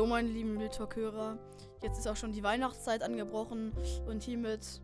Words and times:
So, 0.00 0.06
meine 0.06 0.30
lieben 0.30 0.58
Wildtalk-Hörer, 0.58 1.36
jetzt 1.82 1.98
ist 1.98 2.08
auch 2.08 2.16
schon 2.16 2.32
die 2.32 2.42
Weihnachtszeit 2.42 3.02
angebrochen 3.02 3.70
und 4.06 4.22
hiermit 4.22 4.80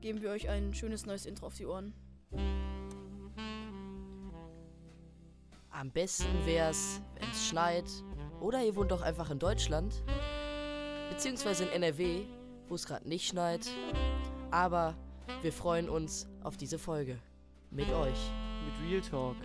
geben 0.00 0.22
wir 0.22 0.30
euch 0.30 0.48
ein 0.48 0.72
schönes 0.74 1.06
neues 1.06 1.26
Intro 1.26 1.46
auf 1.46 1.56
die 1.56 1.66
Ohren. 1.66 1.92
Am 5.70 5.90
besten 5.90 6.46
wär's, 6.46 7.02
wenn 7.18 7.28
es 7.30 7.48
schneit. 7.48 7.90
Oder 8.40 8.62
ihr 8.62 8.76
wohnt 8.76 8.92
doch 8.92 9.02
einfach 9.02 9.32
in 9.32 9.40
Deutschland. 9.40 10.04
Beziehungsweise 11.08 11.64
in 11.64 11.70
NRW, 11.70 12.26
wo 12.68 12.76
es 12.76 12.86
gerade 12.86 13.08
nicht 13.08 13.26
schneit. 13.26 13.66
Aber 14.52 14.94
wir 15.42 15.52
freuen 15.52 15.88
uns 15.88 16.28
auf 16.44 16.56
diese 16.56 16.78
Folge. 16.78 17.18
Mit 17.72 17.88
euch. 17.88 18.30
mit 18.64 18.88
Real 18.88 19.00
Talk. 19.00 19.36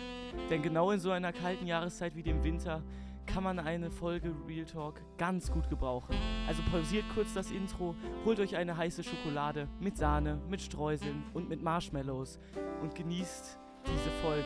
Denn 0.50 0.62
genau 0.62 0.92
in 0.92 1.00
so 1.00 1.10
einer 1.10 1.32
kalten 1.32 1.66
Jahreszeit 1.66 2.14
wie 2.14 2.22
dem 2.22 2.44
Winter 2.44 2.80
kann 3.26 3.44
man 3.44 3.58
eine 3.58 3.90
Folge 3.90 4.34
Real 4.46 4.64
Talk 4.64 5.00
ganz 5.18 5.50
gut 5.50 5.68
gebrauchen. 5.68 6.14
Also 6.46 6.62
pausiert 6.70 7.04
kurz 7.14 7.34
das 7.34 7.50
Intro, 7.50 7.94
holt 8.24 8.40
euch 8.40 8.56
eine 8.56 8.76
heiße 8.76 9.02
Schokolade 9.02 9.68
mit 9.80 9.96
Sahne, 9.96 10.40
mit 10.48 10.62
Streuseln 10.62 11.24
und 11.34 11.48
mit 11.48 11.62
Marshmallows 11.62 12.38
und 12.82 12.94
genießt 12.94 13.58
diese 13.84 14.10
Folge. 14.22 14.44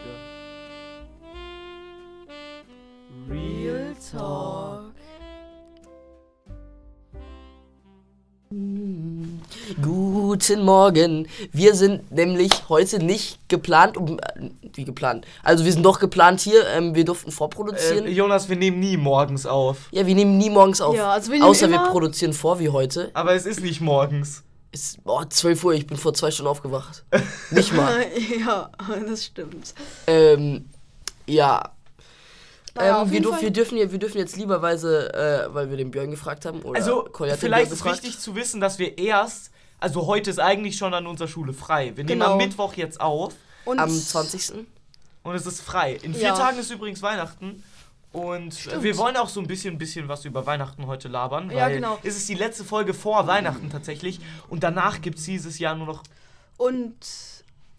Real 3.28 3.94
Talk. 4.10 4.89
Guten 9.82 10.64
Morgen. 10.64 11.28
Wir 11.52 11.74
sind 11.74 12.10
nämlich 12.10 12.68
heute 12.68 12.98
nicht 12.98 13.38
geplant, 13.48 13.96
um, 13.96 14.18
äh, 14.18 14.50
wie 14.74 14.84
geplant. 14.84 15.26
Also 15.42 15.64
wir 15.64 15.72
sind 15.72 15.84
doch 15.84 15.98
geplant 15.98 16.40
hier. 16.40 16.66
Ähm, 16.68 16.94
wir 16.94 17.04
durften 17.04 17.30
vorproduzieren. 17.30 18.06
Äh, 18.06 18.10
Jonas, 18.10 18.48
wir 18.48 18.56
nehmen 18.56 18.80
nie 18.80 18.96
morgens 18.96 19.46
auf. 19.46 19.88
ja, 19.92 20.06
wir 20.06 20.14
nehmen 20.14 20.38
nie 20.38 20.50
morgens 20.50 20.80
auf. 20.80 20.96
Ja, 20.96 21.12
also 21.12 21.32
wir 21.32 21.44
außer 21.44 21.70
wir 21.70 21.78
produzieren 21.78 22.32
vor 22.32 22.58
wie 22.58 22.68
heute. 22.68 23.10
Aber 23.14 23.34
es 23.34 23.46
ist 23.46 23.60
nicht 23.60 23.80
morgens. 23.80 24.42
Es 24.72 24.80
ist 24.82 24.98
oh, 25.04 25.24
12 25.24 25.64
Uhr. 25.64 25.74
Ich 25.74 25.86
bin 25.86 25.96
vor 25.96 26.14
zwei 26.14 26.30
Stunden 26.30 26.50
aufgewacht. 26.50 27.04
nicht 27.50 27.72
mal. 27.72 28.06
ja, 28.40 28.70
das 29.08 29.26
stimmt. 29.26 29.74
Ähm, 30.06 30.68
ja. 31.26 31.70
Naja, 32.74 33.02
ähm, 33.02 33.10
wir, 33.10 33.20
dürf, 33.20 33.42
wir, 33.42 33.50
dürfen, 33.50 33.78
wir 33.78 33.98
dürfen 33.98 34.18
jetzt 34.18 34.36
lieberweise, 34.36 35.12
äh, 35.12 35.54
weil 35.54 35.70
wir 35.70 35.76
den 35.76 35.90
Björn 35.90 36.10
gefragt 36.10 36.44
haben, 36.44 36.62
oder 36.62 36.78
Also, 36.78 37.04
Kolja 37.10 37.32
hat 37.32 37.42
den 37.42 37.46
vielleicht 37.48 37.72
ist 37.72 37.82
gefragt. 37.82 38.02
wichtig 38.04 38.20
zu 38.20 38.34
wissen, 38.36 38.60
dass 38.60 38.78
wir 38.78 38.96
erst, 38.96 39.50
also 39.80 40.06
heute 40.06 40.30
ist 40.30 40.38
eigentlich 40.38 40.76
schon 40.76 40.94
an 40.94 41.06
unserer 41.06 41.28
Schule 41.28 41.52
frei. 41.52 41.92
Wir 41.96 42.04
nehmen 42.04 42.20
Genau. 42.20 42.32
am 42.32 42.38
Mittwoch 42.38 42.74
jetzt 42.74 43.00
auf 43.00 43.34
Und 43.64 43.78
Am 43.78 43.90
20. 43.90 44.66
und 45.22 45.34
es 45.34 45.46
ist 45.46 45.60
frei. 45.62 45.98
In 46.02 46.14
vier 46.14 46.22
Ja. 46.28 46.34
Tagen 46.34 46.58
ist 46.58 46.70
übrigens 46.70 47.02
Weihnachten. 47.02 47.62
Und 48.12 48.54
Stimmt. 48.54 48.82
wir 48.82 48.96
wollen 48.96 49.16
auch 49.16 49.28
so 49.28 49.38
ein 49.40 49.46
bisschen, 49.46 49.78
bisschen 49.78 50.08
was 50.08 50.24
über 50.24 50.44
Weihnachten 50.44 50.86
heute 50.88 51.06
labern, 51.06 51.48
weil 51.50 51.56
Ja, 51.56 51.68
genau. 51.68 51.98
es 52.02 52.16
ist 52.16 52.28
die 52.28 52.34
letzte 52.34 52.64
Folge 52.64 52.92
vor 52.92 53.26
Weihnachten 53.28 53.70
tatsächlich 53.70 54.18
und 54.48 54.64
danach 54.64 55.00
gibt 55.00 55.18
es 55.18 55.24
dieses 55.26 55.58
Jahr 55.60 55.76
nur 55.76 55.86
noch 55.86 56.02
Und 56.56 56.94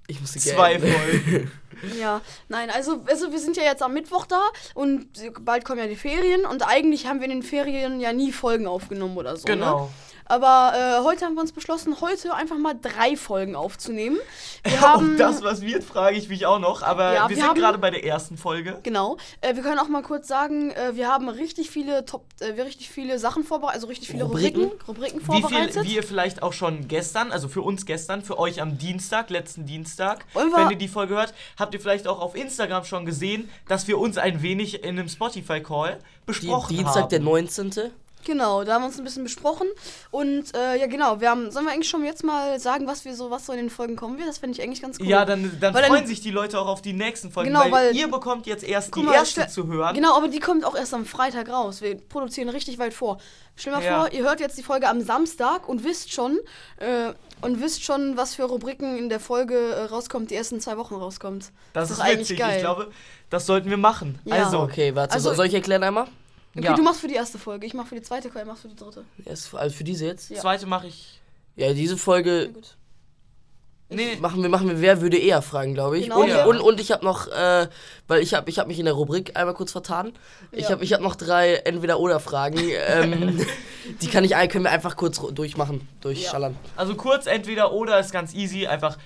Ich 0.08 0.19
musste 0.21 0.39
zwei. 0.39 0.80
Folgen. 0.80 1.52
ja, 1.99 2.21
nein, 2.49 2.69
also, 2.69 3.02
also 3.08 3.31
wir 3.31 3.39
sind 3.39 3.55
ja 3.58 3.63
jetzt 3.63 3.81
am 3.83 3.93
Mittwoch 3.93 4.25
da 4.25 4.41
und 4.73 5.08
bald 5.41 5.63
kommen 5.65 5.80
ja 5.80 5.88
die 5.88 5.95
Ferien 5.97 6.45
und 6.45 6.65
eigentlich 6.67 7.08
haben 7.08 7.19
wir 7.19 7.25
in 7.25 7.31
den 7.31 7.43
Ferien 7.43 7.99
ja 7.99 8.11
nie 8.13 8.31
Folgen 8.31 8.67
aufgenommen 8.67 9.17
oder 9.17 9.36
so. 9.38 9.47
Ne? 9.47 9.89
Aber 10.31 10.73
äh, 10.75 11.03
heute 11.03 11.25
haben 11.25 11.33
wir 11.35 11.41
uns 11.41 11.51
beschlossen, 11.51 11.99
heute 11.99 12.33
einfach 12.33 12.57
mal 12.57 12.73
drei 12.81 13.17
Folgen 13.17 13.55
aufzunehmen. 13.57 14.17
Wir 14.63 14.73
Ob 14.75 14.79
haben 14.81 15.17
das 15.17 15.43
was 15.43 15.61
wird, 15.61 15.83
frage 15.83 16.15
ich 16.15 16.29
mich 16.29 16.45
auch 16.45 16.59
noch. 16.59 16.83
Aber 16.83 17.13
Ja, 17.13 17.27
wir, 17.29 17.35
wir 17.35 17.43
sind 17.43 17.55
gerade 17.55 17.77
bei 17.77 17.91
der 17.91 18.05
ersten 18.05 18.37
Folge. 18.37 18.79
Genau. 18.83 19.17
Äh, 19.41 19.55
wir 19.55 19.61
können 19.63 19.77
auch 19.77 19.89
mal 19.89 20.03
kurz 20.03 20.29
sagen, 20.29 20.71
äh, 20.71 20.95
wir 20.95 21.09
haben 21.09 21.27
richtig 21.27 21.69
viele 21.69 22.05
Top, 22.05 22.23
äh, 22.39 22.55
wir 22.55 22.65
richtig 22.65 22.89
viele 22.89 23.19
Sachen 23.19 23.43
vorbereitet, 23.43 23.75
also 23.75 23.87
richtig 23.87 24.07
viele 24.07 24.23
Rubriken? 24.23 24.63
Rubriken, 24.87 24.87
Rubriken 24.87 25.21
Wie 25.21 25.41
vorbereitet. 25.41 25.73
viel, 25.73 25.83
wie 25.83 25.95
ihr 25.95 26.03
vielleicht 26.03 26.41
auch 26.43 26.53
schon 26.53 26.87
gestern, 26.87 27.33
also 27.33 27.49
für 27.49 27.61
uns 27.61 27.85
gestern, 27.85 28.21
für 28.21 28.39
euch 28.39 28.61
am 28.61 28.77
Dienstag, 28.77 29.29
letzten 29.31 29.65
Dienstag, 29.65 30.25
wir- 30.33 30.43
wenn 30.55 30.69
ihr 30.71 30.77
die 30.77 30.87
Folge 30.87 31.15
hört, 31.15 31.33
habt 31.59 31.73
ihr 31.73 31.81
vielleicht 31.81 32.08
auch 32.08 32.21
auf 32.21 32.36
Instagram 32.36 32.86
schon 32.86 33.05
gesehen, 33.05 33.49
dass 33.67 33.87
wir 33.89 33.97
uns 33.97 34.17
ein 34.17 34.41
wenig 34.41 34.83
in 34.86 34.97
einem 34.97 35.09
Spotify-Call 35.09 35.97
Die, 35.99 36.25
besprochen 36.25 36.77
Dienstag, 36.77 37.02
haben. 37.03 37.09
der 37.09 37.20
19. 37.20 37.91
Genau, 38.26 38.64
da 38.64 38.73
haben 38.76 38.82
wir 38.83 38.87
uns 38.87 38.98
ein 38.98 39.04
bisschen 39.04 39.23
besprochen. 39.23 39.67
Und 40.11 40.55
äh, 40.55 40.80
ja, 40.80 40.87
genau, 40.87 41.20
wir 41.20 41.30
haben, 41.30 41.49
sollen 41.52 41.65
wir 41.65 41.71
eigentlich 41.73 41.89
schon 41.89 42.04
jetzt 42.05 42.23
mal 42.23 42.59
sagen, 42.59 42.87
was 42.87 43.04
wir 43.05 43.15
so, 43.15 43.32
was 43.32 43.45
so 43.45 43.54
in 43.54 43.59
den 43.59 43.70
Folgen 43.70 43.95
kommen 43.95 44.17
wird? 44.17 44.30
Das 44.30 44.37
fände 44.37 44.58
ich 44.58 44.64
eigentlich 44.64 44.82
ganz 44.82 44.99
cool. 44.99 45.08
Ja, 45.08 45.26
dann, 45.26 45.58
dann 45.59 45.73
Weil 45.73 45.82
dann- 45.83 45.92
freuen 45.92 46.08
sich 46.08 46.21
die 46.21 46.32
Leute 46.32 46.59
auch 46.59 46.67
auf 46.67 46.82
die 46.82 46.93
nächsten 46.93 47.32
Folgen, 47.32 47.49
Genau, 47.49 47.61
weil, 47.65 47.71
weil- 47.71 47.95
ihr 47.95 48.09
bekommt 48.09 48.45
jetzt 48.48 48.64
erst 48.64 48.95
die 48.95 49.02
mal, 49.04 49.14
erste 49.14 49.48
zu 49.48 49.67
hören. 49.67 49.95
Genau, 49.95 50.15
aber 50.15 50.27
die 50.27 50.39
kommt 50.39 50.65
auch 50.65 50.76
erst 50.76 50.93
am 50.93 51.05
Freitag 51.05 51.49
raus. 51.49 51.82
Wir 51.82 51.95
produzieren 51.98 52.49
richtig 52.49 52.77
weit 52.80 52.93
vor. 52.93 53.17
Stell 53.55 53.73
mal 53.73 53.83
Ja. 53.83 53.99
vor, 54.02 54.11
ihr 54.14 54.23
hört 54.23 54.39
jetzt 54.39 54.58
die 54.58 54.64
Folge 54.64 54.88
am 54.88 55.02
Samstag 55.02 55.67
und 55.67 55.83
wisst 55.83 56.14
schon, 56.14 56.39
äh, 56.77 57.14
und 57.42 57.59
wisst 57.61 57.83
schon, 57.83 58.17
was 58.17 58.36
für 58.36 58.43
Rubriken 58.43 58.98
in 58.98 59.09
der 59.09 59.20
Folge 59.20 59.55
äh, 59.55 59.82
rauskommt, 59.86 60.30
die 60.32 60.36
erst 60.36 60.52
in 60.52 60.61
zwei 60.61 60.77
Wochen 60.77 60.95
rauskommt. 60.95 61.52
Das 61.73 61.89
ist 61.89 61.98
ist 61.98 62.02
eigentlich 62.03 62.20
witzig. 62.30 62.39
geil. 62.39 62.55
Ich 62.58 62.61
glaube, 62.61 62.92
das 63.30 63.45
sollten 63.45 63.70
wir 63.70 63.77
machen. 63.77 64.20
Ja. 64.26 64.45
Also, 64.45 64.59
Okay, 64.59 64.95
warte. 64.95 65.14
Also- 65.15 65.33
soll 65.33 65.48
ich 65.48 65.53
erklären 65.53 65.83
einmal? 65.83 66.05
Okay, 66.56 66.66
Ja. 66.66 66.73
du 66.76 66.84
machst 66.84 67.00
für 67.02 67.08
die 67.08 67.16
erste 67.16 67.38
Folge, 67.39 67.66
ich 67.66 67.73
mach 67.73 67.88
für 67.88 67.95
die 67.95 68.02
zweite, 68.02 68.30
Folge, 68.30 68.48
machst 68.48 68.64
für 68.64 68.67
die 68.67 68.76
dritte. 68.76 69.06
Erst, 69.26 69.54
also 69.56 69.76
für 69.76 69.84
diese 69.84 70.06
jetzt? 70.06 70.30
Ja. 70.30 70.39
zweite 70.42 70.66
mache 70.66 70.88
ich. 70.88 71.20
Ja, 71.56 71.73
diese 71.73 71.98
Folge 71.98 72.50
gut. 72.54 72.76
Nee, 73.94 74.16
machen 74.22 74.42
wir, 74.42 74.48
machen 74.48 74.70
wir, 74.70 74.80
wer 74.80 75.02
würde 75.02 75.17
eher 75.17 75.42
fragen, 75.42 75.73
glaube 75.73 75.98
ich. 75.98 76.06
Genau, 76.06 76.22
und, 76.22 76.30
ja. 76.30 76.45
und, 76.45 76.62
und 76.62 76.80
ich 76.80 76.94
habe 76.94 77.04
noch, 77.04 77.28
äh, 77.28 77.67
weil 78.08 78.22
ich 78.22 78.34
habe 78.34 78.50
ich 78.50 78.58
hab 78.58 78.67
mich 78.67 78.80
in 78.80 78.86
der 78.86 78.94
Rubrik 78.94 79.36
einmal 79.38 79.54
kurz 79.54 79.73
vertan. 79.73 80.14
Ich 80.54 80.64
Ja. 80.64 80.70
habe 80.72 80.84
ich 80.86 80.94
hab 80.94 81.02
noch 81.02 81.16
drei 81.17 81.56
Entweder-Oder-Fragen. 81.56 82.58
ähm, 82.88 83.45
die 84.02 84.08
kann 84.08 84.23
ich, 84.23 84.32
können 84.50 84.64
wir 84.64 84.72
einfach 84.72 84.95
kurz 84.95 85.20
durchmachen, 85.33 85.89
durchschallern. 86.00 86.56
also 86.78 86.95
kurz 86.95 87.26
entweder 87.26 87.73
oder 87.73 88.00
ist 88.00 88.14
ganz 88.14 88.33
easy. 88.33 88.66
Einfach 88.66 88.98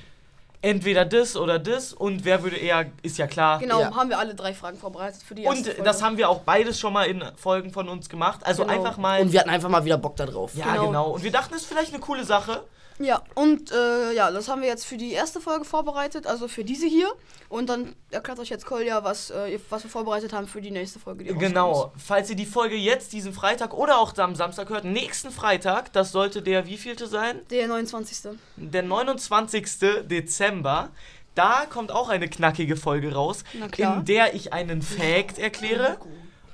entweder 0.61 1.05
das 1.05 1.35
oder 1.37 1.59
das. 1.59 1.93
Und 1.93 2.25
wer 2.25 2.43
würde 2.43 2.57
eher, 2.57 2.85
ist 3.03 3.17
ja 3.17 3.27
klar. 3.27 3.59
Genau, 3.59 3.79
Ja. 3.81 3.95
haben 3.95 4.09
wir 4.09 4.19
alle 4.19 4.35
drei 4.35 4.53
Fragen 4.53 4.77
vorbereitet 4.77 5.21
für 5.23 5.35
die 5.35 5.43
erste 5.43 5.57
Und 5.59 5.65
Folge. 5.67 5.83
das 5.83 6.01
haben 6.01 6.17
wir 6.17 6.29
auch 6.29 6.39
beides 6.41 6.79
schon 6.79 6.93
mal 6.93 7.03
in 7.05 7.23
Folgen 7.35 7.71
von 7.71 7.87
uns 7.89 8.09
gemacht. 8.09 8.39
Also 8.43 8.63
Genau. 8.63 8.73
einfach 8.75 8.97
mal. 8.97 9.21
Und 9.21 9.31
wir 9.31 9.39
hatten 9.39 9.49
einfach 9.49 9.69
mal 9.69 9.85
wieder 9.85 9.97
Bock 9.97 10.15
da 10.15 10.25
drauf. 10.25 10.51
ja, 10.55 10.65
Genau. 10.73 10.87
genau. 10.87 11.09
Und 11.11 11.23
wir 11.23 11.31
dachten, 11.31 11.53
es 11.53 11.61
ist 11.61 11.67
vielleicht 11.67 11.93
eine 11.93 11.99
coole 12.01 12.23
Sache. 12.23 12.63
Ja, 12.97 13.21
und 13.33 13.71
äh, 13.71 14.13
ja, 14.13 14.31
das 14.31 14.47
haben 14.47 14.61
wir 14.61 14.69
jetzt 14.69 14.85
für 14.85 14.95
die 14.95 15.11
erste 15.11 15.41
Folge 15.41 15.65
vorbereitet, 15.65 16.27
also 16.27 16.47
für 16.47 16.63
diese 16.63 16.87
hier. 16.87 17.11
Und 17.49 17.67
dann 17.67 17.95
erklärt 18.09 18.39
euch 18.39 18.49
jetzt 18.49 18.65
Kolja, 18.65 19.03
was, 19.03 19.31
äh, 19.31 19.59
was 19.69 19.83
wir 19.83 19.91
vorbereitet 19.91 20.31
haben 20.31 20.47
für 20.47 20.61
die 20.61 20.71
nächste 20.71 20.99
Folge. 20.99 21.25
Die. 21.25 21.33
Genau. 21.33 21.91
Falls 21.97 22.29
ihr 22.29 22.37
die 22.37 22.45
Folge 22.45 22.75
jetzt, 22.75 23.11
diesen 23.11 23.33
Freitag 23.33 23.73
oder 23.73 23.97
auch 23.97 24.17
am 24.17 24.35
Samstag 24.35 24.69
hört, 24.69 24.85
nächsten 24.85 25.31
Freitag, 25.31 25.91
das 25.91 26.11
sollte 26.11 26.41
der 26.41 26.67
wievielte 26.67 27.07
sein? 27.07 27.41
Der 27.49 27.67
29. 27.67 28.37
Der 28.55 28.83
29. 28.83 29.65
Dezember. 30.05 30.89
Da 31.35 31.65
kommt 31.69 31.91
auch 31.91 32.07
eine 32.07 32.29
knackige 32.29 32.77
Folge 32.77 33.13
raus, 33.13 33.43
in 33.75 34.05
der 34.05 34.35
ich 34.35 34.53
einen 34.53 34.81
Fact 34.81 35.37
erkläre. 35.37 35.97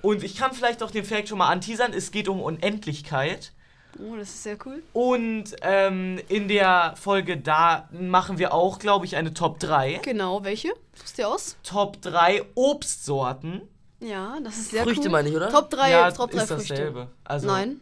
Und 0.02 0.23
ich 0.23 0.35
kann 0.35 0.53
vielleicht 0.53 0.81
auch 0.81 0.90
den 0.90 1.06
Fact 1.06 1.29
schon 1.29 1.38
mal 1.38 1.50
anteasern. 1.50 1.94
Es 1.94 2.09
geht 2.09 2.28
um 2.28 2.41
Unendlichkeit. 2.41 3.53
Oh, 4.00 4.16
das 4.16 4.29
ist 4.29 4.44
sehr 4.44 4.57
cool. 4.66 4.81
Und 4.94 5.56
ähm, 5.62 6.19
in 6.29 6.47
der 6.47 6.94
Folge 7.00 7.38
da 7.38 7.90
machen 7.91 8.38
wir 8.38 8.53
auch, 8.53 8.79
glaube 8.79 9.06
ich, 9.06 9.16
eine 9.16 9.34
Top 9.34 9.59
3. 9.59 10.00
Genau, 10.03 10.44
welche? 10.44 10.69
Suchst 10.96 11.18
du 11.18 11.22
dir 11.24 11.28
aus? 11.29 11.57
Top 11.63 12.02
3 12.02 12.44
Obstsorten. 12.56 13.62
Ja, 14.00 14.38
das 14.44 14.57
ist 14.57 14.72
sehr 14.72 14.84
Früchte 14.84 15.03
cool. 15.06 15.09
meine 15.12 15.29
ich, 15.29 15.35
oder? 15.35 15.50
Top 15.50 15.69
3, 15.69 15.90
ja, 15.91 16.12
Top 16.12 16.31
3 16.31 16.41
ist 16.41 16.47
Früchte. 16.50 16.74
dasselbe. 16.74 17.07
Also, 17.24 17.47
Nein. 17.47 17.81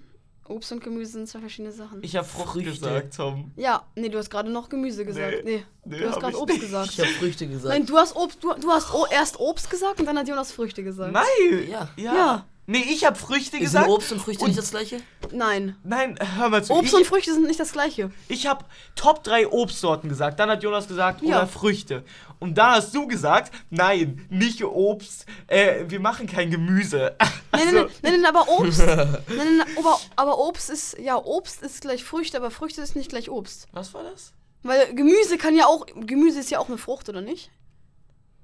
Obst 0.49 0.71
und 0.71 0.83
Gemüse 0.83 1.11
sind 1.11 1.27
zwei 1.29 1.39
verschiedene 1.41 1.71
Sachen. 1.71 1.99
Ich 2.03 2.15
habe 2.15 2.27
Frucht 2.27 2.53
Früchte. 2.53 2.71
gesagt, 2.71 3.15
Tom. 3.15 3.51
ja, 3.55 3.83
nee, 3.95 4.09
du 4.09 4.17
hast 4.17 4.31
gerade 4.31 4.49
noch 4.49 4.67
Gemüse 4.67 5.05
gesagt. 5.05 5.43
Nee, 5.45 5.63
Nee, 5.85 5.99
du 5.99 6.09
hast 6.09 6.19
gerade 6.19 6.35
Obst 6.39 6.47
nicht. 6.55 6.61
gesagt. 6.61 6.89
Ich 6.91 6.99
habe 6.99 7.09
Früchte 7.11 7.47
gesagt. 7.47 7.67
Nein, 7.71 7.85
du 7.85 7.95
hast 7.95 8.15
Obst, 8.15 8.43
du, 8.43 8.53
du 8.55 8.69
hast 8.71 8.87
erst 9.11 9.39
Obst 9.39 9.69
gesagt 9.69 9.99
und 9.99 10.07
dann 10.07 10.17
hat 10.17 10.27
Jonas 10.27 10.51
Früchte 10.51 10.83
gesagt. 10.83 11.13
Nein! 11.13 11.69
Ja. 11.69 11.87
Ja. 11.97 12.15
Ja. 12.15 12.45
Nee, 12.71 12.85
ich 12.87 13.03
habe 13.03 13.15
Früchte 13.17 13.57
Ist 13.57 13.63
gesagt. 13.63 13.89
Obst 13.89 14.11
und 14.11 14.19
Früchte 14.21 14.43
Und- 14.43 14.49
nicht 14.51 14.59
das 14.59 14.69
gleiche? 14.69 15.01
Nein. 15.31 15.75
Nein, 15.83 16.19
hör 16.37 16.49
mal 16.49 16.63
zu. 16.63 16.71
Obst 16.73 16.93
ich 16.93 16.99
und 16.99 17.05
Früchte 17.07 17.33
sind 17.33 17.47
nicht 17.47 17.59
das 17.59 17.71
gleiche. 17.71 18.11
ich 18.27 18.45
habe 18.45 18.63
Top 18.95 19.23
3 19.23 19.47
Obstsorten 19.47 20.07
gesagt. 20.07 20.39
Dann 20.39 20.51
hat 20.51 20.61
Jonas 20.61 20.87
gesagt, 20.87 21.23
Ja. 21.23 21.37
oder 21.39 21.47
Früchte. 21.47 22.03
Und 22.37 22.59
dann 22.59 22.73
hast 22.75 22.93
du 22.93 23.07
gesagt, 23.07 23.51
nein, 23.71 24.23
nicht 24.29 24.63
Obst. 24.63 25.25
Äh, 25.47 25.85
wir 25.87 25.99
machen 25.99 26.27
kein 26.27 26.51
Gemüse. 26.51 27.15
Nein, 27.51 27.61
Also, 27.67 27.71
nein, 27.71 27.87
nein, 28.03 28.11
nein, 28.11 28.21
nein, 28.21 28.35
aber 28.35 28.47
Obst. 28.49 28.79
nein, 28.85 28.97
nein, 28.97 29.57
nein, 29.57 29.67
aber, 29.77 29.99
aber 30.15 30.37
Obst 30.37 30.69
ist, 30.69 30.95
ja, 30.99 31.15
Obst 31.17 31.63
ist 31.63 31.81
gleich 31.81 32.03
Früchte, 32.03 32.37
aber 32.37 32.51
Früchte 32.51 32.81
ist 32.81 32.95
nicht 32.95 33.09
gleich 33.09 33.31
Obst. 33.31 33.67
Was 33.71 33.95
war 33.95 34.03
das? 34.03 34.33
Weil 34.61 34.93
Gemüse 34.93 35.37
kann 35.39 35.55
ja 35.55 35.65
auch, 35.65 35.87
Gemüse 35.87 36.39
ist 36.39 36.51
ja 36.51 36.59
auch 36.59 36.67
eine 36.67 36.77
Frucht, 36.77 37.09
oder 37.09 37.21
nicht? 37.21 37.49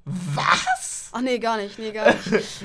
Was? 0.05 1.09
Ach 1.17 1.21
nee, 1.21 1.39
gar 1.39 1.55
nicht, 1.57 1.79
nee, 1.79 1.91
gar 1.91 2.07
nicht. 2.13 2.19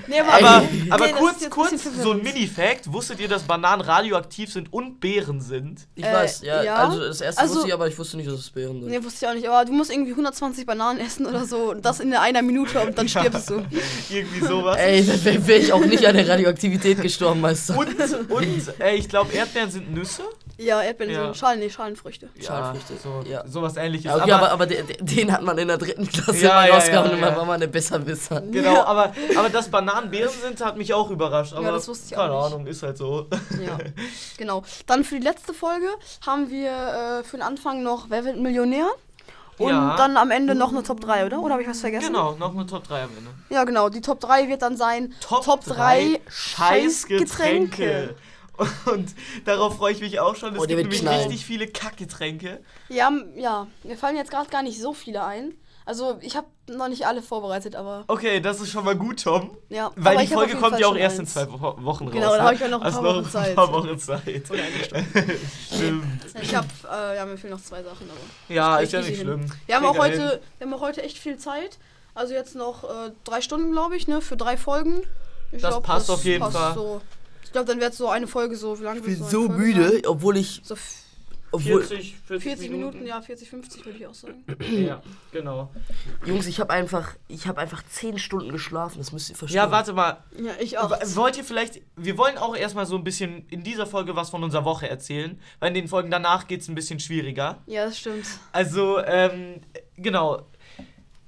Nee, 0.09 0.21
Aber, 0.21 0.63
Ey, 0.69 0.91
aber 0.91 1.07
nee, 1.07 1.13
kurz, 1.13 1.49
kurz 1.51 1.85
so 2.03 2.11
ein. 2.13 2.23
Mini-Fact. 2.23 2.93
Wusstet 2.93 3.21
ihr, 3.21 3.29
dass 3.29 3.45
Bananen 3.45 3.81
radioaktiv 3.81 4.53
sind 4.53 4.73
und 4.73 4.99
Beeren 4.99 5.41
sind? 5.41 5.87
Ich 5.95 6.05
Äh, 6.05 6.13
weiß, 6.13 6.43
ja, 6.43 6.63
ja. 6.65 6.75
Also 6.75 6.99
das 6.99 7.21
erste 7.21 7.41
Also- 7.43 7.55
wusste 7.55 7.69
ich, 7.69 7.75
aber 7.75 7.87
ich 7.87 7.97
wusste 7.97 8.17
nicht, 8.17 8.29
dass 8.29 8.41
es 8.41 8.51
Beeren 8.51 8.81
sind. 8.81 8.91
Nee, 8.91 9.03
wusste 9.05 9.25
ich 9.25 9.31
auch 9.31 9.35
nicht, 9.35 9.49
aber 9.49 9.65
du 9.65 9.73
musst 9.73 9.93
irgendwie 9.93 10.11
120 10.11 10.67
Bananen 10.67 10.99
essen 11.01 11.27
oder 11.27 11.47
so 11.47 11.71
und 11.71 11.85
das 11.85 12.01
in 12.01 12.13
einer 12.13 12.43
Minute 12.43 12.81
und 12.81 12.99
dann 12.99 13.09
stirbst 13.09 13.51
du. 13.51 13.65
Irgendwie 14.11 14.45
sowas. 14.45 14.77
Ey, 14.79 15.07
dann 15.07 15.25
wäre 15.25 15.47
wär 15.47 15.57
ich 15.59 15.73
auch 15.73 15.85
nicht 15.85 16.05
an 16.07 16.17
der 16.17 16.29
Radioaktivität 16.29 17.01
gestorben, 17.01 17.41
Meister. 17.41 17.79
Und, 17.79 17.89
und 18.31 18.45
äh, 18.81 18.97
ich 18.97 19.09
glaube, 19.09 19.33
Erdbeeren 19.33 19.71
sind 19.71 19.95
Nüsse. 19.95 20.23
Ja, 20.63 20.83
Erdbeeren 20.83 21.13
Ja. 21.15 21.25
sind 21.25 21.37
Schalen, 21.37 21.59
nee, 21.61 21.71
Schalenfrüchte. 21.71 22.29
Schalenfrüchte, 22.39 22.95
So, 23.03 23.23
ja. 23.29 23.43
Sowas 23.47 23.77
ähnliches. 23.77 24.05
Ja, 24.07 24.17
okay, 24.17 24.33
aber, 24.33 24.51
aber 24.51 24.67
den, 24.67 24.87
den 25.01 25.33
hat 25.33 25.43
man 25.43 25.57
in 25.57 25.69
der 25.69 25.79
dritten 25.79 26.07
Klasse 26.07 26.39
Ja, 26.45 26.55
mal 26.55 26.69
ja, 26.69 26.75
rausgehauen 26.75 27.07
ja, 27.09 27.15
und 27.15 27.21
man 27.21 27.31
ja. 27.31 27.37
war 27.37 27.45
mal 27.47 27.55
eine 27.55 27.69
Besserwisser. 27.69 28.41
Genau, 28.43 28.75
Ja. 28.75 28.85
aber, 28.85 29.13
aber 29.39 29.49
dass 29.49 29.71
Bananen 29.71 30.11
Beeren 30.11 30.31
sind, 30.43 30.63
hat 30.65 30.77
mich 30.77 30.93
auch 30.93 31.11
überrascht. 31.11 31.55
Aber 31.55 31.73
das 31.73 31.89
wusste 31.89 32.07
ich 32.07 32.13
keine 32.13 32.33
auch 32.33 32.45
nicht. 32.45 32.55
Ahnung, 32.55 32.67
ist 32.67 32.83
halt 32.83 32.99
so. 32.99 33.27
Ja, 33.65 33.79
genau. 34.37 34.63
Dann 34.87 35.03
für 35.05 35.15
die 35.19 35.25
letzte 35.25 35.55
Folge 35.55 35.87
haben 36.27 36.51
wir 36.51 36.71
äh, 37.21 37.25
für 37.25 37.37
den 37.39 37.43
Anfang 37.43 37.83
noch 37.83 38.07
Wer 38.11 38.25
wird 38.27 38.37
Millionär? 38.39 38.87
Und 39.59 39.69
Ja. 39.71 39.95
dann 39.97 40.17
am 40.17 40.31
Ende 40.31 40.55
noch 40.55 40.71
eine 40.71 40.83
Top 40.83 41.01
3, 41.01 41.27
oder? 41.27 41.41
Oder 41.41 41.53
habe 41.53 41.63
ich 41.63 41.69
was 41.69 41.81
vergessen? 41.81 42.07
Genau, 42.07 42.33
noch 42.37 42.55
eine 42.55 42.65
Top 42.67 42.87
3 42.89 43.03
am 43.03 43.11
Ende. 43.17 43.31
Ja, 43.51 43.65
genau. 43.65 43.89
Die 43.91 44.01
Top 44.01 44.19
3 44.21 44.49
wird 44.49 44.63
dann 44.63 44.77
sein 44.79 45.13
Top, 45.21 45.45
Top 45.45 45.65
3 45.65 46.19
Scheißgetränke. 46.29 48.15
Und 48.87 49.15
darauf 49.45 49.77
freue 49.77 49.93
ich 49.93 50.01
mich 50.01 50.21
auch 50.21 50.37
schon. 50.37 50.55
Es 50.55 50.61
Oh, 50.63 50.67
gibt 50.67 50.81
nämlich 50.81 51.01
knallen. 51.01 51.21
richtig 51.29 51.45
viele 51.47 51.67
Kackgetränke. 51.67 52.61
Ja, 52.89 53.11
ja, 53.37 53.67
mir 53.83 53.97
fallen 53.97 54.17
jetzt 54.17 54.31
gerade 54.31 54.51
gar 54.51 54.63
nicht 54.63 54.81
so 54.81 54.93
viele 54.93 55.25
ein. 55.25 55.55
Also, 55.87 56.19
ich 56.21 56.37
habe 56.37 56.47
noch 56.69 56.89
nicht 56.89 57.07
alle 57.07 57.21
vorbereitet, 57.23 57.75
aber 57.75 58.05
Okay, 58.07 58.41
das 58.41 58.61
ist 58.61 58.71
schon 58.71 58.85
mal 58.85 58.95
gut, 58.95 59.25
Tom. 59.25 59.57
ja. 59.71 59.91
Weil 59.97 60.15
aber 60.17 60.25
die 60.27 60.33
Folge 60.33 60.53
kommt 60.57 60.73
Fall 60.73 60.81
ja 60.81 60.87
auch 60.87 60.95
erst 60.95 61.17
in 61.17 61.23
eins. 61.23 61.33
zwei 61.33 61.51
Wo 61.51 61.59
Wochen 61.61 62.05
raus. 62.05 62.13
Genau, 62.13 62.31
da 62.31 62.37
ne? 62.37 62.43
hab 62.45 62.53
ich 62.53 62.61
ja 62.61 62.69
noch 62.69 62.83
ein 62.83 62.93
paar 62.93 63.03
Wochen 63.03 63.25
Zeit. 63.29 63.49
Ein 63.51 63.55
paar 63.57 63.73
Wochen 63.73 63.99
Zeit. 63.99 64.51
Oder 64.51 64.63
eine 64.63 64.85
Stunde. 64.85 65.37
Stimmt. 65.75 66.05
Ich 66.43 66.55
habe, 66.55 66.69
äh, 66.93 67.17
ja, 67.17 67.27
mir 67.27 67.37
fehlen 67.39 67.55
noch 67.55 67.63
zwei 67.63 67.83
Sachen, 67.83 68.09
aber. 68.09 68.55
Ja, 68.55 68.75
Das 68.77 68.85
ist 68.85 68.93
ja 68.93 69.01
nicht 69.01 69.21
schlimm. 69.21 69.47
Wir 69.67 69.75
haben 69.77 69.87
auch 69.87 69.93
Krieg 69.95 70.03
heute, 70.03 70.41
wir 70.59 70.67
haben 70.67 70.75
auch 70.75 70.81
heute 70.83 71.03
echt 71.03 71.19
viel 71.19 71.39
Zeit. 71.39 71.79
Also 72.15 72.35
jetzt 72.35 72.55
noch 72.55 72.85
äh, 72.85 73.13
drei 73.25 73.41
Stunden, 73.41 73.73
glaube 73.73 73.97
ich, 73.97 74.07
ne, 74.07 74.21
für 74.21 74.37
drei 74.37 74.57
Folgen. 74.57 75.01
Ich 75.51 75.63
Das 75.63 75.81
passt 75.81 76.11
auf 76.11 76.25
jeden 76.25 76.49
Fall. 76.53 76.75
So. 76.75 77.01
Ich 77.51 77.53
glaube, 77.53 77.67
dann 77.67 77.81
wird 77.81 77.95
so 77.95 78.09
eine 78.09 78.29
Folge 78.29 78.55
so, 78.55 78.79
wie 78.79 78.85
lange 78.85 79.01
Ich 79.01 79.05
bin 79.05 79.17
so 79.17 79.47
Folge 79.49 79.55
müde, 79.55 79.91
sein? 79.91 80.03
obwohl 80.07 80.37
ich. 80.37 80.61
So 80.63 80.75
f- 80.75 81.03
Obwohl, 81.51 81.83
40, 81.83 82.15
40, 82.25 82.43
40 82.45 82.71
Minuten. 82.71 83.05
ja, 83.05 83.21
40, 83.21 83.51
50 83.51 83.85
würde 83.85 83.99
ich 83.99 84.07
auch 84.07 84.15
sagen. 84.15 84.45
Ja, 84.71 85.03
genau. 85.33 85.69
Jungs, 86.25 86.47
ich 86.47 86.61
habe 86.61 86.73
einfach, 86.73 87.17
ich 87.27 87.49
habe 87.49 87.61
einfach 87.61 87.83
10 87.83 88.21
Stunden 88.21 88.53
geschlafen, 88.53 88.99
das 88.99 89.11
müsst 89.11 89.31
ihr 89.31 89.35
verstehen. 89.35 89.57
Ja, 89.57 89.69
warte 89.73 89.93
mal. 89.93 90.19
Ja, 90.41 90.53
ich 90.61 90.79
auch. 90.79 90.93
Wollt 91.17 91.37
ihr 91.39 91.43
vielleicht, 91.43 91.83
wir 91.97 92.17
wollen 92.17 92.39
auch 92.39 92.55
erstmal 92.55 92.87
so 92.87 92.95
ein 92.95 93.03
bisschen 93.03 93.49
in 93.49 93.65
dieser 93.65 93.85
Folge 93.89 94.15
was 94.15 94.31
von 94.31 94.45
unserer 94.45 94.65
Woche 94.65 94.89
erzählen, 94.89 95.41
weil 95.59 95.71
in 95.71 95.75
den 95.75 95.89
Folgen 95.89 96.09
danach 96.13 96.47
geht 96.47 96.61
es 96.61 96.69
ein 96.69 96.77
bisschen 96.77 97.01
schwieriger. 97.01 97.59
Ja, 97.67 97.85
das 97.87 97.99
stimmt. 97.99 98.27
Also, 98.53 99.01
ähm, 99.05 99.57
genau. 99.97 100.47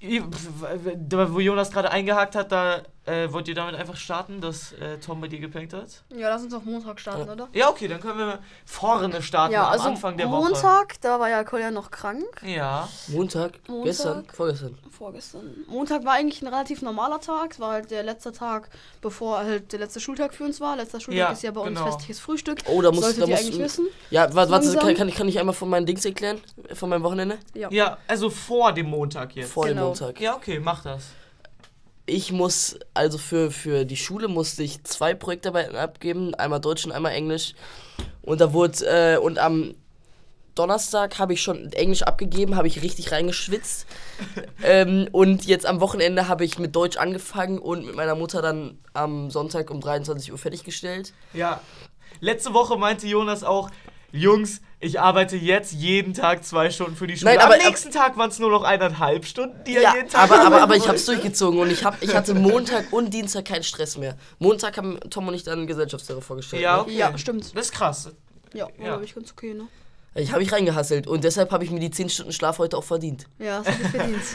Wo 0.01 1.41
Jonas 1.41 1.71
gerade 1.71 1.91
eingehakt 1.91 2.35
hat, 2.35 2.51
da 2.53 2.83
äh, 3.05 3.33
wollt 3.33 3.49
ihr 3.49 3.55
damit 3.55 3.75
einfach 3.75 3.97
starten, 3.97 4.41
dass 4.41 4.73
äh, 4.75 4.99
Tom 4.99 5.21
bei 5.21 5.29
dir 5.29 5.41
gepennt 5.41 5.73
hat? 5.73 6.03
Ja, 6.11 6.29
lass 6.29 6.43
uns 6.43 6.55
auf 6.55 6.65
Montag 6.65 7.01
starten, 7.01 7.29
oder? 7.29 7.49
Ja, 7.53 7.69
okay, 7.69 7.89
dann 7.89 8.01
können 8.01 8.19
wir 8.19 8.39
vorne 8.65 9.21
starten 9.23 9.55
Ja, 9.55 9.67
am 9.67 9.73
also 9.73 9.89
Anfang 9.89 10.17
der 10.17 10.31
Woche. 10.31 10.51
Montag, 10.51 11.01
da 11.01 11.19
war 11.19 11.29
ja 11.29 11.43
Kolja 11.43 11.71
noch 11.71 11.91
krank. 11.91 12.25
Ja. 12.45 12.89
Montag, 13.09 13.59
Montag. 13.69 13.85
gestern, 13.85 14.25
vorgestern. 14.33 14.79
Vorgestern. 14.91 15.65
Montag 15.67 16.05
war 16.05 16.13
eigentlich 16.13 16.43
ein 16.43 16.49
relativ 16.49 16.83
normaler 16.83 17.21
Tag. 17.21 17.53
Es 17.53 17.61
war 17.61 17.73
halt 17.73 17.91
der 17.91 18.05
letzte 18.05 18.31
Tag, 18.33 18.69
bevor 19.01 19.39
halt 19.39 19.73
der 19.73 19.81
letzte 19.81 19.99
Schultag 19.99 20.33
für 20.33 20.45
uns 20.45 20.61
war. 20.61 20.77
Letzter 20.77 21.01
Schultag 21.01 21.19
Ja, 21.19 21.33
ist 21.33 21.43
ja 21.43 21.51
bei 21.51 21.61
uns 21.61 21.71
genau. 21.79 21.87
festliches 21.91 22.21
Frühstück. 22.21 22.59
Oh, 22.67 22.81
da 22.83 22.93
muss, 22.93 23.01
Solltet 23.01 23.23
da 23.23 23.27
muss, 23.27 23.41
eigentlich 23.41 23.59
wissen. 23.59 23.87
Ja, 24.11 24.33
warte, 24.35 24.53
warte, 24.53 24.77
kann, 24.79 24.95
kann, 24.95 25.09
ich, 25.09 25.15
kann 25.17 25.29
ich 25.29 25.41
einmal 25.41 25.55
von 25.55 25.69
meinen 25.69 25.87
Dings 25.87 26.05
erklären? 26.05 26.41
Von 26.75 26.89
meinem 26.89 27.03
Wochenende? 27.03 27.39
Ja. 27.55 27.69
Ja, 27.73 27.99
also 28.07 28.31
vor 28.31 28.73
dem 28.73 28.87
Montag 28.91 29.35
jetzt. 29.35 29.51
Vor 29.53 29.67
dem 29.67 29.75
Genau. 29.75 29.89
Montag. 29.89 30.21
Ja, 30.21 30.37
okay, 30.37 30.61
mach 30.61 30.83
das. 30.85 31.05
Ich 32.07 32.33
muss, 32.33 32.79
also 32.95 33.17
für, 33.17 33.51
für 33.51 33.85
die 33.85 33.97
Schule 33.97 34.29
musste 34.29 34.63
ich 34.63 34.83
zwei 34.85 35.15
Projektarbeiten 35.15 35.77
abgeben, 35.77 36.35
einmal 36.35 36.61
Deutsch 36.61 36.85
und 36.85 36.93
einmal 36.93 37.13
Englisch. 37.13 37.55
Und 38.23 38.41
da 38.41 38.53
wurde, 38.53 38.85
äh, 38.87 39.19
und 39.19 39.39
am 39.39 39.75
Donnerstag 40.55 41.19
habe 41.19 41.33
ich 41.33 41.43
schon 41.43 41.73
Englisch 41.73 42.03
abgegeben, 42.03 42.57
habe 42.57 42.67
ich 42.67 42.83
richtig 42.83 43.13
reingeschwitzt. 43.13 43.87
ähm, 44.63 45.09
und 45.13 45.47
jetzt 45.47 45.65
am 45.65 45.81
Wochenende 45.81 46.29
habe 46.29 46.45
ich 46.45 46.59
mit 46.59 46.77
Deutsch 46.77 46.97
angefangen 46.97 47.59
und 47.59 47.87
mit 47.87 47.95
meiner 47.95 48.15
Mutter 48.15 48.43
dann 48.43 48.79
am 48.93 49.31
Sonntag 49.31 49.71
um 49.71 49.81
23 49.81 50.33
Uhr 50.33 50.39
fertiggestellt. 50.39 51.15
Ja. 51.33 51.61
Letzte 52.21 52.53
Woche 52.53 52.77
meinte 52.77 53.07
Jonas 53.07 53.43
auch, 53.43 53.71
Jungs, 54.12 54.61
ich 54.79 55.00
arbeite 55.00 55.37
jetzt 55.37 55.73
jeden 55.73 56.12
Tag 56.12 56.44
zwei 56.44 56.70
Stunden 56.70 56.97
für 56.97 57.06
die 57.06 57.17
Schule. 57.17 57.31
Nein, 57.31 57.41
Am 57.41 57.50
aber- 57.50 57.56
nächsten 57.56 57.91
Tag 57.91 58.17
waren 58.19 58.29
es 58.29 58.38
nur 58.38 58.50
noch 58.50 58.62
eineinhalb 58.62 59.25
Stunden, 59.25 59.64
die 59.64 59.76
er 59.76 59.82
Ja, 59.82 59.94
jeden 59.94 60.09
Tag 60.09 60.25
aber, 60.31 60.44
aber, 60.44 60.61
aber 60.62 60.76
ich 60.76 60.87
habe 60.87 60.97
es 60.97 61.06
durchgezogen 61.06 61.59
und 61.59 61.70
ich, 61.70 61.85
hab, 61.85 62.03
ich 62.03 62.14
hatte 62.14 62.35
Montag 62.35 62.93
und 62.93 63.12
Dienstag 63.14 63.47
keinen 63.47 63.62
Stress 63.62 63.97
mehr. 63.97 64.17
Montag 64.38 64.76
haben 64.76 65.00
Tom 65.09 65.29
und 65.29 65.35
ich 65.35 65.44
dann 65.44 65.67
Gesellschaftslehre 65.67 66.20
vorgestellt. 66.20 66.62
Ja, 66.62 66.76
ne? 66.76 66.82
okay. 66.82 66.97
Ja, 66.97 67.17
stimmt. 67.17 67.56
Das 67.56 67.67
ist 67.67 67.73
krass. 67.73 68.11
Ja, 68.53 68.69
Ja. 68.79 68.85
ja. 68.85 69.00
ich 69.00 69.14
ganz 69.14 69.32
okay, 69.32 69.55
ne? 69.55 69.67
Ich 70.15 70.31
habe 70.31 70.43
mich 70.43 70.53
reingehasselt 70.53 71.06
und 71.06 71.25
deshalb 71.25 71.50
habe 71.53 71.65
ich 71.65 71.70
mir 71.70 71.81
die 71.81 71.91
10 71.91 72.11
Stunden 72.11 72.32
Schlaf 72.32 72.58
heute 72.58 72.76
auch 72.76 72.85
verdient. 72.85 73.26
Ja, 73.38 73.62
das 73.62 73.75
verdient. 73.91 74.23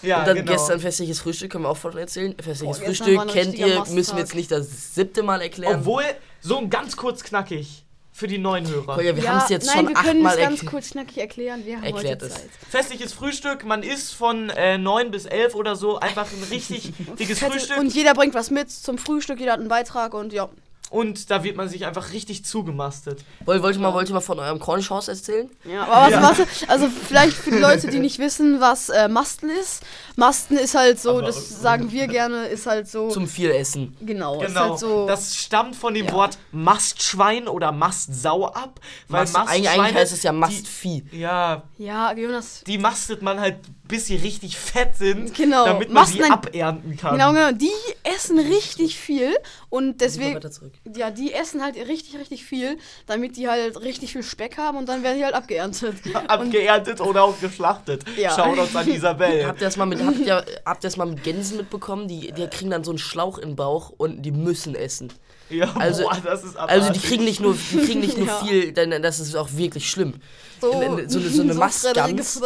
Ja, 0.00 0.20
und 0.20 0.28
dann 0.28 0.36
genau. 0.36 0.52
gestern 0.52 0.78
festliches 0.78 1.18
Frühstück, 1.18 1.50
können 1.50 1.64
wir 1.64 1.70
auch 1.70 1.76
von 1.76 1.96
erzählen. 1.98 2.32
Festliches 2.40 2.78
Boah, 2.78 2.86
Frühstück 2.86 3.28
kennt 3.32 3.54
ihr, 3.58 3.84
müssen 3.90 4.14
wir 4.14 4.20
jetzt 4.20 4.36
nicht 4.36 4.48
das 4.48 4.94
siebte 4.94 5.24
Mal 5.24 5.42
erklären. 5.42 5.80
Obwohl, 5.80 6.04
so 6.40 6.58
ein 6.58 6.70
ganz 6.70 6.96
kurz 6.96 7.24
knackig 7.24 7.84
für 8.18 8.26
die 8.26 8.38
neuen 8.38 8.66
Hörer. 8.66 8.94
Kolja, 8.94 9.14
wir 9.14 9.22
ja, 9.22 9.30
haben 9.30 9.44
es 9.44 9.48
jetzt 9.48 9.66
nein, 9.66 9.76
schon 9.76 9.88
wir 9.88 9.94
können 9.94 10.26
achtmal 10.26 10.34
es 10.34 10.40
ganz 10.40 10.52
erklärt. 10.54 10.72
kurz 10.72 10.90
knackig 10.90 11.18
erklären. 11.18 11.64
Wir 11.64 11.76
haben 11.76 11.84
Erklärt 11.84 12.22
heute 12.22 12.26
es. 12.26 12.34
Zeit. 12.34 12.50
Festliches 12.68 13.12
Frühstück, 13.12 13.64
man 13.64 13.84
isst 13.84 14.12
von 14.12 14.50
äh, 14.50 14.76
9 14.76 15.12
bis 15.12 15.24
11 15.24 15.54
oder 15.54 15.76
so 15.76 16.00
einfach 16.00 16.26
ein 16.26 16.42
richtig 16.50 16.92
dickes 17.18 17.38
Frühstück. 17.38 17.78
Und 17.78 17.94
jeder 17.94 18.14
bringt 18.14 18.34
was 18.34 18.50
mit 18.50 18.70
zum 18.72 18.98
Frühstück, 18.98 19.38
jeder 19.38 19.52
hat 19.52 19.60
einen 19.60 19.68
Beitrag 19.68 20.14
und 20.14 20.32
ja. 20.32 20.48
Und 20.90 21.30
da 21.30 21.44
wird 21.44 21.56
man 21.56 21.68
sich 21.68 21.84
einfach 21.84 22.12
richtig 22.12 22.46
zugemastet. 22.46 23.22
Wollt, 23.44 23.62
wollt, 23.62 23.76
ihr 23.76 23.82
mal, 23.82 23.92
wollt 23.92 24.08
ihr 24.08 24.14
mal 24.14 24.20
von 24.20 24.38
eurem 24.38 24.58
Cornish-Haus 24.58 25.08
erzählen? 25.08 25.50
Ja, 25.64 25.82
aber 25.84 26.06
was, 26.06 26.10
Ja. 26.10 26.22
was, 26.62 26.68
also 26.68 26.88
vielleicht 26.88 27.36
für 27.36 27.50
die 27.50 27.58
Leute, 27.58 27.88
die 27.88 27.98
nicht 27.98 28.18
wissen, 28.18 28.60
was 28.60 28.88
äh, 28.88 29.06
Masten 29.08 29.50
ist. 29.50 29.82
Masten 30.16 30.56
ist 30.56 30.74
halt 30.74 30.98
so, 30.98 31.10
Aber- 31.18 31.22
das 31.26 31.60
sagen 31.60 31.92
wir 31.92 32.06
gerne, 32.08 32.46
ist 32.46 32.66
halt 32.66 32.88
so. 32.88 33.10
Zum 33.10 33.26
viel 33.28 33.50
Essen. 33.50 33.96
genau, 34.00 34.40
ist 34.40 34.48
Genau. 34.48 34.60
halt 34.70 34.78
so. 34.78 35.06
Das 35.06 35.36
stammt 35.36 35.76
von 35.76 35.92
dem 35.92 36.06
Ja. 36.06 36.12
Wort 36.12 36.38
Mastschwein 36.52 37.48
oder 37.48 37.70
Mastsau 37.72 38.46
ab. 38.46 38.80
Weil 39.08 39.22
Mast, 39.24 39.36
eigentlich, 39.36 39.48
Mastschweine, 39.64 39.82
eigentlich 39.82 39.96
heißt 39.96 40.12
es 40.12 40.22
ja 40.22 40.32
die- 40.32 40.38
Mastvieh. 40.38 41.04
Ja, 41.12 41.62
ja, 41.76 42.12
Jonas. 42.14 42.62
die 42.66 42.78
mastet 42.78 43.20
man 43.20 43.40
halt, 43.40 43.56
bis 43.88 44.06
sie 44.06 44.16
richtig 44.16 44.56
fett 44.56 44.96
sind, 44.96 45.34
Genau. 45.34 45.64
damit 45.64 45.90
man 45.90 46.06
sie 46.06 46.22
abernten 46.22 46.96
kann. 46.96 47.12
Genau, 47.14 47.32
genau. 47.32 47.52
Die 47.52 47.70
essen 48.04 48.38
richtig 48.38 48.96
viel 48.98 49.34
und 49.70 49.86
Mal 49.86 49.94
deswegen. 49.98 50.34
weiter 50.36 50.50
zurück. 50.50 50.72
Ja, 50.94 51.10
die 51.10 51.32
essen 51.32 51.62
halt 51.62 51.76
richtig, 51.76 52.18
richtig 52.18 52.44
viel, 52.44 52.78
damit 53.06 53.36
die 53.36 53.48
halt 53.48 53.80
richtig 53.80 54.12
viel 54.12 54.22
Speck 54.22 54.58
haben 54.58 54.76
und 54.78 54.88
dann 54.88 55.02
werden 55.02 55.18
die 55.18 55.24
halt 55.24 55.34
abgeerntet. 55.34 55.96
Abgeerntet 56.28 57.00
oder 57.00 57.24
auch 57.24 57.40
geschlachtet. 57.40 58.04
Ja. 58.16 58.34
Schaut 58.34 58.58
uns 58.58 58.76
an 58.76 58.86
Isabel. 58.88 59.46
Habt 59.46 59.60
ihr 59.60 59.66
das 59.66 59.76
mal 59.76 59.86
mit, 59.86 60.00
habt 60.04 60.18
ihr, 60.18 60.44
habt 60.64 60.84
ihr 60.84 60.88
das 60.88 60.96
mal 60.96 61.06
mit 61.06 61.24
Gänsen 61.24 61.56
mitbekommen? 61.56 62.08
Die, 62.08 62.32
die 62.32 62.46
kriegen 62.48 62.70
dann 62.70 62.84
so 62.84 62.90
einen 62.90 62.98
Schlauch 62.98 63.38
in 63.38 63.50
den 63.50 63.56
Bauch 63.56 63.90
und 63.96 64.22
die 64.22 64.30
müssen 64.32 64.74
essen. 64.74 65.12
ja, 65.50 65.72
Also- 65.76 66.02
boah, 66.04 66.18
das 66.22 66.44
ist 66.44 66.56
Also 66.56 66.74
die 66.76 66.82
abartig. 66.90 67.02
kriegen 67.04 67.24
nicht 67.24 67.40
nur, 67.40 67.54
die 67.72 67.78
kriegen 67.78 68.00
nicht 68.00 68.18
nur 68.18 68.26
Ja. 68.26 68.44
viel, 68.44 68.72
denn 68.72 69.02
das 69.02 69.18
ist 69.18 69.34
auch 69.34 69.48
wirklich 69.52 69.88
schlimm. 69.90 70.14
So, 70.60 70.72
In- 70.80 70.98
in- 70.98 71.08
so 71.08 71.18
eine- 71.18 71.28
so 71.28 71.42
eine 71.42 71.54
Mastgans. 71.58 72.40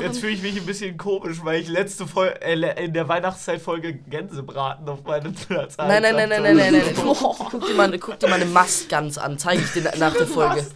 Jetzt 0.00 0.18
fühle 0.20 0.32
ich 0.32 0.42
mich 0.42 0.56
ein 0.56 0.66
bisschen 0.66 0.96
komisch, 0.96 1.38
weil 1.42 1.60
ich 1.60 1.68
letzte 1.68 2.06
Folge, 2.06 2.40
äh, 2.42 2.84
in 2.84 2.92
der 2.92 3.08
Weihnachtszeit-Folge 3.08 3.94
Gänsebraten 4.08 4.88
auf 4.88 5.02
meinem 5.04 5.34
Platz 5.34 5.76
Nein, 5.76 6.02
nein, 6.02 6.14
nein, 6.16 6.28
nein, 6.28 6.42
nein, 6.42 6.56
nein, 6.56 6.72
nein. 6.72 6.82
nein. 6.86 6.94
Guck, 6.96 7.18
guck, 7.50 7.66
dir 7.66 7.74
mal, 7.74 7.98
guck 7.98 8.18
dir 8.18 8.28
mal 8.28 8.36
eine 8.36 8.46
Mastgans 8.46 9.18
an, 9.18 9.38
zeige 9.38 9.62
ich 9.62 9.72
dir 9.72 9.82
na- 9.84 9.96
nach 10.08 10.16
der 10.16 10.26
Folge. 10.26 10.66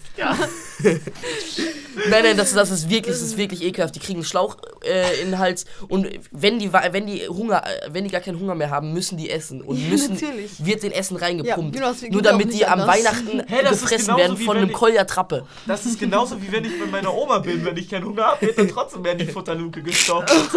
Nein, 2.10 2.22
nein, 2.22 2.36
das, 2.36 2.52
das 2.52 2.70
ist 2.70 2.88
wirklich, 2.88 3.14
das 3.14 3.22
ist 3.22 3.36
wirklich 3.36 3.62
ekelhaft. 3.64 3.94
Die 3.94 3.98
kriegen 3.98 4.18
einen 4.18 4.24
Schlauch 4.24 4.56
äh, 4.84 5.20
in 5.20 5.30
den 5.32 5.38
Hals 5.38 5.64
und 5.88 6.06
wenn 6.30 6.58
die, 6.60 6.72
wenn 6.72 7.06
die 7.06 7.26
Hunger, 7.28 7.64
äh, 7.66 7.88
wenn 7.92 8.04
die 8.04 8.10
gar 8.10 8.20
keinen 8.20 8.38
Hunger 8.38 8.54
mehr 8.54 8.70
haben, 8.70 8.92
müssen 8.92 9.18
die 9.18 9.28
essen 9.30 9.62
und 9.62 9.76
Ja, 9.78 9.88
müssen 9.88 10.14
natürlich. 10.14 10.64
wird 10.64 10.82
den 10.84 10.92
Essen 10.92 11.16
reingepumpt. 11.16 11.74
Ja, 11.74 11.92
wir 12.00 12.10
Nur 12.12 12.22
damit 12.22 12.52
die 12.52 12.64
am 12.66 12.80
anders. 12.80 12.96
Weihnachten 12.98 13.40
ist 13.40 13.80
gefressen 13.82 14.06
genauso 14.06 14.18
werden 14.18 14.36
von 14.36 14.56
einem 14.56 14.72
Kolja 14.72 15.04
Trappe. 15.04 15.44
Das 15.66 15.84
ist 15.86 15.98
genauso 15.98 16.40
wie 16.40 16.52
wenn 16.52 16.57
ich 16.64 16.78
bei 16.78 16.86
meiner 16.86 17.14
Oma 17.14 17.38
bin. 17.38 17.64
Wenn 17.64 17.76
ich 17.76 17.88
keinen 17.88 18.04
Hunger 18.04 18.24
habe, 18.24 18.46
wird 18.46 18.58
dann 18.58 18.68
trotzdem 18.68 19.02
mehr 19.02 19.12
in 19.12 19.18
die 19.18 19.26
Futterluke 19.26 19.82
gestopft. 19.82 20.32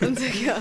Und, 0.00 0.18
ja. 0.44 0.56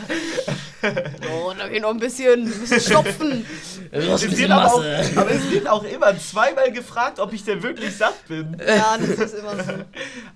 Oh, 0.83 1.51
da 1.57 1.67
geht 1.67 1.81
noch 1.81 1.89
ein 1.91 1.99
bisschen, 1.99 2.45
ein 2.47 2.59
bisschen 2.59 2.79
stopfen. 2.79 3.45
Los, 3.91 4.23
Es 4.23 4.37
wird 4.37 4.51
aber, 4.51 4.65
auch, 4.73 4.83
aber 5.15 5.31
es 5.31 5.51
wird 5.51 5.67
auch 5.67 5.83
immer 5.83 6.17
zweimal 6.17 6.71
gefragt, 6.71 7.19
ob 7.19 7.31
ich 7.33 7.43
denn 7.43 7.61
wirklich 7.61 7.95
satt 7.95 8.27
bin. 8.27 8.57
Ja, 8.65 8.97
das 8.97 9.09
ist 9.31 9.35
immer 9.39 9.55
so. 9.63 9.71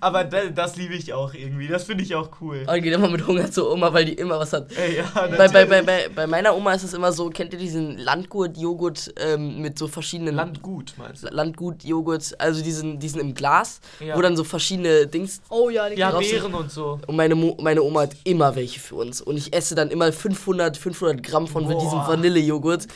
Aber 0.00 0.24
da, 0.24 0.46
das 0.46 0.76
liebe 0.76 0.94
ich 0.94 1.12
auch 1.12 1.34
irgendwie. 1.34 1.66
Das 1.68 1.84
finde 1.84 2.04
ich 2.04 2.14
auch 2.14 2.30
cool. 2.40 2.64
Und 2.66 2.82
geht 2.82 2.92
immer 2.94 3.08
mit 3.08 3.26
Hunger 3.26 3.50
zur 3.50 3.72
Oma, 3.72 3.92
weil 3.92 4.04
die 4.04 4.14
immer 4.14 4.38
was 4.38 4.52
hat. 4.52 4.68
Ey, 4.76 4.98
ja, 4.98 5.04
Bei, 5.36 5.48
bei, 5.48 5.64
bei, 5.64 5.82
bei, 5.82 6.08
bei 6.14 6.26
meiner 6.26 6.54
Oma 6.56 6.72
ist 6.74 6.84
es 6.84 6.94
immer 6.94 7.12
so, 7.12 7.28
kennt 7.30 7.52
ihr 7.52 7.58
diesen 7.58 7.98
Landgurt-Joghurt 7.98 9.14
ähm, 9.20 9.60
mit 9.60 9.78
so 9.78 9.88
verschiedenen 9.88 10.34
Landgut, 10.36 10.94
meinst 10.96 11.24
du? 11.24 11.28
Landgut-Joghurt, 11.28 12.36
also 12.40 12.62
diesen, 12.62 12.98
diesen 12.98 13.20
im 13.20 13.34
Glas, 13.34 13.80
Ja. 14.00 14.16
wo 14.16 14.22
dann 14.22 14.36
so 14.36 14.44
verschiedene 14.44 15.06
Dings. 15.06 15.40
Oh 15.48 15.68
ja, 15.70 15.88
die 15.88 15.96
Ja, 15.98 16.12
Beeren 16.12 16.54
und 16.54 16.70
so. 16.70 17.00
Und 17.06 17.16
meine, 17.16 17.34
Mo 17.34 17.56
meine 17.60 17.82
Oma 17.82 18.02
hat 18.02 18.12
immer 18.24 18.54
welche 18.54 18.78
für 18.80 18.94
uns. 18.96 19.20
Und 19.20 19.36
ich 19.36 19.52
esse 19.52 19.74
dann 19.74 19.90
immer 19.90 20.12
500, 20.38 20.76
500 20.76 21.22
Gramm 21.22 21.46
von 21.46 21.64
Boah. 21.66 21.78
diesem 21.80 21.98
Vanillejoghurt. 21.98 22.86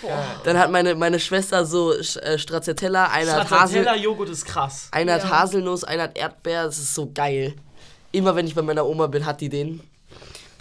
Dann 0.45 0.59
hat 0.59 0.71
meine, 0.71 0.95
meine 0.95 1.19
Schwester 1.21 1.65
so 1.67 1.93
äh, 1.93 2.39
Stracciatella, 2.39 3.07
einer 3.11 3.33
hat, 3.33 3.51
Hasel, 3.51 3.83
Stracciatella-Joghurt 3.83 4.29
ist 4.31 4.45
krass. 4.47 4.89
einer 4.93 5.15
hat 5.15 5.25
Ja. 5.25 5.31
Haselnuss, 5.31 5.85
einer 5.85 6.05
hat 6.05 6.17
Erdbeer. 6.17 6.65
Das 6.65 6.79
ist 6.79 6.95
so 6.95 7.11
geil. 7.13 7.55
Immer 8.13 8.37
wenn 8.37 8.47
ich 8.47 8.55
bei 8.55 8.63
meiner 8.63 8.87
Oma 8.87 9.07
bin, 9.07 9.27
hat 9.27 9.41
die 9.41 9.49
den. 9.49 9.81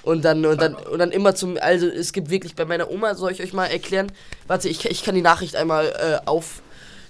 Und 0.03 0.25
dann, 0.25 0.43
und 0.45 0.59
dann, 0.59 0.73
und 0.75 0.97
dann 0.97 1.11
immer 1.11 1.35
zum, 1.35 1.57
also 1.61 1.85
es 1.85 2.11
gibt 2.11 2.29
wirklich 2.31 2.55
bei 2.55 2.65
meiner 2.65 2.89
Oma, 2.89 3.13
soll 3.13 3.31
ich 3.33 3.41
euch 3.43 3.53
mal 3.53 3.67
erklären? 3.67 4.11
Warte, 4.47 4.67
ich, 4.67 4.83
ich 4.85 5.03
kann 5.03 5.13
die 5.13 5.21
Nachricht 5.21 5.55
einmal 5.55 5.85
äh, 5.89 6.27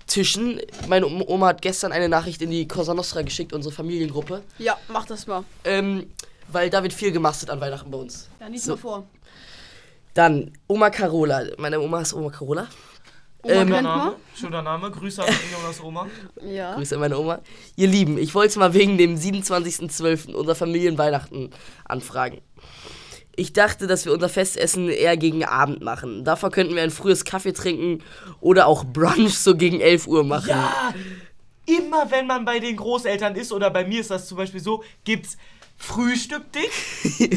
auftischen. 0.06 0.60
Meine 0.90 1.06
Oma 1.06 1.48
hat 1.48 1.62
gestern 1.62 1.92
eine 1.94 2.10
Nachricht 2.10 2.42
in 2.42 2.52
die 2.52 2.68
Cosa 2.68 2.94
Nostra 2.94 3.22
geschickt, 3.22 3.54
unsere 3.54 3.74
Familiengruppe. 3.74 4.42
Ja, 4.58 4.78
mach 4.90 5.06
das 5.06 5.26
mal. 5.28 5.44
Ähm, 5.64 6.08
weil 6.52 6.70
da 6.70 6.84
wird 6.84 6.92
viel 6.92 7.14
gemastet 7.14 7.50
an 7.50 7.62
Weihnachten 7.62 7.90
bei 7.90 7.98
uns. 7.98 8.28
Ja, 8.42 8.48
lies 8.48 8.66
So. 8.66 8.72
mal 8.74 8.78
vor. 8.78 9.04
Dann 10.14 10.52
Oma 10.68 10.90
Carola. 10.90 11.46
Meine 11.58 11.80
Oma 11.80 12.02
ist 12.02 12.14
Oma 12.14 12.30
Carola. 12.30 12.68
Oma 13.44 13.54
Ähm, 13.54 13.68
Schöner 13.68 13.82
Name. 13.82 14.16
Schöner 14.36 14.62
Name. 14.62 14.92
Grüße 14.92 15.24
an 15.24 15.30
Jonas 15.52 15.82
Oma. 15.82 16.08
Ja. 16.46 16.76
Grüße 16.76 16.96
an 16.96 17.02
meine 17.02 17.18
Oma. 17.18 17.40
Ihr 17.76 17.88
Lieben, 17.88 18.18
ich 18.18 18.36
wollte 18.36 18.60
mal 18.60 18.74
wegen 18.74 18.98
dem 18.98 19.16
27.12. 19.16 20.34
unser 20.34 20.56
Familienweihnachten 20.56 21.50
anfragen. 21.86 22.42
Ich 23.36 23.54
dachte, 23.54 23.88
dass 23.88 24.06
wir 24.06 24.14
unser 24.14 24.30
Festessen 24.30 24.90
eher 24.90 25.16
gegen 25.16 25.46
Abend 25.46 25.82
machen. 25.82 26.26
Dafür 26.26 26.52
könnten 26.52 26.76
wir 26.76 26.84
ein 26.84 26.92
frühes 26.92 27.24
Kaffee 27.24 27.54
trinken 27.54 28.04
oder 28.42 28.68
auch 28.68 28.84
Brunch 28.84 29.38
so 29.38 29.56
gegen 29.56 29.80
11 29.80 30.08
Uhr 30.08 30.24
machen. 30.24 30.50
Ja! 30.50 30.94
Immer 31.66 32.12
wenn 32.12 32.28
man 32.28 32.44
bei 32.44 32.60
den 32.60 32.76
Großeltern 32.76 33.36
ist, 33.36 33.54
oder 33.54 33.70
bei 33.70 33.86
mir 33.86 34.02
ist 34.02 34.12
das 34.12 34.28
zum 34.28 34.38
Beispiel 34.38 34.60
so, 34.60 34.84
gibt's 35.06 35.38
Frühstück 35.82 36.44
dick, 36.52 36.72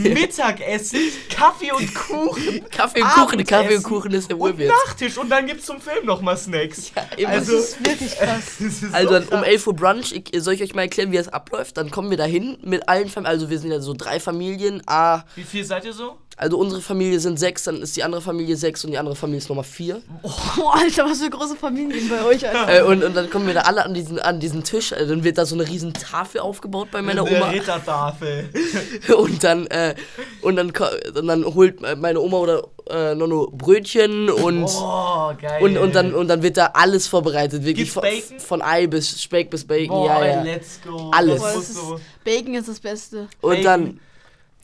Mittagessen, 0.15 1.01
Kaffee 1.31 1.73
und 1.73 1.95
Kuchen. 1.95 2.69
Kaffee 2.71 3.03
und 3.03 3.09
Kuchen, 3.11 3.45
Kaffee 3.47 3.77
und 3.77 3.83
Kuchen 3.83 4.13
ist 4.13 4.29
der 4.29 4.39
und 4.39 4.53
Urwirt. 4.53 4.71
Nachtisch 4.87 5.17
und 5.17 5.31
dann 5.31 5.47
gibt's 5.47 5.65
zum 5.67 5.81
Film 5.81 6.05
nochmal 6.07 6.37
Snacks. 6.37 6.93
immer. 7.17 7.31
also, 7.31 7.57
Das 7.57 7.65
ist 7.71 7.85
wirklich 7.85 8.15
krass. 8.19 8.61
ist 8.61 8.85
Also 8.93 9.09
so 9.09 9.15
dann 9.15 9.23
um 9.25 9.29
krass. 9.41 9.47
11 9.47 9.67
Uhr 9.67 9.75
Brunch, 9.75 10.13
ich, 10.13 10.43
soll 10.43 10.55
ich 10.55 10.63
euch 10.63 10.75
mal 10.75 10.83
erklären, 10.83 11.11
wie 11.11 11.17
das 11.17 11.29
abläuft? 11.29 11.77
Dann 11.79 11.91
kommen 11.91 12.11
wir 12.11 12.17
dahin 12.19 12.59
mit 12.63 12.89
allen 12.89 13.09
Familien, 13.09 13.33
also 13.33 13.49
wir 13.51 13.59
sind 13.59 13.71
ja 13.71 13.81
so 13.81 13.95
drei 13.95 14.21
Familien, 14.21 14.83
ah, 14.87 15.23
Wie 15.35 15.43
viel 15.45 15.65
seid 15.65 15.85
ihr 15.87 15.93
so? 15.95 16.19
Also 16.37 16.59
unsere 16.59 16.81
Familie 16.81 17.21
sind 17.21 17.39
sechs, 17.39 17.63
dann 17.63 17.81
ist 17.81 17.97
die 17.97 18.03
andere 18.03 18.21
Familie 18.21 18.57
sechs 18.57 18.85
und 18.85 18.91
die 18.91 18.99
andere 18.99 19.15
Familie 19.15 19.39
ist 19.39 19.49
Nummer 19.49 19.63
vier. 19.63 20.03
Boah, 20.23 20.75
Alter, 20.77 21.05
was 21.05 21.23
für 21.23 21.31
große 21.31 21.55
Familien 21.55 22.09
bei 22.09 22.25
euch, 22.25 22.47
Alter. 22.47 22.81
Äh, 22.81 22.83
und, 22.83 23.05
und 23.05 23.15
dann 23.15 23.31
kommen 23.31 23.47
wir 23.47 23.55
da 23.55 23.63
alle 23.63 23.85
an 23.85 23.95
diesen, 23.95 24.19
an 24.19 24.41
diesen 24.41 24.65
Tisch, 24.65 24.93
also 24.93 25.15
dann 25.15 25.23
wird 25.23 25.39
da 25.39 25.47
so 25.47 25.55
eine 25.55 25.69
riesen 25.69 25.93
Tafel 25.95 26.41
aufgebaut 26.41 26.89
bei 26.91 27.03
meiner 27.03 27.25
Eine 27.25 27.37
Oma 27.37 27.51
Rittertafel. 27.51 28.49
und 29.17 29.45
dann, 29.45 29.67
äh, 29.69 29.95
und 30.43 30.57
dann, 30.57 30.71
und 30.71 31.27
dann 31.27 31.45
holt 31.45 31.81
meine 31.99 32.21
Oma 32.21 32.39
oder 32.39 32.63
äh, 32.91 33.15
Nonno 33.15 33.49
Brötchen 33.53 34.29
und... 34.29 34.65
Oh, 34.65 35.33
geil. 35.41 35.63
Und, 35.63 35.79
und, 35.79 35.95
dann, 35.95 36.15
und 36.15 36.29
dann 36.29 36.43
wird 36.43 36.57
da 36.57 36.71
alles 36.75 37.07
vorbereitet, 37.07 37.65
wirklich 37.65 37.93
von, 37.93 38.03
Bacon? 38.03 38.41
von 38.41 38.61
Ei 38.61 38.89
bis 38.89 39.23
Speck 39.23 39.51
bis 39.51 39.65
Bacon, 39.65 39.97
Boah, 39.97 40.25
ja, 40.25 40.27
ja. 40.27 40.43
let's 40.43 40.81
go. 40.85 41.11
Alles. 41.13 41.41
Boah, 41.41 41.55
ist, 41.55 41.75
so. 41.75 42.01
Bacon 42.25 42.55
ist 42.55 42.69
das 42.69 42.81
Beste. 42.81 43.29
Und 43.41 43.51
Bacon. 43.51 43.65
dann 43.65 44.01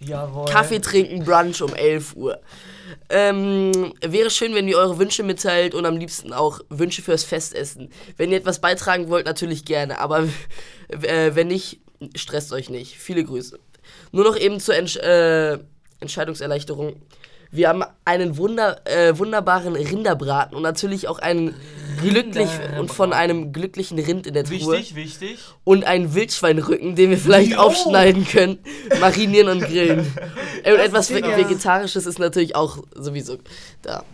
Jawohl. 0.00 0.46
Kaffee 0.46 0.80
trinken, 0.80 1.24
Brunch 1.24 1.62
um 1.62 1.74
11 1.74 2.16
Uhr. 2.16 2.40
Ähm, 3.08 3.92
wäre 4.00 4.30
schön, 4.30 4.54
wenn 4.54 4.66
ihr 4.66 4.78
eure 4.78 4.98
Wünsche 4.98 5.22
mitteilt 5.22 5.74
und 5.74 5.84
am 5.84 5.96
liebsten 5.96 6.32
auch 6.32 6.60
Wünsche 6.70 7.02
fürs 7.02 7.24
Festessen. 7.24 7.90
Wenn 8.16 8.30
ihr 8.30 8.38
etwas 8.38 8.60
beitragen 8.60 9.08
wollt, 9.08 9.26
natürlich 9.26 9.64
gerne, 9.64 9.98
aber 9.98 10.28
äh, 10.88 11.34
wenn 11.34 11.48
nicht, 11.48 11.80
stresst 12.16 12.52
euch 12.52 12.70
nicht. 12.70 12.96
Viele 12.96 13.24
Grüße. 13.24 13.58
Nur 14.12 14.24
noch 14.24 14.36
eben 14.36 14.58
zur 14.58 14.74
Entsch 14.74 14.96
äh, 14.96 15.58
Entscheidungserleichterung. 16.00 16.96
Wir 17.50 17.68
haben 17.68 17.84
einen 18.04 18.36
wunder, 18.36 18.80
äh, 18.86 19.18
wunderbaren 19.18 19.74
Rinderbraten 19.74 20.56
und 20.56 20.62
natürlich 20.62 21.08
auch 21.08 21.18
einen 21.18 21.54
glücklich 22.00 22.48
und 22.78 22.90
von 22.92 23.12
einem 23.12 23.52
glücklichen 23.52 23.98
Rind 23.98 24.26
in 24.26 24.34
der 24.34 24.44
Truhe 24.44 24.78
Wichtig, 24.78 24.94
wichtig. 24.94 25.38
und 25.64 25.84
einen 25.84 26.14
Wildschweinrücken, 26.14 26.94
den 26.96 27.10
wir 27.10 27.18
vielleicht 27.18 27.52
Jo. 27.52 27.58
aufschneiden 27.58 28.26
können, 28.26 28.58
marinieren 29.00 29.48
und 29.48 29.60
grillen. 29.60 30.06
Äh, 30.62 30.74
Und 30.74 30.80
etwas 30.80 31.08
ja- 31.08 31.16
Vegetarisches 31.38 32.04
ist 32.04 32.18
natürlich 32.18 32.54
auch 32.54 32.84
sowieso 32.94 33.38
da. 33.80 34.04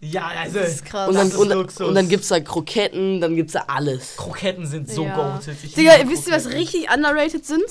Ja, 0.00 0.32
also. 0.42 0.58
Das 0.58 0.68
ist 0.70 0.84
krass. 0.84 1.08
Und 1.08 1.14
dann, 1.14 1.28
ist 1.28 1.36
und, 1.36 1.48
Luxus. 1.50 1.86
und 1.86 1.94
dann 1.94 2.08
gibt's 2.08 2.26
da 2.26 2.40
Kroketten, 2.40 3.20
dann 3.20 3.36
gibt's 3.36 3.52
da 3.52 3.64
alles. 3.68 4.16
Kroketten 4.16 4.66
sind 4.66 4.90
so 4.90 5.04
Ja. 5.04 5.14
goated. 5.38 5.76
Digga, 5.76 5.92
wisst 6.08 6.26
ihr, 6.26 6.32
was 6.34 6.48
richtig 6.50 6.88
underrated 6.92 7.46
sind? 7.46 7.62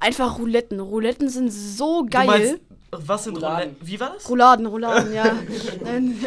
Einfach 0.00 0.38
Rouletten. 0.38 0.80
Rouletten 0.80 1.28
sind 1.28 1.52
so 1.52 2.04
Du 2.04 2.08
geil. 2.08 2.26
meinst, 2.26 2.54
was 3.02 3.24
sind 3.24 3.36
Rouladen. 3.36 3.70
Rouladen? 3.70 3.76
Wie 3.80 4.00
war 4.00 4.12
das? 4.14 4.28
Rouladen, 4.28 4.66
Rouladen, 4.66 5.12
ja. 5.14 5.24
Nein, 5.84 6.18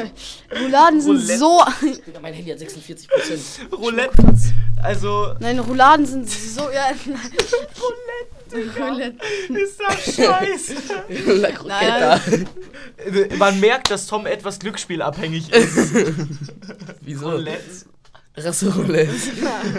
Rouladen 0.62 1.02
sind 1.02 1.16
Roulette. 1.16 1.38
so. 1.38 1.62
Mein 2.22 2.34
Handy 2.34 2.52
hat 2.52 2.60
46 2.60 3.08
Prozent. 3.08 3.42
Roulette. 3.72 4.24
Also, 4.82 5.34
Nein, 5.40 5.60
Rouladen 5.60 6.06
sind 6.06 6.30
so. 6.30 6.70
Ja. 6.72 6.90
Roulette. 8.52 9.18
ist 9.50 9.80
das 9.80 10.16
scheiße. 10.16 10.76
La 11.42 11.52
Croqueta. 11.52 12.20
Man 13.38 13.60
merkt, 13.60 13.92
dass 13.92 14.08
Tom 14.08 14.26
etwas 14.26 14.60
glücksspielabhängig 14.60 15.52
ist. 15.52 15.94
Wieso? 17.02 17.32
Roulette. 17.32 17.86
Rassurroulette. 18.38 19.14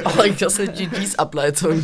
Oh, 0.05 0.23
das 0.39 0.55
ist 0.55 0.61
eine 0.61 0.73
GGs 0.73 1.19
Ableitung. 1.19 1.83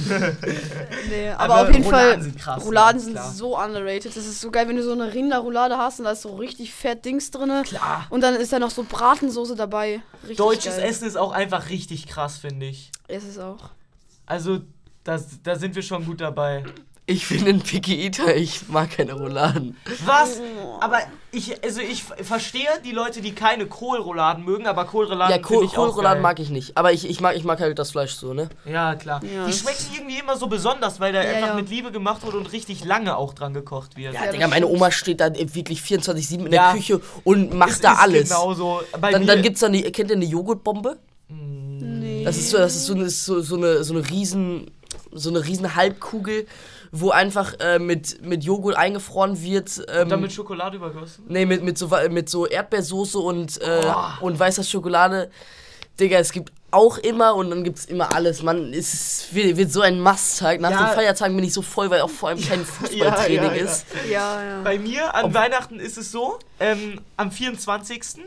Nee, 1.08 1.30
aber, 1.30 1.54
Aber 1.54 1.62
auf 1.68 1.72
jeden 1.72 1.84
Rouladen 1.84 2.10
Fall. 2.12 2.22
sind 2.22 2.38
krass, 2.38 2.64
Rouladen 2.64 3.00
sind 3.00 3.12
klar. 3.14 3.32
so 3.32 3.58
underrated. 3.58 4.16
Das 4.16 4.26
ist 4.26 4.40
so 4.40 4.50
geil, 4.50 4.68
wenn 4.68 4.76
du 4.76 4.82
so 4.82 4.92
eine 4.92 5.12
Rinderroulade 5.12 5.76
hast 5.78 5.98
und 6.00 6.04
da 6.06 6.12
ist 6.12 6.22
so 6.22 6.34
richtig 6.36 6.72
fett 6.74 7.04
Dings 7.04 7.30
drin. 7.30 7.50
Klar. 7.64 8.06
Und 8.10 8.22
dann 8.22 8.34
ist 8.34 8.52
da 8.52 8.58
noch 8.58 8.70
so 8.70 8.84
Bratensoße 8.88 9.54
dabei. 9.56 10.02
Richtig 10.22 10.36
Deutsches 10.38 10.76
geil. 10.76 10.88
Essen 10.88 11.06
ist 11.08 11.16
auch 11.16 11.32
einfach 11.32 11.70
richtig 11.70 12.06
krass, 12.06 12.38
finde 12.38 12.66
ich. 12.66 12.90
Ist 13.08 13.28
es 13.28 13.38
auch. 13.38 13.70
Also, 14.26 14.60
das, 15.04 15.26
da 15.42 15.56
sind 15.56 15.74
wir 15.74 15.82
schon 15.82 16.04
gut 16.06 16.20
dabei. 16.20 16.64
Ich 17.06 17.28
bin 17.28 17.46
ein 17.46 17.60
Picky 17.60 18.02
Eater, 18.06 18.34
ich 18.34 18.66
mag 18.68 18.90
keine 18.90 19.12
Rouladen. 19.12 19.76
Was? 20.06 20.40
Aber 20.80 20.98
ich, 21.32 21.62
also 21.64 21.80
ich 21.80 22.02
verstehe 22.04 22.68
die 22.84 22.92
Leute, 22.92 23.20
die 23.20 23.32
keine 23.34 23.66
Kohlrouladen 23.66 24.44
mögen, 24.44 24.66
aber 24.66 24.84
Kohlrouladen 24.84 25.34
Ja, 25.36 25.42
Kohl, 25.42 25.64
ich 25.64 25.70
auch 25.72 25.76
Kohlrouladen 25.86 26.16
geil. 26.16 26.22
mag 26.22 26.38
ich 26.40 26.50
nicht. 26.50 26.76
Aber 26.76 26.92
ich, 26.92 27.08
ich, 27.08 27.20
mag, 27.20 27.36
ich 27.36 27.44
mag 27.44 27.60
halt 27.60 27.78
das 27.78 27.90
Fleisch 27.92 28.12
so, 28.14 28.34
ne? 28.34 28.48
Ja, 28.64 28.94
klar. 28.94 29.20
Ja, 29.24 29.46
die 29.46 29.52
schmecken 29.52 29.84
irgendwie 29.94 30.18
immer 30.18 30.36
so 30.36 30.46
besonders, 30.46 31.00
weil 31.00 31.12
da 31.12 31.22
Ja, 31.22 31.30
einfach 31.34 31.48
ja. 31.48 31.54
mit 31.54 31.68
Liebe 31.70 31.90
gemacht 31.92 32.24
wurde 32.24 32.38
und 32.38 32.52
richtig 32.52 32.84
lange 32.84 33.16
auch 33.16 33.34
dran 33.34 33.54
gekocht 33.54 33.96
wird. 33.96 34.14
Ja, 34.14 34.24
Ja, 34.26 34.32
Digga, 34.32 34.48
meine. 34.48 34.66
Oma 34.66 34.90
steht 34.90 35.20
da 35.20 35.32
wirklich 35.34 35.80
24-7 35.80 36.46
in 36.46 36.52
Ja. 36.52 36.68
der 36.72 36.72
Küche 36.80 37.00
und 37.24 37.54
macht 37.54 37.70
Es 37.70 37.80
da 37.80 37.92
ist 37.92 37.98
alles. 38.00 38.28
Genauso. 38.28 38.80
Bei 39.00 39.12
Dann, 39.12 39.26
dann 39.26 39.42
gibt's 39.42 39.60
dann 39.60 39.72
die, 39.72 39.82
kennt 39.92 40.10
ihr 40.10 40.16
eine 40.16 40.24
Joghurtbombe? 40.24 40.98
Nee. 41.28 42.24
Das 42.24 42.36
ist 42.36 42.50
so, 42.50 42.58
das 42.58 42.74
ist 42.74 42.86
so 42.86 42.94
eine, 42.94 43.08
so, 43.10 43.40
so 43.40 43.56
eine, 43.56 43.84
so 43.84 43.94
eine 43.94 44.08
riesen, 44.08 44.70
so 45.12 45.30
eine 45.30 45.44
riesen 45.44 45.74
Halbkugel, 45.74 46.46
wo 46.96 47.10
einfach 47.10 47.54
äh, 47.58 47.80
mit, 47.80 48.24
mit 48.24 48.44
Joghurt 48.44 48.76
eingefroren 48.76 49.42
wird. 49.42 49.84
Ähm, 49.88 50.08
dann 50.08 50.20
mit 50.20 50.32
Schokolade 50.32 50.76
übergossen. 50.76 51.24
nee, 51.28 51.44
mit, 51.44 51.64
mit, 51.64 51.76
so, 51.76 51.90
mit 52.08 52.28
so 52.28 52.46
Erdbeersoße 52.46 53.18
und, 53.18 53.60
äh, 53.60 53.82
Oh. 53.84 54.24
und 54.26 54.38
weißer 54.38 54.62
Schokolade. 54.62 55.28
Digga, 55.98 56.18
es 56.18 56.30
gibt 56.30 56.52
auch 56.70 56.98
immer 56.98 57.34
und 57.34 57.50
dann 57.50 57.64
gibt's 57.64 57.84
immer 57.84 58.14
alles. 58.14 58.42
Man, 58.42 58.72
es 58.72 58.94
ist- 58.94 59.34
wird, 59.34 59.56
wird 59.56 59.72
so 59.72 59.80
ein 59.80 59.98
Masttag. 59.98 60.60
Nach 60.60 60.70
Ja. 60.70 60.84
den 60.86 60.94
Feiertagen 60.94 61.34
bin 61.36 61.44
ich 61.44 61.52
so 61.52 61.62
voll, 61.62 61.90
weil 61.90 62.00
auch 62.00 62.10
vor 62.10 62.28
allem 62.28 62.40
kein 62.40 62.64
Fußballtraining 62.64 63.36
ja, 63.50 63.54
ja. 63.54 63.64
ist. 63.64 63.86
Ja, 64.10 64.44
ja. 64.44 64.60
Bei 64.62 64.78
mir 64.78 65.14
an 65.14 65.34
Weihnachten 65.34 65.80
ist 65.80 65.98
es 65.98 66.12
so, 66.12 66.38
ähm, 66.60 67.00
am 67.16 67.30
24. 67.32 68.22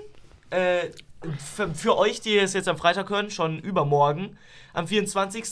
Äh, 0.50 0.89
für, 1.38 1.74
für 1.74 1.97
euch, 1.97 2.21
die 2.21 2.38
es 2.38 2.53
jetzt 2.53 2.67
am 2.67 2.77
Freitag 2.77 3.09
hören, 3.09 3.29
schon 3.29 3.59
übermorgen, 3.59 4.38
am 4.74 4.88
24. 4.88 5.45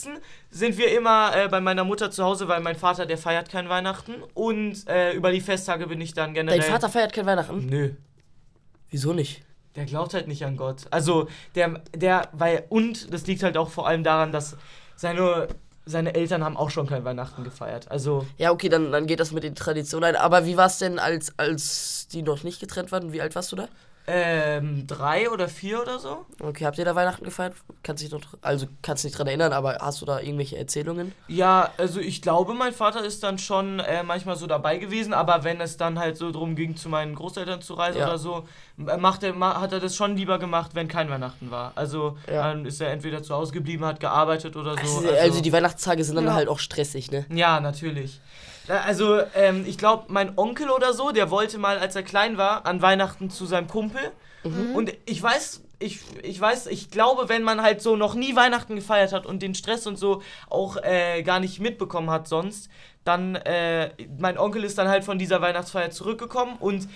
sind 0.50 0.78
wir 0.78 0.96
immer 0.96 1.32
äh, 1.34 1.48
bei 1.48 1.60
meiner 1.60 1.84
Mutter 1.84 2.10
zu 2.10 2.22
Hause, 2.22 2.46
weil 2.48 2.60
mein 2.60 2.76
Vater, 2.76 3.06
der 3.06 3.18
feiert 3.18 3.50
kein 3.50 3.68
Weihnachten. 3.68 4.14
Und 4.34 4.86
äh, 4.88 5.12
über 5.12 5.32
die 5.32 5.40
Festtage 5.40 5.86
bin 5.88 6.00
ich 6.00 6.14
dann 6.14 6.32
generell. 6.32 6.60
Dein 6.60 6.70
Vater 6.70 6.88
feiert 6.88 7.12
kein 7.12 7.26
Weihnachten? 7.26 7.66
Nö. 7.66 7.90
Wieso 8.90 9.12
nicht? 9.12 9.42
Der 9.74 9.84
glaubt 9.84 10.14
halt 10.14 10.28
nicht 10.28 10.44
an 10.44 10.56
Gott. 10.56 10.82
Also, 10.90 11.28
der, 11.54 11.80
der, 11.94 12.28
weil, 12.32 12.64
und 12.68 13.12
das 13.12 13.26
liegt 13.26 13.42
halt 13.42 13.56
auch 13.56 13.68
vor 13.68 13.86
allem 13.88 14.04
daran, 14.04 14.32
dass 14.32 14.56
seine 14.94 15.48
seine 15.88 16.16
Eltern 16.16 16.42
haben 16.42 16.56
auch 16.56 16.70
schon 16.70 16.88
kein 16.88 17.04
Weihnachten 17.04 17.44
gefeiert. 17.44 17.90
Also, 17.90 18.26
Ja, 18.38 18.50
okay, 18.50 18.68
dann, 18.68 18.90
dann 18.90 19.06
geht 19.06 19.20
das 19.20 19.30
mit 19.30 19.44
den 19.44 19.54
Traditionen 19.54 20.10
ein. 20.10 20.16
Aber 20.16 20.44
wie 20.44 20.56
war 20.56 20.66
es 20.66 20.78
denn, 20.78 20.98
als, 20.98 21.32
als 21.38 22.08
die 22.08 22.22
noch 22.22 22.42
nicht 22.42 22.58
getrennt 22.58 22.90
waren? 22.90 23.12
Wie 23.12 23.20
alt 23.20 23.36
warst 23.36 23.52
du 23.52 23.56
da? 23.56 23.68
Ähm, 24.08 24.86
drei 24.86 25.30
oder 25.30 25.48
vier 25.48 25.82
oder 25.82 25.98
so? 25.98 26.24
Okay, 26.40 26.64
habt 26.64 26.78
ihr 26.78 26.84
da 26.84 26.94
Weihnachten 26.94 27.24
gefeiert? 27.24 27.54
Kannst 27.82 28.02
dich 28.02 28.10
noch, 28.12 28.20
also 28.42 28.66
kannst 28.82 29.02
dich 29.04 29.10
nicht 29.10 29.18
dran 29.18 29.26
erinnern, 29.26 29.52
aber 29.52 29.78
hast 29.80 30.00
du 30.00 30.06
da 30.06 30.20
irgendwelche 30.20 30.56
Erzählungen? 30.56 31.12
Ja, 31.28 31.70
also 31.76 32.00
ich 32.00 32.22
glaube, 32.22 32.54
mein 32.54 32.72
Vater 32.72 33.04
ist 33.04 33.22
dann 33.22 33.38
schon 33.38 33.80
äh, 33.80 34.02
manchmal 34.02 34.36
so 34.36 34.46
dabei 34.46 34.78
gewesen, 34.78 35.12
aber 35.12 35.44
wenn 35.44 35.60
es 35.60 35.76
dann 35.76 35.98
halt 35.98 36.16
so 36.16 36.30
drum 36.30 36.54
ging, 36.56 36.76
zu 36.76 36.88
meinen 36.88 37.14
Großeltern 37.14 37.60
zu 37.62 37.74
reisen 37.74 37.98
Ja. 37.98 38.06
oder 38.06 38.18
so, 38.18 38.46
m- 38.78 39.00
macht 39.00 39.22
er, 39.22 39.32
ma 39.34 39.60
hat 39.60 39.72
er 39.72 39.80
das 39.80 39.96
schon 39.96 40.16
lieber 40.16 40.38
gemacht, 40.38 40.72
wenn 40.74 40.88
kein 40.88 41.10
Weihnachten 41.10 41.50
war. 41.50 41.72
Also 41.74 42.16
Ja. 42.28 42.48
dann 42.48 42.64
ist 42.64 42.80
er 42.80 42.90
entweder 42.92 43.22
zu 43.22 43.34
Hause 43.34 43.52
geblieben, 43.52 43.84
hat 43.84 44.00
gearbeitet 44.00 44.56
oder 44.56 44.74
so. 44.74 44.98
Also, 44.98 45.10
also 45.10 45.40
die 45.40 45.52
Weihnachtstage 45.52 46.04
sind 46.04 46.16
dann 46.16 46.26
Ja. 46.26 46.34
halt 46.34 46.48
auch 46.48 46.58
stressig, 46.58 47.10
ne? 47.10 47.26
Ja, 47.30 47.60
natürlich. 47.60 48.20
Da- 48.66 48.80
Also, 48.80 49.20
ähm, 49.34 49.64
ich 49.66 49.78
glaube, 49.78 50.04
mein 50.08 50.36
Onkel 50.38 50.70
oder 50.70 50.92
so, 50.92 51.10
der 51.10 51.30
wollte 51.30 51.58
mal, 51.58 51.78
als 51.78 51.96
er 51.96 52.02
klein 52.02 52.36
war, 52.36 52.66
an 52.66 52.82
Weihnachten 52.82 53.30
zu 53.30 53.46
seinem 53.46 53.68
Kumpel. 53.68 54.00
Und 54.74 54.92
ich 55.06 55.20
weiß, 55.20 55.62
ich, 55.80 56.00
ich 56.22 56.40
weiß, 56.40 56.66
ich 56.68 56.90
glaube, 56.92 57.28
wenn 57.28 57.42
man 57.42 57.62
halt 57.62 57.82
so 57.82 57.96
noch 57.96 58.14
nie 58.14 58.36
Weihnachten 58.36 58.76
gefeiert 58.76 59.12
hat 59.12 59.26
und 59.26 59.42
den 59.42 59.56
Stress 59.56 59.88
und 59.88 59.98
so 59.98 60.22
auch 60.48 60.76
äh, 60.84 61.24
gar 61.24 61.40
nicht 61.40 61.58
mitbekommen 61.58 62.10
hat 62.10 62.28
sonst, 62.28 62.70
dann, 63.02 63.34
äh, 63.34 63.90
mein 64.20 64.38
Onkel 64.38 64.62
ist 64.62 64.78
dann 64.78 64.86
halt 64.88 65.02
von 65.04 65.18
dieser 65.18 65.40
Weihnachtsfeier 65.40 65.90
zurückgekommen 65.90 66.56
und 66.60 66.88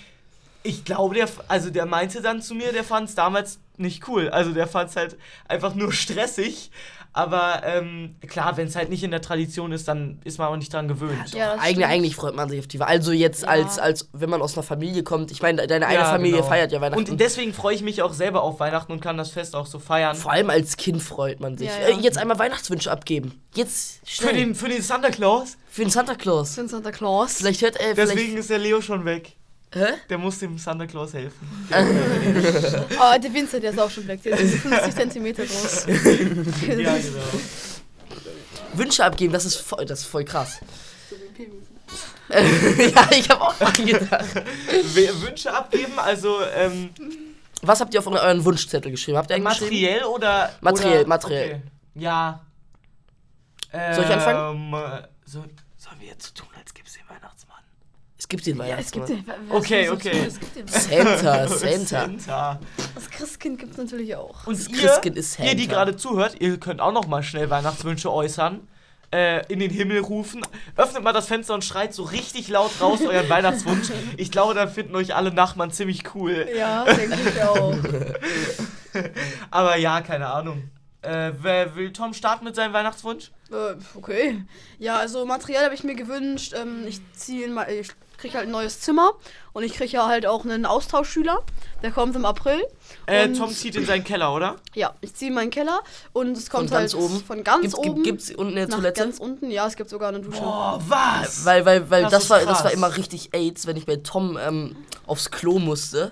ich 0.63 0.85
glaube, 0.85 1.15
der, 1.15 1.27
also 1.49 1.71
der 1.71 1.85
meinte 1.87 2.21
dann 2.21 2.41
zu 2.41 2.53
mir, 2.55 2.71
der 2.71 2.83
fand 2.85 3.09
es 3.09 3.15
damals 3.15 3.59
nicht 3.77 4.07
cool. 4.07 4.29
Also 4.29 4.51
der 4.53 4.67
fand 4.67 4.91
es 4.91 4.95
halt 4.95 5.17
einfach 5.49 5.73
nur 5.75 5.91
stressig. 6.03 6.71
Aber 7.13 7.61
ähm, 7.65 8.15
klar, 8.27 8.55
wenn 8.55 8.67
es 8.67 8.75
halt 8.77 8.89
nicht 8.89 9.03
in 9.03 9.11
der 9.11 9.21
Tradition 9.21 9.73
ist, 9.73 9.87
dann 9.87 10.19
ist 10.23 10.37
man 10.37 10.47
auch 10.47 10.55
nicht 10.55 10.73
dran 10.73 10.87
gewöhnt. 10.87 11.33
Ja, 11.33 11.55
Eigentlich, 11.59 11.85
eigentlich 11.85 12.15
freut 12.15 12.35
man 12.35 12.47
sich 12.49 12.59
auf 12.59 12.67
die 12.67 12.79
Weihnachten. 12.79 12.97
Also 12.99 13.11
jetzt 13.11 13.41
Ja. 13.43 13.49
als, 13.49 13.79
als 13.79 14.09
wenn 14.13 14.29
man 14.29 14.41
aus 14.41 14.53
einer 14.55 14.63
Familie 14.63 15.03
kommt. 15.03 15.29
Ich 15.31 15.41
meine, 15.41 15.67
deine 15.67 15.87
eine 15.87 15.95
Ja, 15.99 16.05
Familie 16.05 16.37
genau. 16.37 16.47
feiert 16.47 16.71
ja 16.71 16.79
Weihnachten. 16.79 17.09
Und 17.11 17.19
deswegen 17.19 17.53
freue 17.53 17.75
ich 17.75 17.81
mich 17.81 18.01
auch 18.01 18.13
selber 18.13 18.41
auf 18.43 18.59
Weihnachten 18.61 18.93
und 18.93 19.01
kann 19.01 19.17
das 19.17 19.29
Fest 19.31 19.55
auch 19.57 19.65
so 19.65 19.77
feiern. 19.79 20.15
Vor 20.15 20.31
allem 20.31 20.49
als 20.49 20.77
Kind 20.77 21.01
freut 21.03 21.41
man 21.41 21.57
sich. 21.57 21.67
Ja, 21.67 21.89
ja. 21.89 21.97
Äh, 21.97 21.99
jetzt 22.01 22.17
einmal 22.17 22.39
Weihnachtswünsche 22.39 22.89
abgeben. 22.89 23.41
Jetzt 23.55 23.99
Für 24.05 24.23
schnell. 24.23 24.33
den, 24.35 24.55
für 24.55 24.69
den 24.69 24.81
Santa 24.81 25.09
Claus. 25.09 25.57
Für 25.69 25.81
den 25.81 25.89
Santa 25.91 26.15
Claus. 26.15 26.55
Sind 26.55 26.69
Santa 26.69 26.91
Claus. 26.91 27.33
Vielleicht 27.33 27.61
hört 27.61 27.75
er. 27.77 27.93
Deswegen 27.93 28.19
Vielleicht, 28.19 28.37
ist 28.37 28.49
der 28.49 28.59
Leo 28.59 28.79
schon 28.81 29.03
weg. 29.03 29.33
Hä? 29.73 29.93
Der 30.09 30.17
muss 30.17 30.39
dem 30.39 30.57
Santa 30.57 30.85
Claus 30.85 31.13
helfen. 31.13 31.47
Oh, 32.99 33.19
der 33.21 33.33
Vincent, 33.33 33.63
der 33.63 33.71
ist 33.71 33.79
auch 33.79 33.89
schon 33.89 34.07
weg. 34.07 34.21
Der 34.23 34.37
ist 34.37 34.55
50 34.55 34.95
Zentimeter 34.95 35.45
groß. 35.45 35.85
ja, 35.87 35.93
genau. 36.67 36.95
Wünsche 38.73 39.03
abgeben, 39.03 39.33
das 39.33 39.45
ist 39.45 39.57
voll, 39.57 39.85
das 39.85 39.99
ist 40.01 40.05
voll 40.05 40.23
krass. 40.23 40.59
ja, 42.31 43.09
ich 43.11 43.29
habe 43.29 43.41
auch 43.41 43.53
dran 43.55 43.85
gedacht. 43.85 44.35
Wünsche 45.21 45.53
abgeben, 45.53 45.99
also 45.99 46.41
ähm, 46.55 46.91
Was 47.61 47.81
habt 47.81 47.93
ihr 47.93 47.99
auf 47.99 48.07
euren 48.07 48.45
Wunschzettel 48.45 48.91
geschrieben? 48.91 49.17
Habt 49.17 49.29
ihr 49.29 49.35
einen 49.35 49.45
geschrieben? 49.45 49.71
materiell 49.71 50.03
oder. 50.05 50.51
Materiell, 50.61 50.99
oder, 50.99 51.07
materiell. 51.09 51.49
Okay. 51.49 51.61
Ja. 51.95 52.45
Soll 53.71 54.03
ich 54.03 54.11
anfangen? 54.11 54.73
Ähm, 54.73 54.73
äh, 54.73 55.07
so, 55.25 55.39
sollen 55.77 55.99
wir 55.99 56.07
jetzt 56.07 56.35
tun, 56.35 56.47
als 56.57 56.73
gäbe 56.73 56.87
es 56.87 56.93
den 56.93 57.07
Weihnachtsmann? 57.09 57.63
Es 58.17 58.20
gibt 58.31 58.45
den 58.47 58.57
Ja, 58.57 58.77
es 58.79 58.91
gibt 58.91 59.07
Weihnachtsmann. 59.09 59.47
den. 59.47 59.55
Okay, 59.55 59.89
okay. 59.89 60.27
den. 60.55 60.67
Santa, 60.67 61.47
Santa. 61.47 61.85
Santa. 61.85 62.59
Das 62.95 63.09
Christkind 63.11 63.59
gibt 63.59 63.73
es 63.73 63.77
natürlich 63.77 64.15
auch. 64.15 64.47
Und 64.47 64.57
Das 64.57 64.67
ihr, 64.67 64.77
Christkind 64.79 65.17
ist 65.17 65.37
ihr, 65.37 65.53
die 65.53 65.61
Santa. 65.65 65.75
gerade 65.75 65.95
zuhört, 65.97 66.37
ihr 66.39 66.59
könnt 66.59 66.81
auch 66.81 66.91
noch 66.93 67.05
mal 67.07 67.21
schnell 67.21 67.49
Weihnachtswünsche 67.51 68.11
äußern. 68.11 68.67
Äh, 69.13 69.45
in 69.51 69.59
den 69.59 69.69
Himmel 69.69 69.99
rufen. 69.99 70.41
Öffnet 70.77 71.03
mal 71.03 71.11
das 71.11 71.27
Fenster 71.27 71.53
und 71.53 71.65
schreit 71.65 71.93
so 71.93 72.03
richtig 72.03 72.47
laut 72.47 72.71
raus 72.79 73.01
euren 73.01 73.27
Weihnachtswunsch. 73.29 73.89
Ich 74.15 74.31
glaube, 74.31 74.53
dann 74.53 74.69
finden 74.71 74.95
euch 74.95 75.13
alle 75.13 75.33
Nachbarn 75.33 75.69
ziemlich 75.69 76.15
cool. 76.15 76.47
Ja, 76.57 76.85
denke 76.85 77.17
ich 77.29 77.43
auch. 77.43 77.75
Aber 79.51 79.75
ja, 79.77 79.99
keine 80.01 80.27
Ahnung. 80.27 80.69
Äh, 81.01 81.31
wer 81.41 81.75
will 81.75 81.91
Tom 81.91 82.13
starten 82.13 82.45
mit 82.45 82.55
seinem 82.55 82.73
Weihnachtswunsch? 82.73 83.31
Äh, 83.51 83.75
okay. 83.95 84.43
Ja, 84.79 84.97
also 84.97 85.25
Material 85.25 85.65
habe 85.65 85.73
ich 85.75 85.83
mir 85.83 85.95
gewünscht. 85.95 86.53
Ähm, 86.55 86.85
ich 86.87 87.01
ziehe 87.13 87.45
in 87.45 87.53
mein, 87.53 87.67
ich 87.69 87.89
kriege 88.21 88.37
halt 88.37 88.47
ein 88.47 88.51
neues 88.51 88.79
Zimmer 88.79 89.13
und 89.51 89.63
ich 89.63 89.73
kriege 89.73 89.91
ja 89.91 90.07
halt 90.07 90.25
auch 90.25 90.45
einen 90.45 90.65
Austauschschüler. 90.65 91.43
Der 91.81 91.91
kommt 91.91 92.15
im 92.15 92.25
April. 92.25 92.61
Äh, 93.05 93.29
Tom 93.29 93.49
zieht 93.51 93.75
in 93.75 93.85
seinen 93.85 94.03
Keller, 94.03 94.33
oder? 94.33 94.55
Ja, 94.73 94.93
ich 95.01 95.13
ziehe 95.13 95.29
in 95.29 95.35
meinen 95.35 95.49
Keller 95.51 95.79
und 96.13 96.37
es 96.37 96.49
kommt 96.49 96.69
Von 96.69 96.77
ganz 96.79 96.93
halt 96.93 97.03
oben? 97.03 97.23
von 97.23 97.43
ganz 97.43 97.61
Gibt's, 97.61 97.77
oben 97.77 98.03
gibt, 98.03 98.05
gibt's 98.05 98.31
unten 98.35 98.57
eine 98.57 98.67
nach 98.67 98.75
Toilette? 98.77 99.01
ganz 99.01 99.19
unten. 99.19 99.51
Ja, 99.51 99.67
es 99.67 99.75
gibt 99.75 99.89
sogar 99.89 100.09
eine 100.09 100.19
Dusche. 100.19 100.41
Oh, 100.43 100.79
was? 100.87 101.45
Weil, 101.45 101.65
weil, 101.65 101.89
weil 101.89 102.03
Das 102.03 102.11
das, 102.11 102.29
war, 102.29 102.39
das 102.45 102.63
war 102.63 102.71
immer 102.71 102.95
richtig 102.97 103.33
AIDS, 103.33 103.67
wenn 103.67 103.77
ich 103.77 103.85
bei 103.85 103.97
Tom 103.97 104.37
ähm, 104.41 104.75
aufs 105.07 105.31
Klo 105.31 105.59
musste. 105.59 106.11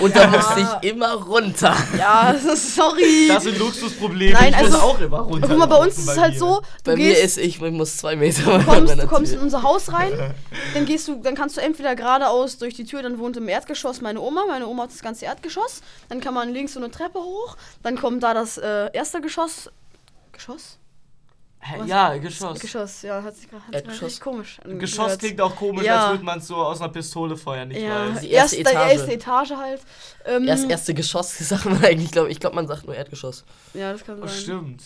Und 0.00 0.16
da 0.16 0.26
musste 0.28 0.60
ich 0.82 0.90
immer 0.90 1.12
runter. 1.12 1.76
Ja, 1.98 2.32
das 2.32 2.44
ist 2.44 2.74
sorry. 2.74 3.28
Das 3.28 3.42
sind 3.42 3.58
Luxusprobleme. 3.58 4.32
Nein, 4.32 4.48
ich 4.50 4.56
also- 4.56 4.72
muss 4.72 4.80
auch 4.80 5.00
immer 5.00 5.18
runter. 5.20 5.46
Guck 5.48 5.58
mal, 5.58 5.66
bei 5.66 5.76
uns 5.76 5.98
ist 5.98 6.08
es 6.08 6.16
halt 6.18 6.38
so, 6.38 6.60
du 6.60 6.62
Bei 6.84 6.96
mir 6.96 7.08
gehst, 7.08 7.22
ist 7.22 7.38
ich, 7.38 7.60
ich 7.60 7.70
muss 7.70 7.98
zwei 7.98 8.16
Meter 8.16 8.58
du 8.58 8.64
kommst, 8.64 8.98
du 8.98 9.06
kommst 9.06 9.32
in 9.34 9.40
unser 9.40 9.62
Haus 9.62 9.92
rein, 9.92 10.12
dann 10.74 10.86
gehst 10.86 11.06
du, 11.08 11.16
dann 11.22 11.34
kannst 11.34 11.58
du 11.58 11.60
entweder 11.60 11.94
geradeaus 11.96 12.56
durch 12.56 12.74
die 12.74 12.84
Tür, 12.84 13.02
dann 13.02 13.18
wohnt 13.18 13.36
im 13.36 13.46
Erdgeschoss 13.48 14.00
meine 14.00 14.20
Oma, 14.20 14.44
meine 14.48 14.66
Oma 14.66 14.84
hat 14.84 14.90
das 14.92 15.02
ganze 15.02 15.26
Erdgeschoss, 15.26 15.82
dann 16.08 16.13
kann 16.20 16.34
man 16.34 16.50
links 16.50 16.74
so 16.74 16.80
eine 16.80 16.90
Treppe 16.90 17.18
hoch, 17.18 17.56
dann 17.82 17.96
kommt 17.96 18.22
da 18.22 18.34
das 18.34 18.58
äh, 18.58 18.90
erste 18.92 19.20
Geschoss. 19.20 19.70
Geschoss? 20.32 20.78
Was? 21.78 21.88
Ja, 21.88 22.14
Geschoss. 22.18 22.60
Geschoss, 22.60 23.00
ja, 23.02 23.22
hat 23.22 23.36
sich 23.36 23.48
gerade 23.48 23.62
richtig 23.88 24.20
komisch 24.20 24.58
angehört. 24.60 24.80
Geschoss 24.80 25.16
klingt 25.16 25.40
auch 25.40 25.56
komisch, 25.56 25.84
Ja. 25.86 26.02
als 26.02 26.10
würde 26.10 26.24
man 26.24 26.38
es 26.38 26.46
so 26.46 26.56
aus 26.56 26.78
einer 26.82 26.90
Pistole 26.92 27.38
feuern, 27.38 27.68
nicht 27.68 27.80
ja, 27.80 28.10
weiß. 28.14 28.20
Die 28.20 28.30
erste 28.32 28.56
erste, 28.56 28.70
Etage. 28.76 28.92
erste 28.92 29.12
Etage 29.12 29.50
halt. 29.52 29.80
Ähm, 30.26 30.46
Erst 30.46 30.68
erste 30.68 30.92
Geschoss 30.92 31.38
sagt 31.48 31.64
man 31.64 31.82
eigentlich, 31.82 32.10
glaube 32.10 32.30
ich. 32.30 32.38
glaube, 32.38 32.56
man 32.56 32.66
sagt 32.66 32.84
nur 32.84 32.94
Erdgeschoss. 32.94 33.44
Ja, 33.72 33.92
das 33.92 34.04
kann 34.04 34.22
Oh, 34.22 34.26
sein. 34.26 34.36
stimmt. 34.36 34.82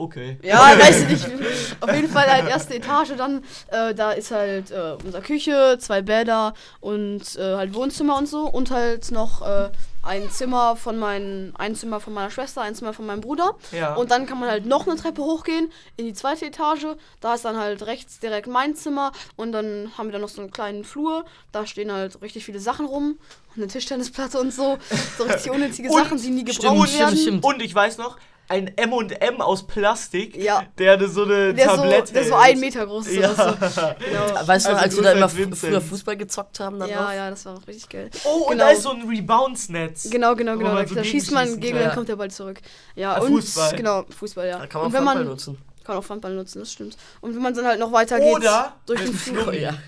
Okay. 0.00 0.38
Ja, 0.42 0.60
weiß 0.78 1.02
ich 1.02 1.08
nicht. 1.08 1.76
Auf 1.80 1.92
jeden 1.92 2.08
Fall 2.08 2.30
halt 2.30 2.48
erste 2.48 2.76
Etage, 2.76 3.16
dann 3.16 3.42
äh, 3.68 3.94
da 3.94 4.12
ist 4.12 4.30
halt 4.30 4.70
äh, 4.70 4.96
unsere 5.04 5.22
Küche, 5.22 5.76
zwei 5.80 6.02
Bäder 6.02 6.54
und 6.80 7.36
äh, 7.36 7.56
halt 7.56 7.74
Wohnzimmer 7.74 8.16
und 8.16 8.28
so 8.28 8.46
und 8.46 8.70
halt 8.70 9.10
noch 9.10 9.42
äh, 9.42 9.70
ein 10.02 10.30
Zimmer 10.30 10.76
von 10.76 10.98
meinen, 10.98 11.52
ein 11.56 11.74
Zimmer 11.74 11.98
von 11.98 12.14
meiner 12.14 12.30
Schwester, 12.30 12.62
ein 12.62 12.76
Zimmer 12.76 12.92
von 12.92 13.06
meinem 13.06 13.20
Bruder. 13.20 13.56
Ja. 13.72 13.94
Und 13.94 14.12
dann 14.12 14.26
kann 14.26 14.38
man 14.38 14.48
halt 14.48 14.66
noch 14.66 14.86
eine 14.86 14.96
Treppe 14.96 15.22
hochgehen 15.22 15.72
in 15.96 16.06
die 16.06 16.14
zweite 16.14 16.46
Etage. 16.46 16.86
Da 17.20 17.34
ist 17.34 17.44
dann 17.44 17.56
halt 17.56 17.84
rechts 17.86 18.20
direkt 18.20 18.46
mein 18.46 18.76
Zimmer 18.76 19.10
und 19.34 19.50
dann 19.50 19.90
haben 19.98 20.06
wir 20.06 20.12
dann 20.12 20.22
noch 20.22 20.28
so 20.28 20.40
einen 20.40 20.52
kleinen 20.52 20.84
Flur. 20.84 21.24
Da 21.50 21.66
stehen 21.66 21.92
halt 21.92 22.22
richtig 22.22 22.44
viele 22.44 22.60
Sachen 22.60 22.86
rum. 22.86 23.18
Und 23.56 23.62
eine 23.62 23.66
Tischtennisplatte 23.66 24.38
und 24.38 24.54
so. 24.54 24.78
So 25.18 25.24
richtig 25.24 25.50
unnötige 25.50 25.90
Sachen, 25.90 26.22
die 26.22 26.30
nie 26.30 26.40
stimmt, 26.42 26.60
gebraucht 26.60 26.88
stimmt, 26.88 27.00
werden. 27.00 27.18
stimmt. 27.18 27.44
Und 27.44 27.60
ich 27.62 27.74
weiß 27.74 27.98
noch, 27.98 28.16
ein 28.48 28.68
M&M 28.76 29.40
aus 29.42 29.66
Plastik, 29.66 30.36
Ja. 30.36 30.62
der 30.78 30.94
eine 30.94 31.08
so 31.08 31.24
eine 31.24 31.52
Der 31.54 31.68
so, 31.70 31.76
Tablette 31.76 32.12
der 32.14 32.24
so 32.24 32.34
einen 32.34 32.60
Meter 32.60 32.86
groß 32.86 33.06
ist 33.08 33.16
Ja. 33.16 33.30
oder 33.32 33.70
so. 33.70 33.80
Genau. 33.98 34.46
Weißt 34.46 34.66
du 34.66 34.70
noch, 34.72 34.78
Also 34.78 34.84
als 34.84 34.96
wir 34.96 35.02
da 35.02 35.12
immer 35.12 35.32
Vincent. 35.36 35.56
früher 35.58 35.80
Fußball 35.80 36.16
gezockt 36.16 36.58
haben? 36.60 36.78
Dann 36.78 36.88
Ja, 36.88 37.02
drauf? 37.02 37.14
ja, 37.14 37.30
das 37.30 37.44
war 37.44 37.54
auch 37.56 37.66
richtig 37.66 37.88
geil. 37.90 38.10
Oh, 38.24 38.44
und 38.44 38.52
Genau. 38.52 38.64
da 38.64 38.70
ist 38.70 38.82
so 38.82 38.90
ein 38.90 39.06
Rebounds-Netz. 39.08 40.08
Genau, 40.10 40.34
genau, 40.34 40.56
genau. 40.56 40.72
man 40.72 40.82
Da, 40.84 40.88
so 40.88 40.94
da 40.94 41.04
schießt 41.04 41.30
man 41.32 41.60
gegen, 41.60 41.76
kann. 41.76 41.86
dann 41.88 41.94
kommt 41.94 42.08
der 42.08 42.16
Ball 42.16 42.30
zurück. 42.30 42.60
Ja, 42.94 43.14
Ah, 43.14 43.20
und 43.20 43.28
Fußball. 43.32 43.76
genau, 43.76 44.04
Fußball, 44.18 44.46
ja. 44.48 44.58
Da 44.58 44.66
kann 44.66 44.80
man 44.80 44.86
und 44.86 44.92
wenn 44.94 45.00
Handball 45.00 45.24
man 45.24 45.26
nutzen. 45.32 45.58
Kann 45.88 45.96
auch 45.96 46.08
Handball 46.08 46.34
nutzen, 46.34 46.58
das 46.60 46.72
stimmt. 46.72 46.96
Und 47.22 47.34
wenn 47.34 47.42
man 47.42 47.54
dann 47.54 47.66
halt 47.66 47.80
noch 47.80 47.92
weiter 47.92 48.20
geht 48.20 48.34
Oder 48.34 48.74
durch 48.84 49.00
den 49.02 49.14
Flur. 49.14 49.42
Flummi. 49.44 49.58
Ja. 49.58 49.74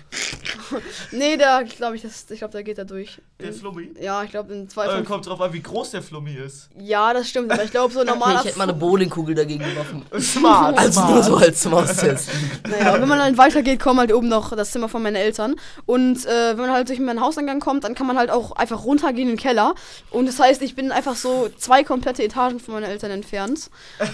Nee, 1.11 1.35
da 1.35 1.63
glaube 1.63 1.97
ich, 1.97 2.01
das, 2.01 2.25
ich 2.29 2.39
glaube, 2.39 2.53
da 2.53 2.61
geht 2.61 2.77
er 2.77 2.85
durch. 2.85 3.21
Der 3.41 3.51
Flummi. 3.51 3.91
Ja, 3.99 4.23
ich 4.23 4.31
glaube 4.31 4.53
in 4.53 4.69
zwei 4.69 4.85
Äh, 4.85 5.03
kommt 5.03 5.27
drauf 5.27 5.41
an, 5.41 5.51
wie 5.51 5.61
groß 5.61 5.91
der 5.91 6.01
Flummi 6.01 6.33
ist. 6.33 6.69
Ja, 6.77 7.13
das 7.13 7.27
stimmt, 7.27 7.51
aber 7.51 7.63
ich 7.63 7.71
glaube 7.71 7.93
so 7.93 7.99
Okay, 8.01 8.09
normaler 8.09 8.39
ich 8.39 8.45
hätte 8.45 8.57
mal 8.57 8.63
eine 8.63 8.73
Bowlingkugel 8.73 9.35
dagegen 9.35 9.63
geworfen. 9.63 10.05
Smart, 10.19 10.77
Also 10.77 11.03
nur 11.05 11.23
so 11.23 11.35
als 11.35 11.61
zum 11.61 11.73
Austesten. 11.73 12.51
Naja, 12.69 12.93
und 12.93 13.01
wenn 13.01 13.09
man 13.09 13.19
dann 13.19 13.37
weitergeht, 13.37 13.81
kommt 13.81 13.99
halt 13.99 14.13
oben 14.13 14.29
noch 14.29 14.55
das 14.55 14.71
Zimmer 14.71 14.87
von 14.87 15.03
meinen 15.03 15.17
Eltern. 15.17 15.55
Und 15.85 16.25
äh, 16.25 16.51
wenn 16.51 16.57
man 16.65 16.71
halt 16.71 16.87
durch 16.87 16.99
meinen 16.99 17.19
Hauseingang 17.19 17.59
kommt, 17.59 17.83
dann 17.83 17.93
kann 17.93 18.07
man 18.07 18.17
halt 18.17 18.29
auch 18.29 18.53
einfach 18.53 18.85
runtergehen 18.85 19.29
in 19.29 19.35
den 19.35 19.41
Keller. 19.41 19.75
Und 20.09 20.25
das 20.25 20.39
heißt, 20.39 20.61
ich 20.61 20.75
bin 20.75 20.91
einfach 20.91 21.15
so 21.15 21.49
zwei 21.57 21.83
komplette 21.83 22.23
Etagen 22.23 22.59
von 22.59 22.75
meinen 22.75 22.89
Eltern 22.89 23.11
entfernt. 23.11 23.69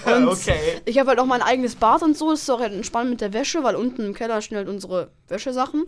Und 0.06 0.28
okay. 0.28 0.82
ich 0.86 0.98
habe 0.98 1.10
halt 1.10 1.20
auch 1.20 1.26
mein 1.26 1.42
eigenes 1.42 1.76
Bad 1.80 2.04
und 2.04 2.18
so. 2.18 2.32
Ist 2.32 2.50
auch 2.50 2.60
halt 2.60 2.74
entspannt 2.74 3.10
mit 3.10 3.22
der 3.22 3.34
Wäsche, 3.34 3.64
weil 3.64 3.76
unten 3.76 4.06
im 4.06 4.14
Keller 4.14 4.42
stehen 4.42 4.58
halt 4.58 4.68
unsere 4.70 5.12
Wäschesachen. 5.28 5.86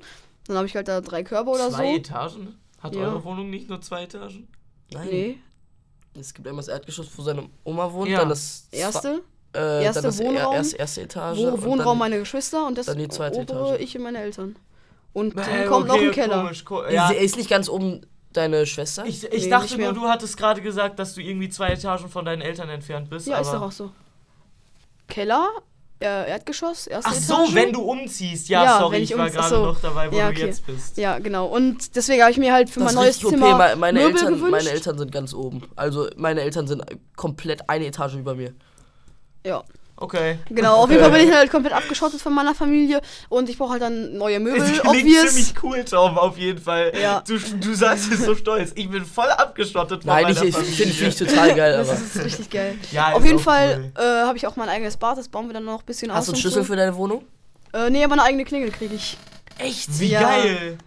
Dann 0.47 0.58
habe 0.58 0.65
ich 0.67 0.75
halt 0.75 0.88
da 0.88 1.02
drei 1.02 1.23
Körbe 1.23 1.52
oder 1.52 1.69
Zwei 1.69 1.91
so. 1.91 1.97
Etagen? 1.97 2.60
Hat 2.82 2.95
Ja. 2.95 3.02
eure 3.02 3.23
Wohnung 3.23 3.49
nicht 3.49 3.69
nur 3.69 3.82
zwei 3.82 4.04
Etagen? 4.04 4.47
Nein. 4.91 5.08
Nee, 5.10 5.39
Es 6.19 6.34
gibt 6.34 6.47
einmal 6.47 6.63
das 6.65 6.69
Erdgeschoss, 6.73 7.08
wo 7.15 7.21
seine 7.21 7.49
Oma 7.63 7.91
wohnt, 7.93 8.10
Ja. 8.10 8.19
dann 8.19 8.30
das 8.30 8.67
erste. 8.71 9.21
äh, 9.54 9.84
erste 9.84 10.02
dann 10.02 10.10
das 10.12 10.19
Wohnraum, 10.19 10.56
erste, 10.56 10.75
erste 10.78 11.02
Etage. 11.02 11.38
Wo, 11.38 11.47
und 11.49 11.63
Wohnraum 11.63 11.86
dann, 11.89 11.97
meine 11.99 12.19
Geschwister 12.19 12.65
und 12.65 12.78
das 12.78 12.88
dann 12.88 12.97
die 12.97 13.08
zweite 13.08 13.39
obere 13.39 13.73
Etage. 13.75 13.82
ich 13.84 13.95
und 13.97 14.04
meine 14.04 14.17
Eltern. 14.19 14.56
Und 15.13 15.38
dann 15.38 15.49
Äh, 15.49 15.65
kommt 15.65 15.88
noch 15.88 15.95
okay, 15.95 16.08
ein 16.08 16.12
Keller. 16.12 16.41
Komisch, 16.41 16.65
ko 16.65 16.84
Ja. 16.88 17.10
Ist 17.12 17.36
nicht 17.38 17.49
ganz 17.49 17.69
oben 17.69 18.06
deine 18.34 18.65
Schwester? 18.65 19.06
Ich, 19.06 19.23
ich 19.23 19.43
Nee, 19.45 19.49
dachte 19.49 19.78
nur, 19.78 19.93
du 19.93 20.08
hattest 20.08 20.38
gerade 20.38 20.62
gesagt, 20.62 20.97
dass 20.99 21.13
du 21.15 21.21
irgendwie 21.21 21.49
zwei 21.49 21.71
Etagen 21.71 22.10
von 22.10 22.25
deinen 22.25 22.41
Eltern 22.41 22.69
entfernt 22.69 23.10
bist. 23.10 23.28
Ja, 23.28 23.36
aber 23.36 23.41
ist 23.43 23.54
doch 23.54 23.62
auch 23.62 23.71
so. 23.71 23.91
Keller, 25.08 25.47
äh, 26.02 26.30
Erdgeschoss, 26.30 26.88
erste 26.88 27.10
Ach 27.12 27.14
so, 27.16 27.34
Etage. 27.44 27.54
wenn 27.56 27.74
du 27.74 27.82
umziehst. 27.82 28.48
Ja, 28.50 28.64
Ja, 28.64 28.80
sorry, 28.80 28.98
ich, 28.98 29.12
ich 29.12 29.18
war 29.18 29.30
gerade 29.30 29.50
so. 29.50 29.66
noch 29.66 29.82
dabei, 29.82 30.12
wo 30.12 30.16
Ja, 30.18 30.28
du 30.28 30.32
okay. 30.38 30.46
jetzt 30.46 30.66
bist. 30.66 30.98
Ja, 30.98 31.20
genau. 31.20 31.48
Und 31.48 31.96
deswegen 31.96 32.22
habe 32.22 32.32
ich 32.32 32.38
mir 32.38 32.54
halt 32.54 32.70
für 32.70 32.80
Das 32.80 32.94
mein 32.94 33.04
neues 33.04 33.20
Zimmer 33.20 33.48
okay. 33.56 33.70
Me- 33.72 33.76
Meine 33.76 34.00
Möbel 34.00 34.16
Eltern, 34.16 34.34
gewünscht. 34.36 34.52
meine 34.52 34.70
Eltern 34.70 34.98
sind 34.98 35.12
ganz 35.12 35.34
oben. 35.34 35.64
Also 35.76 36.08
meine 36.16 36.42
Eltern 36.42 36.68
sind 36.68 36.84
komplett 37.18 37.70
eine 37.70 37.86
Etage 37.88 38.16
über 38.16 38.34
mir. 38.36 38.54
Ja, 39.46 39.64
Okay. 40.02 40.40
genau. 40.50 40.78
Auf 40.84 40.90
jeden 40.90 41.02
Fall 41.02 41.12
bin 41.12 41.28
ich 41.28 41.34
halt 41.36 41.52
komplett 41.52 41.74
abgeschottet 41.74 42.22
von 42.22 42.34
meiner 42.34 42.56
Familie 42.56 43.02
und 43.28 43.50
ich 43.50 43.58
brauche 43.58 43.72
halt 43.74 43.82
dann 43.82 44.18
neue 44.18 44.40
Möbel. 44.40 44.62
Es 44.62 44.80
klingt 44.80 44.88
Obvious. 44.88 45.28
ziemlich 45.28 45.54
cool, 45.62 45.84
Tom, 45.84 46.18
auf 46.18 46.38
jeden 46.38 46.62
Fall. 46.62 46.94
Ja. 47.02 47.22
Du, 47.28 47.38
du 47.38 47.74
sagst 47.74 48.10
es 48.10 48.24
so 48.24 48.34
stolz. 48.34 48.72
Ich 48.76 48.90
bin 48.90 49.04
voll 49.06 49.30
abgeschottet 49.30 50.04
von 50.04 50.14
Nein, 50.14 50.24
meiner 50.24 50.42
ich, 50.42 50.50
ich 50.50 50.56
Familie. 50.56 50.74
finde 50.76 50.94
find 50.94 51.10
ich 51.22 51.28
total 51.28 51.54
geil, 51.54 51.74
Das 51.78 51.90
aber. 51.90 51.98
ist 52.00 52.24
richtig 52.26 52.50
geil. 52.50 52.78
Ja, 52.94 53.12
Auf 53.12 53.26
jeden 53.26 53.40
Fall 53.40 53.92
cool. 53.98 54.02
äh, 54.02 54.26
habe 54.26 54.38
ich 54.38 54.48
auch 54.48 54.56
mein 54.56 54.70
eigenes 54.70 54.96
Bad, 54.96 55.18
das 55.18 55.28
bauen 55.28 55.48
wir 55.48 55.54
dann 55.54 55.66
noch 55.66 55.82
ein 55.82 55.86
bisschen 55.86 56.14
Hast 56.14 56.30
du 56.30 56.32
aus. 56.32 56.36
einen 56.36 56.36
und 56.36 56.42
Schlüssel 56.42 56.62
so. 56.62 56.68
für 56.68 56.76
deine 56.78 56.96
Wohnung? 56.96 57.26
Äh, 57.74 57.90
nee, 57.90 58.02
aber 58.04 58.14
eine 58.14 58.24
eigene 58.24 58.46
Klingel 58.46 58.72
kriege 58.72 58.96
ich. 58.96 59.18
Echt? 59.58 60.00
Wie 60.00 60.08
ja. 60.12 60.22
geil. 60.22 60.78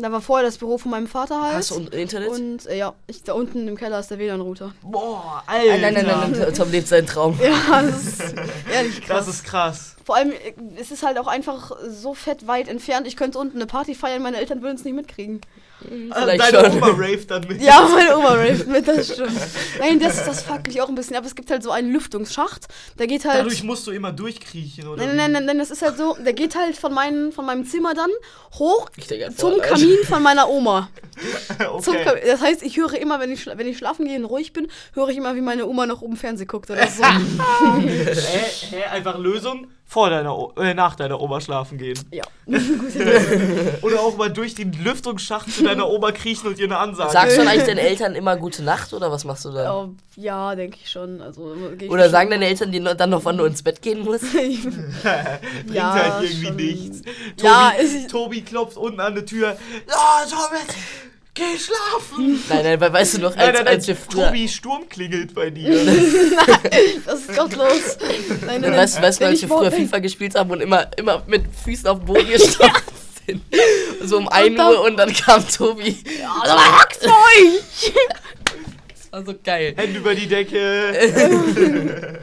Da 0.00 0.10
war 0.10 0.20
vorher 0.20 0.46
das 0.46 0.58
Büro 0.58 0.78
von 0.78 0.90
meinem 0.90 1.06
Vater 1.06 1.42
halt. 1.42 1.54
Hast 1.56 1.70
du 1.70 1.80
Internet? 1.80 2.28
und 2.30 2.66
äh, 2.66 2.78
ja, 2.78 2.94
ich, 3.06 3.22
da 3.22 3.34
unten 3.34 3.68
im 3.68 3.76
Keller 3.76 4.00
ist 4.00 4.10
der 4.10 4.18
WLAN-Router. 4.18 4.72
Boah, 4.82 5.42
Nein, 5.46 5.60
Alter. 5.60 5.78
nein, 5.80 5.94
nein, 5.94 6.06
nein, 6.06 6.32
nein, 6.38 6.54
Tom 6.54 6.70
lebt 6.70 6.88
seinen 6.88 7.06
Traum. 7.06 7.38
Ja, 7.42 7.82
das 7.82 8.02
ist 8.04 8.34
ehrlich 8.72 9.00
krass. 9.02 9.26
Das 9.26 9.34
ist 9.34 9.44
krass. 9.44 9.96
Vor 10.04 10.16
allem, 10.16 10.32
äh, 10.32 10.54
es 10.80 10.90
ist 10.90 11.02
halt 11.02 11.18
auch 11.18 11.26
einfach 11.26 11.72
so 11.88 12.14
fett 12.14 12.46
weit 12.46 12.68
entfernt. 12.68 13.06
Ich 13.06 13.16
könnte 13.16 13.38
unten 13.38 13.56
eine 13.56 13.66
Party 13.66 13.94
feiern, 13.94 14.22
meine 14.22 14.38
Eltern 14.38 14.62
würden 14.62 14.76
es 14.76 14.84
nicht 14.84 14.94
mitkriegen. 14.94 15.40
Vielleicht 15.88 16.40
Deine 16.40 16.70
schon. 16.70 16.82
Oma 16.82 16.88
raved 16.96 17.30
dann 17.30 17.46
mit. 17.48 17.60
Ja, 17.60 17.88
meine 17.92 18.16
Oma 18.16 18.34
raved 18.34 18.68
mit, 18.68 18.86
das 18.86 19.14
stimmt. 19.14 19.32
Nein, 19.78 19.98
das, 19.98 20.24
das 20.24 20.42
fuckt 20.42 20.68
mich 20.68 20.80
auch 20.80 20.88
ein 20.88 20.94
bisschen 20.94 21.16
ab. 21.16 21.24
Es 21.26 21.34
gibt 21.34 21.50
halt 21.50 21.62
so 21.62 21.70
einen 21.70 21.92
Lüftungsschacht, 21.92 22.66
der 22.98 23.06
geht 23.06 23.24
halt... 23.24 23.40
Dadurch 23.40 23.62
musst 23.62 23.86
du 23.86 23.90
immer 23.90 24.12
durchkriechen, 24.12 24.86
oder? 24.86 25.04
Nein, 25.04 25.16
nein, 25.16 25.32
nein, 25.32 25.44
nein, 25.44 25.58
das 25.58 25.70
ist 25.70 25.82
halt 25.82 25.96
so, 25.96 26.16
der 26.24 26.32
geht 26.32 26.54
halt 26.54 26.76
von, 26.76 26.92
meinen, 26.94 27.32
von 27.32 27.44
meinem 27.46 27.66
Zimmer 27.66 27.94
dann 27.94 28.10
hoch 28.54 28.90
denke 29.10 29.34
zum. 29.34 29.60
Kamin 29.60 29.98
von 30.04 30.22
meiner 30.22 30.48
Oma. 30.48 30.88
Zum 31.82 31.94
okay. 31.94 32.04
Kamin. 32.04 32.22
Das 32.26 32.40
heißt, 32.40 32.62
ich 32.62 32.76
höre 32.76 32.94
immer, 32.94 33.20
wenn 33.20 33.30
ich, 33.30 33.46
wenn 33.46 33.66
ich 33.66 33.78
schlafen 33.78 34.06
gehe 34.06 34.18
und 34.18 34.24
ruhig 34.24 34.52
bin, 34.52 34.68
höre 34.94 35.08
ich 35.08 35.16
immer, 35.16 35.34
wie 35.34 35.40
meine 35.40 35.66
Oma 35.66 35.86
noch 35.86 36.02
oben 36.02 36.16
Fernsehen 36.16 36.48
guckt 36.48 36.70
oder 36.70 36.86
so. 36.86 37.04
hä, 37.80 38.14
hä, 38.70 38.84
einfach 38.90 39.18
Lösung 39.18 39.68
vor 39.92 40.08
deiner 40.08 40.34
o 40.38 40.52
äh, 40.56 40.72
nach 40.72 40.94
deiner 40.96 41.20
Oma 41.20 41.38
schlafen 41.42 41.76
gehen. 41.76 41.98
ja. 42.10 42.24
Oder 43.82 44.00
auch 44.00 44.16
mal 44.16 44.30
durch 44.32 44.54
den 44.54 44.72
Lüftungsschacht 44.72 45.50
zu 45.52 45.62
deiner 45.64 45.88
Oma 45.88 46.12
kriechen 46.12 46.46
und 46.48 46.58
ihr 46.58 46.64
eine 46.64 46.78
Ansage. 46.78 47.12
Sagst 47.12 47.36
du 47.36 47.42
eigentlich 47.42 47.64
deinen 47.64 47.78
Eltern 47.78 48.14
immer 48.14 48.36
gute 48.36 48.62
Nacht 48.64 48.92
oder 48.94 49.12
was 49.12 49.24
machst 49.24 49.44
du 49.44 49.50
dann? 49.50 49.70
Oh, 49.70 49.88
ja, 50.16 50.54
denke 50.54 50.78
ich 50.82 50.90
schon. 50.90 51.20
Also, 51.20 51.54
ich 51.78 51.90
Oder 51.90 52.04
schon- 52.04 52.10
sagen 52.12 52.30
deine 52.30 52.46
Eltern 52.46 52.72
dir 52.72 52.82
dann 52.94 53.10
noch, 53.10 53.24
wann 53.24 53.36
du 53.36 53.44
ins 53.44 53.62
Bett 53.62 53.80
gehen 53.82 54.00
musst? 54.04 54.24
Bringt 54.32 54.64
Ja, 55.72 55.92
halt 55.92 56.24
irgendwie 56.30 56.46
schon. 56.46 56.56
nichts. 56.56 57.02
Tobi, 57.36 57.42
Ja, 57.46 57.72
Tobi 58.10 58.40
klopft 58.42 58.76
unten 58.78 59.00
an 59.00 59.14
die 59.14 59.24
Tür. 59.24 59.56
Ja, 59.88 60.24
Thomas, 60.28 60.74
geh 61.34 61.58
schlafen. 61.58 62.42
Nein, 62.48 62.62
nein, 62.64 62.80
weil 62.80 62.92
weißt 62.92 63.14
du 63.14 63.18
noch, 63.20 63.34
Nein, 63.36 63.48
als, 63.48 63.58
nein, 63.58 63.66
als 63.68 63.86
nein, 63.86 63.96
wir 63.96 63.96
früher. 64.12 64.26
Tobi, 64.26 64.48
Sturm 64.48 64.88
klingelt 64.88 65.34
bei 65.34 65.50
dir. 65.50 65.70
Das 67.06 67.20
ist 67.20 67.34
gottlos. 67.36 67.98
Nein, 68.00 68.38
nein, 68.46 68.60
nein. 68.60 68.76
Weißt, 68.76 68.98
du, 68.98 69.02
weißt 69.02 69.22
als 69.22 69.42
ich 69.42 69.48
wir 69.48 69.56
früher 69.56 69.72
FIFA 69.72 69.98
gespielt 69.98 70.34
haben 70.34 70.50
und 70.50 70.60
immer, 70.60 70.86
immer 70.96 71.22
mit 71.26 71.44
Füßen 71.64 71.86
auf 71.88 71.98
dem 71.98 72.06
Boden 72.06 72.28
gestanden 72.28 72.82
sind? 73.26 73.42
So 74.02 74.18
um 74.18 74.28
1 74.28 74.56
dann- 74.56 74.72
Uhr 74.74 74.82
und 74.84 74.96
dann 74.96 75.12
kam 75.12 75.46
Tobi. 75.48 75.96
Also, 76.42 76.54
hack's 76.56 76.98
euch! 77.04 77.92
Das 78.88 79.12
war 79.12 79.24
so 79.24 79.34
geil. 79.42 79.74
Hände 79.76 79.98
über 79.98 80.14
die 80.14 80.26
Decke. 80.26 82.20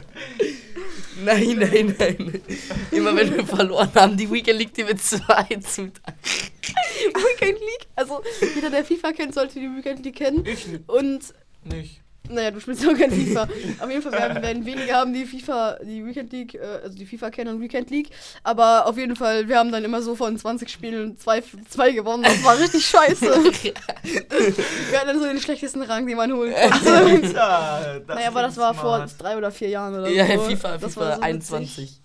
Nein, 1.24 1.58
nein, 1.58 1.94
nein. 1.98 2.42
Immer 2.90 3.14
wenn 3.16 3.34
wir 3.34 3.46
verloren 3.46 3.90
haben, 3.94 4.16
die 4.16 4.30
Weekend 4.30 4.58
League, 4.58 4.74
die 4.74 4.84
mit 4.84 5.02
2 5.02 5.20
zu. 5.60 5.82
Weekend 5.84 7.60
League. 7.60 7.86
Also, 7.96 8.22
jeder, 8.54 8.70
der 8.70 8.84
FIFA 8.84 9.12
kennt, 9.12 9.34
sollte 9.34 9.60
die 9.60 9.68
Weekend 9.68 10.04
League 10.04 10.16
kennen. 10.16 10.44
Ich 10.46 10.66
Und, 10.86 11.34
nicht. 11.64 12.00
Naja, 12.28 12.50
du 12.50 12.60
spielst 12.60 12.86
auch 12.86 12.94
kein 12.98 13.10
FIFA. 13.10 13.42
Auf 13.80 13.88
jeden 13.90 14.02
Fall 14.02 14.12
werden, 14.12 14.42
werden 14.42 14.64
wenige 14.66 14.92
haben 14.92 15.12
die 15.12 15.24
FIFA, 15.26 15.78
die 15.82 16.04
Weekend 16.06 16.32
League, 16.32 16.54
äh, 16.54 16.80
also 16.84 16.96
die 16.96 17.06
FIFA 17.06 17.30
kennen 17.30 17.54
und 17.56 17.60
Weekend 17.60 17.90
League. 17.90 18.10
Aber 18.44 18.86
auf 18.86 18.96
jeden 18.96 19.16
Fall, 19.16 19.48
wir 19.48 19.58
haben 19.58 19.72
dann 19.72 19.84
immer 19.84 20.00
so 20.02 20.14
von 20.14 20.36
20 20.38 20.68
Spielen 20.70 21.16
zwei, 21.18 21.42
zwei 21.68 21.90
gewonnen. 21.92 22.22
Das 22.22 22.44
war 22.44 22.58
richtig 22.58 22.86
scheiße. 22.86 23.20
wir 23.62 24.98
hatten 24.98 25.06
dann 25.08 25.18
so 25.18 25.24
den 25.26 25.40
schlechtesten 25.40 25.82
Rang, 25.82 26.06
den 26.06 26.16
man 26.16 26.32
holen 26.32 26.54
konnte. 26.70 26.92
Alter, 27.42 28.00
das 28.06 28.16
naja, 28.16 28.28
aber 28.28 28.42
das 28.42 28.56
war 28.56 28.74
vor 28.74 28.96
smart. 28.96 29.10
drei 29.18 29.36
oder 29.36 29.50
vier 29.50 29.68
Jahren 29.68 29.94
oder 29.94 30.08
Ja, 30.08 30.26
so. 30.26 30.42
FIFA, 30.44 30.78
Das 30.78 30.94
FIFA 30.94 31.00
war 31.00 31.16
so 31.16 31.22
21. 31.22 31.78
witzig. 31.78 32.00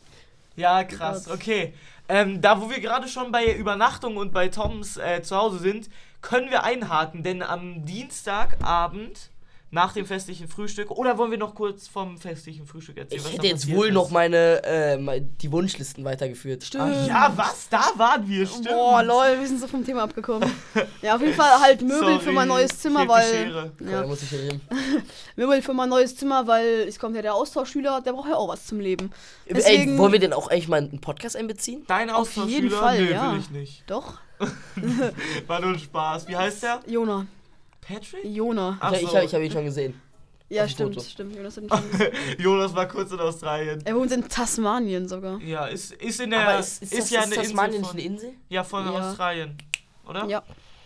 Ja, 0.56 0.84
krass, 0.86 1.30
okay. 1.30 1.74
Ähm, 2.08 2.40
da, 2.42 2.62
wo 2.62 2.70
wir 2.70 2.80
gerade 2.80 3.08
schon 3.08 3.32
bei 3.32 3.54
Übernachtung 3.54 4.18
und 4.18 4.32
bei 4.32 4.48
Toms 4.48 4.98
äh, 4.98 5.22
zu 5.22 5.36
Hause 5.36 5.60
sind, 5.60 5.90
können 6.22 6.50
wir 6.50 6.64
einhaken, 6.64 7.24
denn 7.24 7.44
am 7.44 7.84
Dienstagabend 7.86 9.32
nach 9.76 9.92
dem 9.92 10.06
festlichen 10.06 10.48
Frühstück, 10.48 10.90
oder 10.90 11.18
wollen 11.18 11.32
wir 11.32 11.38
noch 11.38 11.54
kurz 11.54 11.88
vom 11.88 12.18
festlichen 12.18 12.66
Frühstück 12.66 12.98
erzählen? 12.98 13.20
Ich 13.20 13.26
was 13.26 13.34
hätte 13.34 13.48
jetzt 13.48 13.70
wohl 13.70 13.90
ist? 13.90 13.94
noch 13.94 14.10
meine, 14.10 14.64
äh, 14.64 15.22
die 15.42 15.52
Wunschlisten 15.52 16.06
weitergeführt. 16.06 16.64
Stimmt. 16.64 16.96
Ach, 16.96 17.08
ja, 17.08 17.34
was? 17.36 17.68
Da 17.70 17.84
waren 17.98 18.28
wir, 18.28 18.48
stimmt. 18.48 18.70
Boah, 18.70 19.04
lol, 19.04 19.38
wir 19.38 19.46
sind 19.48 19.60
so 19.60 19.68
vom 19.68 19.86
Thema 19.86 20.04
abgekommen. 20.04 20.50
ja, 21.02 21.16
auf 21.16 21.22
jeden 21.22 21.34
Fall 21.34 21.60
halt 21.62 21.82
Möbel 21.84 22.00
Sorry, 22.00 22.20
für 22.20 22.32
mein 22.32 22.48
neues 22.48 22.80
Zimmer, 22.80 23.00
fehlt 23.02 23.10
die 23.10 23.14
weil. 23.14 23.46
Schere. 23.46 23.72
Ja. 23.92 24.02
Da 24.02 24.08
muss 24.08 24.24
ich 24.24 24.32
reden. 24.32 24.62
Möbel 25.36 25.62
für 25.62 25.74
mein 25.74 25.90
neues 25.90 26.16
Zimmer, 26.16 26.48
weil 26.48 26.86
es 26.88 26.98
kommt 26.98 27.16
ja 27.18 27.22
der 27.22 27.36
Austauschschüler, 27.36 28.00
der 28.02 28.14
braucht 28.14 28.30
ja 28.30 28.36
auch 28.38 28.48
was 28.48 28.66
zum 28.66 28.80
Leben. 28.80 29.12
Ey, 29.46 29.56
Deswegen- 29.56 29.98
wollen 29.98 30.14
wir 30.14 30.20
denn 30.20 30.32
auch 30.34 30.48
eigentlich 30.48 30.70
mal 30.70 30.78
einen 30.78 31.02
Podcast 31.02 31.36
einbeziehen? 31.36 31.84
Dein 31.88 32.10
Auf 32.10 32.34
jeden 32.38 32.70
Austauschschüler? 32.70 32.78
Fall, 32.80 33.04
Nö, 33.04 33.12
ja. 33.12 33.32
will 33.34 33.40
ich 33.40 33.50
nicht. 33.52 33.84
Doch? 33.88 34.20
War 35.48 35.60
nur 35.60 35.72
ein 35.72 35.80
Spaß. 35.80 36.30
Wie 36.30 36.36
heißt 36.38 36.64
der? 36.64 36.80
Jona. 36.88 37.26
Patrick? 37.88 38.26
Jona. 38.26 38.78
Ach 38.80 38.92
ich 38.94 39.02
ich 39.04 39.10
so. 39.10 39.16
habe 39.16 39.26
ich 39.26 39.34
hab 39.36 39.42
ihn 39.42 39.52
schon 39.52 39.66
gesehen. 39.66 40.02
Ja, 40.48 40.68
stimmt, 40.68 40.96
Foto. 40.96 41.06
stimmt. 41.08 41.36
Jonas 41.36 41.58
hat 41.58 41.64
ihn 41.64 41.70
schon 41.70 41.92
gesehen. 41.92 42.14
Jonas 42.38 42.76
war 42.76 42.88
kurz 42.88 43.12
in 43.12 43.20
Australien. 43.20 43.82
er 43.84 43.96
wohnt 43.96 44.12
in 44.12 44.28
Tasmanien 44.28 45.08
sogar. 45.08 45.40
Ja, 45.42 45.66
ist, 45.66 45.94
ist 45.94 46.20
in 46.20 46.30
der. 46.30 46.48
Aber 46.48 46.60
ist, 46.60 46.84
ist, 46.84 46.94
das, 46.98 47.10
ja 47.10 47.22
ist 47.22 47.26
eine 47.26 47.36
Tasmanien 47.36 47.76
Insel 47.78 47.90
von, 47.92 48.00
eine 48.00 48.08
Insel? 48.08 48.34
Ja, 48.50 48.64
von 48.64 48.86
Ja. 48.86 49.10
Australien. 49.10 49.58
Oder? 50.08 50.26
Ja. 50.26 50.44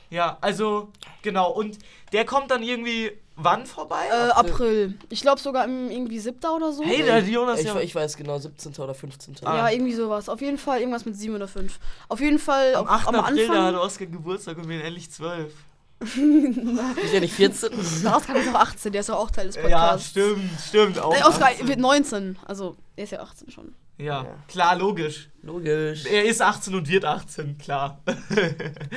Ja, 0.09 0.37
also, 0.41 0.89
genau. 1.21 1.51
Und 1.51 1.77
der 2.13 2.25
kommt 2.25 2.49
dann 2.49 2.63
irgendwie 2.63 3.11
wann 3.35 3.65
vorbei? 3.65 4.05
Äh, 4.11 4.29
April. 4.31 4.97
Ich 5.09 5.21
glaube 5.21 5.39
sogar 5.39 5.65
im 5.65 5.91
irgendwie 5.91 6.19
siebter 6.19 6.55
oder 6.55 6.71
so. 6.73 6.83
hey, 6.83 7.03
der 7.03 7.19
Jonas 7.19 7.59
Ich, 7.59 7.65
ja. 7.67 7.79
ich 7.79 7.93
weiß 7.93 8.17
genau, 8.17 8.37
17. 8.37 8.73
oder 8.75 8.93
15. 8.93 9.35
Ah. 9.43 9.57
Ja, 9.57 9.69
irgendwie 9.69 9.93
sowas. 9.93 10.29
Auf 10.29 10.41
jeden 10.41 10.57
Fall 10.57 10.79
irgendwas 10.79 11.05
mit 11.05 11.15
sieben 11.15 11.35
oder 11.35 11.47
fünf. 11.47 11.79
Auf 12.07 12.19
jeden 12.21 12.39
Fall 12.39 12.75
Am 12.75 12.87
auf, 12.87 12.91
8. 12.91 13.07
am 13.09 13.15
April, 13.15 13.47
da 13.47 13.53
hat 13.53 13.59
Anfang. 13.59 13.81
Oskar 13.85 14.07
Geburtstag 14.07 14.57
und 14.57 14.67
wir 14.67 14.77
sind 14.77 14.85
endlich 14.87 15.11
12. 15.11 15.53
Ist 16.01 17.13
ja 17.13 17.19
nicht 17.19 17.33
14? 17.33 17.69
Der 18.03 18.15
Oskar 18.15 18.35
ist 18.37 18.47
auch 18.49 18.59
18, 18.59 18.91
der 18.91 19.01
ist 19.01 19.09
auch, 19.09 19.19
auch 19.19 19.31
Teil 19.31 19.47
des 19.47 19.55
Ja, 19.55 19.61
Podcasts. 19.63 20.09
stimmt, 20.09 20.49
stimmt. 20.67 20.99
Auch 20.99 21.13
Der 21.13 21.27
Oskar 21.27 21.49
18. 21.49 21.67
wird 21.67 21.79
19. 21.79 22.37
Also, 22.45 22.77
er 22.95 23.03
ist 23.03 23.11
ja 23.11 23.19
18 23.21 23.51
schon. 23.51 23.73
Ja, 23.97 24.23
Ja. 24.23 24.35
klar, 24.47 24.77
logisch. 24.77 25.29
Logisch. 25.41 26.05
Er 26.05 26.23
ist 26.23 26.41
18 26.41 26.73
und 26.73 26.87
wird 26.87 27.03
18, 27.03 27.57
klar. 27.57 27.99
Nein, 28.05 28.15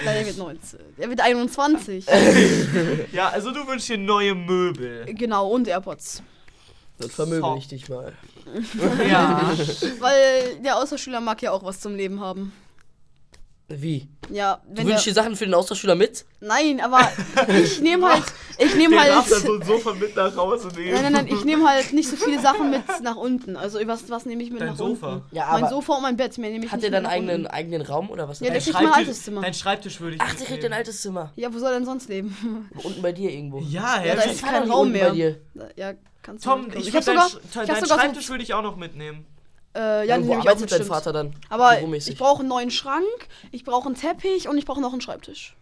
er 0.04 0.26
wird 0.26 0.38
19. 0.38 0.78
Er 0.96 1.08
wird 1.10 1.20
21. 1.20 2.06
ja, 3.12 3.28
also 3.30 3.50
du 3.50 3.66
wünschst 3.66 3.88
dir 3.88 3.98
neue 3.98 4.34
Möbel. 4.36 5.04
genau, 5.14 5.48
und 5.48 5.66
AirPods. 5.66 6.22
Dann 6.98 7.10
vermöbel 7.10 7.40
So. 7.42 7.56
ich 7.56 7.66
dich 7.66 7.88
mal. 7.88 8.12
Ja. 9.08 9.50
Weil 9.98 10.56
der 10.64 10.76
Austauschschüler 10.78 11.20
mag 11.20 11.42
ja 11.42 11.50
auch 11.50 11.64
was 11.64 11.80
zum 11.80 11.96
Leben 11.96 12.20
haben. 12.20 12.52
Wie? 13.68 14.06
Ja, 14.30 14.60
Du 14.68 14.76
wenn 14.78 14.86
wünschst 14.88 15.06
der, 15.06 15.12
dir 15.14 15.22
Sachen 15.22 15.34
für 15.36 15.46
den 15.46 15.54
Austauschschüler 15.54 15.94
mit? 15.94 16.26
Nein, 16.40 16.80
aber 16.80 17.10
ich 17.48 17.80
nehme 17.80 18.06
halt. 18.06 18.24
Ich 18.58 18.74
nehme 18.74 19.00
halt. 19.00 19.12
dann 19.30 19.40
so 19.40 19.54
ein 19.54 19.62
Sofa 19.62 19.94
mit 19.94 20.14
nach 20.14 20.36
Hause 20.36 20.68
nehmen. 20.76 20.92
Nein, 20.92 21.02
nein, 21.04 21.12
nein, 21.12 21.26
ich 21.28 21.44
nehme 21.46 21.66
halt 21.66 21.92
nicht 21.94 22.08
so 22.10 22.16
viele 22.16 22.38
Sachen 22.40 22.68
mit 22.70 22.82
nach 23.02 23.16
unten. 23.16 23.56
Also 23.56 23.78
was, 23.86 24.10
was 24.10 24.26
nehme 24.26 24.42
ich 24.42 24.50
mit 24.50 24.60
Dein 24.60 24.68
nach 24.68 24.76
Sofa. 24.76 25.12
unten? 25.14 25.24
Ja, 25.34 25.48
mein 25.58 25.70
Sofa 25.70 25.94
und 25.94 26.02
mein 26.02 26.16
Bett, 26.18 26.36
mehr 26.36 26.50
nehme 26.50 26.66
ich 26.66 26.70
hat 26.72 26.82
der 26.82 26.90
dann 26.90 27.02
mit 27.04 27.08
nach 27.10 27.16
eigenen, 27.16 27.34
unten. 27.36 27.46
eigenen 27.48 27.82
Raum 27.82 28.10
oder 28.10 28.28
was? 28.28 28.40
Ja, 28.40 28.50
der 28.50 28.60
kriegt 28.60 28.74
mein 28.74 28.92
altes 28.92 29.22
Zimmer. 29.22 29.40
Dein 29.40 29.54
Schreibtisch 29.54 30.00
würde 30.00 30.16
ich 30.16 30.22
Ach, 30.22 30.34
der 30.34 30.46
kriegt 30.46 30.64
dein 30.64 30.72
altes 30.74 31.00
Zimmer. 31.00 31.32
Ja, 31.36 31.52
wo 31.54 31.58
soll 31.58 31.68
er 31.70 31.74
denn 31.78 31.86
sonst 31.86 32.08
leben? 32.10 32.68
Unten 32.82 33.00
bei 33.00 33.12
dir 33.12 33.30
irgendwo. 33.30 33.60
Ja, 33.60 34.00
Ja, 34.02 34.04
ja. 34.04 34.14
da 34.16 34.22
ist 34.22 34.42
kein 34.44 34.70
Raum 34.70 34.92
mehr. 34.92 35.08
Bei 35.08 35.14
dir. 35.14 35.40
Ja, 35.76 35.92
kannst 36.22 36.44
du 36.44 36.50
Tom, 36.50 36.66
ich, 36.74 36.88
ich 36.88 36.94
hab 36.94 37.06
würde 37.06 37.20
sogar, 37.20 37.28
dein, 37.30 37.40
ich 37.50 37.56
hab 37.56 37.66
dein 37.66 37.74
sogar 37.84 37.88
so, 37.98 38.02
Schreibtisch 38.04 38.28
würde 38.28 38.42
ich 38.44 38.52
auch 38.54 38.62
noch 38.62 38.76
mitnehmen. 38.76 39.24
Äh, 39.74 40.06
ja, 40.06 40.16
den 40.16 40.26
wo 40.26 40.34
arbeitet 40.34 40.70
dein. 40.72 40.84
Vater 40.84 41.12
dann? 41.12 41.34
Aber 41.48 41.80
ich 41.80 42.16
brauche 42.18 42.40
einen 42.40 42.48
neuen 42.48 42.70
Schrank, 42.70 43.04
ich 43.50 43.64
brauche 43.64 43.86
einen 43.86 43.94
Teppich 43.94 44.48
und 44.48 44.58
ich 44.58 44.66
brauche 44.66 44.80
noch 44.80 44.92
einen 44.92 45.00
Schreibtisch. 45.00 45.56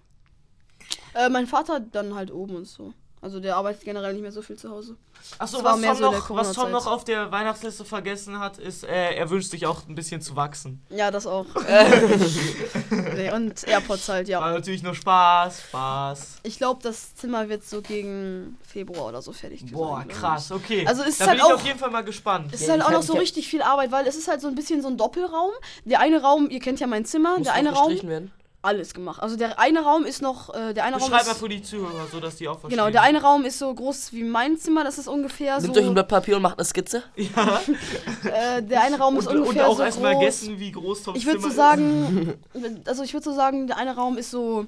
Äh, 1.15 1.29
mein 1.29 1.47
Vater 1.47 1.81
dann 1.81 2.15
halt 2.15 2.31
oben 2.33 2.57
und 2.57 2.67
so. 2.67 2.93
Also 3.23 3.39
der 3.39 3.57
arbeitet 3.57 3.85
generell 3.85 4.15
nicht 4.15 4.23
mehr 4.23 4.33
so 4.33 4.41
viel 4.41 4.57
zu 4.57 4.71
Hause. 4.71 4.97
Achso, 5.39 5.63
was, 5.63 5.79
Tom 5.79 5.95
so 5.97 6.11
noch, 6.11 6.31
was 6.31 6.53
Tom 6.55 6.71
noch 6.71 6.87
auf 6.87 7.05
der 7.05 7.31
Weihnachtsliste 7.31 7.85
vergessen 7.85 8.39
hat, 8.39 8.57
ist, 8.57 8.83
äh, 8.85 9.15
er 9.15 9.29
wünscht 9.29 9.51
sich 9.51 9.67
auch 9.67 9.87
ein 9.87 9.95
bisschen 9.95 10.23
zu 10.23 10.37
wachsen. 10.37 10.83
Ja, 10.89 11.11
das 11.11 11.27
auch. 11.27 11.45
nee, 13.17 13.31
und 13.33 13.63
AirPods 13.69 14.09
halt, 14.09 14.29
ja. 14.29 14.41
War 14.41 14.53
natürlich 14.53 14.83
nur 14.83 14.95
Spaß, 14.95 15.63
Spaß. 15.69 16.27
Ich 16.45 16.57
glaube, 16.59 16.81
das 16.83 17.15
Zimmer 17.15 17.49
wird 17.49 17.65
so 17.65 17.83
gegen 17.83 18.57
Februar 18.67 19.09
oder 19.09 19.23
so 19.23 19.33
fertig 19.33 19.61
sein, 19.61 19.71
Boah, 19.73 20.05
ich. 20.09 20.15
krass, 20.15 20.51
okay. 20.51 20.87
Also 20.87 21.03
ist 21.03 21.21
da 21.21 21.27
halt 21.27 21.37
bin 21.39 21.47
ich 21.47 21.53
auch- 21.53 21.57
auf 21.57 21.67
jeden 21.67 21.79
Fall 21.79 21.91
mal 21.91 22.05
gespannt. 22.05 22.47
Es 22.55 22.63
ist 22.63 22.67
Ja, 22.67 22.73
halt 22.73 22.81
ich 22.83 22.87
auch 22.89 22.93
noch 22.93 23.03
so 23.03 23.15
ich 23.15 23.21
richtig 23.21 23.49
viel 23.49 23.63
Arbeit, 23.63 23.93
weil 23.93 24.07
es 24.07 24.17
ist 24.17 24.29
halt 24.29 24.41
so 24.41 24.49
ein 24.49 24.55
bisschen 24.55 24.83
so 24.83 24.89
ein 24.89 24.97
Doppelraum. 24.97 25.51
Der 25.85 26.01
eine 26.01 26.23
Raum, 26.23 26.49
ihr 26.51 26.61
kennt 26.61 26.81
ja 26.81 26.87
mein 26.87 27.05
Zimmer, 27.05 27.37
Muss 27.37 27.45
der 27.45 27.55
eine 27.55 27.73
Raum, 27.73 27.91
werden. 28.03 28.33
Alles 28.63 28.93
gemacht. 28.93 29.23
Also 29.23 29.37
der 29.37 29.59
eine 29.59 29.81
Raum 29.81 30.05
ist 30.05 30.21
noch, 30.21 30.55
äh, 30.55 30.75
der 30.75 30.85
eine 30.85 30.97
Raum 30.97 31.11
Beschreib 31.11 31.27
mal 31.27 31.33
ist, 31.33 31.39
für 31.39 31.49
die 31.49 31.63
Zuhörer, 31.63 32.07
so 32.11 32.21
dass 32.21 32.37
die 32.37 32.49
auch 32.49 32.61
verstehen. 32.61 32.79
genau, 32.79 32.91
der 32.91 33.03
eine 33.03 33.23
Raum 33.23 33.45
ist 33.45 33.59
so 33.59 33.73
groß 33.73 34.13
wie 34.13 34.23
mein 34.23 34.59
Zimmer, 34.59 34.85
das 34.85 34.99
ist 34.99 35.09
ungefähr 35.09 35.61
Nehmt 35.61 35.77
euch 35.77 35.83
ein 35.83 35.89
so, 35.89 35.95
Blatt 35.95 36.09
Papier 36.09 36.37
und 36.37 36.43
macht 36.43 36.59
eine 36.59 36.65
Skizze. 36.65 37.03
Ja, 37.17 37.61
äh, 38.25 38.63
der 38.63 38.83
eine 38.83 38.99
Raum 38.99 39.17
ist 39.17 39.29
und, 39.29 39.37
und 39.37 39.43
ungefähr 39.43 39.69
auch 39.69 39.77
so 39.77 39.83
erstmal 39.83 40.15
groß. 40.15 40.25
gessen, 40.25 40.59
wie 40.59 40.73
groß 40.73 41.03
Toms 41.05 41.19
Ich 41.19 41.27
würde 41.27 41.41
Zimmer 41.41 41.51
so 41.53 41.57
sagen, 41.57 42.35
also 42.87 43.03
ich 43.03 43.13
würde 43.13 43.25
so 43.25 43.33
sagen, 43.33 43.67
der 43.67 43.77
eine 43.77 43.95
Raum 43.95 44.19
ist 44.19 44.31
so 44.31 44.67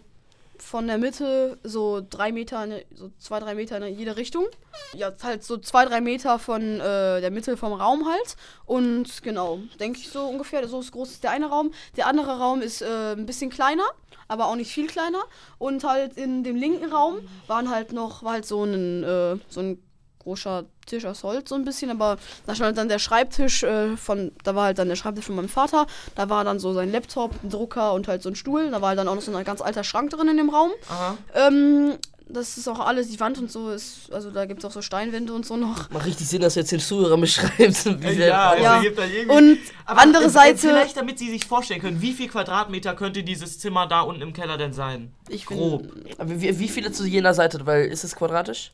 von 0.62 0.86
der 0.86 0.98
Mitte 0.98 1.58
so 1.62 2.00
drei 2.08 2.32
Meter, 2.32 2.64
in, 2.64 2.82
so 2.94 3.10
zwei, 3.18 3.40
drei 3.40 3.54
Meter 3.54 3.84
in 3.84 3.98
jede 3.98 4.16
Richtung. 4.16 4.46
Ja, 4.94 5.12
halt 5.22 5.44
so 5.44 5.58
zwei, 5.58 5.84
drei 5.84 6.00
Meter 6.00 6.38
von 6.38 6.62
äh, 6.80 7.20
der 7.20 7.30
Mitte 7.30 7.56
vom 7.56 7.72
Raum 7.72 8.06
halt. 8.06 8.36
Und 8.64 9.22
genau, 9.22 9.58
denke 9.80 9.98
ich 9.98 10.08
so 10.08 10.24
ungefähr, 10.24 10.66
so 10.68 10.80
groß 10.80 11.10
ist 11.10 11.24
der 11.24 11.30
eine 11.30 11.46
Raum. 11.46 11.72
Der 11.96 12.06
andere 12.06 12.38
Raum 12.38 12.62
ist 12.62 12.82
äh, 12.82 13.12
ein 13.12 13.26
bisschen 13.26 13.50
kleiner, 13.50 13.84
aber 14.28 14.46
auch 14.46 14.56
nicht 14.56 14.72
viel 14.72 14.86
kleiner. 14.86 15.22
Und 15.58 15.84
halt 15.84 16.16
in 16.16 16.44
dem 16.44 16.56
linken 16.56 16.90
Raum 16.90 17.18
waren 17.46 17.70
halt 17.70 17.92
noch, 17.92 18.22
war 18.22 18.32
halt 18.32 18.46
so 18.46 18.64
ein, 18.64 19.02
äh, 19.02 19.36
so 19.48 19.60
ein 19.60 19.82
großer 20.20 20.64
Tisch 20.86 21.04
aus 21.04 21.22
Holz 21.22 21.48
so 21.48 21.54
ein 21.54 21.64
bisschen, 21.64 21.90
aber 21.90 22.18
da 22.46 22.54
stand 22.54 22.76
dann 22.78 22.88
der 22.88 22.98
Schreibtisch 22.98 23.62
äh, 23.62 23.96
von, 23.96 24.32
da 24.44 24.54
war 24.54 24.64
halt 24.64 24.78
dann 24.78 24.88
der 24.88 24.96
Schreibtisch 24.96 25.26
von 25.26 25.36
meinem 25.36 25.48
Vater, 25.48 25.86
da 26.14 26.28
war 26.28 26.44
dann 26.44 26.58
so 26.58 26.72
sein 26.72 26.90
Laptop, 26.92 27.32
ein 27.42 27.50
Drucker 27.50 27.92
und 27.94 28.08
halt 28.08 28.22
so 28.22 28.28
ein 28.28 28.36
Stuhl, 28.36 28.70
da 28.70 28.80
war 28.80 28.90
halt 28.90 28.98
dann 28.98 29.08
auch 29.08 29.14
noch 29.14 29.22
so 29.22 29.34
ein 29.34 29.44
ganz 29.44 29.60
alter 29.60 29.84
Schrank 29.84 30.10
drin 30.10 30.28
in 30.28 30.36
dem 30.36 30.50
Raum. 30.50 30.70
Aha. 30.88 31.16
Ähm, 31.34 31.94
das 32.28 32.56
ist 32.56 32.66
auch 32.66 32.78
alles, 32.80 33.10
die 33.10 33.20
Wand 33.20 33.36
und 33.38 33.50
so 33.52 33.70
ist, 33.70 34.10
also 34.10 34.30
da 34.30 34.46
gibt 34.46 34.60
es 34.60 34.64
auch 34.64 34.72
so 34.72 34.80
Steinwände 34.80 35.34
und 35.34 35.44
so 35.44 35.56
noch. 35.58 35.90
Macht 35.90 36.06
richtig 36.06 36.26
Sinn, 36.28 36.40
dass 36.40 36.54
du 36.54 36.60
jetzt 36.60 36.72
den 36.72 36.80
Zuhörer 36.80 37.18
beschreibst. 37.18 37.84
Wie 38.00 38.06
Äh, 38.06 38.28
Ja, 38.28 38.50
also 38.50 38.64
Ja. 38.64 38.80
gibt 38.80 38.98
da 38.98 39.04
irgendwie. 39.04 39.36
Und 39.36 39.58
Aber, 39.84 40.00
andere 40.00 40.24
äh, 40.24 40.28
Seite, 40.30 40.58
Vielleicht, 40.58 40.96
damit 40.96 41.18
Sie 41.18 41.28
sich 41.30 41.44
vorstellen 41.46 41.80
können, 41.82 42.00
wie 42.00 42.12
viel 42.14 42.28
Quadratmeter 42.28 42.94
könnte 42.94 43.22
dieses 43.22 43.58
Zimmer 43.58 43.86
da 43.86 44.00
unten 44.02 44.22
im 44.22 44.32
Keller 44.32 44.56
denn 44.56 44.72
sein? 44.72 45.12
ich 45.28 45.46
bin, 45.46 45.58
grob. 45.58 45.88
Aber 46.16 46.40
wie, 46.40 46.58
wie 46.58 46.68
viele 46.68 46.90
zu 46.92 47.04
jener 47.04 47.34
Seite? 47.34 47.66
Weil 47.66 47.86
ist 47.86 48.04
es 48.04 48.16
quadratisch? 48.16 48.72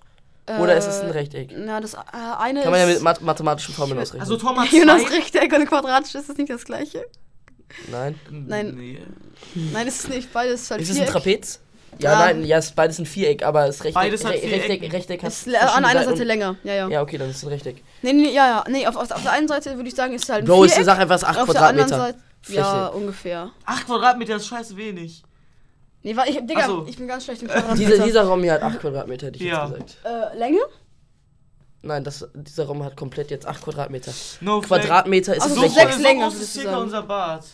Oder 0.61 0.76
ist 0.76 0.87
es 0.87 1.00
ein 1.00 1.11
Rechteck? 1.11 1.50
Na, 1.56 1.80
das 1.80 1.94
äh, 1.94 1.98
eine 2.38 2.62
Kann 2.62 2.70
man 2.70 2.80
ja 2.80 2.87
mit 2.87 3.02
math 3.02 3.20
mathematischen 3.20 3.74
Formeln 3.74 3.98
ausrechnen. 3.98 4.22
Also 4.22 4.37
Thomas 4.37 4.70
Jonas 4.72 5.02
zwei- 5.02 5.16
Rechteck 5.16 5.52
und 5.52 5.66
quadratisch 5.66 6.14
ist 6.14 6.28
das 6.28 6.37
nicht 6.37 6.50
das 6.50 6.64
gleiche? 6.64 7.04
Nein. 7.90 8.14
Nein. 8.30 8.74
Nee. 8.76 8.98
Nein, 9.72 9.87
ist 9.87 10.04
es 10.04 10.08
nicht. 10.08 10.32
Beides 10.32 10.62
ist 10.62 10.70
halt 10.70 10.80
Ist 10.80 10.88
es 10.90 10.96
ein 10.96 11.02
Viereck. 11.06 11.12
Trapez? 11.12 11.61
Ja, 11.98 12.12
Ja. 12.12 12.18
nein, 12.18 12.44
ja, 12.44 12.58
es 12.58 12.66
ist 12.66 12.76
beides 12.76 12.98
ein 12.98 13.06
Viereck, 13.06 13.42
aber 13.42 13.66
das 13.66 13.78
Rechteck, 13.82 13.94
Beides 13.94 14.24
hat 14.24 14.32
Re 14.32 14.38
vier 14.38 14.52
Rechteck, 14.52 14.82
Ecken. 14.82 14.90
Rechteck 14.92 15.22
hat 15.22 15.28
Ist 15.32 15.46
le- 15.46 15.54
an 15.58 15.61
verschiedene 15.66 15.87
einer 15.88 16.00
Seiten 16.00 16.11
Seite 16.16 16.24
länger. 16.24 16.56
Ja, 16.62 16.74
ja. 16.74 16.84
und- 16.87 16.90
Ja, 16.92 17.02
okay, 17.02 17.18
dann 17.18 17.30
ist 17.30 17.37
es 17.38 17.42
ein 17.44 17.48
Rechteck. 17.48 17.82
Nee, 18.02 18.12
nee, 18.12 18.30
ja, 18.30 18.46
ja. 18.46 18.64
Nee, 18.68 18.87
auf, 18.87 18.96
auf, 18.96 19.11
auf 19.11 19.22
der 19.22 19.32
einen 19.32 19.48
Seite 19.48 19.74
würde 19.76 19.88
ich 19.88 19.94
sagen, 19.94 20.12
ist 20.14 20.24
es 20.24 20.28
halt 20.30 20.44
ein 20.44 20.46
Bro, 20.46 20.64
ist 20.64 20.72
Viereck. 20.72 20.82
die 20.82 20.84
Sache 20.87 21.00
einfach 21.00 21.16
es 21.16 21.22
ist 21.22 21.28
8 21.28 21.38
auf 21.40 21.50
der 21.50 21.62
anderen 21.62 21.88
Quadratmeter. 21.88 22.18
Seite. 22.46 22.56
Ja, 22.56 22.64
Fläche. 22.90 22.96
ungefähr. 22.96 23.50
8 23.66 23.87
Quadratmeter 23.87 24.37
ist 24.37 24.46
scheiße 24.46 24.76
wenig. 24.76 25.22
Nee, 26.02 26.16
war 26.16 26.26
ich, 26.28 26.37
Digga, 26.37 26.61
Ach 26.62 26.66
so. 26.66 26.87
ich 26.88 26.96
bin 26.96 27.08
ganz 27.08 27.24
schlecht 27.24 27.42
im 27.42 27.48
Dieser, 27.48 27.61
Quadratmeter. 27.61 28.04
dieser 28.04 28.22
Raum 28.24 28.42
hier 28.42 28.52
hat 28.52 28.62
8 28.62 28.80
Quadratmeter, 28.80 29.26
hätte 29.26 29.37
ich 29.38 29.44
Ja. 29.44 29.66
jetzt 29.66 29.72
gesagt. 30.02 30.32
äh, 30.34 30.38
Länge? 30.38 30.58
Nein, 31.82 32.04
das, 32.04 32.28
dieser 32.34 32.66
Raum 32.66 32.82
hat 32.84 32.96
komplett 32.96 33.30
jetzt 33.30 33.46
8 33.46 33.62
Quadratmeter. 33.62 34.12
No 34.40 34.61
flag. 34.62 34.80
Quadratmeter 34.82 35.34
ist 35.37 35.42
Also 35.42 35.54
So, 35.56 35.61
so 35.62 35.68
Fläche. 35.68 35.80
sechs 35.87 35.96
so 35.96 36.02
Längen, 36.02 36.22
groß 36.22 36.34
würdest 36.34 36.42
ist 36.48 36.56
du 36.56 36.61
circa 36.61 36.70
sagen. 36.74 36.82
unser 36.84 37.02
Bad. 37.02 37.44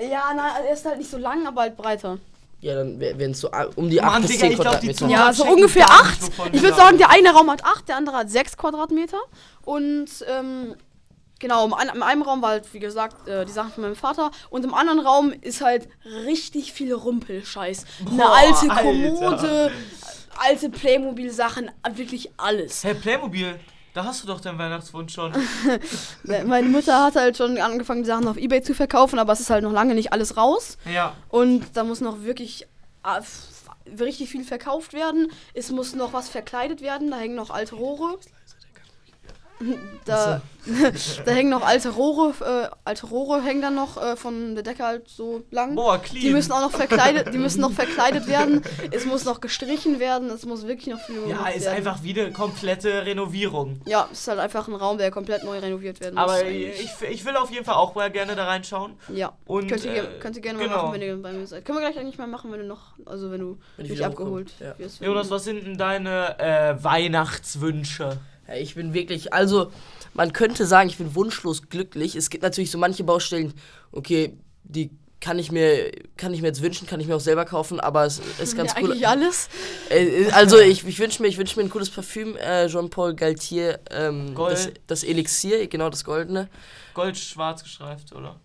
Ja, 0.00 0.32
nein, 0.34 0.64
er 0.66 0.72
ist 0.72 0.84
halt 0.86 0.98
nicht 0.98 1.10
so 1.10 1.18
lang, 1.18 1.46
aber 1.46 1.62
halt 1.62 1.76
breiter. 1.76 2.18
Ja, 2.60 2.74
dann 2.74 2.98
wären 3.00 3.30
es 3.32 3.40
so 3.40 3.50
ah, 3.52 3.66
um 3.76 3.88
die 3.90 4.00
8 4.02 4.12
Mann, 4.12 4.22
bis 4.22 4.30
Digga, 4.32 4.40
10 4.42 4.50
ich 4.52 4.56
glaub, 4.58 4.80
die 4.80 4.86
Quadratmeter. 4.88 4.98
Zuhörer 4.98 5.12
Ja, 5.26 5.32
so 5.32 5.42
checken 5.42 5.56
ungefähr 5.56 5.86
gar 5.86 6.00
acht. 6.00 6.20
nicht, 6.22 6.38
wovon 6.38 6.46
Ich 6.48 6.52
wir 6.54 6.62
würde 6.62 6.76
sagen. 6.76 6.86
sagen, 6.86 6.98
der 6.98 7.10
eine 7.10 7.30
Raum 7.32 7.50
hat 7.50 7.64
8, 7.64 7.88
der 7.88 7.96
andere 7.96 8.16
hat 8.16 8.30
6 8.30 8.56
Quadratmeter. 8.56 9.18
Und 9.62 10.08
ähm, 10.28 10.74
genau, 11.40 11.66
im, 11.66 11.74
ein- 11.74 11.88
im 11.92 12.02
einen 12.04 12.22
Raum 12.22 12.40
war 12.42 12.50
halt, 12.50 12.72
wie 12.72 12.78
gesagt, 12.78 13.26
äh, 13.26 13.44
die 13.44 13.50
Sachen 13.52 13.72
von 13.72 13.82
meinem 13.82 13.96
Vater. 13.96 14.30
Und 14.50 14.64
im 14.64 14.72
anderen 14.74 15.00
Raum 15.00 15.32
ist 15.40 15.60
halt 15.60 15.88
richtig 16.24 16.72
viel 16.72 16.92
Rumpelscheiß. 16.94 17.84
Eine 18.06 18.16
Boah, 18.16 18.32
alte 18.36 18.70
Alter. 18.70 18.82
Kommode, 18.82 19.72
alte 20.38 20.70
Playmobil-Sachen, 20.70 21.70
wirklich 21.94 22.30
alles. 22.36 22.84
Hey, 22.84 22.94
Playmobil, 22.94 23.58
da 23.92 24.04
hast 24.04 24.22
du 24.22 24.28
doch 24.28 24.40
deinen 24.40 24.58
Weihnachtswunsch 24.58 25.12
schon. 25.12 25.32
Meine 26.22 26.68
Mutter 26.68 27.02
hat 27.04 27.16
halt 27.16 27.36
schon 27.36 27.58
angefangen, 27.58 28.02
die 28.02 28.06
Sachen 28.06 28.28
auf 28.28 28.36
Ebay 28.36 28.62
zu 28.62 28.74
verkaufen, 28.74 29.18
aber 29.18 29.32
es 29.32 29.40
ist 29.40 29.50
halt 29.50 29.64
noch 29.64 29.72
lange 29.72 29.94
nicht 29.94 30.12
alles 30.12 30.36
raus. 30.36 30.78
ja. 30.84 31.14
Und 31.28 31.64
da 31.76 31.82
muss 31.84 32.00
noch 32.00 32.22
wirklich 32.22 32.66
ah, 33.02 33.20
richtig 33.98 34.30
viel 34.30 34.44
verkauft 34.44 34.92
werden. 34.92 35.30
Es 35.54 35.70
muss 35.70 35.94
noch 35.94 36.12
was 36.12 36.28
verkleidet 36.28 36.80
werden. 36.82 37.10
Da 37.10 37.16
hängen 37.16 37.34
noch 37.34 37.50
alte 37.50 37.74
Rohre. 37.74 38.18
Da, 40.06 40.40
da 41.24 41.30
hängen 41.30 41.50
noch 41.50 41.64
alte 41.64 41.90
Rohre, 41.90 42.34
äh, 42.40 42.74
alte 42.84 43.06
Rohre 43.06 43.42
hängen 43.42 43.62
dann 43.62 43.74
noch 43.74 44.02
äh, 44.02 44.16
von 44.16 44.54
der 44.54 44.64
Decke 44.64 44.82
halt 44.82 45.08
so 45.08 45.44
lang. 45.50 45.74
Boah, 45.74 45.98
clean. 45.98 46.24
Die 46.24 46.32
müssen 46.32 46.52
auch 46.52 46.62
noch 46.62 46.70
verkleidet, 46.70 47.32
die 47.32 47.38
müssen 47.38 47.60
noch 47.60 47.72
verkleidet 47.80 48.26
werden. 48.26 48.62
Es 48.90 49.04
muss 49.04 49.24
noch 49.24 49.40
gestrichen 49.40 50.00
werden. 50.00 50.30
Es 50.30 50.46
muss 50.46 50.66
wirklich 50.66 50.88
noch 50.88 51.00
viel 51.00 51.28
ja, 51.28 51.46
ist 51.48 51.64
werden. 51.64 51.76
einfach 51.76 52.02
wieder 52.02 52.24
eine 52.24 52.32
komplette 52.32 53.04
Renovierung. 53.06 53.82
Ja, 53.86 54.08
es 54.10 54.20
ist 54.20 54.28
halt 54.28 54.38
einfach 54.40 54.66
ein 54.68 54.74
Raum, 54.74 54.98
der 54.98 55.10
komplett 55.10 55.44
neu 55.44 55.58
renoviert 55.58 56.00
werden 56.00 56.14
muss. 56.14 56.24
Aber 56.24 56.46
ich, 56.46 56.90
ich 57.08 57.24
will 57.24 57.36
auf 57.36 57.50
jeden 57.50 57.64
Fall 57.64 57.76
auch 57.76 57.94
mal 57.94 58.10
gerne 58.10 58.34
da 58.34 58.46
reinschauen. 58.46 58.94
ja. 59.08 59.32
Und, 59.46 59.68
Könnt 59.68 59.84
ihr, 59.84 59.92
äh, 59.92 60.18
könnt 60.18 60.36
ihr 60.36 60.42
gerne 60.42 60.58
genau. 60.58 60.70
mal 60.70 60.82
machen, 60.82 60.94
wenn 60.94 61.02
ihr 61.02 61.16
bei 61.22 61.32
mir 61.32 61.46
seid. 61.46 61.64
Können 61.64 61.78
wir 61.78 61.88
gleich 61.88 61.98
eigentlich 62.00 62.18
mal 62.18 62.26
machen, 62.26 62.50
wenn 62.50 62.60
du 62.60 62.66
noch, 62.66 62.94
also 63.06 63.30
wenn 63.30 63.40
du 63.40 63.58
Wenn 63.76 63.84
ich 63.84 63.90
mich 63.90 63.98
wieder 63.98 64.08
abgeholt 64.08 64.50
hochkomme, 64.50 64.70
ja. 64.70 64.78
wirst. 64.78 65.00
Jonas, 65.00 65.30
was 65.30 65.44
sind 65.44 65.64
denn 65.64 65.76
deine 65.76 66.38
äh, 66.38 66.82
Weihnachtswünsche? 66.82 68.18
Ja, 68.50 68.56
ich 68.56 68.74
bin 68.74 68.92
wirklich, 68.94 69.32
also 69.32 69.70
man 70.14 70.32
könnte 70.32 70.66
sagen, 70.66 70.88
ich 70.88 70.96
bin 70.98 71.14
wunschlos 71.14 71.68
glücklich. 71.68 72.16
Es 72.16 72.30
gibt 72.30 72.42
natürlich 72.42 72.70
so 72.70 72.78
manche 72.78 73.04
Baustellen, 73.04 73.54
okay, 73.92 74.36
die 74.64 74.90
kann 75.20 75.38
ich 75.38 75.52
mir, 75.52 75.92
kann 76.16 76.32
ich 76.32 76.40
mir 76.40 76.48
jetzt 76.48 76.62
wünschen, 76.62 76.86
kann 76.86 76.98
ich 76.98 77.06
mir 77.06 77.14
auch 77.14 77.20
selber 77.20 77.44
kaufen, 77.44 77.78
aber 77.78 78.06
es 78.06 78.20
ist 78.42 78.56
ganz 78.56 78.72
ja, 78.72 78.78
cool. 78.80 78.86
eigentlich 78.92 79.06
alles. 79.06 79.48
Äh, 79.90 80.30
also 80.32 80.58
ich, 80.58 80.86
ich 80.86 80.98
wünsche 80.98 81.20
mir, 81.22 81.28
ich 81.28 81.36
wünsche 81.36 81.58
mir 81.58 81.66
ein 81.66 81.70
cooles 81.70 81.90
Parfüm, 81.90 82.36
äh, 82.36 82.68
Jean-Paul 82.68 83.14
Galtier, 83.14 83.80
ähm, 83.90 84.34
Gold. 84.34 84.52
das, 84.52 84.70
das 84.86 85.04
Elixier, 85.04 85.66
genau 85.66 85.90
das 85.90 86.04
goldene. 86.04 86.48
Gold-schwarz 86.94 87.62
gestreift, 87.62 88.12
oder? 88.14 88.40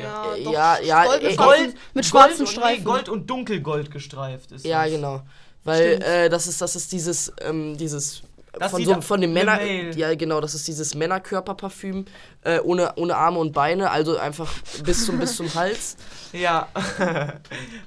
Ja, 0.00 0.34
Äh, 0.34 0.44
doch, 0.44 0.52
ja, 0.52 0.78
ja, 0.80 1.04
Gold 1.04 1.22
mit 1.22 1.32
äh, 1.32 1.34
schwarzen, 1.34 1.64
Gold- 1.64 1.74
mit 1.94 2.06
schwarzen 2.06 2.28
Gold 2.36 2.40
und, 2.40 2.48
Streifen. 2.48 2.78
Nee, 2.78 2.84
Gold 2.84 3.08
und 3.08 3.30
dunkelgold 3.30 3.90
gestreift 3.90 4.52
ist 4.52 4.64
Ja, 4.64 4.84
das. 4.84 4.92
genau. 4.92 5.22
Weil 5.64 6.00
äh, 6.02 6.28
das 6.28 6.46
ist, 6.46 6.60
das 6.62 6.76
ist 6.76 6.92
dieses, 6.92 7.32
ähm, 7.40 7.76
dieses 7.76 8.22
Das 8.58 8.70
von 8.70 8.84
so 8.84 9.00
von 9.00 9.20
dem 9.20 9.32
Männer, 9.32 9.56
Mail. 9.56 9.96
ja 9.96 10.14
genau, 10.14 10.40
das 10.40 10.54
ist 10.54 10.66
dieses 10.66 10.94
Männerkörperparfüm 10.94 12.06
äh, 12.42 12.60
ohne, 12.60 12.94
ohne 12.96 13.16
Arme 13.16 13.38
und 13.38 13.52
Beine, 13.52 13.90
also 13.90 14.16
einfach 14.16 14.52
bis 14.84 15.04
zum 15.04 15.18
bis 15.18 15.36
zum 15.36 15.52
Hals. 15.54 15.96
Ja. 16.32 16.68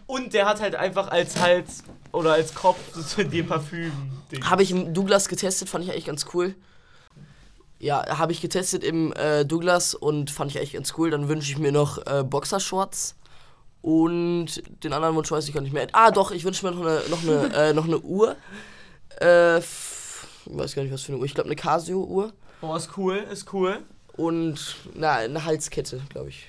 und 0.08 0.34
der 0.34 0.48
hat 0.48 0.60
halt 0.60 0.74
einfach 0.74 1.10
als 1.10 1.40
Hals 1.40 1.84
oder 2.12 2.34
als 2.34 2.56
Kopf 2.56 2.80
so 2.96 3.22
den 3.22 3.46
Parfüm. 3.46 3.92
Habe 4.44 4.64
ich 4.64 4.72
im 4.72 4.94
Douglas 4.94 5.28
getestet, 5.28 5.70
fand 5.70 5.84
ich 5.84 5.92
eigentlich 5.92 6.06
ganz 6.06 6.26
cool. 6.34 6.56
Ja, 7.80 8.18
habe 8.18 8.32
ich 8.32 8.42
getestet 8.42 8.84
im 8.84 9.14
äh, 9.14 9.46
Douglas 9.46 9.94
und 9.94 10.32
fand 10.32 10.52
ich 10.52 10.58
eigentlich 10.58 10.74
ganz 10.74 10.94
cool. 10.98 11.12
Dann 11.12 11.28
wünsche 11.28 11.52
ich 11.52 11.60
mir 11.60 11.72
noch 11.72 12.06
äh, 12.08 12.24
Boxershorts 12.24 13.16
und 13.82 14.48
den 14.84 14.94
anderen 14.94 15.16
Wunsch 15.16 15.32
weiß 15.32 15.48
ich 15.48 15.54
gar 15.54 15.62
nicht 15.62 15.74
mehr. 15.74 15.88
Ah, 15.92 16.12
doch, 16.12 16.32
ich 16.32 16.44
wünsche 16.44 16.66
mir 16.66 16.72
noch 16.72 16.82
eine, 16.82 17.02
noch 17.10 17.24
eine, 17.24 17.54
äh, 17.54 17.74
noch 17.74 17.86
eine 17.86 18.00
Uhr. 18.00 18.36
Äh, 19.20 19.62
ich 20.50 20.58
weiß 20.58 20.76
gar 20.76 20.84
nicht, 20.84 20.92
was 20.94 21.02
für 21.04 21.12
eine 21.14 21.20
Uhr. 21.20 21.26
Ich 21.26 21.34
glaube, 21.34 21.48
eine 21.48 21.56
Casio-Uhr. 21.56 22.34
Boah, 22.62 22.78
ist 22.78 22.90
cool, 22.98 23.18
ist 23.32 23.54
cool. 23.54 23.80
Und 24.18 24.76
na, 24.96 25.16
eine 25.16 25.46
Halskette, 25.46 26.02
glaube 26.10 26.30
ich. 26.30 26.48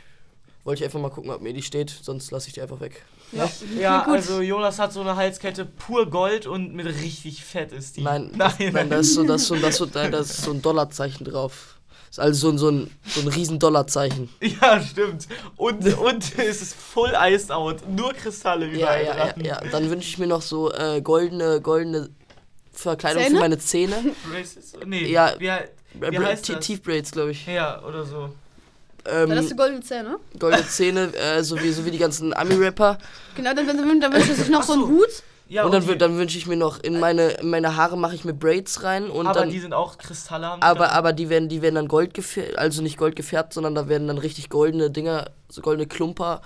Wollte 0.65 0.81
ich 0.81 0.85
einfach 0.85 1.01
mal 1.01 1.11
gucken, 1.11 1.31
ob 1.31 1.41
mir 1.41 1.53
die 1.53 1.63
steht, 1.63 1.91
sonst 1.91 2.31
lasse 2.33 2.49
ich 2.49 2.55
die 2.55 2.61
einfach 2.63 2.81
weg. 2.81 3.05
Ja, 3.33 3.49
Ja, 3.79 4.03
also 4.09 4.41
Jonas 4.43 4.79
hat 4.79 4.93
so 4.93 5.01
eine 5.01 5.17
Halskette 5.17 5.65
pur 5.65 6.11
Gold 6.11 6.47
und 6.47 6.75
mit 6.75 6.87
richtig 6.87 7.45
fett 7.45 7.73
ist 7.73 7.97
die. 7.97 8.03
Nein, 8.03 8.33
nein, 8.37 8.53
Nein, 8.73 8.91
da 8.91 8.99
ist 8.99 9.15
so, 9.15 9.25
da 9.25 9.37
ist 9.37 9.47
so, 9.47 9.55
da 9.57 9.69
ist 9.69 9.77
so, 9.77 9.87
da 9.87 10.03
ist 10.07 10.43
so 10.43 10.51
ein 10.51 10.61
Dollarzeichen 10.61 11.25
drauf. 11.25 11.77
Ist 12.11 12.19
also 12.19 12.51
so 12.51 12.51
ein, 12.51 12.59
so 12.59 12.69
ein, 12.71 12.91
so 13.07 13.21
ein 13.21 13.29
riesen 13.29 13.61
Dollarzeichen. 13.61 14.29
Ja, 14.61 14.83
stimmt. 14.83 15.29
Und, 15.57 15.97
und 15.97 16.39
es 16.39 16.61
ist 16.61 16.75
full 16.75 17.13
iced 17.17 17.53
out. 17.53 17.89
Nur 17.89 18.13
Kristalle 18.15 18.67
Ja, 18.67 18.73
überall 18.73 19.05
ja, 19.05 19.17
ja, 19.17 19.33
dran. 19.33 19.45
ja. 19.45 19.61
Dann 19.71 19.89
wünsche 19.91 20.09
ich 20.09 20.19
mir 20.19 20.27
noch 20.27 20.43
so 20.43 20.73
äh, 20.73 21.01
goldene, 21.01 21.61
goldene 21.61 22.11
Verkleidung 22.81 23.23
Zähne? 23.23 23.35
für 23.37 23.40
meine 23.40 23.59
Zähne. 23.59 23.97
Braces? 24.31 24.73
Nee, 24.87 25.07
Ja, 25.07 25.35
wie, 25.38 25.51
Wie 25.95 26.19
heißt 26.19 26.49
das? 26.49 26.61
Teeth 26.66 26.83
Braids, 26.83 27.11
glaube 27.12 27.33
ich. 27.33 27.47
ja, 27.47 27.83
oder 27.85 28.05
so. 28.05 28.31
Dann 29.05 29.31
hast 29.31 29.45
Ähm, 29.45 29.49
du 29.51 29.57
goldene 29.57 29.81
Zähne. 29.81 30.19
goldene 30.38 30.66
Zähne, 30.66 31.14
äh, 31.16 31.43
so, 31.43 31.61
wie, 31.61 31.71
so 31.73 31.85
wie 31.87 31.90
die 31.90 31.99
ganzen 31.99 32.35
Ami-Rapper. 32.35 32.99
Genau, 33.35 33.55
dann, 33.55 33.66
dann, 33.66 34.01
dann 34.01 34.12
wünscht 34.12 34.29
er 34.29 34.35
sich 34.35 34.49
noch 34.51 34.62
so 34.62 34.75
einen. 34.75 34.88
Hut. 34.88 35.09
Ja, 35.49 35.64
und 35.64 35.73
dann, 35.73 35.83
okay. 35.83 35.97
dann 35.99 36.16
wünsche 36.16 36.38
ich 36.38 36.47
mir 36.47 36.57
noch, 36.57 36.79
in 36.81 37.01
meine, 37.01 37.31
in 37.31 37.51
meine 37.51 37.75
Haare 37.75 37.99
mache 37.99 38.14
ich 38.14 38.25
mir 38.25 38.35
Braids 38.35 38.85
rein 38.85 39.11
und 39.11 39.27
aber 39.27 39.40
dann. 39.40 39.51
die 39.51 39.59
sind 39.59 39.73
auch 39.75 39.97
die 39.97 40.07
aber, 40.61 40.93
aber 40.93 41.12
die 41.12 41.29
werden, 41.29 41.49
die 41.49 41.61
werden 41.61 41.75
dann 41.75 41.88
gold 41.88 42.14
gefärbt, 42.14 42.57
also 42.57 42.83
nicht 42.83 42.97
gold 42.99 43.16
gefärbt, 43.16 43.53
sondern 43.53 43.75
da 43.75 43.88
werden 43.88 44.07
dann 44.07 44.19
richtig 44.19 44.49
goldene 44.49 44.93
Dinger, 44.93 45.31
so 45.49 45.61
goldene 45.61 45.88
Klumper. 45.88 46.40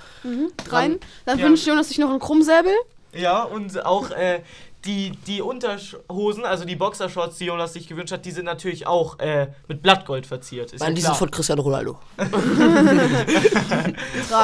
Rein. 0.70 1.00
Dann 1.26 1.38
Ja. 1.38 1.44
wünscht 1.44 1.66
Jonas 1.66 1.88
sich 1.88 1.98
noch 1.98 2.08
einen 2.08 2.18
Krummsäbel. 2.18 2.72
Ja, 3.12 3.42
und 3.42 3.84
auch 3.84 4.10
äh, 4.10 4.40
die, 4.84 5.12
die 5.26 5.40
Unterhosen, 5.40 6.44
also 6.44 6.64
die 6.64 6.76
Boxershorts, 6.76 7.38
die 7.38 7.46
Jonas 7.46 7.72
sich 7.72 7.86
gewünscht 7.88 8.12
hat, 8.12 8.24
die 8.24 8.30
sind 8.30 8.44
natürlich 8.44 8.86
auch 8.86 9.18
äh, 9.18 9.48
mit 9.68 9.82
Blattgold 9.82 10.26
verziert. 10.26 10.72
Ist 10.72 10.80
Nein, 10.80 10.90
ja 10.90 10.94
die 10.96 11.00
sind 11.02 11.16
von 11.16 11.30
Cristiano 11.30 11.62
Ronaldo. 11.62 11.98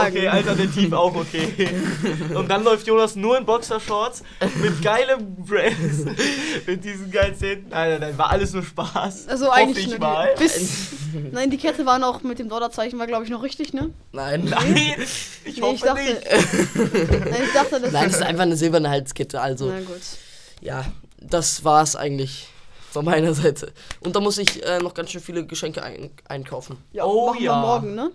Okay, 0.07 0.29
alternativ 0.29 0.92
auch 0.92 1.14
okay. 1.14 1.68
Und 2.35 2.48
dann 2.50 2.64
läuft 2.64 2.87
Jonas 2.87 3.16
nur 3.16 3.37
in 3.38 3.44
Boxershorts 3.44 4.22
mit 4.62 4.83
geilem 4.83 5.37
Brace, 5.37 6.07
mit 6.66 6.85
diesen 6.85 7.11
geilen 7.11 7.35
Zähnen. 7.37 7.66
Nein, 7.68 7.90
nein, 7.92 8.00
nein, 8.00 8.18
war 8.18 8.31
alles 8.31 8.53
nur 8.53 8.62
Spaß. 8.62 9.29
Also 9.29 9.46
Hoffe 9.46 9.57
eigentlich 9.57 9.87
ich 9.87 9.90
nur 9.90 9.98
mal. 10.00 10.29
bis. 10.38 10.92
Nein, 11.33 11.50
die 11.50 11.57
Kette 11.57 11.85
war 11.87 11.98
noch 11.98 12.22
mit 12.22 12.38
dem 12.38 12.48
Dollarzeichen, 12.48 12.98
war 12.98 13.07
glaube 13.07 13.24
ich 13.24 13.31
noch 13.31 13.42
richtig, 13.42 13.72
ne? 13.72 13.90
Nein. 14.12 14.44
Nein, 14.44 14.74
ich 15.44 15.57
Nee, 15.57 15.62
hoffe 15.62 15.74
ich 15.74 15.81
dachte. 15.83 16.03
nicht. 16.03 16.20
Nein, 17.31 17.42
ich 17.44 17.53
dachte, 17.53 17.81
das 17.81 17.92
Nein, 17.92 18.05
das 18.05 18.14
ist 18.16 18.22
einfach 18.22 18.42
eine 18.42 18.57
silberne 18.57 18.90
Halskette, 18.90 19.40
also. 19.40 19.66
Na 19.66 19.81
gut. 19.81 20.00
Ja, 20.61 20.85
das 21.18 21.64
war's 21.64 21.96
eigentlich 21.96 22.49
von 22.90 23.05
meiner 23.05 23.35
Seite. 23.35 23.73
Und 24.01 24.16
da 24.16 24.20
muss 24.20 24.38
ich 24.38 24.64
äh, 24.64 24.79
noch 24.79 24.94
ganz 24.94 25.11
schön 25.11 25.20
viele 25.20 25.46
Geschenke 25.46 25.83
ein 25.83 26.11
einkaufen. 26.29 26.77
Ja, 26.92 27.05
Oh 27.05 27.29
machen 27.29 27.42
ja. 27.42 27.53
wir 27.53 27.61
morgen, 27.61 27.94
ne? 27.94 28.11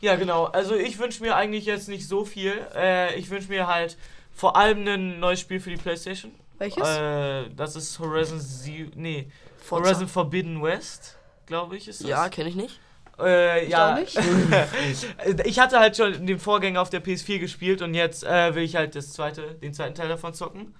Ja, 0.00 0.16
genau. 0.16 0.44
Also 0.44 0.74
ich 0.74 0.98
wünsche 0.98 1.22
mir 1.22 1.36
eigentlich 1.36 1.66
jetzt 1.66 1.88
nicht 1.88 2.06
so 2.06 2.24
viel. 2.24 2.54
Äh, 2.74 3.14
ich 3.16 3.30
wünsche 3.30 3.48
mir 3.48 3.66
halt 3.66 3.96
vor 4.32 4.56
allem 4.56 4.86
ein 4.86 5.20
neues 5.20 5.40
Spiel 5.40 5.60
für 5.60 5.70
die 5.70 5.76
Playstation. 5.76 6.32
Welches? 6.58 6.86
Äh, 6.86 7.50
das 7.56 7.76
ist 7.76 7.98
Horizon 7.98 8.40
Zero. 8.40 8.90
Nee, 8.94 9.30
Forza. 9.58 9.86
Horizon 9.90 10.08
Forbidden 10.08 10.62
West, 10.62 11.16
glaube 11.46 11.76
ich, 11.76 11.88
ist 11.88 12.02
das. 12.02 12.08
Ja, 12.08 12.28
kenne 12.28 12.48
ich 12.48 12.56
nicht. 12.56 12.80
Äh, 13.20 13.64
Ich 13.64 13.70
ja. 13.70 13.98
nicht. 13.98 14.16
ich 15.44 15.58
hatte 15.58 15.80
halt 15.80 15.96
schon 15.96 16.26
den 16.26 16.38
Vorgänger 16.38 16.80
auf 16.80 16.90
der 16.90 17.02
PS4 17.02 17.38
gespielt 17.38 17.82
und 17.82 17.94
jetzt 17.94 18.22
äh, 18.24 18.54
will 18.54 18.62
ich 18.62 18.76
halt 18.76 18.94
das 18.94 19.12
zweite, 19.12 19.54
den 19.56 19.74
zweiten 19.74 19.94
Teil 19.94 20.08
davon 20.08 20.34
zocken. 20.34 20.74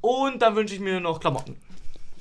Und 0.00 0.40
dann 0.42 0.54
wünsche 0.56 0.74
ich 0.74 0.80
mir 0.80 1.00
noch 1.00 1.20
Klamotten. 1.20 1.56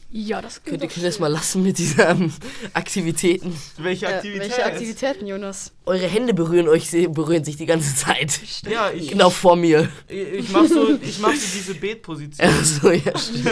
Ja, 0.10 0.42
das 0.42 0.62
doch 0.64 0.64
könnt 0.64 0.82
ihr 0.98 1.04
das 1.04 1.20
mal 1.20 1.28
lassen 1.28 1.64
mit 1.64 1.78
diesen 1.78 2.34
Aktivitäten? 2.74 3.54
Welche 3.78 4.06
Äh, 4.06 4.14
Aktivität? 4.14 4.42
welche 4.50 4.66
Aktivitäten, 4.66 5.28
Jonas? 5.28 5.74
Eure 5.86 6.08
Hände 6.08 6.34
berühren 6.34 6.70
euch, 6.70 6.90
berühren 7.10 7.44
sich 7.44 7.58
die 7.58 7.66
ganze 7.66 7.94
Zeit. 7.94 8.40
Ja, 8.70 8.90
ich, 8.90 9.10
Genau 9.10 9.30
vor 9.30 9.58
mir. 9.58 9.90
ich, 10.08 10.18
ich 10.18 10.50
mach 10.50 10.66
so, 10.66 10.98
ich 11.02 11.20
mach 11.20 11.34
so 11.34 11.48
diese 11.54 11.76
Beetposition. 11.76 12.48
Also, 12.48 12.90
ja, 12.92 13.18
stimmt. 13.18 13.50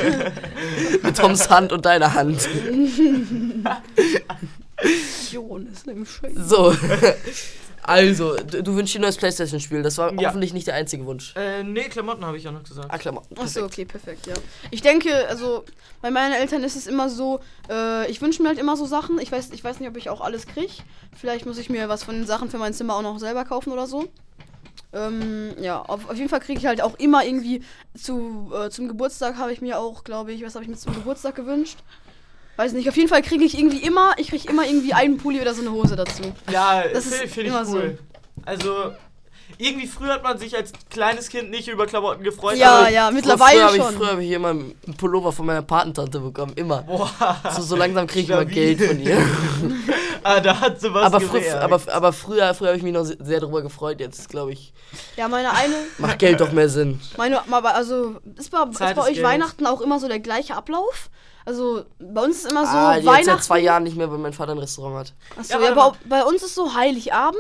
mit 1.03 1.17
Toms 1.17 1.49
Hand 1.49 1.73
und 1.73 1.85
deiner 1.85 2.13
Hand. 2.13 2.47
Jonas, 5.31 5.85
nimm 5.85 6.05
schön. 6.05 6.41
So. 6.47 6.73
Also, 7.87 8.35
du, 8.35 8.63
du 8.63 8.75
wünschst 8.75 8.95
dir 8.95 8.99
ein 8.99 9.03
neues 9.03 9.17
Playstation-Spiel. 9.17 9.83
Das 9.83 9.97
war 9.97 10.13
Ja. 10.13 10.27
hoffentlich 10.29 10.53
nicht 10.53 10.67
der 10.67 10.75
einzige 10.75 11.05
Wunsch. 11.05 11.33
Äh, 11.35 11.63
nee, 11.63 11.83
Klamotten 11.83 12.25
habe 12.25 12.37
ich 12.37 12.43
ja 12.43 12.51
noch 12.51 12.63
gesagt. 12.63 12.87
Ah, 12.91 12.97
Klamotten. 12.97 13.35
Achso, 13.37 13.61
perfekt. 13.61 13.65
okay, 13.73 13.85
perfekt, 13.85 14.27
ja. 14.27 14.33
Ich 14.71 14.81
denke, 14.81 15.27
also 15.27 15.63
bei 16.01 16.11
meinen 16.11 16.33
Eltern 16.33 16.63
ist 16.63 16.75
es 16.75 16.87
immer 16.87 17.09
so, 17.09 17.39
äh, 17.69 18.09
ich 18.09 18.21
wünsche 18.21 18.41
mir 18.41 18.49
halt 18.49 18.59
immer 18.59 18.75
so 18.77 18.85
Sachen. 18.85 19.19
Ich 19.19 19.31
weiß, 19.31 19.51
ich 19.51 19.63
weiß 19.63 19.79
nicht, 19.79 19.89
ob 19.89 19.97
ich 19.97 20.09
auch 20.09 20.21
alles 20.21 20.47
kriege. 20.47 20.71
Vielleicht 21.15 21.45
muss 21.45 21.57
ich 21.57 21.69
mir 21.69 21.87
was 21.89 22.03
von 22.03 22.15
den 22.15 22.25
Sachen 22.25 22.49
für 22.49 22.57
mein 22.57 22.73
Zimmer 22.73 22.95
auch 22.95 23.01
noch 23.01 23.19
selber 23.19 23.45
kaufen 23.45 23.71
oder 23.71 23.87
so. 23.87 24.05
Ähm, 24.93 25.53
ja, 25.59 25.81
auf, 25.81 26.09
auf 26.09 26.15
jeden 26.15 26.29
Fall 26.29 26.39
kriege 26.39 26.59
ich 26.59 26.65
halt 26.65 26.81
auch 26.81 26.97
immer 26.99 27.25
irgendwie 27.25 27.61
zu, 27.97 28.51
äh, 28.55 28.69
zum 28.69 28.87
Geburtstag 28.87 29.35
habe 29.37 29.51
ich 29.51 29.59
mir 29.61 29.77
auch, 29.77 30.03
glaube 30.03 30.31
ich, 30.31 30.43
was 30.43 30.55
habe 30.55 30.63
ich 30.63 30.69
mir 30.69 30.77
zum 30.77 30.93
Geburtstag 30.93 31.35
gewünscht? 31.35 31.79
Weiß 32.57 32.71
nicht, 32.73 32.87
auf 32.87 32.95
jeden 32.95 33.09
Fall 33.09 33.21
kriege 33.21 33.43
ich 33.43 33.57
irgendwie 33.57 33.79
immer, 33.83 34.13
ich 34.17 34.29
kriege 34.29 34.49
immer 34.49 34.65
irgendwie 34.65 34.93
einen 34.93 35.17
Pulli 35.17 35.41
oder 35.41 35.53
so 35.53 35.61
eine 35.61 35.71
Hose 35.71 35.95
dazu. 35.95 36.21
Ja, 36.51 36.83
Das 36.93 37.03
finde 37.05 37.27
find 37.27 37.37
ich 37.37 37.53
immer 37.53 37.65
so. 37.65 37.77
cool. 37.77 37.97
Also, 38.45 38.91
irgendwie 39.57 39.87
früher 39.87 40.13
hat 40.13 40.23
man 40.23 40.37
sich 40.37 40.55
als 40.55 40.71
kleines 40.89 41.29
Kind 41.29 41.49
nicht 41.51 41.67
über 41.67 41.85
Klamotten 41.85 42.23
gefreut. 42.23 42.55
Ja, 42.57 42.79
aber- 42.79 42.89
ja, 42.89 43.07
Früher 43.07 43.15
mittlerweile 43.15 43.63
habe 43.63 43.77
ich, 43.77 43.83
schon. 43.83 43.93
früher 43.95 44.11
hab 44.13 44.19
ich 44.19 44.31
immer 44.31 44.49
einen 44.49 44.75
Pullover 44.97 45.31
von 45.31 45.45
meiner 45.45 45.61
Patentante 45.61 46.19
bekommen. 46.19 46.53
Immer. 46.55 46.81
Boah, 46.83 47.09
So, 47.55 47.61
so 47.61 47.75
langsam 47.75 48.07
kriege 48.07 48.21
ich 48.23 48.29
immer. 48.29 48.45
Geld 48.45 48.81
von 48.81 48.99
ihr. 49.01 49.17
ah, 50.23 50.39
da 50.39 50.59
hat 50.59 50.79
sie 50.81 50.93
was 50.93 51.03
aber, 51.05 51.19
frü 51.21 51.41
aber, 51.51 51.81
aber 51.91 52.13
früher, 52.13 52.53
früher 52.53 52.69
habe 52.69 52.77
ich 52.77 52.83
mich 52.83 52.93
noch 52.93 53.03
se- 53.05 53.17
sehr 53.21 53.39
darüber 53.41 53.61
gefreut. 53.61 53.99
Jetzt, 53.99 54.29
glaube 54.29 54.53
ich, 54.53 54.73
Ja, 55.17 55.27
meine 55.27 55.51
eine, 55.51 55.75
macht 55.97 56.19
Geld 56.19 56.39
doch 56.41 56.51
mehr 56.51 56.69
Sinn. 56.69 56.99
Meine, 57.17 57.41
aber 57.51 57.75
also 57.75 58.15
ist 58.37 58.49
bei, 58.51 58.63
ist 58.63 58.79
bei 58.79 58.97
euch 59.03 59.13
Geld. 59.15 59.23
Weihnachten 59.23 59.65
auch 59.67 59.81
immer 59.81 59.99
so 59.99 60.07
der 60.07 60.19
gleiche 60.19 60.55
Ablauf? 60.55 61.09
Also 61.47 61.85
bei 61.99 62.23
uns 62.23 62.37
ist 62.37 62.49
immer 62.49 62.65
so 62.65 62.75
ah, 62.75 62.95
jetzt 62.95 63.05
seit 63.05 63.13
Weihnachten. 63.27 63.41
zwei 63.43 63.59
Jahren 63.59 63.83
nicht 63.83 63.95
mehr, 63.95 64.09
weil 64.11 64.17
mein 64.17 64.33
Vater 64.33 64.53
ein 64.53 64.57
Restaurant 64.57 64.95
hat. 64.97 65.13
Achso, 65.37 65.53
Ja, 65.59 65.63
ja, 65.69 65.75
warte 65.75 65.99
bei, 66.05 66.23
uns 66.23 66.41
ist 66.41 66.55
so 66.55 66.73
Heiligabend 66.73 67.37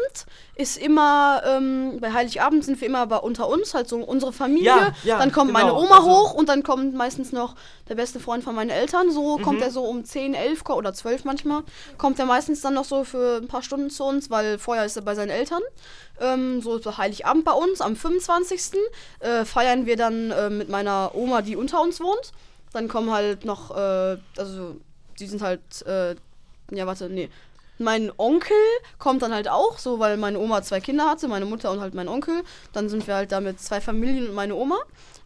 ist 0.57 0.77
immer 0.77 1.41
ähm, 1.45 1.97
bei 1.99 2.13
Heiligabend 2.13 2.63
sind 2.63 2.79
wir 2.79 2.87
immer 2.87 3.07
bei 3.07 3.17
unter 3.17 3.49
uns 3.49 3.73
halt 3.73 3.89
so 3.89 3.97
unsere 3.97 4.31
Familie. 4.31 4.67
Ja, 4.67 4.91
ja, 5.03 5.17
dann 5.17 5.31
kommt 5.31 5.51
meine 5.51 5.69
genau, 5.71 5.81
Oma 5.81 5.97
also- 5.97 6.07
hoch 6.09 6.33
und 6.35 6.49
dann 6.49 6.61
kommt 6.63 6.93
meistens 6.93 7.31
noch 7.31 7.55
der 7.89 7.95
beste 7.95 8.19
Freund 8.19 8.43
von 8.43 8.53
meinen 8.55 8.69
Eltern. 8.69 9.09
So 9.11 9.37
Mhm. 9.39 9.41
kommt 9.41 9.61
er 9.61 9.71
so 9.71 9.83
um 9.83 10.05
10, 10.05 10.33
11 10.35 10.63
ko- 10.63 10.75
oder 10.75 10.93
12 10.93 11.25
manchmal. 11.25 11.63
Kommt 11.97 12.19
er 12.19 12.25
meistens 12.27 12.61
dann 12.61 12.75
noch 12.75 12.85
so 12.85 13.03
für 13.03 13.37
ein 13.41 13.47
paar 13.47 13.63
Stunden 13.63 13.89
zu 13.89 14.03
uns, 14.03 14.29
weil 14.29 14.59
vorher 14.59 14.85
ist 14.85 14.95
er 14.95 15.01
bei 15.01 15.15
seinen 15.15 15.31
Eltern. 15.31 15.61
Ähm, 16.21 16.61
so 16.61 16.77
ist 16.77 16.97
Heiligabend 16.97 17.43
bei 17.43 17.51
uns. 17.53 17.81
Am 17.81 17.95
25. 17.95 18.73
Äh, 19.19 19.45
feiern 19.45 19.85
wir 19.87 19.97
dann 19.97 20.29
äh, 20.31 20.49
mit 20.51 20.69
meiner 20.69 21.11
Oma, 21.15 21.41
die 21.41 21.55
unter 21.55 21.81
uns 21.81 21.99
wohnt. 21.99 22.31
Dann 22.75 22.87
kommen 22.89 23.09
halt 23.11 23.45
noch, 23.45 23.71
äh, 23.71 24.17
also 24.37 24.75
die 25.19 25.27
sind 25.27 25.41
halt, 25.41 25.61
äh, 25.87 26.15
ja 26.71 26.85
warte, 26.85 27.09
nee. 27.09 27.29
Mein 27.77 28.11
Onkel 28.17 28.55
kommt 28.99 29.21
dann 29.21 29.33
halt 29.33 29.47
auch, 29.49 29.77
so 29.79 29.99
weil 29.99 30.17
meine 30.17 30.39
Oma 30.39 30.61
zwei 30.61 30.79
Kinder 30.79 31.09
hatte, 31.09 31.27
meine 31.27 31.45
Mutter 31.45 31.71
und 31.71 31.79
halt 31.81 31.93
mein 31.93 32.07
Onkel. 32.07 32.43
Dann 32.73 32.87
sind 32.89 33.05
wir 33.07 33.15
halt 33.15 33.31
da 33.31 33.39
mit 33.41 33.59
zwei 33.61 33.79
Familien 33.81 34.27
und 34.29 34.35
meine 34.35 34.55
Oma. 34.55 34.75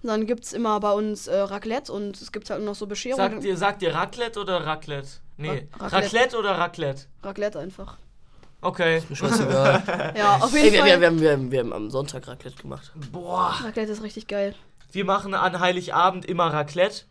Und 0.02 0.08
dann 0.10 0.26
gibt 0.28 0.46
es 0.46 0.54
immer 0.54 0.80
bei 0.80 0.92
uns 0.92 1.28
äh, 1.28 1.36
Raclette 1.38 1.92
und 1.92 2.20
es 2.22 2.32
gibt 2.32 2.50
halt 2.52 2.64
noch 2.64 2.76
so 2.76 2.86
Bescherungen. 2.88 3.32
Sagt 3.34 3.44
ihr, 3.44 3.58
sagt 3.58 3.82
ihr 3.82 3.94
Raclette 3.94 4.40
oder 4.40 4.66
Raclette? 4.66 5.08
Nee. 5.38 5.68
Ra- 5.80 5.88
Raclette. 5.88 5.96
Raclette. 6.06 6.38
oder 6.38 6.52
Raclette? 6.58 7.02
Raclette 7.24 7.60
einfach. 7.60 7.98
Okay. 8.62 9.02
Mir 9.10 9.16
scheißegal. 9.16 10.14
Ja, 10.18 10.38
auf 10.38 10.52
jeden 10.54 10.66
Ey, 10.68 10.74
wir, 10.74 10.80
Fall. 10.82 10.88
wir, 10.90 11.02
wir, 11.02 11.08
haben, 11.08 11.22
wir, 11.22 11.32
haben, 11.32 11.52
wir 11.52 11.60
haben 11.60 11.74
am 11.74 11.90
Sonntag 11.90 12.28
Raclette 12.28 12.62
gemacht. 12.62 12.92
Boah. 13.12 13.56
Raclette 13.64 13.92
ist 13.92 14.04
richtig 14.04 14.28
geil. 14.28 14.54
Wir 14.92 15.06
machen 15.06 15.34
an 15.36 15.60
Heiligabend 15.60 16.26
immer 16.26 16.52
Raclette. 16.52 17.04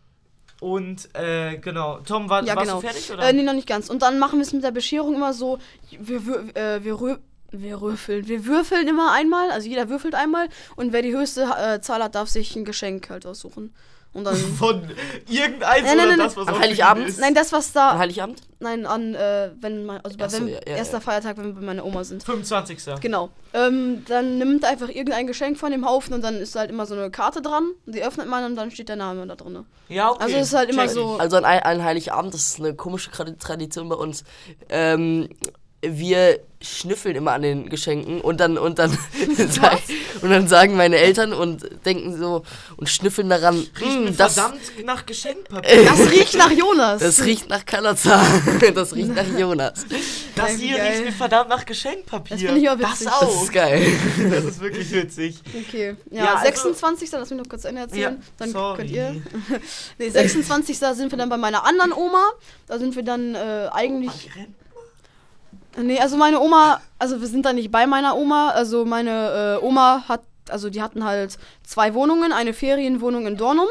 Und, 0.61 1.09
äh, 1.15 1.57
genau. 1.57 1.99
Tom, 1.99 2.29
war, 2.29 2.43
Ja, 2.43 2.55
warst 2.55 2.67
genau. 2.67 2.81
du 2.81 2.87
fertig, 2.87 3.11
oder? 3.11 3.23
Äh, 3.23 3.33
nee, 3.33 3.43
noch 3.43 3.53
nicht 3.53 3.67
ganz. 3.67 3.89
Und 3.89 4.01
dann 4.01 4.19
machen 4.19 4.39
wir 4.39 4.43
es 4.43 4.51
mit 4.53 4.63
der 4.63 4.71
Bescherung 4.71 5.15
immer 5.15 5.33
so, 5.33 5.57
wir, 5.89 6.19
wür- 6.21 6.55
äh, 6.55 6.83
wir, 6.83 6.99
rü 6.99 7.15
wir 7.51 7.81
würfeln. 7.81 8.27
Wir 8.27 8.45
würfeln 8.45 8.87
immer 8.87 9.11
einmal, 9.13 9.49
also 9.51 9.67
jeder 9.67 9.89
würfelt 9.89 10.13
einmal 10.15 10.49
und 10.75 10.93
wer 10.93 11.01
die 11.01 11.15
höchste 11.15 11.43
äh, 11.57 11.79
Zahl 11.81 12.03
hat, 12.03 12.13
darf 12.15 12.29
sich 12.29 12.55
ein 12.55 12.65
Geschenk 12.65 13.09
halt 13.09 13.25
aussuchen. 13.25 13.73
Und 14.11 14.23
dann. 14.23 14.35
Von 14.57 14.89
irgendeins 15.27 15.83
Nein, 15.85 15.97
nein, 15.97 16.07
oder 16.07 16.07
nein, 16.07 16.17
das, 16.19 16.35
was 16.37 16.47
Am 16.47 16.59
Heiligabend? 16.59 17.07
ist. 17.07 17.19
Nein, 17.19 17.35
das, 17.35 17.51
was 17.51 17.67
An 17.67 17.73
da. 17.93 17.97
Heiligabend? 17.99 18.41
Nein, 18.59 18.85
an, 18.85 19.13
äh, 19.13 19.51
wenn 19.61 19.85
man. 19.85 20.01
Also 20.01 20.17
bei 20.17 20.25
Ach 20.25 20.29
so, 20.29 20.37
wenn, 20.39 20.47
ja, 20.47 20.55
ja, 20.67 20.75
erster 20.77 20.97
ja. 20.97 20.99
Feiertag, 21.01 21.37
wenn 21.37 21.45
wir 21.45 21.53
bei 21.53 21.61
meiner 21.61 21.85
Oma 21.85 22.03
sind. 22.03 22.23
25. 22.23 22.79
Genau. 23.01 23.29
Ähm, 23.53 24.03
dann 24.07 24.37
nimmt 24.37 24.65
einfach 24.65 24.89
irgendein 24.89 25.27
Geschenk 25.27 25.57
von 25.57 25.71
dem 25.71 25.87
Haufen 25.87 26.13
und 26.13 26.23
dann 26.23 26.35
ist 26.37 26.55
halt 26.55 26.69
immer 26.71 26.85
so 26.85 26.95
eine 26.95 27.11
Karte 27.11 27.41
dran. 27.41 27.71
Die 27.85 28.01
öffnet 28.03 28.27
man 28.27 28.43
und 28.45 28.55
dann 28.55 28.71
steht 28.71 28.89
der 28.89 28.95
Name 28.95 29.25
da 29.27 29.35
drin. 29.35 29.65
Ja, 29.89 30.09
okay. 30.11 30.23
Also 30.23 30.35
es 30.37 30.47
ist 30.47 30.53
halt 30.55 30.69
immer 30.71 30.83
Check 30.85 30.91
so-. 30.91 31.17
Also 31.17 31.37
an, 31.37 31.45
an 31.45 31.83
Heiligabend, 31.83 32.33
das 32.33 32.41
ist 32.47 32.59
eine 32.59 32.73
komische 32.73 33.11
Tra- 33.11 33.37
Tradition 33.39 33.89
bei 33.89 33.95
uns. 33.95 34.23
Ähm, 34.69 35.29
wir 35.81 36.39
schnüffeln 36.61 37.15
immer 37.15 37.31
an 37.31 37.41
den 37.41 37.69
Geschenken 37.69 38.19
und 38.19 38.41
dann 38.41 38.57
und 38.57 38.79
dann 38.79 38.91
sag, 39.49 39.79
und 40.21 40.29
dann 40.29 40.45
sagen 40.49 40.75
meine 40.75 40.97
Eltern 40.97 41.31
und 41.31 41.65
denken 41.85 42.17
so 42.17 42.43
und 42.75 42.89
schnüffeln 42.89 43.29
daran. 43.29 43.55
Riecht 43.55 43.79
"Hm, 43.81 44.03
mir 44.03 44.11
das, 44.11 44.33
verdammt 44.33 44.59
nach 44.83 45.05
Geschenkpapier. 45.05 45.83
Das 45.85 46.11
riecht 46.11 46.35
nach 46.37 46.51
Jonas. 46.51 47.01
das 47.01 47.23
riecht 47.23 47.47
nach 47.47 47.65
Kalazar. 47.65 48.25
Das 48.75 48.93
riecht 48.93 49.15
nach 49.15 49.39
Jonas. 49.39 49.85
Das 50.35 50.51
hier 50.57 50.75
geil. 50.77 50.91
riecht 50.91 51.05
mir 51.05 51.11
verdammt 51.13 51.49
nach 51.49 51.65
Geschenkpapier. 51.65 52.35
Das 52.35 52.45
finde 52.45 52.59
ich 52.59 52.69
auch 52.69 52.77
Das 52.77 53.07
auch. 53.07 53.21
Das 53.21 53.43
ist 53.43 53.53
geil. 53.53 53.87
Das 54.29 54.43
ist 54.43 54.59
wirklich 54.59 54.91
witzig. 54.91 55.39
Okay. 55.65 55.95
Ja, 56.11 56.23
Ja, 56.25 56.33
also- 56.33 56.45
26. 56.45 57.09
Lass 57.13 57.29
mich 57.29 57.39
noch 57.39 57.47
kurz 57.47 57.63
Ende 57.63 57.81
erzählen. 57.83 58.15
Ja, 58.19 58.23
dann 58.37 58.49
sorry. 58.51 58.77
könnt 58.79 58.91
ihr. 58.91 59.21
nee, 59.97 60.09
26. 60.09 60.77
sind 60.77 61.09
wir 61.09 61.17
dann 61.17 61.29
bei 61.29 61.37
meiner 61.37 61.65
anderen 61.65 61.93
Oma. 61.93 62.31
Da 62.67 62.77
sind 62.79 62.97
wir 62.97 63.03
dann 63.03 63.33
äh, 63.35 63.69
eigentlich. 63.71 64.29
Nee, 65.77 65.99
also 65.99 66.17
meine 66.17 66.39
Oma, 66.39 66.81
also 66.97 67.21
wir 67.21 67.27
sind 67.27 67.45
da 67.45 67.53
nicht 67.53 67.71
bei 67.71 67.87
meiner 67.87 68.17
Oma. 68.17 68.49
Also 68.49 68.85
meine 68.85 69.59
äh, 69.61 69.65
Oma 69.65 70.03
hat, 70.07 70.21
also 70.49 70.69
die 70.69 70.81
hatten 70.81 71.05
halt 71.05 71.37
zwei 71.63 71.93
Wohnungen, 71.93 72.33
eine 72.33 72.53
Ferienwohnung 72.53 73.27
in 73.27 73.37
Dornum, 73.37 73.67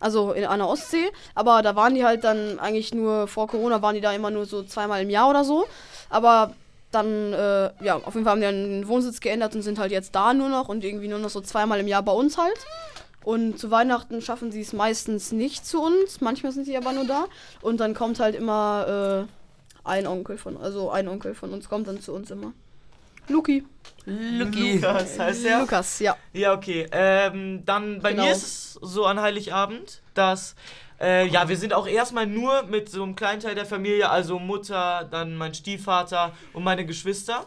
also 0.00 0.32
in 0.32 0.44
einer 0.44 0.68
Ostsee. 0.68 1.10
Aber 1.34 1.62
da 1.62 1.76
waren 1.76 1.94
die 1.94 2.04
halt 2.04 2.24
dann 2.24 2.58
eigentlich 2.58 2.92
nur, 2.94 3.28
vor 3.28 3.46
Corona 3.46 3.80
waren 3.82 3.94
die 3.94 4.00
da 4.00 4.12
immer 4.12 4.30
nur 4.30 4.46
so 4.46 4.62
zweimal 4.62 5.02
im 5.02 5.10
Jahr 5.10 5.30
oder 5.30 5.44
so. 5.44 5.66
Aber 6.10 6.54
dann, 6.90 7.32
äh, 7.32 7.70
ja, 7.84 7.96
auf 7.96 8.14
jeden 8.14 8.24
Fall 8.24 8.32
haben 8.32 8.40
die 8.40 8.46
den 8.46 8.88
Wohnsitz 8.88 9.20
geändert 9.20 9.54
und 9.54 9.62
sind 9.62 9.78
halt 9.78 9.92
jetzt 9.92 10.14
da 10.14 10.34
nur 10.34 10.48
noch 10.48 10.68
und 10.68 10.84
irgendwie 10.84 11.08
nur 11.08 11.18
noch 11.18 11.30
so 11.30 11.40
zweimal 11.40 11.80
im 11.80 11.88
Jahr 11.88 12.02
bei 12.02 12.12
uns 12.12 12.38
halt. 12.38 12.58
Und 13.24 13.58
zu 13.58 13.72
Weihnachten 13.72 14.22
schaffen 14.22 14.52
sie 14.52 14.60
es 14.60 14.72
meistens 14.72 15.32
nicht 15.32 15.66
zu 15.66 15.82
uns. 15.82 16.20
Manchmal 16.20 16.52
sind 16.52 16.64
sie 16.64 16.76
aber 16.76 16.92
nur 16.92 17.04
da. 17.06 17.24
Und 17.60 17.80
dann 17.80 17.92
kommt 17.92 18.20
halt 18.20 18.36
immer 18.36 19.26
äh, 19.26 19.35
ein 19.86 20.06
Onkel 20.06 20.38
von, 20.38 20.56
also 20.56 20.90
ein 20.90 21.08
Onkel 21.08 21.34
von 21.34 21.52
uns 21.52 21.68
kommt 21.68 21.88
dann 21.88 22.00
zu 22.00 22.12
uns 22.12 22.30
immer. 22.30 22.52
Luki. 23.28 23.64
Lucky. 24.04 24.74
Lukas 24.74 25.18
heißt 25.18 25.44
er. 25.46 25.60
Lukas, 25.60 25.98
ja. 25.98 26.16
Ja, 26.32 26.52
okay. 26.52 26.86
Ähm, 26.92 27.64
dann 27.66 28.00
bei 28.00 28.12
Genau. 28.12 28.24
mir 28.24 28.32
ist 28.32 28.42
es 28.44 28.72
so 28.80 29.04
an 29.04 29.20
Heiligabend, 29.20 30.00
dass 30.14 30.54
äh, 31.00 31.26
ja, 31.26 31.48
wir 31.48 31.56
sind 31.56 31.74
auch 31.74 31.86
erstmal 31.88 32.26
nur 32.26 32.62
mit 32.62 32.88
so 32.88 33.02
einem 33.02 33.16
kleinen 33.16 33.40
Teil 33.40 33.54
der 33.54 33.66
Familie, 33.66 34.08
also 34.08 34.38
Mutter, 34.38 35.06
dann 35.10 35.36
mein 35.36 35.54
Stiefvater 35.54 36.32
und 36.52 36.62
meine 36.64 36.86
Geschwister. 36.86 37.44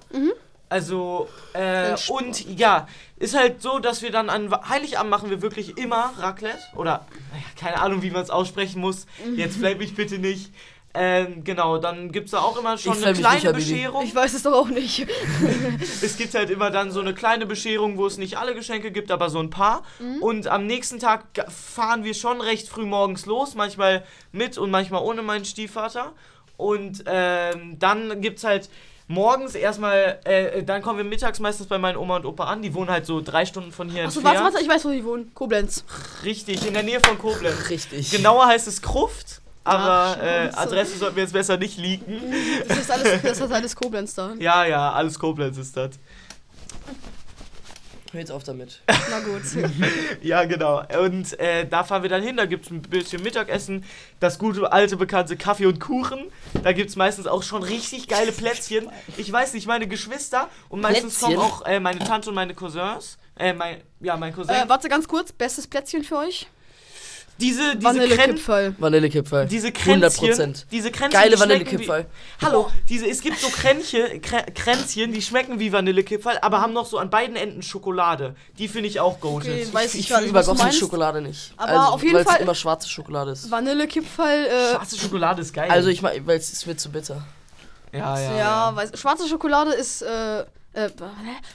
Also, 0.68 1.28
äh, 1.54 1.96
und 2.10 2.46
ja, 2.60 2.88
ist 3.18 3.36
halt 3.36 3.62
so, 3.62 3.80
dass 3.80 4.04
wir 4.04 4.12
dann 4.12 4.30
an 4.30 4.52
Heiligabend 4.70 5.10
machen 5.10 5.30
wir 5.32 5.42
wirklich 5.42 5.78
immer 5.80 6.14
Raclette. 6.20 6.60
Oder, 6.76 7.08
naja, 7.32 7.44
keine 7.60 7.82
Ahnung, 7.82 8.04
wie 8.04 8.12
man 8.12 8.22
es 8.22 8.30
aussprechen 8.30 8.80
muss. 8.82 9.08
Jetzt 9.36 9.58
fällt 9.58 9.80
mich 9.80 9.96
bitte 9.96 10.20
nicht. 10.20 10.52
Ähm, 10.96 11.44
genau, 11.44 11.78
dann 11.78 12.12
gibt 12.12 12.26
es 12.26 12.32
da 12.32 12.40
auch 12.40 12.58
immer 12.58 12.78
schon 12.78 12.98
Ich 12.98 13.06
eine 13.06 13.16
kleine. 13.16 13.54
Bescherung. 13.54 14.04
Ich 14.04 14.16
weiß 14.16 14.34
es 14.34 14.44
doch 14.44 14.54
auch 14.54 14.68
nicht. 14.70 15.06
Es 16.02 16.18
gibt 16.18 16.34
halt 16.34 16.50
immer 16.50 16.72
dann 16.72 16.92
so 16.92 17.00
eine 17.00 17.14
kleine 17.14 17.46
Bescherung, 17.46 17.98
wo 17.98 18.08
es 18.08 18.18
nicht 18.18 18.38
alle 18.38 18.56
Geschenke 18.56 18.92
gibt, 18.92 19.12
aber 19.12 19.30
so 19.30 19.40
ein 19.40 19.50
paar. 19.52 19.84
Und 20.22 20.48
am 20.48 20.66
nächsten 20.66 21.00
Tag 21.00 21.24
fahren 21.50 22.04
wir 22.04 22.14
schon 22.16 22.42
recht 22.42 22.68
früh 22.68 22.86
morgens 22.86 23.26
los, 23.28 23.54
manchmal 23.56 24.04
mit 24.32 24.58
und 24.58 24.72
manchmal 24.72 25.04
ohne 25.04 25.22
meinen 25.22 25.46
Stiefvater. 25.46 26.14
Und 26.58 27.04
ähm, 27.06 27.78
dann 27.80 28.20
gibt's 28.22 28.44
halt 28.44 28.70
morgens 29.08 29.56
erstmal, 29.56 30.20
äh, 30.26 30.64
dann 30.64 30.82
kommen 30.82 30.98
wir 30.98 31.06
mittags 31.06 31.40
meistens 31.40 31.68
bei 31.68 31.78
meinen 31.78 31.98
Oma 31.98 32.18
und 32.18 32.26
Opa 32.26 32.46
an. 32.46 32.62
Die 32.62 32.74
wohnen 32.74 32.90
halt 32.90 33.06
so 33.06 33.22
drei 33.22 33.46
Stunden 33.46 33.72
von 33.72 33.90
hier 33.90 34.06
Achso, 34.06 34.20
entfernt. 34.20 34.40
warte, 34.44 34.54
warte, 34.56 34.66
ich 34.66 34.70
weiß, 34.70 34.86
wo 34.86 34.90
die 34.90 35.04
wohnen. 35.06 35.32
Koblenz. 35.36 35.84
Richtig, 36.24 36.66
in 36.66 36.74
der 36.74 36.84
Nähe 36.84 37.00
von 37.00 37.18
Koblenz. 37.18 37.70
Richtig. 37.70 38.12
Genauer 38.12 38.48
heißt 38.48 38.68
es 38.68 38.82
Kruft, 38.82 39.42
aber 39.64 40.22
äh. 40.22 40.50
Adresse 40.56 40.98
sollten 40.98 41.16
wir 41.16 41.24
jetzt 41.24 41.34
besser 41.34 41.58
nicht 41.58 41.78
leaken. 41.78 42.22
Das 42.68 42.80
ist 42.80 42.92
alles, 42.92 43.22
das 43.24 43.40
ist 43.40 43.52
alles 43.52 43.76
Koblenz 43.76 44.16
da. 44.16 44.34
Ja, 44.40 44.66
ja, 44.66 44.92
alles 44.92 45.18
Koblenz 45.20 45.58
ist 45.58 45.76
das. 45.76 45.92
Hör 48.12 48.20
jetzt 48.20 48.32
auf 48.32 48.44
damit. 48.44 48.82
Na 48.88 49.20
gut. 49.20 49.44
Ja, 50.22 50.46
genau. 50.46 50.84
Und 51.04 51.40
äh, 51.40 51.68
da 51.68 51.84
fahren 51.84 52.02
wir 52.02 52.10
dann 52.10 52.24
hin. 52.24 52.38
Da 52.38 52.46
gibt 52.46 52.66
es 52.66 52.72
ein 52.72 52.82
bisschen 52.82 53.22
Mittagessen. 53.22 53.86
Das 54.20 54.40
gute, 54.40 54.72
alte, 54.72 54.98
bekannte 54.98 55.38
Kaffee 55.38 55.68
und 55.68 55.80
Kuchen. 55.80 56.32
Da 56.64 56.74
gibt 56.74 56.90
es 56.90 56.96
meistens 56.96 57.28
auch 57.28 57.44
schon 57.44 57.62
richtig 57.62 58.08
geile 58.08 58.32
Plätzchen. 58.32 58.90
Ich 59.18 59.32
weiß 59.32 59.54
nicht, 59.54 59.68
meine 59.68 59.88
Geschwister 59.88 60.50
und 60.70 60.82
meistens 60.82 61.20
Plätzchen? 61.20 61.38
kommen 61.38 61.52
auch 61.52 61.66
äh, 61.66 61.80
meine 61.80 62.00
Tante 62.00 62.30
und 62.30 62.36
meine 62.36 62.56
Cousins. 62.56 63.20
Äh, 63.38 63.54
mein, 63.54 63.82
ja, 64.00 64.18
mein 64.18 64.34
Cousin. 64.34 64.56
äh, 64.56 64.68
warte 64.68 64.90
ganz 64.90 65.08
kurz. 65.08 65.32
Bestes 65.32 65.68
Plätzchen 65.68 66.04
für 66.04 66.18
euch? 66.18 66.48
Diese, 67.40 67.76
diese, 67.76 67.84
Vanillekipferl. 67.84 68.76
Vanillekipferl. 68.78 69.48
diese 69.48 69.72
Kränzchen. 69.72 70.30
100%. 70.34 70.66
Diese 70.72 70.92
Kränzchen. 70.92 71.20
Geile 71.20 71.36
die 71.36 71.42
Vanillekipferl. 71.42 72.06
Wie, 72.40 72.46
hallo, 72.46 72.70
diese, 72.88 73.08
es 73.08 73.22
gibt 73.22 73.40
so 73.40 73.48
Kränche, 73.50 74.20
Krä, 74.20 74.44
Kränzchen, 74.54 75.14
die 75.14 75.22
schmecken 75.22 75.60
wie 75.60 75.72
Vanillekipferl, 75.72 76.38
aber 76.42 76.62
haben 76.62 76.74
noch 76.74 76.86
so 76.86 76.98
an 76.98 77.10
beiden 77.10 77.36
Enden 77.36 77.62
Schokolade. 77.62 78.36
Die 78.58 78.68
finde 78.68 78.90
ich 78.90 79.00
auch 79.00 79.20
goated. 79.20 79.52
Okay, 79.52 79.68
weiß 79.74 79.94
Ich 79.94 80.02
ich 80.02 80.08
fühle 80.08 80.22
nicht, 80.24 80.34
was 80.34 80.46
du 80.46 80.52
übergossene 80.52 80.64
meinst. 80.66 80.80
Schokolade 80.80 81.22
nicht. 81.22 81.54
Aber 81.58 81.72
also, 81.72 81.94
auf 81.94 82.04
jeden 82.04 82.24
Fall- 82.24 82.42
immer 82.42 82.56
schwarze 82.56 82.90
Schokolade 82.90 83.32
ist. 83.32 83.50
Vanillekipferl, 83.50 84.46
äh, 84.46 84.76
Schwarze 84.76 84.98
Schokolade 84.98 85.42
ist 85.42 85.54
geil. 85.54 85.70
Also 85.70 85.90
ich 85.90 86.02
meine, 86.02 86.26
weil 86.28 86.38
es 86.38 86.52
ist 86.52 86.68
mir 86.68 86.76
zu 86.76 86.92
bitter. 86.92 87.24
ja, 87.94 88.20
ja, 88.20 88.38
ja, 88.38 88.76
Weiß, 88.76 88.92
schwarze 89.00 89.28
Schokolade 89.28 89.72
ist, 89.72 90.02
äh, 90.02 90.44
äh, 90.86 90.90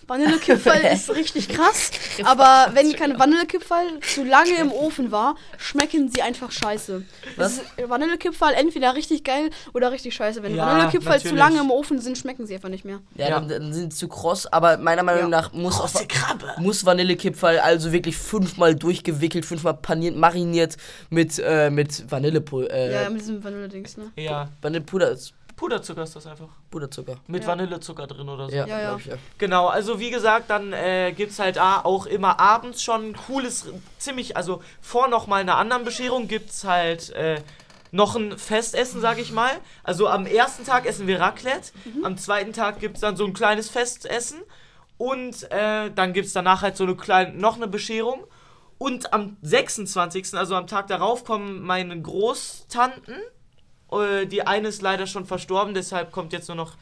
Vanillekipferl 0.06 0.80
ist 0.92 1.10
richtig 1.14 1.48
krass. 1.48 1.90
Aber 2.24 2.70
wenn 2.74 2.92
keine 2.94 3.18
Vanillekipferl 3.18 4.00
zu 4.00 4.24
lange 4.24 4.54
im 4.60 4.72
Ofen 4.72 5.10
war, 5.10 5.36
schmecken 5.58 6.08
sie 6.10 6.22
einfach 6.22 6.50
scheiße. 6.50 7.02
Was? 7.36 7.58
Ist- 7.58 7.64
Vanillekipferl 7.88 8.54
entweder 8.54 8.94
richtig 8.94 9.24
geil 9.24 9.50
oder 9.72 9.92
richtig 9.92 10.14
scheiße. 10.14 10.42
Wenn 10.42 10.54
Ja, 10.56 10.66
Vanillekipferl 10.66 11.20
zu 11.20 11.34
lange 11.34 11.60
im 11.60 11.70
Ofen 11.70 12.00
sind, 12.00 12.18
schmecken 12.18 12.46
sie 12.46 12.54
einfach 12.54 12.68
nicht 12.68 12.84
mehr. 12.84 13.00
Ja, 13.16 13.28
Ja. 13.28 13.40
Dann, 13.40 13.48
dann 13.48 13.72
sind 13.72 13.92
sie 13.92 13.98
zu 13.98 14.08
kross, 14.08 14.46
aber 14.46 14.76
meiner 14.78 15.02
Meinung 15.02 15.22
Ja. 15.30 15.40
nach 15.40 15.52
muss, 15.52 15.78
Krabbe. 16.08 16.52
muss 16.58 16.84
Vanillekipferl 16.84 17.58
also 17.58 17.92
wirklich 17.92 18.16
fünfmal 18.16 18.74
durchgewickelt, 18.74 19.44
fünfmal 19.44 19.74
paniert, 19.74 20.16
mariniert 20.16 20.76
mit, 21.10 21.38
äh, 21.44 21.70
mit 21.70 22.10
Vanillepulver. 22.10 22.70
Äh, 22.72 22.92
Ja, 23.04 23.10
mit 23.10 23.20
diesem 23.20 23.42
Vanille-Dings, 23.42 23.96
ne? 23.96 24.12
Ja, 24.16 24.48
Vanillepuder 24.62 25.10
ist 25.10 25.32
Puderzucker 25.56 26.02
ist 26.02 26.16
das 26.16 26.26
einfach. 26.26 26.48
Puderzucker. 26.70 27.16
Mit 27.26 27.42
Ja. 27.42 27.48
Vanillezucker 27.48 28.06
drin 28.06 28.28
oder 28.28 28.48
so. 28.48 28.54
Ja, 28.54 28.66
Ja, 28.66 28.80
ja. 28.80 28.96
ich, 28.96 29.06
ja. 29.06 29.16
Genau, 29.38 29.68
also 29.68 30.00
wie 30.00 30.10
gesagt, 30.10 30.50
dann 30.50 30.72
äh, 30.72 31.12
gibt 31.12 31.32
es 31.32 31.38
halt 31.38 31.58
ah, 31.58 31.80
auch 31.84 32.06
immer 32.06 32.40
abends 32.40 32.82
schon 32.82 33.10
ein 33.10 33.16
cooles, 33.16 33.66
ziemlich, 33.98 34.36
also 34.36 34.62
vor 34.80 35.08
nochmal 35.08 35.40
einer 35.40 35.56
anderen 35.56 35.84
Bescherung 35.84 36.28
gibt 36.28 36.50
es 36.50 36.64
halt 36.64 37.10
äh, 37.10 37.40
noch 37.92 38.16
ein 38.16 38.36
Festessen, 38.36 39.00
sag 39.00 39.18
ich 39.18 39.32
mal. 39.32 39.52
Also 39.84 40.08
am 40.08 40.26
ersten 40.26 40.64
Tag 40.64 40.86
essen 40.86 41.06
wir 41.06 41.20
Raclette, 41.20 41.72
am 42.02 42.16
zweiten 42.18 42.52
Tag 42.52 42.80
gibt 42.80 42.96
es 42.96 43.00
dann 43.00 43.16
so 43.16 43.24
ein 43.24 43.32
kleines 43.32 43.70
Festessen 43.70 44.40
und 44.98 45.50
äh, 45.52 45.90
dann 45.94 46.12
gibt 46.12 46.26
es 46.26 46.32
danach 46.32 46.62
halt 46.62 46.76
so 46.76 46.84
eine 46.84 46.96
kleine, 46.96 47.32
noch 47.34 47.56
eine 47.56 47.68
Bescherung. 47.68 48.24
Und 48.78 49.12
am 49.12 49.36
26., 49.42 50.34
also 50.34 50.56
am 50.56 50.66
Tag 50.66 50.88
darauf, 50.88 51.24
kommen 51.24 51.62
meine 51.62 52.00
Großtanten. 52.00 53.14
Äh, 54.00 54.26
die 54.26 54.46
eine 54.46 54.68
ist 54.68 54.82
leider 54.82 55.06
schon 55.06 55.26
verstorben, 55.26 55.74
deshalb 55.74 56.12
kommt 56.12 56.32
jetzt 56.32 56.48
nur 56.48 56.56
noch 56.56 56.76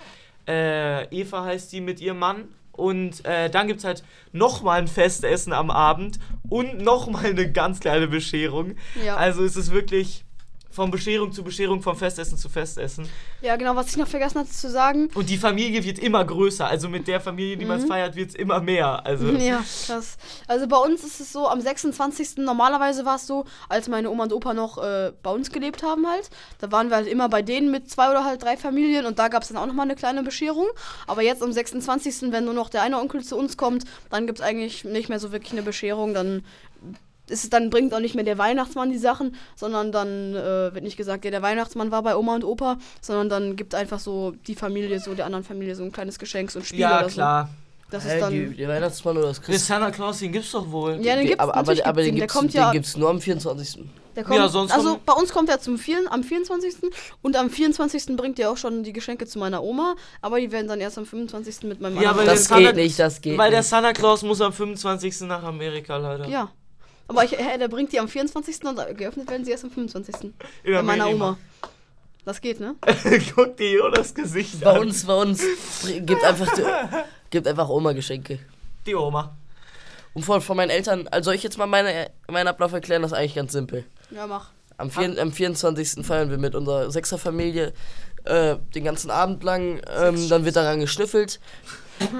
äh, 0.46 1.04
Eva 1.14 1.44
heißt 1.44 1.72
die 1.72 1.80
mit 1.80 2.00
ihrem 2.00 2.18
Mann. 2.18 2.48
Und 2.72 3.24
äh, 3.26 3.50
dann 3.50 3.66
gibt 3.66 3.80
es 3.80 3.84
halt 3.84 4.02
nochmal 4.32 4.80
ein 4.80 4.88
Festessen 4.88 5.52
am 5.52 5.70
Abend 5.70 6.18
und 6.48 6.80
nochmal 6.80 7.26
eine 7.26 7.52
ganz 7.52 7.80
kleine 7.80 8.08
Bescherung. 8.08 8.76
Ja. 9.04 9.16
Also 9.16 9.44
es 9.44 9.56
ist 9.56 9.72
wirklich 9.72 10.24
von 10.72 10.90
Bescherung 10.90 11.30
zu 11.32 11.44
Bescherung, 11.44 11.82
vom 11.82 11.96
Festessen 11.96 12.36
zu 12.38 12.48
Festessen. 12.48 13.06
Ja, 13.42 13.56
genau, 13.56 13.76
was 13.76 13.88
ich 13.90 13.96
noch 13.98 14.08
vergessen 14.08 14.38
hatte 14.40 14.50
zu 14.50 14.70
sagen. 14.70 15.08
Und 15.14 15.28
die 15.28 15.36
Familie 15.36 15.84
wird 15.84 15.98
immer 15.98 16.24
größer. 16.24 16.66
Also 16.66 16.88
mit 16.88 17.06
der 17.06 17.20
Familie, 17.20 17.56
die 17.56 17.64
man 17.64 17.82
Mhm. 17.82 17.86
feiert, 17.88 18.16
wird 18.16 18.30
es 18.30 18.34
immer 18.34 18.60
mehr. 18.60 19.04
Also 19.04 19.26
Ja, 19.32 19.62
krass. 19.86 20.16
Also 20.48 20.66
bei 20.66 20.76
uns 20.78 21.04
ist 21.04 21.20
es 21.20 21.32
so, 21.32 21.46
am 21.48 21.60
26. 21.60 22.38
normalerweise 22.38 23.04
war 23.04 23.16
es 23.16 23.26
so, 23.26 23.44
als 23.68 23.88
meine 23.88 24.10
Oma 24.10 24.24
und 24.24 24.32
Opa 24.32 24.54
noch 24.54 24.78
äh, 24.82 25.12
bei 25.22 25.30
uns 25.30 25.50
gelebt 25.50 25.82
haben 25.82 26.08
halt. 26.08 26.30
Da 26.58 26.72
waren 26.72 26.88
wir 26.88 26.96
halt 26.96 27.06
immer 27.06 27.28
bei 27.28 27.42
denen 27.42 27.70
mit 27.70 27.90
zwei 27.90 28.10
oder 28.10 28.24
halt 28.24 28.42
drei 28.42 28.56
Familien 28.56 29.04
und 29.06 29.18
da 29.18 29.28
gab 29.28 29.42
es 29.42 29.48
dann 29.48 29.58
auch 29.58 29.66
nochmal 29.66 29.84
eine 29.86 29.96
kleine 29.96 30.22
Bescherung. 30.22 30.66
Aber 31.06 31.22
jetzt 31.22 31.42
am 31.42 31.52
26., 31.52 32.32
wenn 32.32 32.44
nur 32.44 32.54
noch 32.54 32.70
der 32.70 32.82
eine 32.82 32.98
Onkel 32.98 33.22
zu 33.22 33.36
uns 33.36 33.56
kommt, 33.56 33.84
dann 34.10 34.26
gibt 34.26 34.38
es 34.38 34.44
eigentlich 34.44 34.84
nicht 34.84 35.08
mehr 35.08 35.18
so 35.18 35.32
wirklich 35.32 35.52
eine 35.52 35.62
Bescherung. 35.62 36.14
Dann 36.14 36.44
ist 37.32 37.44
es 37.44 37.50
dann 37.50 37.70
bringt 37.70 37.92
auch 37.94 38.00
nicht 38.00 38.14
mehr 38.14 38.24
der 38.24 38.38
Weihnachtsmann 38.38 38.90
die 38.90 38.98
Sachen, 38.98 39.34
sondern 39.56 39.90
dann 39.90 40.34
äh, 40.34 40.74
wird 40.74 40.84
nicht 40.84 40.96
gesagt, 40.96 41.24
ja, 41.24 41.30
der 41.30 41.42
Weihnachtsmann 41.42 41.90
war 41.90 42.02
bei 42.02 42.14
Oma 42.16 42.34
und 42.36 42.44
Opa, 42.44 42.76
sondern 43.00 43.28
dann 43.28 43.56
gibt 43.56 43.74
einfach 43.74 43.98
so 43.98 44.32
die 44.46 44.54
Familie, 44.54 45.00
so 45.00 45.14
der 45.14 45.26
anderen 45.26 45.44
Familie 45.44 45.74
so 45.74 45.82
ein 45.82 45.90
kleines 45.92 46.18
Geschenk, 46.18 46.50
so 46.50 46.60
ein 46.60 46.64
Spiel 46.64 46.80
ja 46.80 46.98
oder 47.00 47.08
klar. 47.08 47.44
so. 47.46 47.52
Das 47.90 48.06
Hä, 48.06 48.14
ist 48.14 48.20
dann. 48.22 48.32
die, 48.32 48.56
der 48.56 48.68
Weihnachtsmann 48.70 49.18
oder 49.18 49.26
das 49.28 49.38
Der 49.40 49.46
Christ 49.46 49.66
Santa 49.66 49.90
Claus, 49.90 50.18
den 50.18 50.32
gibt's 50.32 50.52
doch 50.52 50.70
wohl. 50.70 50.98
Ja, 51.02 51.14
den 51.14 51.26
gibt's 51.26 51.40
aber, 51.40 51.52
aber, 51.52 51.60
natürlich 51.60 51.86
aber 51.86 52.02
gibt's 52.02 52.06
den, 52.06 52.14
den. 52.14 52.18
Der 52.20 52.26
gibt's, 52.26 52.34
kommt 52.34 52.54
den 52.54 52.72
gibt's 52.72 52.96
nur 52.96 53.10
am 53.10 53.20
24. 53.20 53.84
der 54.16 54.24
kommt, 54.24 54.36
Ja, 54.36 54.48
sonst 54.48 54.72
also 54.72 54.98
bei 55.04 55.12
uns 55.12 55.30
kommt 55.30 55.50
er 55.50 55.60
zum 55.60 55.76
vielen, 55.78 56.08
am 56.08 56.24
24. 56.24 56.74
und 57.20 57.36
am 57.36 57.50
24. 57.50 58.16
bringt 58.16 58.38
er 58.38 58.50
auch 58.50 58.56
schon 58.56 58.82
die 58.82 58.94
Geschenke 58.94 59.26
zu 59.26 59.38
meiner 59.38 59.62
Oma, 59.62 59.94
aber 60.22 60.40
die 60.40 60.50
werden 60.50 60.68
dann 60.68 60.80
erst 60.80 60.96
am 60.96 61.04
25. 61.04 61.64
mit 61.64 61.82
meinem 61.82 62.00
Ja, 62.00 62.16
weil 62.16 62.24
Das 62.24 62.48
der 62.48 62.56
geht 62.56 62.66
Santa- 62.66 62.80
nicht, 62.80 62.98
das 62.98 63.20
geht 63.20 63.36
Weil 63.36 63.50
der 63.50 63.60
nicht. 63.60 63.68
Santa 63.68 63.92
Claus 63.92 64.22
muss 64.22 64.40
am 64.40 64.54
25. 64.54 65.20
nach 65.28 65.42
Amerika 65.42 65.98
leider. 65.98 66.26
Ja. 66.28 66.50
Aber 67.12 67.24
ich, 67.24 67.38
äh, 67.38 67.58
der 67.58 67.68
bringt 67.68 67.92
die 67.92 68.00
am 68.00 68.08
24. 68.08 68.64
und 68.64 68.96
geöffnet 68.96 69.28
werden 69.30 69.44
sie 69.44 69.50
erst 69.50 69.64
am 69.64 69.70
25. 69.70 70.14
In 70.24 70.32
Bei 70.72 70.82
meiner. 70.82 71.08
Oma. 71.08 71.36
Das 72.24 72.40
geht, 72.40 72.60
ne? 72.60 72.76
Guck 73.34 73.56
dir 73.56 73.72
Jonas 73.72 74.14
Gesicht 74.14 74.60
Bei 74.60 74.72
an. 74.74 74.82
uns, 74.82 75.04
bei 75.04 75.14
uns 75.14 75.42
gibt 76.06 76.22
einfach, 76.22 76.48
gibt 77.30 77.48
einfach 77.48 77.68
Oma 77.68 77.92
Geschenke. 77.92 78.38
Die 78.86 78.94
Oma. 78.94 79.36
Und 80.14 80.24
von, 80.24 80.40
von 80.40 80.56
meinen 80.56 80.70
Eltern, 80.70 81.08
also 81.08 81.26
soll 81.26 81.34
ich 81.34 81.42
jetzt 81.42 81.58
mal 81.58 81.66
meine, 81.66 82.10
meinen 82.28 82.46
Ablauf 82.46 82.72
erklären, 82.72 83.02
das 83.02 83.12
ist 83.12 83.18
eigentlich 83.18 83.34
ganz 83.34 83.52
simpel. 83.52 83.84
Ja, 84.10 84.26
mach. 84.26 84.50
Am, 84.76 84.90
vier, 84.90 85.20
am 85.20 85.32
24. 85.32 86.06
feiern 86.06 86.30
wir 86.30 86.38
mit 86.38 86.54
unserer 86.54 86.90
Sechserfamilie 86.90 87.72
äh, 88.24 88.56
den 88.74 88.84
ganzen 88.84 89.10
Abend 89.10 89.42
lang. 89.42 89.80
Ähm, 89.94 90.28
dann 90.28 90.44
wird 90.44 90.56
daran 90.56 90.80
geschnüffelt. 90.80 91.40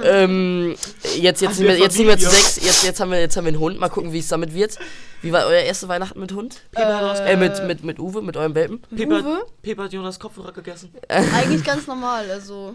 Ähm, 0.04 0.74
jetzt 1.16 1.40
jetzt, 1.40 1.44
An 1.44 1.54
sind 1.54 1.66
wir, 1.66 1.74
der 1.74 1.82
jetzt 1.84 1.96
sind 1.96 2.06
wir 2.06 2.18
zu 2.18 2.30
sechs. 2.30 2.56
Jetzt, 2.62 2.84
jetzt, 2.84 3.00
haben 3.00 3.10
wir, 3.10 3.20
jetzt 3.20 3.36
haben 3.36 3.44
wir 3.44 3.48
einen 3.48 3.60
Hund. 3.60 3.78
Mal 3.78 3.88
gucken, 3.88 4.12
wie 4.12 4.18
es 4.18 4.28
damit 4.28 4.54
wird. 4.54 4.78
Wie 5.22 5.32
war 5.32 5.46
euer 5.46 5.60
erste 5.60 5.88
Weihnachten 5.88 6.18
mit 6.18 6.32
Hund? 6.32 6.62
Äh, 6.74 7.36
mit, 7.36 7.64
mit, 7.66 7.84
mit 7.84 7.98
Uwe, 7.98 8.22
mit 8.22 8.36
eurem 8.36 8.54
Welpen? 8.54 8.82
Pepa, 8.94 9.20
Uwe? 9.20 9.46
Pepa 9.62 9.84
hat 9.84 9.92
Jonas 9.92 10.18
Kopfhörer 10.18 10.52
gegessen. 10.52 10.90
Eigentlich 11.08 11.64
ganz 11.64 11.86
normal, 11.86 12.30
also. 12.30 12.74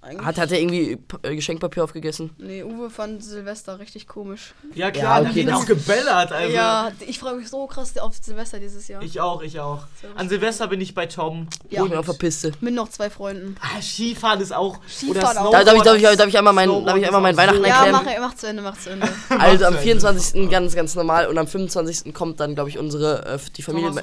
Eigentlich. 0.00 0.24
Hat, 0.26 0.38
hat 0.38 0.52
er 0.52 0.60
irgendwie 0.60 0.94
P- 0.96 1.16
äh, 1.22 1.34
Geschenkpapier 1.34 1.82
aufgegessen? 1.82 2.30
Nee, 2.38 2.62
Uwe 2.62 2.88
fand 2.88 3.22
Silvester 3.24 3.80
richtig 3.80 4.06
komisch. 4.06 4.54
Ja 4.74 4.92
klar, 4.92 5.22
Ja, 5.22 5.26
okay, 5.28 5.34
wird 5.34 5.48
das- 5.48 5.56
auch 5.62 5.66
gebellert. 5.66 6.30
Also. 6.32 6.54
ja, 6.54 6.92
ich 7.06 7.18
freue 7.18 7.34
mich 7.34 7.48
so 7.48 7.66
krass 7.66 7.98
auf 7.98 8.14
Silvester 8.20 8.60
dieses 8.60 8.86
Jahr. 8.86 9.02
Ich 9.02 9.20
auch, 9.20 9.42
ich 9.42 9.58
auch. 9.58 9.80
An 10.14 10.28
Silvester 10.28 10.68
bin 10.68 10.80
ich 10.80 10.94
bei 10.94 11.06
Tom. 11.06 11.48
ja, 11.68 11.82
Ich 11.82 11.90
bin 11.90 11.98
auf 11.98 12.06
der 12.06 12.12
Piste. 12.12 12.52
mit 12.60 12.74
noch 12.74 12.88
zwei 12.90 13.10
Freunden. 13.10 13.56
Ah, 13.60 13.82
Skifahren 13.82 14.40
ist 14.40 14.52
auch. 14.52 14.78
Skifahren 14.88 15.36
auch. 15.38 15.50
Da, 15.50 15.64
darf, 15.64 15.74
ich, 15.74 15.82
darf, 15.82 15.96
ich, 15.96 16.02
darf 16.16 16.28
ich 16.28 16.38
einmal 16.38 16.52
mein, 16.52 16.68
Snowboard 16.68 16.88
darf 16.88 16.96
ich 16.96 17.06
einmal 17.06 17.36
Weihnachten. 17.36 17.64
Ja, 17.64 17.84
erklären? 17.84 17.92
mach, 18.20 18.28
mach 18.28 18.34
zu 18.36 18.46
Ende, 18.46 18.62
mach 18.62 18.78
zu 18.78 18.90
Ende. 18.90 19.08
Also 19.30 19.64
am 19.64 19.72
Mach 19.74 19.80
zu 19.80 19.84
24. 19.86 20.48
ganz, 20.48 20.74
ganz 20.76 20.94
normal 20.94 21.26
und 21.26 21.36
am 21.38 21.48
25. 21.48 22.14
kommt 22.14 22.38
dann, 22.38 22.54
glaube 22.54 22.70
ich, 22.70 22.78
unsere, 22.78 23.26
äh, 23.26 23.38
die 23.56 23.62
Familie 23.62 23.90
me 23.90 24.02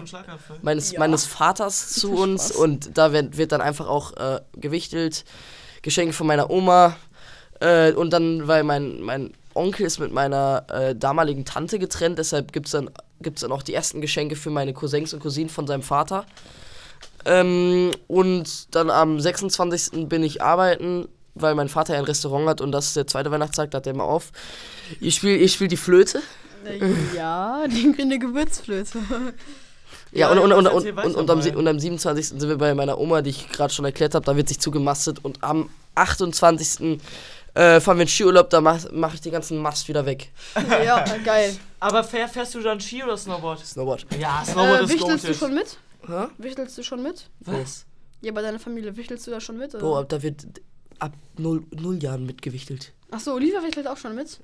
meines, 0.62 0.92
Ja. 0.92 1.00
meines 1.00 1.26
Vaters 1.26 1.90
zu 1.94 2.12
uns 2.12 2.52
und 2.52 2.98
da 2.98 3.14
wird, 3.14 3.38
wird 3.38 3.54
dann 3.54 3.62
einfach 3.62 3.88
auch 3.88 4.12
äh, 4.18 4.42
gewichtelt. 4.58 5.24
Geschenke 5.86 6.14
von 6.14 6.26
meiner 6.26 6.50
Oma 6.50 6.98
äh, 7.60 7.92
und 7.92 8.12
dann, 8.12 8.48
weil 8.48 8.64
mein, 8.64 9.02
mein 9.02 9.34
Onkel 9.54 9.86
ist 9.86 10.00
mit 10.00 10.12
meiner 10.12 10.66
äh, 10.68 10.96
damaligen 10.96 11.46
Tante 11.46 11.78
getrennt, 11.78 12.18
deshalb 12.18 12.52
gibt 12.52 12.66
es 12.66 12.72
dann, 12.72 12.90
gibt's 13.22 13.42
dann 13.42 13.52
auch 13.52 13.62
die 13.62 13.76
ersten 13.76 14.02
Geschenke 14.02 14.36
für 14.36 14.50
meine 14.50 14.74
Cousins 14.74 15.14
und 15.14 15.20
Cousinen 15.20 15.50
von 15.50 15.68
seinem 15.68 15.84
Vater. 15.84 16.26
Ähm, 17.24 17.92
und 18.08 18.74
dann 18.74 18.90
am 18.90 19.20
26. 19.20 20.10
bin 20.10 20.24
ich 20.24 20.42
arbeiten, 20.42 21.08
weil 21.36 21.54
mein 21.54 21.70
Vater 21.70 21.94
ja 21.94 22.00
ein 22.00 22.06
Restaurant 22.06 22.50
hat 22.50 22.62
und 22.62 22.72
das 22.72 22.88
ist 22.88 22.96
der 22.96 23.06
zweite 23.06 23.30
Weihnachtstag, 23.30 23.70
da 23.70 23.78
hat 23.78 23.86
er 23.86 23.94
immer 23.94 24.06
auf. 24.06 24.32
Ich 25.00 25.16
spiele 25.16 25.38
ich 25.38 25.54
spiel 25.54 25.68
die 25.68 25.78
Flöte. 25.78 26.20
ja, 27.16 27.68
die 27.68 27.96
eine 28.02 28.18
Gewürzflöte. 28.18 28.98
Ja, 30.16 30.28
Ja, 30.28 30.32
und, 30.32 30.40
und, 30.40 30.52
und, 30.54 30.68
und, 30.68 30.98
und, 31.06 31.16
und, 31.16 31.30
am, 31.30 31.40
und 31.58 31.68
am 31.68 31.80
27. 31.80 32.28
sind 32.30 32.42
wir 32.42 32.58
bei 32.58 32.74
meiner 32.74 32.98
Oma, 32.98 33.22
die 33.22 33.32
ich 33.32 33.50
gerade 33.50 33.74
schon 33.74 33.86
erklärt 33.86 34.16
habe, 34.16 34.26
da 34.26 34.36
wird 34.36 34.48
sich 34.48 34.60
zugemastet 34.60 35.20
und 35.24 35.44
am 35.44 35.70
28. 35.96 37.00
Äh, 37.54 37.80
fahren 37.80 37.98
wir 37.98 38.02
in 38.04 38.08
Skiurlaub, 38.10 38.50
da 38.50 38.60
mache 38.60 38.90
mach 38.92 39.14
ich 39.14 39.22
den 39.22 39.32
ganzen 39.32 39.58
Mast 39.60 39.88
wieder 39.88 40.06
weg. 40.06 40.32
ja, 40.86 41.04
geil. 41.24 41.56
Aber 41.80 42.04
fähr, 42.04 42.28
fährst 42.28 42.54
du 42.56 42.62
dann 42.62 42.82
Ski 42.82 43.02
oder 43.04 43.16
Snowboard? 43.18 43.66
Snowboard. 43.66 44.06
Ja, 44.20 44.44
Snowboard 44.46 44.82
Äh, 44.82 44.84
ist 44.84 44.90
wichtelst 44.94 45.24
du 45.24 45.28
goated. 45.28 45.40
schon 45.40 45.54
mit? 45.56 45.78
Hä? 46.08 46.28
Wichtelst 46.38 46.78
du 46.78 46.84
schon 46.84 47.02
mit? 47.04 47.30
Was? 47.42 47.86
Ja, 48.22 48.32
bei 48.34 48.42
deiner 48.42 48.60
Familie 48.60 48.96
wichtelst 48.98 49.26
du 49.28 49.32
da 49.32 49.40
schon 49.40 49.58
mit? 49.58 49.74
Oder? 49.74 49.80
Bro, 49.84 50.00
ab- 50.00 50.10
da 50.10 50.22
wird 50.22 50.46
ab 51.00 51.14
null, 51.38 51.64
null 51.72 52.02
Jahren 52.02 52.26
mitgewichtelt. 52.26 52.92
Achso, 53.12 53.34
Olivia 53.34 53.64
wichtelt 53.64 53.88
auch 53.88 53.98
schon 53.98 54.16
mit? 54.16 54.40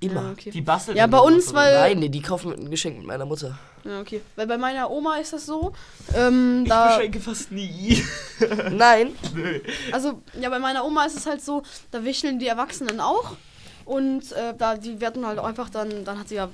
Immer. 0.00 0.22
Ja, 0.22 0.30
okay. 0.32 0.50
Die 0.50 0.60
bastelt 0.60 0.96
Ja, 0.98 1.06
bei 1.06 1.18
uns, 1.18 1.52
weil- 1.54 1.74
Nein, 1.74 1.98
nee, 2.00 2.08
die 2.08 2.20
kaufen 2.20 2.50
mit 2.50 2.58
ein 2.60 2.70
Geschenk 2.70 2.98
mit 2.98 3.06
meiner 3.06 3.24
Mutter. 3.24 3.58
Ja, 3.84 4.00
okay. 4.00 4.20
Weil 4.36 4.46
bei 4.46 4.58
meiner 4.58 4.90
Oma 4.90 5.16
ist 5.16 5.32
das 5.32 5.46
so. 5.46 5.72
Ähm, 6.14 6.60
Ich 6.64 6.68
da, 6.68 6.96
beschenke 6.96 7.20
fast 7.20 7.50
nie. 7.50 8.02
Nein. 8.70 9.12
Nö. 9.34 9.60
also, 9.92 10.20
ja, 10.40 10.50
bei 10.50 10.58
meiner 10.58 10.84
Oma 10.84 11.04
ist 11.06 11.16
es 11.16 11.26
halt 11.26 11.42
so, 11.42 11.62
da 11.90 12.04
wichteln 12.04 12.38
die 12.38 12.46
Erwachsenen 12.48 13.00
auch. 13.00 13.36
Und 13.84 14.30
äh, 14.32 14.54
da, 14.56 14.76
die 14.76 15.00
werden 15.00 15.26
halt 15.26 15.38
einfach 15.38 15.68
dann, 15.70 16.04
dann 16.04 16.18
hat 16.18 16.28
sie 16.28 16.36
ja, 16.36 16.48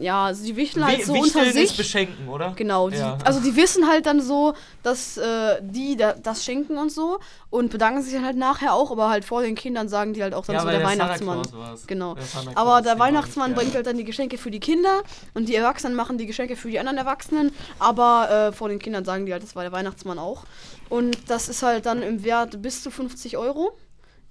ja, 0.00 0.24
also 0.26 0.44
die 0.44 0.56
wichteln 0.56 0.86
halt 0.86 1.04
so 1.04 1.14
Wichteln 1.14 1.44
unter 1.46 1.60
ist 1.60 1.68
sich. 1.68 1.76
beschenken, 1.76 2.28
oder? 2.28 2.52
Genau, 2.56 2.90
die, 2.90 2.96
Ja. 2.96 3.18
also 3.24 3.40
die 3.40 3.54
wissen 3.56 3.88
halt 3.88 4.06
dann 4.06 4.20
so, 4.20 4.54
dass 4.82 5.16
äh, 5.16 5.60
die 5.62 5.96
da, 5.96 6.12
das 6.14 6.44
schenken 6.44 6.76
und 6.78 6.90
so 6.92 7.18
und 7.50 7.70
bedanken 7.70 8.02
sich 8.02 8.12
dann 8.14 8.24
halt 8.24 8.36
nachher 8.36 8.74
auch, 8.74 8.90
aber 8.90 9.08
halt 9.08 9.24
vor 9.24 9.42
den 9.42 9.54
Kindern 9.54 9.88
sagen 9.88 10.12
die 10.14 10.22
halt 10.22 10.34
auch 10.34 10.44
dann 10.46 10.58
so 10.60 10.66
weil 10.66 10.78
der, 10.78 10.86
Santa 10.88 11.04
Weihnachtsmann. 11.04 11.42
Genau. 11.86 12.14
Der 12.14 12.56
Aber 12.58 12.82
der 12.82 12.98
Weihnachtsmann 12.98 13.50
gerne. 13.50 13.60
bringt 13.62 13.74
halt 13.74 13.86
dann 13.86 13.96
die 13.96 14.04
Geschenke 14.04 14.38
für 14.38 14.50
die 14.50 14.60
Kinder 14.60 15.02
und 15.34 15.48
die 15.48 15.54
Erwachsenen 15.54 15.94
machen 15.94 16.18
die 16.18 16.26
Geschenke 16.26 16.56
für 16.56 16.68
die 16.70 16.78
anderen 16.78 16.98
Erwachsenen, 16.98 17.52
aber 17.78 18.48
äh, 18.48 18.52
vor 18.52 18.68
den 18.68 18.78
Kindern 18.78 19.04
sagen 19.04 19.26
die 19.26 19.32
halt, 19.32 19.42
das 19.42 19.54
war 19.56 19.62
der 19.62 19.72
Weihnachtsmann 19.72 20.18
auch. 20.18 20.44
Und 20.88 21.30
das 21.30 21.48
ist 21.48 21.62
halt 21.62 21.86
dann 21.86 22.02
im 22.02 22.24
Wert 22.24 22.60
bis 22.62 22.82
zu 22.82 22.90
50 22.90 23.36
Euro. 23.38 23.76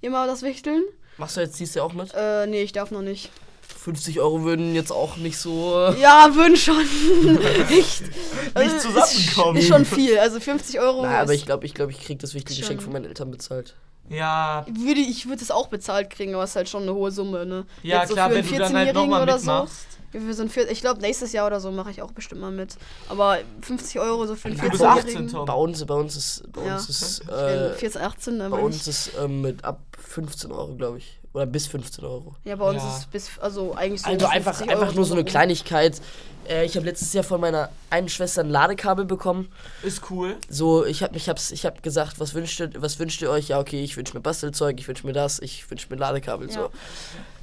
Immer 0.00 0.26
das 0.26 0.42
Wichteln. 0.42 0.82
Machst 1.16 1.36
du 1.36 1.40
jetzt 1.40 1.58
dies 1.58 1.74
Jahr 1.74 1.86
auch 1.86 1.92
mit? 1.92 2.12
Äh, 2.14 2.46
nee, 2.46 2.62
ich 2.62 2.72
darf 2.72 2.90
noch 2.90 3.00
nicht. 3.02 3.30
50 3.66 4.20
Euro 4.20 4.42
würden 4.44 4.74
jetzt 4.74 4.90
auch 4.92 5.16
nicht 5.16 5.36
so. 5.38 5.74
Ja, 6.00 6.30
würden 6.34 6.56
schon. 6.56 6.80
Echt. 7.70 8.02
Nicht 8.02 8.74
Äh, 8.74 8.78
zusammenkommen. 8.78 9.58
Ist, 9.58 9.68
schon 9.68 9.84
viel. 9.84 10.18
Also 10.18 10.40
50 10.40 10.80
Euro. 10.80 11.02
Na, 11.02 11.20
aber 11.20 11.34
ich 11.34 11.44
glaube, 11.46 11.66
ich, 11.66 11.74
glaub, 11.74 11.90
ich 11.90 12.00
krieg 12.00 12.18
das 12.18 12.34
wichtige. 12.34 12.60
Geschenk 12.60 12.82
von 12.82 12.92
meinen 12.92 13.04
Eltern 13.06 13.30
bezahlt. 13.30 13.74
Ja, 14.10 14.66
würde, 14.70 15.00
ich 15.00 15.28
würde 15.28 15.42
es 15.42 15.50
auch 15.50 15.68
bezahlt 15.68 16.10
kriegen, 16.10 16.34
aber 16.34 16.44
es 16.44 16.50
ist 16.50 16.56
halt 16.56 16.68
schon 16.68 16.82
eine 16.82 16.94
hohe 16.94 17.10
Summe, 17.10 17.46
ne? 17.46 17.64
ja 17.82 18.00
Jetzt 18.00 18.08
so 18.08 18.14
klar, 18.14 18.28
für 18.28 18.34
wenn 18.36 18.44
einen 18.44 18.52
du 18.52 18.58
dann 18.58 18.62
halt 18.74 18.88
14-Jährigen 18.88 18.94
nochmal 19.10 19.22
oder 19.22 19.38
so. 19.38 19.50
mitmachst. 19.50 19.86
Ja, 20.12 20.20
für 20.20 20.34
so 20.34 20.42
ein 20.42 20.50
Vier- 20.50 20.70
ich 20.70 20.80
glaube, 20.82 21.00
nächstes 21.00 21.32
Jahr 21.32 21.46
oder 21.46 21.58
so 21.58 21.70
mache 21.72 21.90
ich 21.90 22.02
auch 22.02 22.12
bestimmt 22.12 22.42
mal 22.42 22.50
mit. 22.50 22.76
Aber 23.08 23.38
50 23.62 23.98
Euro 24.00 24.26
so 24.26 24.34
für 24.36 24.48
einen 24.48 24.60
18, 24.60 24.78
14-Jährigen. 24.78 25.28
Tom. 25.28 25.46
Bei 25.46 25.54
uns, 25.54 25.84
bei 25.86 25.94
uns 25.94 26.16
ist, 26.16 26.52
bei 26.52 26.66
Ja. 26.66 26.74
uns 26.76 26.88
ist, 26.90 27.22
Äh, 27.30 27.70
äh, 27.70 27.74
14, 27.74 28.00
18, 28.02 28.38
bei 28.50 28.58
uns 28.58 28.74
nicht. 28.76 28.86
ist 28.88 29.10
ähm, 29.20 29.40
mit 29.40 29.64
ab 29.64 29.80
15 29.98 30.52
Euro, 30.52 30.74
glaube 30.76 30.98
ich. 30.98 31.18
Oder 31.34 31.46
bis 31.46 31.66
15 31.66 32.04
Euro. 32.04 32.36
Ja, 32.44 32.54
bei 32.56 32.70
uns 32.70 32.82
Ja. 32.82 32.96
ist 32.96 33.10
bis, 33.10 33.28
also 33.40 33.74
eigentlich 33.74 34.00
so. 34.02 34.08
Also 34.08 34.26
einfach, 34.26 34.54
50 34.54 34.70
einfach 34.70 34.86
Euro 34.88 34.96
nur 34.96 35.04
so 35.04 35.14
eine. 35.14 35.24
Kleinigkeit. 35.24 36.00
Äh, 36.48 36.64
ich 36.64 36.76
habe 36.76 36.86
letztes 36.86 37.12
Jahr 37.12 37.24
von 37.24 37.40
meiner 37.40 37.70
einen 37.90 38.08
Schwester 38.08 38.42
ein 38.42 38.50
Ladekabel 38.50 39.04
bekommen. 39.04 39.50
Ist 39.82 40.10
cool. 40.10 40.36
So, 40.48 40.84
ich 40.84 41.02
habe 41.02 41.16
ich 41.16 41.28
hab's, 41.28 41.50
ich 41.50 41.66
hab 41.66 41.82
gesagt, 41.82 42.20
was 42.20 42.34
wünscht, 42.34 42.60
ihr, 42.60 42.70
was 42.76 42.98
wünscht 42.98 43.20
ihr 43.20 43.30
euch? 43.30 43.48
Ja, 43.48 43.58
okay, 43.58 43.82
ich 43.82 43.96
wünsche 43.96 44.14
mir 44.14 44.20
Bastelzeug, 44.20 44.78
ich 44.78 44.86
wünsche 44.86 45.06
mir 45.06 45.12
das, 45.12 45.40
ich 45.40 45.68
wünsche 45.70 45.88
mir 45.90 45.96
Ladekabel. 45.96 46.50
So. 46.50 46.70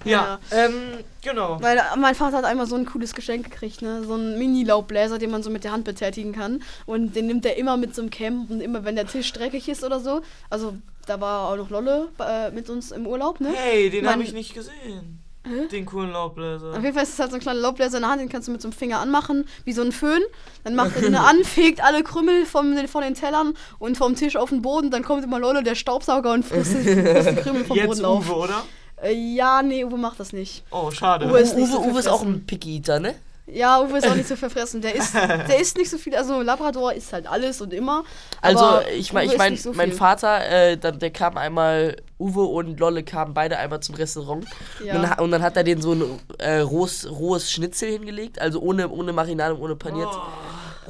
Ja. 0.04 0.39
Ja, 0.52 0.66
ähm, 0.66 0.74
genau. 1.22 1.62
Weil 1.62 1.78
äh, 1.78 1.82
mein 1.97 2.16
Vater 2.16 2.38
hat 2.38 2.45
einmal 2.45 2.68
so 2.68 2.76
ein 2.76 2.86
cooles 2.86 3.14
Geschenk 3.14 3.49
gekriegt, 3.49 3.82
ne? 3.82 4.04
So 4.04 4.14
einen 4.14 4.38
Mini-Laubbläser, 4.38 5.18
den 5.18 5.32
man 5.32 5.43
so 5.43 5.49
mit 5.49 5.64
der 5.64 5.72
Hand 5.72 5.86
betätigen 5.86 6.34
kann. 6.34 6.64
Und 6.86 7.16
den 7.16 7.28
nimmt 7.28 7.45
er 7.45 7.58
immer 7.58 7.78
mit 7.78 7.95
zum 7.95 8.10
Camp 8.10 8.49
und 8.49 8.62
immer, 8.62 8.86
wenn 8.86 8.95
der 8.95 9.08
Tisch 9.08 9.32
dreckig 9.34 9.70
ist 9.70 9.84
oder 9.84 9.99
so. 9.99 10.22
Also, 10.49 10.76
da 11.06 11.20
war 11.20 11.49
auch 11.49 11.58
noch 11.58 11.70
Lolle 11.70 12.10
äh, 12.20 12.52
mit 12.52 12.70
uns 12.70 12.91
im 12.91 13.08
Urlaub, 13.08 13.39
ne? 13.39 13.49
Hey, 13.54 13.89
den 13.89 14.08
habe 14.08 14.24
ich 14.24 14.34
nicht 14.34 14.54
gesehen. 14.54 15.22
Hä? 15.43 15.68
Den 15.72 15.88
coolen 15.88 16.12
Laubbläser. 16.12 16.70
Auf 16.70 16.84
jeden 16.84 16.93
Fall 16.93 17.02
ist 17.02 17.14
es 17.14 17.20
halt 17.20 17.32
so 17.32 17.38
ein 17.38 17.41
kleiner 17.41 17.60
Laubbläser 17.60 17.97
in 17.97 18.04
der 18.04 18.12
Hand, 18.12 18.22
den 18.22 18.30
kannst 18.30 18.47
du 18.47 18.52
mit 18.52 18.62
so 18.62 18.68
einem 18.68 18.74
Finger 18.74 18.99
anmachen, 18.99 19.47
wie 19.66 19.74
so 19.74 19.82
ein 19.82 19.91
Föhn. 19.91 20.22
Dann 20.64 20.76
macht 20.76 20.95
er 20.95 21.02
den 21.02 21.16
an, 21.16 21.43
fegt 21.43 21.84
alle 21.84 22.04
Krümmel 22.04 22.45
vom, 22.45 22.78
von 22.88 23.02
den 23.02 23.16
Tellern 23.16 23.56
und 23.80 23.97
vom 23.97 24.16
Tisch 24.16 24.36
auf 24.36 24.49
den 24.49 24.62
Boden. 24.62 24.91
Dann 24.91 25.04
kommt 25.04 25.24
immer 25.24 25.39
Lolle, 25.39 25.64
der 25.64 25.74
Staubsauger, 25.74 26.32
und 26.34 26.45
frisst, 26.45 26.74
frisst 26.74 27.30
die 27.32 27.36
Krümel 27.38 27.66
vom 27.66 27.76
Jetzt 27.76 27.88
Boden 27.88 28.06
auf. 28.06 28.30
Uwe, 28.30 28.36
oder? 28.36 28.64
Äh, 29.02 29.14
ja, 29.14 29.62
nee, 29.62 29.84
Uwe 29.84 29.97
macht 29.97 30.20
das 30.20 30.34
nicht. 30.34 30.64
Oh, 30.72 30.91
schade. 30.91 31.28
Uwe 31.28 31.39
ist 31.39 31.56
Uwe, 31.56 31.66
so 31.66 31.82
Uwe 31.82 31.99
ist 31.99 32.08
auch 32.08 32.22
ein 32.22 32.45
Picky 32.45 32.78
Eater, 32.78 32.99
ne? 32.99 33.16
Ja, 33.47 33.82
Uwe 33.82 33.97
ist 33.97 34.08
auch 34.08 34.16
nicht 34.16 34.28
so 34.28 34.36
verfressen. 34.38 34.82
Der 34.82 34.95
isst, 34.95 35.14
der 35.16 35.60
isst 35.60 35.78
nicht 35.78 35.89
so 35.89 35.97
viel. 35.97 36.16
Also 36.16 36.41
Labrador 36.41 36.93
isst 36.93 37.12
halt 37.12 37.28
alles 37.28 37.60
und 37.62 37.74
immer. 37.74 38.04
Also, 38.41 38.80
ich 38.95 39.12
meine, 39.12 39.32
ich 39.32 39.38
mein, 39.38 39.58
so 39.58 39.74
mein. 39.74 39.91
Vater, 39.91 40.47
äh, 40.47 40.78
dann, 40.78 40.99
der 40.99 41.10
kam 41.10 41.38
einmal, 41.38 41.97
Uwe 42.20 42.41
und 42.41 42.80
Lolle 42.80 43.04
kamen 43.04 43.34
beide 43.34 43.58
einmal 43.58 43.82
zum 43.82 43.95
Restaurant. 43.95 44.45
Ja. 44.86 44.95
Und, 44.95 45.02
dann, 45.04 45.20
und 45.20 45.32
dann 45.32 45.41
hat 45.41 45.58
er 45.58 45.64
den 45.64 45.82
so 45.82 45.93
ein 45.93 46.20
äh, 46.38 46.60
rohes, 46.60 47.10
rohes 47.10 47.52
Schnitzel 47.52 47.89
hingelegt, 47.89 48.39
also 48.39 48.62
ohne, 48.62 48.89
ohne 48.89 49.12
Marinade, 49.14 49.58
ohne 49.58 49.76
paniert. 49.76 50.14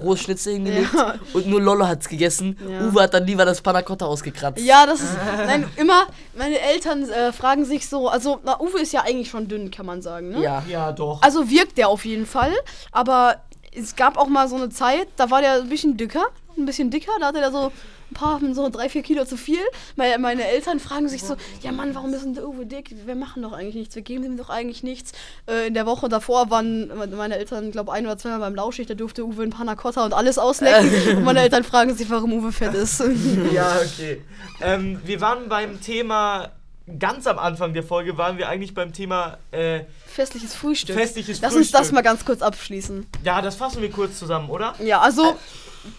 Rohes 0.02 0.22
Schnitzel 0.22 0.54
hingelegt. 0.54 0.94
Ja. 0.94 1.16
Und 1.34 1.48
nur 1.48 1.62
Lollo 1.62 1.88
hat's 1.88 2.08
gegessen. 2.08 2.58
Ja. 2.70 2.88
Uwe 2.88 3.04
hat 3.04 3.14
dann 3.14 3.26
lieber 3.26 3.46
das 3.46 3.62
Panna 3.62 3.82
Cotta 3.82 4.06
ausgekratzt. 4.06 4.60
Ja, 4.60 4.86
das 4.86 5.02
ist. 5.02 5.18
Nein, 5.46 5.70
immer, 5.76 6.08
meine 6.38 6.60
Eltern 6.60 7.10
äh, 7.10 7.32
fragen 7.34 7.66
sich 7.66 7.88
so, 7.89 8.08
also, 8.08 8.39
na, 8.44 8.60
Uwe 8.60 8.80
ist 8.80 8.94
ja 8.94 9.02
eigentlich 9.02 9.30
schon 9.30 9.48
dünn, 9.48 9.72
kann 9.72 9.86
man 9.86 10.02
sagen, 10.02 10.30
ne? 10.30 10.42
Ja. 10.42 10.64
Ja, 10.68 10.92
doch. 10.92 11.22
Also 11.22 11.50
wirkt 11.50 11.78
der 11.78 11.89
auf 11.89 12.06
jeden 12.06 12.26
Fall, 12.26 12.54
aber 12.92 13.38
es 13.74 13.96
gab 13.96 14.18
auch 14.18 14.28
mal 14.28 14.48
so 14.48 14.56
eine 14.56 14.70
Zeit, 14.70 15.08
da 15.16 15.32
war 15.32 15.42
der 15.42 15.54
ein 15.54 15.70
bisschen 15.70 15.98
dicker, 15.98 16.26
ein 16.58 16.66
bisschen 16.66 16.89
dicker, 16.89 17.12
da 17.20 17.28
hatte 17.28 17.39
der 17.39 17.52
so 17.52 17.72
ein 18.12 18.14
paar, 18.14 18.39
so 18.54 18.70
drei, 18.70 18.89
vier 18.89 19.04
Kilo 19.04 19.26
zu 19.26 19.38
viel. 19.38 19.60
Meine, 19.95 20.20
meine 20.20 20.45
Eltern 20.47 20.80
fragen 20.80 21.08
sich 21.08 21.24
so, 21.24 21.36
ja 21.62 21.72
Mann, 21.72 21.95
warum 21.95 22.14
ist 22.14 22.24
denn 22.24 22.34
der 22.34 22.47
Uwe 22.47 22.66
dick? 22.66 22.93
Wir 23.06 23.16
machen 23.16 23.41
doch 23.43 23.54
eigentlich 23.54 23.76
nichts, 23.76 23.95
wir 23.95 24.02
geben 24.02 24.24
ihm 24.24 24.38
doch 24.38 24.49
eigentlich 24.49 24.84
nichts. 24.84 25.12
Äh, 25.47 25.68
in 25.68 25.74
der 25.74 25.86
Woche 25.86 26.10
davor 26.10 26.49
waren 26.49 26.91
meine 27.16 27.38
Eltern, 27.38 27.72
glaube 27.72 27.91
ein 27.91 28.06
oder 28.06 28.18
zweimal 28.18 28.39
beim 28.39 28.56
Lauschig, 28.56 28.88
da 28.88 28.93
durfte 28.93 29.26
Uwe 29.26 29.43
ein 29.43 29.49
Panna 29.52 29.76
Cotta 29.76 30.04
und 30.06 30.14
alles 30.14 30.38
auslecken. 30.38 30.91
und 31.18 31.24
meine 31.24 31.41
Eltern 31.41 31.64
fragen 31.64 31.95
sich, 31.95 32.10
warum 32.10 32.34
Uwe 32.34 32.52
fett 32.52 32.74
ist. 32.74 33.02
Ja, 33.54 33.78
okay. 33.84 34.22
Ähm, 34.62 34.99
wir 35.04 35.22
waren 35.22 35.49
beim 35.49 35.82
Thema, 35.82 36.52
ganz 36.99 37.28
am 37.28 37.39
Anfang 37.39 37.74
der 37.74 37.84
Folge 37.84 38.18
waren 38.18 38.38
wir 38.38 38.47
eigentlich 38.49 38.74
beim 38.74 38.93
Thema, 38.93 39.38
äh, 39.52 39.82
Festliches 40.06 40.56
Frühstück. 40.56 40.95
Festliches 40.95 41.39
Lass 41.41 41.56
uns 41.56 41.72
das 41.72 41.80
Frühstück. 41.82 41.95
mal 41.95 42.02
ganz 42.02 42.26
kurz 42.26 42.41
abschließen. 42.41 43.06
ja, 43.24 43.41
das 43.41 43.56
fassen 43.56 43.82
wir 43.82 43.89
kurz 43.89 44.20
zusammen, 44.20 44.49
oder? 44.49 44.76
Ja, 44.84 44.99
also 44.99 45.38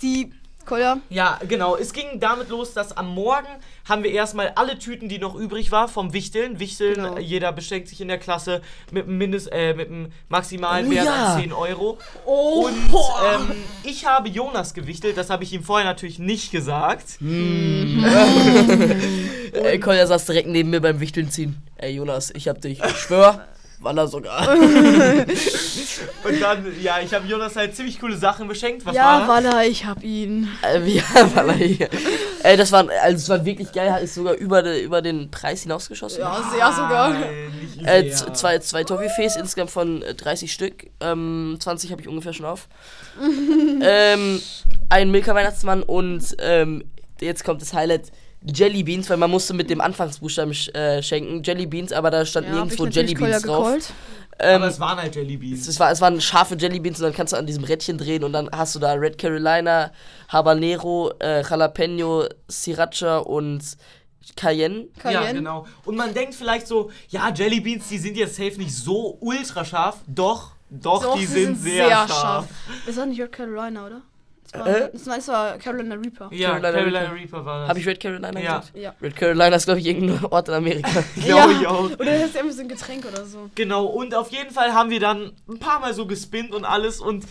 die 0.02 0.32
Kolja. 0.66 0.98
Ja, 1.10 1.38
genau. 1.48 1.76
Es 1.76 1.92
ging 1.92 2.20
damit 2.20 2.48
los, 2.48 2.72
dass 2.74 2.96
am 2.96 3.14
Morgen 3.14 3.46
haben 3.88 4.02
wir 4.04 4.12
erstmal 4.12 4.52
alle 4.54 4.78
Tüten, 4.78 5.08
die 5.08 5.18
noch 5.18 5.34
übrig 5.34 5.70
war, 5.72 5.88
vom 5.88 6.12
Wichteln. 6.12 6.58
Wichteln, 6.60 6.94
Genau. 6.94 7.18
jeder 7.18 7.52
beschenkt 7.52 7.88
sich 7.88 8.00
in 8.00 8.08
der 8.08 8.18
Klasse 8.18 8.62
mit 8.90 9.06
einem, 9.06 9.18
Mindest, 9.18 9.50
äh, 9.52 9.74
mit 9.74 9.88
einem 9.88 10.12
maximalen 10.28 10.86
Oh 10.86 10.90
Wert 10.90 11.04
ja. 11.06 11.34
an 11.34 11.40
10 11.42 11.52
Euro. 11.52 11.98
Oh, 12.24 12.66
Und 12.66 12.74
ähm, 13.50 13.56
ich 13.82 14.06
habe 14.06 14.28
Jonas 14.28 14.72
gewichtelt, 14.74 15.16
das 15.16 15.30
habe 15.30 15.42
ich 15.44 15.52
ihm 15.52 15.62
vorher 15.64 15.86
natürlich 15.86 16.18
nicht 16.18 16.50
gesagt. 16.52 17.18
Ey, 19.52 19.78
Kolja 19.80 20.06
saß 20.06 20.24
direkt 20.26 20.48
neben 20.48 20.70
mir 20.70 20.80
beim 20.80 21.00
Wichteln 21.00 21.30
ziehen. 21.30 21.62
Ey, 21.76 21.94
Jonas, 21.96 22.30
ich 22.34 22.48
hab 22.48 22.60
dich. 22.60 22.80
Ich 22.82 22.96
schwör, 22.98 23.46
war 23.82 23.96
er 23.96 24.06
sogar. 24.08 24.48
Und 26.24 26.40
dann, 26.40 26.66
ja, 26.80 27.00
ich 27.00 27.12
habe 27.12 27.26
Jonas 27.26 27.56
halt 27.56 27.74
ziemlich 27.74 28.00
coole 28.00 28.16
Sachen 28.16 28.48
beschenkt. 28.48 28.84
Was 28.86 28.94
ja, 28.94 29.26
war 29.28 29.40
das? 29.40 29.52
Walla, 29.52 29.64
ich 29.64 29.84
hab 29.84 30.02
ihn. 30.02 30.48
äh, 30.62 30.80
war 31.34 31.46
er 31.48 31.52
hier? 31.54 31.88
Ey, 32.42 32.56
das 32.56 32.72
war, 32.72 32.86
also 33.02 33.16
es 33.16 33.28
war 33.28 33.44
wirklich 33.44 33.72
geil, 33.72 34.02
ist 34.02 34.14
sogar 34.14 34.34
über, 34.34 34.62
de, 34.62 34.82
über 34.82 35.02
den 35.02 35.30
Preis 35.30 35.62
hinausgeschossen. 35.62 36.20
Ja, 36.20 36.42
sehr 36.50 36.72
sogar. 36.72 37.14
Äh, 37.84 38.10
z- 38.10 38.36
zwei, 38.36 38.58
zwei 38.58 38.84
Toffifees, 38.84 39.36
insgesamt 39.36 39.70
von 39.70 40.02
äh, 40.02 40.14
30 40.14 40.52
Stück. 40.52 40.86
Ähm, 41.00 41.56
20 41.60 41.90
habe 41.92 42.02
ich 42.02 42.08
ungefähr 42.08 42.32
schon 42.32 42.46
auf. 42.46 42.68
ähm, 43.82 44.40
ein 44.88 45.10
Milka 45.10 45.34
Weihnachtsmann 45.34 45.82
und 45.82 46.36
ähm, 46.38 46.84
jetzt 47.20 47.44
kommt 47.44 47.62
das 47.62 47.72
Highlight. 47.72 48.10
Jelly 48.44 48.82
Beans, 48.82 49.08
weil 49.10 49.16
man 49.16 49.30
musste 49.30 49.54
mit 49.54 49.70
dem 49.70 49.80
Anfangsbuchstaben 49.80 50.52
sch 50.54 50.68
äh, 50.74 51.02
schenken. 51.02 51.42
Jelly 51.42 51.66
Beans, 51.66 51.92
aber 51.92 52.10
da 52.10 52.24
stand 52.26 52.46
Ja, 52.48 52.54
nirgendwo 52.54 52.86
Jelly 52.86 53.14
Beans 53.14 53.42
drauf. 53.42 53.64
gecallt. 53.64 53.92
Ähm, 54.38 54.56
Aber 54.56 54.68
es 54.68 54.80
waren 54.80 54.98
halt 54.98 55.14
Jellybeans. 55.14 55.68
es, 55.68 55.78
war, 55.78 55.92
es 55.92 56.00
waren 56.00 56.20
scharfe 56.20 56.56
Jelly 56.56 56.80
Beans 56.80 56.98
und 56.98 57.04
dann 57.04 57.12
kannst 57.12 57.32
du 57.32 57.36
an 57.36 57.46
diesem 57.46 57.62
Rädchen 57.64 57.98
drehen 57.98 58.24
und 58.24 58.32
dann 58.32 58.48
hast 58.50 58.74
du 58.74 58.78
da 58.80 58.92
Red 58.94 59.18
Carolina, 59.18 59.92
Habanero, 60.28 61.12
äh, 61.20 61.42
Jalapeno, 61.42 62.24
Sriracha 62.50 63.18
und 63.18 63.60
Cayenne. 64.34 64.86
Ja, 64.96 65.02
Cayenne. 65.02 65.34
genau. 65.34 65.66
Und 65.84 65.96
man 65.96 66.14
denkt 66.14 66.34
vielleicht 66.34 66.66
so, 66.66 66.90
ja, 67.10 67.30
Jellybeans, 67.32 67.88
die 67.88 67.98
sind 67.98 68.16
jetzt 68.16 68.36
safe 68.36 68.56
nicht 68.58 68.74
so 68.74 69.18
ultra 69.20 69.64
scharf. 69.64 69.98
Doch, 70.06 70.52
doch, 70.70 71.02
Doch, 71.02 71.18
die 71.18 71.26
sie 71.26 71.44
sind, 71.44 71.60
sehr, 71.62 71.88
scharf. 72.08 72.46
Das 72.86 72.96
war 72.96 73.06
nicht 73.06 73.20
Red 73.20 73.32
Carolina, 73.32 73.86
oder? 73.86 74.00
Das 74.50 74.60
war, 74.60 74.66
Äh? 74.68 74.90
das 74.92 75.06
war, 75.06 75.16
das 75.16 75.28
war 75.28 75.58
Carolina 75.58 75.94
Reaper. 75.94 76.28
Ja, 76.32 76.48
Carolina 76.50 76.72
Carolina, 76.72 76.98
Reaper. 77.00 77.14
Reaper 77.14 77.44
war 77.46 77.60
das. 77.60 77.68
Habe 77.70 77.78
ich 77.78 77.86
Red 77.86 78.00
Carolina 78.00 78.40
Ja. 78.40 78.58
gesagt? 78.58 78.76
Ja. 78.76 78.94
Red 79.00 79.16
Carolina 79.16 79.56
ist, 79.56 79.64
glaube 79.64 79.80
ich, 79.80 79.86
irgendein 79.86 80.24
Ort 80.26 80.48
in 80.48 80.54
Amerika. 80.54 80.88
Glaube 81.24 81.52
ich 81.54 81.66
auch. 81.66 81.84
Oder 81.92 82.04
das 82.18 82.24
ist 82.30 82.36
irgendwie 82.36 82.54
so 82.56 82.62
ein 82.62 82.68
Getränk 82.68 83.04
oder 83.06 83.24
so. 83.24 83.50
Genau, 83.54 83.84
und 83.86 84.14
auf 84.14 84.30
jeden 84.30 84.50
Fall 84.50 84.72
haben 84.74 84.90
wir 84.90 85.00
dann 85.00 85.32
ein 85.48 85.58
paar 85.58 85.80
Mal 85.80 85.94
so 85.94 86.06
gespinnt 86.06 86.52
und 86.54 86.64
alles 86.64 87.00
und 87.00 87.24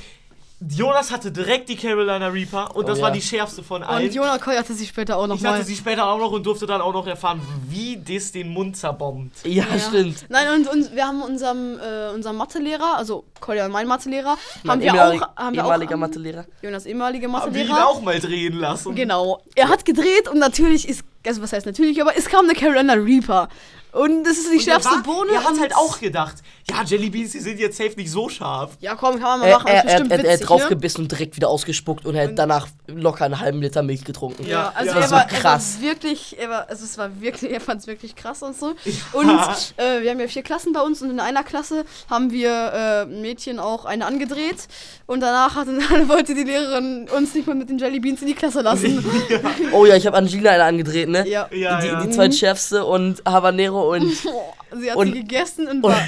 Jonas 0.70 1.09
hatte 1.12 1.32
direkt 1.32 1.70
die 1.70 1.76
Carolina 1.76 2.28
Reaper 2.28 2.76
und 2.76 2.84
Oh 2.84 2.88
das 2.88 2.99
ja. 2.99 3.05
war 3.05 3.12
die 3.12 3.22
schärfste 3.22 3.64
von 3.64 3.82
allen. 3.82 4.07
Und 4.07 4.14
Jonah 4.14 4.38
Koy 4.38 4.55
hatte 4.55 4.74
sie 4.74 4.86
später 4.86 5.18
auch 5.18 5.26
noch 5.26 5.36
ich 5.38 5.41
mal. 5.41 5.53
hatte 5.55 5.64
sie 5.64 5.76
später 5.76 6.05
auch 6.07 6.20
noch 6.20 6.32
und 6.32 6.45
durfte 6.45 6.68
dann 6.68 6.82
auch 6.82 6.93
noch 6.93 7.07
erfahren, 7.07 7.41
wie 7.68 7.97
das 7.97 8.32
den 8.32 8.49
Mund 8.49 8.78
zerbombt. 8.78 9.36
ja, 9.43 9.64
Ja. 9.72 9.80
stimmt. 9.80 10.26
Nein, 10.30 10.47
und, 10.55 10.68
und 10.68 10.95
wir 10.95 11.05
haben 11.07 11.24
unserem, 11.24 11.80
äh, 11.80 12.14
unserem 12.14 12.38
Mathelehrer, 12.38 12.95
also 12.97 13.24
Kolja, 13.39 13.68
mein 13.70 13.88
Mathelehrer, 13.88 14.38
Mein 14.64 14.80
haben 14.88 14.93
wir 14.93 14.93
auch, 15.24 15.36
haben 15.36 15.55
wir 15.55 15.64
ehemaliger 15.64 15.95
auch, 15.95 15.99
Mathelehrer. 15.99 16.45
Jonas 16.62 16.86
ehemalige 16.86 17.32
Haben 17.32 17.53
wir 17.55 17.62
ihn 17.64 17.68
Mathelehrer. 17.70 17.88
auch 17.89 18.01
mal 18.03 18.20
drehen 18.20 18.53
lassen. 18.59 18.93
Genau. 18.93 19.41
Er 19.55 19.68
hat 19.70 19.84
gedreht 19.84 20.30
und 20.30 20.38
natürlich 20.38 20.88
ist, 20.88 21.03
also 21.26 21.41
was 21.41 21.53
heißt 21.53 21.66
natürlich, 21.66 21.99
aber 22.01 22.16
es 22.16 22.26
kam 22.30 22.45
eine 22.45 22.53
Carolina 22.53 22.93
Reaper. 22.93 23.49
Und 23.91 24.23
das 24.23 24.37
ist 24.37 24.45
die 24.47 24.57
Und 24.57 24.67
er 24.67 24.73
schärfste 24.73 24.89
war- 24.91 25.03
Bohne. 25.03 25.31
Er 25.33 25.43
hat 25.43 25.59
halt 25.59 25.75
auch 25.75 25.99
gedacht, 25.99 26.35
ja, 26.69 26.83
Jellybeans, 26.83 27.31
die 27.33 27.39
sind 27.39 27.59
jetzt 27.59 27.77
safe 27.77 27.91
nicht 27.97 28.09
so 28.11 28.29
scharf. 28.29 28.77
Ja, 28.79 28.95
komm, 28.95 29.13
kann 29.19 29.21
man 29.23 29.39
mal 29.41 29.47
Er, 29.47 29.57
machen. 29.57 29.67
er, 29.67 29.73
er, 29.75 29.83
bestimmt 29.83 30.11
er, 30.11 30.17
er 30.19 30.23
witzig, 30.23 30.41
hat 30.41 30.49
drauf 30.49 30.61
ne? 30.63 30.69
gebissen 30.69 31.01
und 31.01 31.11
direkt 31.11 31.35
wieder 31.35 31.49
ausgespuckt 31.49 32.05
und 32.05 32.15
er 32.15 32.27
hat 32.29 32.39
danach 32.39 32.67
locker 32.87 33.25
einen 33.25 33.39
halben 33.39 33.61
Liter 33.61 33.83
Milch 33.83 34.05
getrunken. 34.05 34.43
Ja, 34.43 34.49
Ja, 34.49 34.71
also 34.75 34.91
ja. 34.91 34.95
er, 34.95 35.01
Das 35.01 35.11
war, 35.11 35.19
war 35.19 35.31
er 35.31 35.37
krass. 35.39 35.75
war 35.79 35.89
wirklich, 35.89 36.37
er 36.39 36.49
war, 36.49 36.69
also 36.69 36.85
es 36.85 36.97
war 36.97 37.09
wirklich, 37.19 37.51
er 37.51 37.59
fand 37.59 37.81
es 37.81 37.87
wirklich 37.87 38.15
krass 38.15 38.41
und 38.43 38.57
so. 38.57 38.67
Und 39.13 39.29
äh, 39.77 40.01
wir 40.01 40.11
haben 40.11 40.19
ja 40.19 40.27
vier 40.27 40.43
Klassen 40.43 40.71
bei 40.71 40.81
uns 40.81 41.01
und 41.01 41.09
in 41.09 41.19
einer 41.19 41.43
Klasse 41.43 41.83
haben 42.09 42.31
wir 42.31 42.71
äh, 42.73 43.05
Mädchen 43.07 43.59
auch 43.59 43.83
eine 43.85 44.05
angedreht 44.05 44.67
und 45.07 45.19
danach 45.19 45.55
hat, 45.55 45.67
wollte 46.07 46.33
die 46.35 46.43
Lehrerin 46.43 47.09
uns 47.17 47.33
nicht 47.33 47.47
mehr 47.47 47.55
mit 47.55 47.69
den 47.69 47.77
Jellybeans 47.77 48.21
in 48.21 48.27
die 48.27 48.35
Klasse 48.35 48.61
lassen. 48.61 49.03
Oh 49.73 49.85
ja, 49.85 49.95
ich 49.95 50.05
habe 50.05 50.17
Angelina 50.17 50.51
eine 50.51 50.63
angedreht, 50.65 51.09
ne? 51.09 51.27
ja. 51.27 51.47
Ja, 51.51 51.79
die, 51.81 51.87
ja. 51.87 52.03
die 52.03 52.09
zweitschärfste 52.09 52.85
und 52.85 53.21
Habanero 53.25 53.80
und, 53.89 54.11
Sie 54.79 54.89
hat 54.89 54.95
Und- 54.97 55.07
sie 55.13 55.19
gegessen 55.19 55.67
und, 55.67 55.77
und, 55.77 55.84
war 55.84 56.01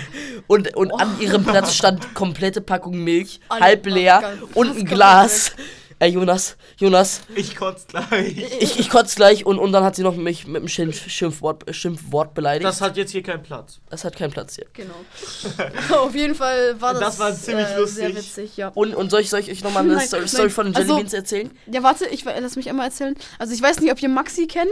und, 0.47 0.75
und 0.75 0.91
an 0.93 1.19
ihrem 1.19 1.43
Platz 1.43 1.73
stand 1.75 2.13
komplette 2.13 2.61
Packung 2.61 2.97
Milch, 3.03 3.39
Alle 3.49 3.61
halb 3.61 3.85
leer 3.85 4.37
und 4.53 4.77
ein 4.77 4.85
Glas. 4.85 5.51
Ey, 5.99 6.09
Jonas, 6.11 6.57
Jonas, 6.77 7.21
Ich 7.35 7.55
kotze 7.55 7.85
gleich. 7.87 8.35
ich, 8.59 8.77
ich 8.79 8.89
kotze 8.89 9.15
gleich 9.15 9.45
und, 9.45 9.57
und 9.57 9.71
dann 9.71 9.85
hat 9.85 9.95
sie 9.95 10.01
noch 10.03 10.15
mich 10.17 10.45
mit 10.47 10.57
einem 10.57 10.67
Schimpf, 10.67 11.09
Schimpfwort, 11.09 11.63
Schimpfwort 11.73 12.33
beleidigt. 12.33 12.65
Das 12.65 12.81
hat 12.81 12.97
jetzt 12.97 13.11
hier 13.11 13.23
keinen 13.23 13.41
Platz. 13.43 13.79
das 13.89 14.03
hat 14.03 14.15
keinen 14.17 14.31
Platz 14.31 14.55
hier. 14.55 14.65
Genau. 14.73 14.95
Auf 16.01 16.13
jeden 16.13 16.35
Fall 16.35 16.75
war 16.81 16.93
das, 16.93 17.01
Das 17.01 17.19
war 17.19 17.33
ziemlich 17.33 17.67
äh, 17.67 17.77
lustig. 17.77 17.95
sehr 17.95 18.15
witzig, 18.15 18.57
ja. 18.57 18.69
Und, 18.69 18.95
und 18.95 19.11
soll, 19.11 19.21
ich, 19.21 19.29
soll 19.29 19.39
ich 19.41 19.49
euch 19.51 19.63
nochmal 19.63 19.83
eine 19.83 19.93
Nein, 19.95 20.07
Story, 20.07 20.25
nein. 20.33 20.49
Von 20.49 20.65
den 20.65 20.75
Also- 20.75 20.87
Jellybeans 20.93 21.13
erzählen? 21.13 21.51
Ja, 21.67 21.83
warte, 21.83 22.05
ich 22.07 22.25
lass 22.25 22.55
mich 22.57 22.69
einmal 22.69 22.87
erzählen. 22.87 23.15
Also 23.39 23.53
ich 23.53 23.61
weiß 23.61 23.79
nicht, 23.79 23.91
ob 23.91 24.01
ihr 24.01 24.09
Maxi 24.09 24.47
kennt. 24.47 24.69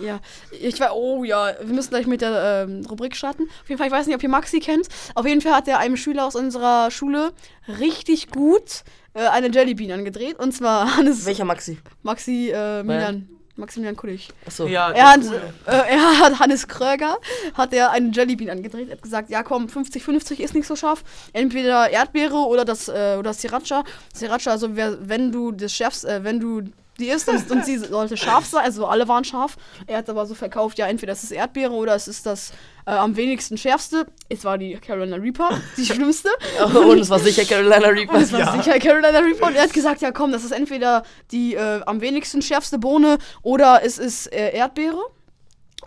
Ja, 0.00 0.18
ich 0.50 0.80
weiß, 0.80 0.90
oh 0.92 1.22
ja, 1.24 1.52
wir 1.62 1.74
müssen 1.74 1.90
gleich 1.90 2.06
mit 2.06 2.20
der 2.20 2.66
ähm, 2.68 2.84
Rubrik 2.90 3.14
starten. 3.14 3.44
Auf 3.62 3.68
jeden 3.68 3.78
Fall, 3.78 3.86
ich 3.86 3.92
weiß 3.92 4.06
nicht, 4.06 4.16
ob 4.16 4.22
ihr 4.22 4.28
Maxi 4.28 4.58
kennt. 4.60 4.88
Auf 5.14 5.26
jeden 5.26 5.40
Fall 5.40 5.52
hat 5.52 5.68
er 5.68 5.78
einem 5.78 5.96
Schüler 5.96 6.26
aus 6.26 6.34
unserer 6.34 6.90
Schule 6.90 7.32
richtig 7.78 8.30
gut 8.30 8.82
äh, 9.14 9.26
eine 9.26 9.48
Jellybean 9.50 9.92
angedreht. 9.92 10.38
Und 10.38 10.52
zwar 10.52 10.96
Hannes, 10.96 11.24
Welcher 11.26 11.44
Maxi? 11.44 11.78
Maxi 12.02 12.50
äh, 12.52 12.82
Milan. 12.82 13.28
Maximilian 13.56 13.94
Kullig. 13.94 14.30
Achso. 14.46 14.66
Ja, 14.66 14.90
Er 14.90 15.12
hat, 15.12 15.20
cool. 15.22 15.40
äh, 15.66 15.70
er 15.70 16.18
hat 16.18 16.40
Hannes 16.40 16.66
Kröger, 16.66 17.18
hat 17.54 17.72
er 17.72 17.92
einen 17.92 18.10
Jellybean 18.10 18.50
angedreht. 18.50 18.88
Er 18.88 18.96
hat 18.96 19.02
gesagt, 19.02 19.30
ja 19.30 19.44
komm, 19.44 19.66
50-50 19.66 20.40
ist 20.40 20.54
nicht 20.56 20.66
so 20.66 20.74
scharf. 20.74 21.04
Entweder 21.32 21.88
Erdbeere 21.88 22.34
oder 22.34 22.64
das 22.64 22.88
äh, 22.88 23.14
oder 23.16 23.32
Sriracha. 23.32 23.84
Sriracha, 24.12 24.50
also 24.50 24.74
wer, 24.74 25.08
wenn 25.08 25.30
du 25.30 25.52
das 25.52 25.72
schärfst, 25.72 26.04
äh, 26.04 26.24
wenn 26.24 26.40
du 26.40 26.62
die 26.98 27.08
isst 27.08 27.28
und, 27.28 27.50
und 27.50 27.64
sie 27.64 27.78
sollte 27.78 28.16
scharf 28.16 28.46
sein, 28.46 28.64
also 28.64 28.86
alle 28.86 29.08
waren 29.08 29.24
scharf. 29.24 29.56
Er 29.86 29.98
hat 29.98 30.08
aber 30.08 30.26
so 30.26 30.34
verkauft, 30.34 30.78
ja 30.78 30.86
entweder 30.86 31.12
es 31.12 31.24
ist 31.24 31.32
Erdbeere 31.32 31.72
oder 31.72 31.94
es 31.94 32.06
ist 32.06 32.24
das 32.26 32.52
äh, 32.86 32.90
am 32.92 33.16
wenigsten 33.16 33.56
schärfste. 33.56 34.06
Es 34.28 34.44
war 34.44 34.58
die 34.58 34.74
Carolina 34.74 35.16
Reaper, 35.16 35.50
die 35.76 35.86
schlimmste. 35.86 36.28
Und 36.74 36.98
es 36.98 37.10
war 37.10 37.18
sicher 37.18 37.44
Carolina 37.44 37.88
Reaper. 37.88 38.20
Das 38.20 38.32
war 38.32 38.62
sicher 38.62 38.78
Carolina 38.78 39.18
Reaper. 39.18 39.46
Und 39.46 39.56
er 39.56 39.62
hat 39.62 39.72
gesagt, 39.72 40.02
ja 40.02 40.12
komm, 40.12 40.32
das 40.32 40.44
ist 40.44 40.52
entweder 40.52 41.02
die 41.30 41.54
äh, 41.54 41.80
am 41.86 42.00
wenigsten 42.00 42.42
schärfste 42.42 42.78
Bohne 42.78 43.18
oder 43.42 43.80
es 43.84 43.98
ist 43.98 44.32
äh, 44.32 44.54
Erdbeere. 44.54 45.00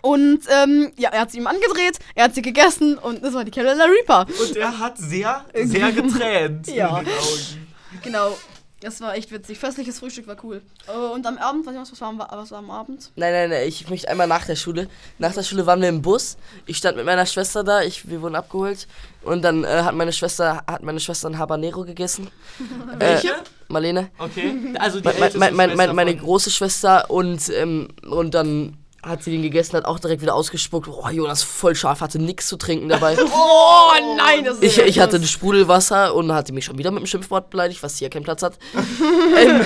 Und 0.00 0.40
ähm, 0.48 0.92
ja, 0.96 1.10
er 1.10 1.22
hat 1.22 1.32
sie 1.32 1.38
ihm 1.38 1.46
angedreht, 1.48 1.98
er 2.14 2.24
hat 2.24 2.34
sie 2.34 2.42
gegessen 2.42 2.98
und 2.98 3.24
das 3.24 3.34
war 3.34 3.44
die 3.44 3.50
Carolina 3.50 3.84
Reaper. 3.84 4.26
Und 4.40 4.56
er 4.56 4.78
hat 4.78 4.96
sehr, 4.98 5.44
sehr 5.54 5.90
getränt 5.92 6.66
Ja. 6.74 6.98
in 6.98 7.04
den 7.06 7.14
Augen. 7.14 7.68
Genau. 8.04 8.38
Das 8.80 9.00
war 9.00 9.16
echt 9.16 9.32
witzig. 9.32 9.58
Festliches 9.58 9.98
Frühstück 9.98 10.28
war 10.28 10.36
cool. 10.44 10.62
Äh, 10.86 10.92
und 10.92 11.26
am 11.26 11.36
Abend, 11.38 11.66
weiß 11.66 11.74
ich 11.74 11.80
was, 11.80 11.90
was 11.90 12.00
war, 12.00 12.08
am- 12.10 12.18
was 12.18 12.50
war 12.52 12.58
am 12.60 12.70
Abend? 12.70 13.10
Nein, 13.16 13.32
nein, 13.32 13.50
nein, 13.50 13.66
ich 13.66 13.90
möchte 13.90 14.08
einmal 14.08 14.28
nach 14.28 14.46
der 14.46 14.54
Schule. 14.54 14.88
Nach 15.18 15.34
der 15.34 15.42
Schule 15.42 15.66
waren 15.66 15.80
wir 15.80 15.88
im 15.88 16.00
Bus. 16.00 16.36
Ich 16.66 16.76
stand 16.76 16.96
mit 16.96 17.04
meiner 17.04 17.26
Schwester 17.26 17.64
da, 17.64 17.82
ich, 17.82 18.08
wir 18.08 18.22
wurden 18.22 18.36
abgeholt. 18.36 18.86
Und 19.22 19.42
dann 19.42 19.64
äh, 19.64 19.82
hat 19.82 19.94
meine 19.96 20.12
Schwester 20.12 20.62
hat 20.66 20.84
meine 20.84 21.00
Schwester 21.00 21.28
ein 21.28 21.38
Habanero 21.38 21.84
gegessen. 21.84 22.28
Welche? 22.98 23.28
Äh, 23.30 23.32
Marlene. 23.66 24.10
Okay. 24.16 24.54
Also 24.78 25.00
die 25.00 25.04
Mein, 25.08 25.14
älteste 25.16 25.38
mein, 25.40 25.54
mein, 25.56 25.68
mein, 25.70 25.76
Schwester 25.76 25.92
meine 25.94 26.10
von- 26.12 26.20
große 26.20 26.50
Schwester 26.50 27.10
und, 27.10 27.48
ähm, 27.50 27.88
und 28.08 28.32
dann 28.34 28.76
hat 29.02 29.22
sie 29.22 29.30
den 29.30 29.42
gegessen, 29.42 29.76
hat 29.76 29.84
auch 29.84 30.00
direkt 30.00 30.22
wieder 30.22 30.34
ausgespuckt. 30.34 30.88
Oh, 30.88 31.08
Jonas, 31.08 31.42
voll 31.42 31.76
scharf, 31.76 32.00
hatte 32.00 32.18
nichts 32.18 32.48
zu 32.48 32.56
trinken 32.56 32.88
dabei. 32.88 33.16
Oh 33.30 33.92
nein, 34.16 34.44
das 34.44 34.58
ist 34.58 34.78
Ich, 34.78 34.78
ich 34.78 35.00
hatte 35.00 35.16
ein. 35.16 35.24
Sprudelwasser 35.24 36.14
und 36.14 36.32
hatte 36.32 36.52
mich 36.52 36.64
schon 36.64 36.78
wieder 36.78 36.90
mit 36.90 37.00
dem 37.00 37.06
Schimpfwort 37.06 37.50
beleidigt, 37.50 37.82
was 37.82 37.98
hier 37.98 38.10
keinen 38.10 38.24
Platz 38.24 38.42
hat. 38.42 38.58
ähm, 38.74 39.60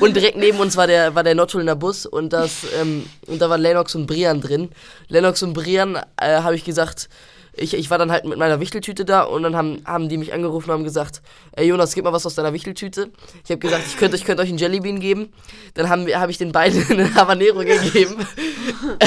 und 0.00 0.16
direkt 0.16 0.36
neben 0.36 0.58
uns 0.58 0.76
war 0.76 0.86
der, 0.86 1.14
war 1.14 1.22
der 1.22 1.34
Nordholender 1.34 1.76
Bus 1.76 2.06
und, 2.06 2.32
das, 2.32 2.66
ähm, 2.80 3.06
und 3.26 3.40
da 3.40 3.50
waren 3.50 3.60
Lennox 3.60 3.94
und 3.94 4.06
Brian 4.06 4.40
drin. 4.40 4.70
Lennox 5.08 5.42
und 5.42 5.52
Brian 5.52 5.96
äh, 6.20 6.42
habe 6.42 6.54
ich 6.54 6.64
gesagt, 6.64 7.08
ich, 7.52 7.74
ich 7.74 7.90
war 7.90 7.98
dann 7.98 8.10
halt 8.10 8.24
mit 8.24 8.38
meiner 8.38 8.60
Wichteltüte 8.60 9.04
da 9.04 9.22
und 9.22 9.42
dann 9.42 9.56
haben, 9.56 9.82
haben 9.84 10.08
die 10.08 10.16
mich 10.16 10.32
angerufen 10.32 10.70
und 10.70 10.76
haben 10.76 10.84
gesagt, 10.84 11.22
ey 11.52 11.66
Jonas, 11.66 11.94
gib 11.94 12.04
mal 12.04 12.12
was 12.12 12.26
aus 12.26 12.34
deiner 12.34 12.52
Wichteltüte. 12.52 13.10
Ich 13.44 13.50
habe 13.50 13.58
gesagt, 13.58 13.84
ich 13.86 13.96
könnte 13.96 14.16
ich 14.16 14.24
könnt 14.24 14.40
euch 14.40 14.48
einen 14.48 14.58
Jellybean 14.58 15.00
geben. 15.00 15.32
Dann 15.74 15.88
haben 15.88 16.06
habe 16.14 16.30
ich 16.30 16.38
den 16.38 16.52
beiden 16.52 16.86
einen 16.90 17.14
Habanero 17.14 17.60
gegeben. 17.60 18.16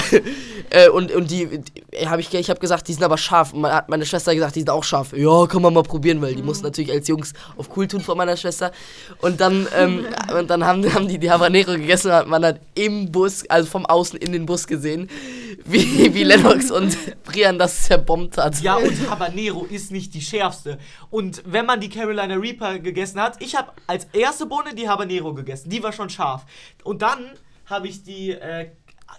äh, 0.70 0.90
und, 0.90 1.12
und 1.12 1.32
die, 1.32 1.48
die 1.60 2.08
habe 2.08 2.22
ich, 2.22 2.34
ich 2.34 2.50
habe 2.50 2.60
gesagt, 2.60 2.88
die 2.88 2.94
sind 2.94 3.04
aber 3.04 3.18
scharf. 3.18 3.54
Und 3.54 3.62
meine, 3.62 3.76
hat 3.76 3.90
meine 3.90 4.06
Schwester 4.06 4.34
gesagt, 4.34 4.56
die 4.56 4.62
sind 4.62 4.70
auch 4.70 4.84
scharf. 4.84 5.14
Ja, 5.16 5.46
kann 5.48 5.62
man 5.62 5.74
mal 5.74 5.84
probieren, 5.84 6.22
weil 6.22 6.36
die 6.36 6.44
mussten 6.44 6.66
natürlich 6.66 6.92
als 6.92 7.08
Jungs 7.08 7.34
auf 7.58 7.70
cool 7.76 7.88
tun 7.88 8.02
von 8.02 8.18
meiner 8.18 8.38
Schwester. 8.38 8.72
Und 9.22 9.40
dann, 9.40 9.68
ähm, 9.76 10.06
und 10.38 10.50
dann 10.50 10.66
haben, 10.66 10.94
haben 10.94 11.08
die 11.08 11.18
die 11.18 11.32
Habanero 11.32 11.72
gegessen 11.74 12.12
und 12.12 12.28
man 12.28 12.44
hat 12.46 12.60
im 12.76 13.12
Bus, 13.12 13.46
also 13.50 13.70
vom 13.70 13.86
Außen 13.86 14.20
in 14.20 14.32
den 14.32 14.46
Bus 14.46 14.68
gesehen, 14.68 15.10
wie, 15.66 16.14
wie 16.14 16.24
Lennox 16.24 16.72
und 16.72 16.98
Brian 17.24 17.58
das 17.58 17.84
zerbombt 17.84 18.38
hat. 18.44 18.62
Ja, 18.62 18.76
und 18.76 19.10
Habanero 19.10 19.66
ist 19.66 19.92
nicht 19.92 20.14
die 20.14 20.22
schärfste. 20.22 20.78
Und 21.10 21.42
wenn 21.46 21.66
man 21.66 21.80
die 21.80 21.90
Carolina 21.90 22.36
Reaper 22.36 22.80
gegessen 22.80 23.20
hat, 23.20 23.42
ich 23.42 23.56
habe 23.56 23.72
als 23.88 24.06
erste 24.14 24.46
Bohne 24.46 24.76
die 24.76 24.88
Habanero 24.88 25.34
gegessen. 25.34 25.70
Die 25.70 25.82
war 25.82 25.92
schon 25.92 26.10
scharf. 26.10 26.46
Und 26.84 27.02
dann 27.02 27.32
habe 27.66 27.88
ich 27.88 28.04
die 28.04 28.32
äh, 28.32 28.70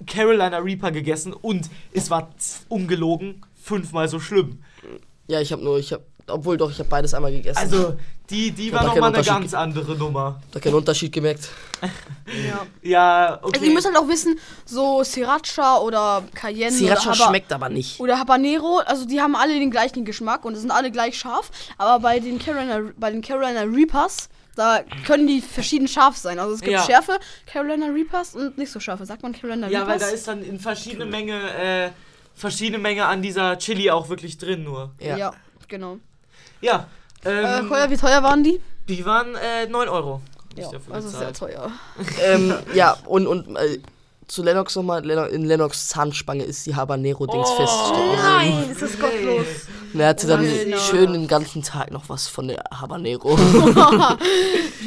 Carolina 0.07 0.59
Reaper 0.59 0.91
gegessen 0.91 1.33
und 1.33 1.71
es 1.93 2.11
war 2.11 2.31
ungelogen 2.69 3.43
fünfmal 3.55 4.09
so 4.09 4.21
schlimm. 4.21 4.63
Ja, 5.27 5.41
ich 5.41 5.53
habe 5.53 5.63
nur, 5.65 5.79
ich 5.79 5.93
habe, 5.93 6.05
obwohl 6.27 6.57
doch, 6.57 6.71
ich 6.71 6.79
habe 6.79 6.89
beides 6.89 7.15
einmal 7.15 7.33
gegessen. 7.33 7.59
Also, 7.59 7.97
die, 8.31 8.51
die 8.51 8.73
war 8.73 8.85
nochmal 8.85 9.15
eine 9.15 9.25
ganz 9.25 9.55
andere 9.55 9.97
Nummer. 9.97 10.41
da 10.53 10.61
keinen 10.61 10.75
Unterschied 10.75 11.13
gemerkt. 11.13 11.49
Ja. 12.49 12.67
Ja, 12.83 13.39
okay. 13.43 13.53
Also 13.55 13.67
ihr 13.67 13.75
müsst 13.75 13.87
halt 13.87 13.97
auch 13.97 14.09
wissen, 14.09 14.39
so 14.65 15.03
Sriracha 15.05 15.79
oder 15.79 16.23
Cayenne 16.35 16.73
Sriracha 16.77 17.11
oder, 17.11 17.19
Haba 17.19 17.29
schmeckt 17.31 17.53
aber 17.53 17.69
nicht. 17.69 18.01
oder 18.01 18.19
Habanero, 18.19 18.79
also 18.87 19.07
die 19.07 19.21
haben 19.21 19.37
alle 19.37 19.55
den 19.59 19.71
gleichen 19.71 20.05
Geschmack 20.05 20.45
und 20.45 20.57
sind 20.57 20.71
alle 20.71 20.91
gleich 20.91 21.19
scharf. 21.19 21.51
Aber 21.79 22.01
bei 22.01 22.21
den 22.21 22.39
Carolina, 22.39 22.81
bei 22.97 23.11
den 23.11 23.23
Carolina 23.23 23.63
Reapers 23.63 24.29
Da 24.57 24.83
können 25.05 25.27
die 25.27 25.41
verschieden 25.41 25.89
scharf 25.89 26.17
sein. 26.17 26.39
Also 26.39 26.55
es 26.55 26.61
gibt 26.61 26.73
Ja. 26.75 26.85
schärfe 26.85 27.19
Carolina 27.45 27.87
Reapers 27.87 28.37
und 28.37 28.57
nicht 28.57 28.71
so 28.71 28.79
scharfe. 28.79 29.05
Sagt 29.05 29.23
man 29.25 29.33
Carolina 29.33 29.67
Ja, 29.69 29.81
weil 29.81 29.95
Reapers? 29.99 30.03
da 30.03 30.15
ist 30.15 30.29
dann 30.29 30.43
in 30.45 30.61
verschiedene 30.61 31.07
Menge, 31.07 31.35
äh, 31.59 31.91
verschiedene 32.37 32.79
Menge 32.79 33.05
an 33.07 33.21
dieser 33.21 33.59
Chili 33.59 33.91
auch 33.91 34.09
wirklich 34.09 34.39
drin 34.39 34.63
nur. 34.63 34.93
Ja. 35.01 35.17
ja. 35.17 35.33
genau. 35.67 35.99
Ja. 36.61 36.87
Ähm, 37.25 37.67
Äh, 37.67 37.69
Koya, 37.69 37.91
wie 37.91 37.97
teuer 37.97 38.23
waren 38.23 38.45
die? 38.45 38.61
die 38.89 39.05
waren 39.05 39.35
äh, 39.35 39.67
9 39.67 39.89
Euro. 39.89 40.21
Ja, 40.63 40.71
dafür 40.71 40.95
also 40.95 41.09
sehr 41.09 41.33
teuer. 41.33 41.71
ähm, 42.23 42.55
ja, 42.75 42.97
und, 43.07 43.27
und 43.27 43.57
äh, 43.57 43.79
zu 44.27 44.43
Lennox 44.43 44.75
nochmal, 44.77 45.05
Lennox, 45.05 45.33
in 45.33 45.45
Lennox 45.45 45.89
Zahnspange 45.89 46.45
ist 46.45 46.65
die 46.67 46.75
Habanero-Dings 46.75 47.49
Oh, 47.51 47.57
feststecken. 47.57 48.17
Nein, 48.17 48.71
ist 48.71 48.81
das 48.83 48.99
gottlos. 48.99 49.47
Und 49.93 50.01
er 50.01 50.09
hatte 50.09 50.27
dann 50.27 50.43
Nein. 50.45 50.79
schön 50.79 51.13
den 51.13 51.29
ganzen 51.29 51.63
Tag 51.63 51.91
noch 51.91 52.09
was 52.09 52.27
von 52.27 52.49
der 52.49 52.65
Habanero. 52.73 53.37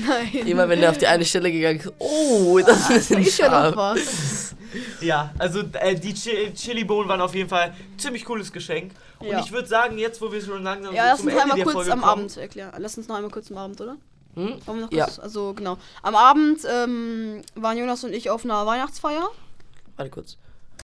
Nein. 0.08 0.48
Immer 0.48 0.68
wenn 0.70 0.82
er 0.82 0.90
auf 0.92 0.98
die 0.98 1.08
eine 1.08 1.24
Stelle 1.26 1.52
gegangen 1.52 1.80
ist, 1.80 1.92
oh, 2.00 2.60
das 2.66 2.90
ist 2.90 3.12
ein 3.12 3.24
bisschen 3.24 3.46
ja 3.46 3.52
scharf. 3.74 3.76
was. 3.76 4.56
Ja, 5.02 5.32
also 5.38 5.62
äh, 5.74 5.96
die 5.96 6.14
Chi 6.14 6.52
Chili-Bohnen 6.54 7.08
waren 7.08 7.22
auf 7.22 7.34
jeden 7.36 7.50
Fall 7.50 7.70
ein 7.70 8.00
ziemlich 8.00 8.26
cooles 8.26 8.52
Geschenk. 8.52 8.92
Und 9.20 9.28
Ja. 9.28 9.40
ich 9.40 9.52
würde 9.52 9.68
sagen, 9.68 9.98
jetzt 9.98 10.22
wo 10.22 10.32
wir 10.32 10.42
schon 10.42 10.64
langsam 10.64 10.94
Ja, 10.94 11.16
so 11.16 11.24
lass 11.26 11.34
uns 11.36 11.42
einmal 11.44 11.62
kurz 11.62 11.74
Folge 11.74 11.92
am 11.94 12.02
kommen. 12.02 12.12
Abend 12.12 12.38
erklären. 12.38 12.74
Lass 12.78 12.98
uns 12.98 13.08
noch 13.08 13.16
einmal 13.16 13.32
kurz 13.32 13.50
am 13.52 13.58
Abend, 13.58 13.80
oder? 13.82 13.96
Hm? 14.38 14.60
Ja. 14.92 15.06
kurz? 15.06 15.20
Also 15.20 15.54
genau. 15.54 15.78
Am 16.04 16.16
Abend 16.16 16.60
ähm, 16.70 17.42
waren 17.56 17.78
Jonas 17.78 18.04
und 18.04 18.14
ich 18.14 18.30
auf 18.30 18.46
einer 18.46 18.66
Weihnachtsfeier. 18.66 19.28
Warte 19.96 20.12
kurz. 20.12 20.38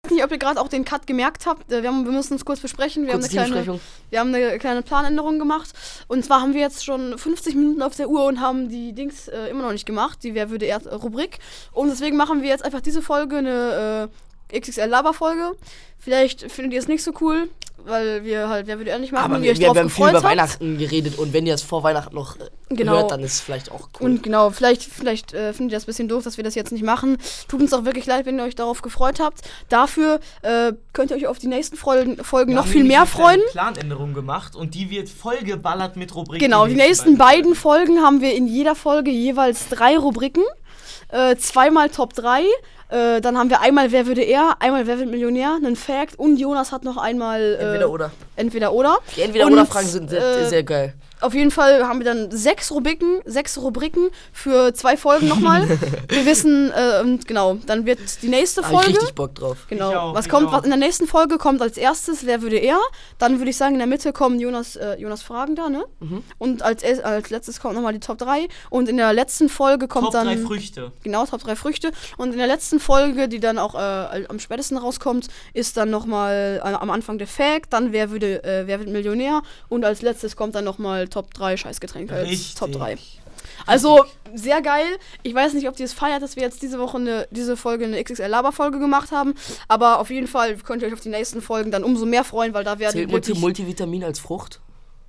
Ich 0.06 0.12
weiß 0.12 0.16
nicht, 0.16 0.26
ob 0.26 0.32
ihr 0.32 0.38
gerade 0.38 0.60
auch 0.60 0.68
den 0.68 0.84
Cut 0.84 1.08
gemerkt 1.08 1.46
habt. 1.46 1.72
Äh, 1.72 1.82
Wir, 1.82 1.90
haben, 1.90 2.06
wir 2.06 2.12
müssen 2.12 2.34
uns 2.34 2.44
kurz 2.44 2.60
besprechen. 2.60 3.06
Wir 3.06 3.14
haben, 3.14 3.22
Kurze 3.22 3.40
eine 3.40 3.52
kleine, 3.52 3.80
wir 4.10 4.20
haben 4.20 4.34
eine 4.34 4.58
kleine 4.60 4.82
Planänderung 4.82 5.40
gemacht. 5.40 5.72
Und 6.08 6.26
zwar 6.26 6.42
haben 6.42 6.54
wir 6.54 6.62
jetzt 6.62 6.84
schon 6.84 7.18
50 7.18 7.56
Minuten 7.56 7.82
auf 7.82 7.96
der 7.96 8.10
Uhr 8.10 8.26
und 8.26 8.40
haben 8.40 8.70
die 8.70 8.94
Dings 8.94 9.28
äh, 9.28 9.48
immer 9.48 9.64
noch 9.64 9.72
nicht 9.72 9.86
gemacht, 9.86 10.20
die 10.24 10.34
Wer 10.34 10.50
würde 10.50 10.66
er 10.66 10.86
Rubrik. 10.88 11.40
Und 11.72 11.90
deswegen 11.90 12.18
machen 12.18 12.42
wir 12.42 12.50
jetzt 12.50 12.66
einfach 12.66 12.82
diese 12.82 13.02
Folge 13.02 13.38
eine 13.38 14.10
äh, 14.10 14.33
XXL 14.58 14.86
Laber 14.88 15.14
Folge. 15.14 15.52
Vielleicht 16.00 16.52
findet 16.52 16.74
ihr 16.74 16.80
es 16.80 16.88
nicht 16.90 17.02
so 17.04 17.14
cool, 17.22 17.50
weil 17.86 18.26
wir 18.26 18.50
halt 18.50 18.68
Wer 18.68 18.78
würde 18.78 19.00
nicht 19.00 19.14
machen. 19.14 19.32
Aber 19.32 19.42
wir, 19.42 19.58
wir, 19.58 19.74
wir 19.74 19.80
haben 19.80 19.90
viel 19.90 20.04
über 20.04 20.14
habt. 20.16 20.24
Weihnachten 20.26 20.78
geredet 20.78 21.18
und 21.18 21.32
wenn 21.32 21.48
ihr 21.48 21.54
es 21.54 21.62
vor 21.62 21.84
Weihnachten 21.84 22.14
noch 22.14 22.36
äh, 22.38 22.50
Genau. 22.70 22.94
hört, 22.94 23.12
dann 23.12 23.22
ist 23.22 23.34
es 23.34 23.40
vielleicht 23.40 23.72
auch 23.72 23.88
cool. 24.00 24.06
Und 24.06 24.24
genau, 24.24 24.50
vielleicht, 24.50 24.84
vielleicht 24.84 25.34
äh, 25.34 25.54
findet 25.54 25.72
ihr 25.74 25.78
das 25.78 25.84
ein 25.84 25.88
bisschen 25.88 26.08
doof, 26.10 26.24
dass 26.24 26.36
wir 26.38 26.44
das 26.44 26.56
jetzt 26.56 26.72
nicht 26.72 26.84
machen. 26.84 27.18
Tut 27.48 27.62
uns 27.62 27.72
auch 27.72 27.86
wirklich 27.86 28.06
leid, 28.06 28.26
wenn 28.26 28.38
ihr 28.38 28.44
euch 28.44 28.56
darauf 28.56 28.82
gefreut 28.82 29.20
habt. 29.20 29.42
Dafür 29.70 30.20
äh, 30.42 30.74
könnt 30.92 31.12
ihr 31.12 31.18
euch 31.18 31.28
auf 31.28 31.38
die 31.40 31.48
nächsten 31.48 31.78
Folgen, 31.78 32.18
Folgen 32.24 32.50
Wir 32.52 32.56
noch 32.58 32.64
haben 32.66 32.72
viel 32.72 32.84
mehr 32.84 33.02
eine 33.04 33.10
kleine 33.10 33.24
freuen. 33.24 33.42
Planänderung 33.52 34.14
gemacht 34.14 34.56
und 34.56 34.74
die 34.76 34.90
wird 34.90 35.08
vollgeballert 35.10 35.96
mit 35.96 36.14
Rubriken. 36.16 36.44
Genau, 36.44 36.68
die 36.68 36.76
nächsten 36.76 37.18
beiden 37.18 37.56
Folgen 37.56 38.02
haben 38.02 38.20
wir 38.22 38.34
in 38.36 38.48
jeder 38.48 38.76
Folge 38.76 39.12
jeweils 39.12 39.70
drei 39.70 39.98
Rubriken. 39.98 40.44
Äh, 41.10 41.36
zweimal 41.38 41.90
Top 41.90 42.14
3. 42.14 42.44
Äh, 42.94 43.22
dann 43.22 43.40
haben 43.40 43.50
wir 43.50 43.62
einmal 43.62 43.92
Wer 43.92 44.06
würde 44.06 44.22
er, 44.22 44.56
einmal 44.60 44.86
Wer 44.86 45.00
wird 45.00 45.10
Millionär, 45.10 45.56
einen 45.56 45.76
Fact 45.76 46.20
und 46.20 46.38
Jonas 46.38 46.72
hat 46.72 46.84
noch 46.84 46.98
einmal 46.98 47.42
äh, 47.42 47.56
Entweder 47.56 47.90
oder. 47.90 48.12
entweder 48.36 48.74
oder. 48.74 49.00
Die 49.18 49.22
entweder 49.22 49.48
und, 49.48 49.54
oder 49.54 49.66
Fragen 49.66 49.88
sind 49.88 50.12
sehr, 50.12 50.22
äh, 50.22 50.48
sehr 50.48 50.64
geil. 50.64 50.94
Auf 51.24 51.34
jeden 51.34 51.52
Fall 51.52 51.88
haben 51.88 52.00
wir 52.00 52.06
dann 52.06 52.32
sechs 52.32 52.70
Rubriken, 52.70 53.22
sechs 53.24 53.58
Rubriken 53.58 54.10
für 54.34 54.74
zwei 54.74 54.98
Folgen 54.98 55.30
nochmal. 55.30 55.70
wir 56.10 56.26
wissen, 56.26 56.70
äh, 56.76 57.00
und 57.00 57.26
genau, 57.26 57.60
dann 57.66 57.86
wird 57.86 58.22
die 58.22 58.28
nächste 58.28 58.62
Hab 58.62 58.72
ich 58.72 58.76
Folge. 58.76 58.90
richtig 58.90 59.16
Bock 59.16 59.34
drauf. 59.34 59.66
Genau. 59.70 59.90
Ich 59.90 59.96
auch, 59.96 60.16
was 60.16 60.26
ich 60.26 60.32
kommt, 60.32 60.48
auch. 60.50 60.52
was 60.52 60.64
in 60.66 60.70
der 60.70 60.80
nächsten 60.80 61.08
Folge 61.08 61.38
kommt 61.38 61.62
als 61.62 61.78
erstes, 61.78 62.26
wer 62.26 62.42
würde 62.42 62.58
er? 62.58 62.78
Dann 63.20 63.38
würde 63.38 63.52
ich 63.52 63.56
sagen, 63.56 63.76
in 63.76 63.80
der 63.80 63.88
Mitte 63.88 64.12
kommen 64.12 64.38
Jonas, 64.38 64.76
äh, 64.76 64.96
Jonas 65.00 65.22
Fragen 65.22 65.56
da, 65.56 65.70
ne? 65.70 65.86
Mhm. 66.02 66.24
Und 66.40 66.62
als, 66.62 66.84
als 66.84 67.30
letztes 67.30 67.62
kommt 67.62 67.76
nochmal 67.76 67.94
die 67.94 68.02
Top 68.02 68.18
3. 68.18 68.50
Und 68.70 68.90
in 68.90 68.98
der 68.98 69.14
letzten 69.14 69.48
Folge 69.48 69.88
kommt 69.88 70.08
Top 70.08 70.14
dann. 70.14 70.28
3 70.28 70.38
Früchte. 70.40 70.92
Genau, 71.04 71.26
Top 71.26 71.42
3 71.42 71.56
Früchte. 71.56 71.94
Und 72.18 72.34
in 72.34 72.38
der 72.38 72.48
letzten 72.48 72.82
Folge, 72.84 73.28
die 73.28 73.40
dann 73.40 73.58
auch 73.58 73.76
äh, 73.76 74.26
am 74.28 74.40
spätesten 74.40 74.78
rauskommt, 74.78 75.28
ist 75.54 75.78
dann 75.78 75.90
nochmal 75.90 76.62
äh, 76.64 76.68
am 76.68 76.92
Anfang 76.92 77.18
der 77.18 77.28
Fact, 77.28 77.74
dann 77.74 77.92
wer 77.92 78.12
würde, 78.12 78.44
äh, 78.44 78.68
wer 78.68 78.80
wird 78.80 78.90
Millionär 78.90 79.42
und 79.70 79.86
als 79.86 80.02
letztes 80.02 80.36
kommt 80.36 80.56
dann 80.56 80.66
nochmal 80.66 81.08
Top 81.08 81.34
3 81.34 81.58
Scheißgetränke 81.58 82.14
als 82.14 82.30
Richtig. 82.30 82.56
Top 82.56 82.72
3. 82.72 82.98
Also, 83.66 84.06
sehr 84.34 84.62
geil. 84.62 84.86
Ich 85.22 85.34
weiß 85.34 85.54
nicht, 85.54 85.68
ob 85.68 85.80
ihr 85.80 85.86
es 85.86 85.94
feiert, 85.94 86.22
dass 86.22 86.36
wir 86.36 86.44
jetzt 86.44 86.62
diese 86.62 86.80
Woche 86.80 86.98
eine, 86.98 87.28
diese 87.32 87.56
Folge 87.56 87.86
eine 87.86 88.04
XXL-Laber-Folge 88.04 88.80
gemacht 88.80 89.12
haben. 89.12 89.36
Aber 89.68 90.00
auf 90.00 90.10
jeden 90.10 90.28
Fall 90.28 90.56
könnt 90.58 90.82
ihr 90.82 90.88
euch 90.88 90.94
auf 90.94 91.02
die 91.02 91.10
nächsten 91.10 91.42
Folgen 91.42 91.72
dann 91.72 91.84
umso 91.84 92.06
mehr 92.06 92.24
freuen, 92.24 92.54
weil 92.54 92.64
da 92.64 92.80
werden 92.80 93.10
Zählt. 93.10 93.40
Multivitamin 93.40 94.04
als 94.04 94.20
Frucht? 94.20 94.60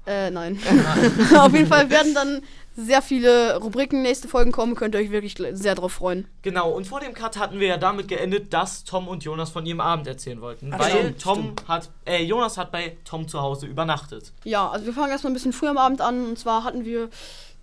Äh, 0.07 0.31
nein. 0.31 0.59
auf 1.37 1.53
jeden 1.53 1.67
Fall 1.67 1.89
werden 1.91 2.15
dann 2.15 2.43
sehr 2.77 3.03
viele 3.03 3.57
Rubriken, 3.59 4.03
nächste 4.03 4.27
Folgen 4.29 4.51
kommen. 4.53 4.75
Könnt 4.75 4.95
ihr 4.95 5.01
euch 5.01 5.11
wirklich 5.11 5.37
sehr 5.53 5.75
drauf 5.75 5.93
freuen. 5.93 6.27
Genau, 6.43 6.71
und 6.71 6.87
vor 6.87 7.01
dem 7.01 7.15
Cut 7.15 7.39
hatten 7.39 7.61
wir 7.61 7.69
ja 7.69 7.77
damit 7.77 8.09
geendet, 8.09 8.53
dass 8.53 8.85
Tom 8.85 9.07
und 9.09 9.23
Jonas 9.25 9.51
von 9.51 9.65
ihrem 9.65 9.81
Abend 9.81 10.07
erzählen 10.07 10.41
wollten. 10.41 10.71
Ach, 10.75 10.79
weil 10.81 10.91
stimmt, 10.91 11.23
Tom 11.23 11.39
stimmt. 11.43 11.69
hat, 11.69 11.91
äh, 12.05 12.23
Jonas 12.25 12.59
hat 12.59 12.73
bei 12.73 12.97
Tom 13.05 13.29
zu 13.29 13.41
Hause 13.41 13.67
übernachtet. 13.67 14.33
Ja, 14.45 14.69
also 14.69 14.87
wir 14.87 14.93
fangen 14.93 15.11
erstmal 15.13 15.31
ein 15.31 15.35
bisschen 15.35 15.53
früher 15.53 15.71
am 15.71 15.79
Abend 15.79 16.01
an. 16.01 16.27
Und 16.27 16.39
zwar 16.39 16.65
hatten 16.65 16.85
wir 16.85 17.09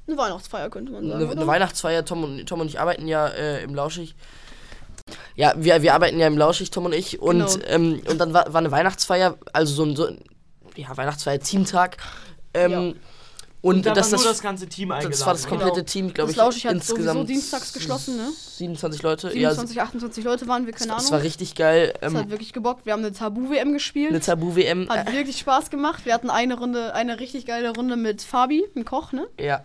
eine 0.08 0.18
Weihnachtsfeier, 0.18 0.70
könnte 0.70 0.92
man 0.92 1.08
sagen. 1.08 1.24
Eine, 1.24 1.32
eine 1.32 1.48
Weihnachtsfeier, 1.48 2.06
Tom 2.06 2.24
und, 2.24 2.46
Tom 2.48 2.62
und 2.62 2.68
ich 2.68 2.80
arbeiten 2.80 3.08
ja 3.08 3.28
äh, 3.28 3.64
im 3.64 3.76
Lauschig. 3.76 4.16
Ja, 5.36 5.54
wir, 5.58 5.82
wir 5.82 5.94
arbeiten 5.94 6.20
ja 6.20 6.28
im 6.28 6.38
Lauschig, 6.38 6.72
Tom 6.72 6.86
und 6.86 6.94
ich. 6.94 7.22
Und, 7.22 7.40
Genau. 7.40 7.66
ähm, 7.68 8.02
und 8.08 8.18
dann 8.18 8.34
war, 8.34 8.54
war 8.54 8.60
eine 8.60 8.72
Weihnachtsfeier, 8.72 9.38
also 9.52 9.74
so 9.74 9.84
ein, 9.84 9.96
so, 9.96 10.08
ein- 10.08 10.20
ja, 10.76 10.96
Weihnachtsfeier, 10.96 11.40
Teamtag. 11.40 11.98
Ähm, 12.54 12.72
Ja. 12.72 12.94
Und, 13.64 13.86
da 13.86 13.94
das, 13.94 14.12
war 14.12 14.18
nur 14.18 14.24
das, 14.28 14.38
das 14.38 14.42
ganze 14.42 14.68
Team 14.68 14.92
eingeladen. 14.92 15.12
das 15.12 15.26
war 15.26 15.34
das 15.34 15.48
komplette 15.48 15.74
Genau. 15.74 15.86
Team, 15.86 16.14
glaube 16.14 16.28
Das 16.30 16.32
ich. 16.32 16.38
Lauschig 16.38 16.66
hat 16.66 16.74
insgesamt 16.74 17.06
sowieso 17.20 17.24
dienstags 17.26 17.74
geschlossen, 17.74 18.18
ne? 18.18 18.30
27 18.58 19.04
Leute. 19.04 19.30
27, 19.32 19.76
ja, 19.78 19.84
28 19.84 20.24
Leute 20.24 20.48
waren 20.48 20.66
wir, 20.66 20.74
keine 20.74 20.88
das, 20.88 20.90
Ahnung. 20.98 21.04
das 21.04 21.12
war 21.12 21.22
richtig 21.22 21.54
geil. 21.54 21.94
das 22.02 22.12
Ähm, 22.12 22.18
hat 22.20 22.30
wirklich 22.32 22.54
gebockt. 22.54 22.86
Wir 22.88 22.94
haben 22.94 23.04
eine 23.06 23.14
Tabu-WM 23.14 23.74
gespielt. 23.74 24.10
eine 24.10 24.20
Tabu-WM. 24.20 24.90
Hat 24.90 25.14
wirklich 25.14 25.38
Spaß 25.38 25.70
gemacht. 25.70 26.06
Wir 26.06 26.14
hatten 26.16 26.32
eine 26.32 26.58
Runde, 26.58 26.96
eine 26.96 27.20
richtig 27.20 27.46
geile 27.46 27.70
Runde 27.76 27.98
mit 27.98 28.24
Fabi, 28.24 28.64
dem 28.76 28.84
Koch, 28.84 29.12
ne? 29.12 29.28
Ja, 29.40 29.62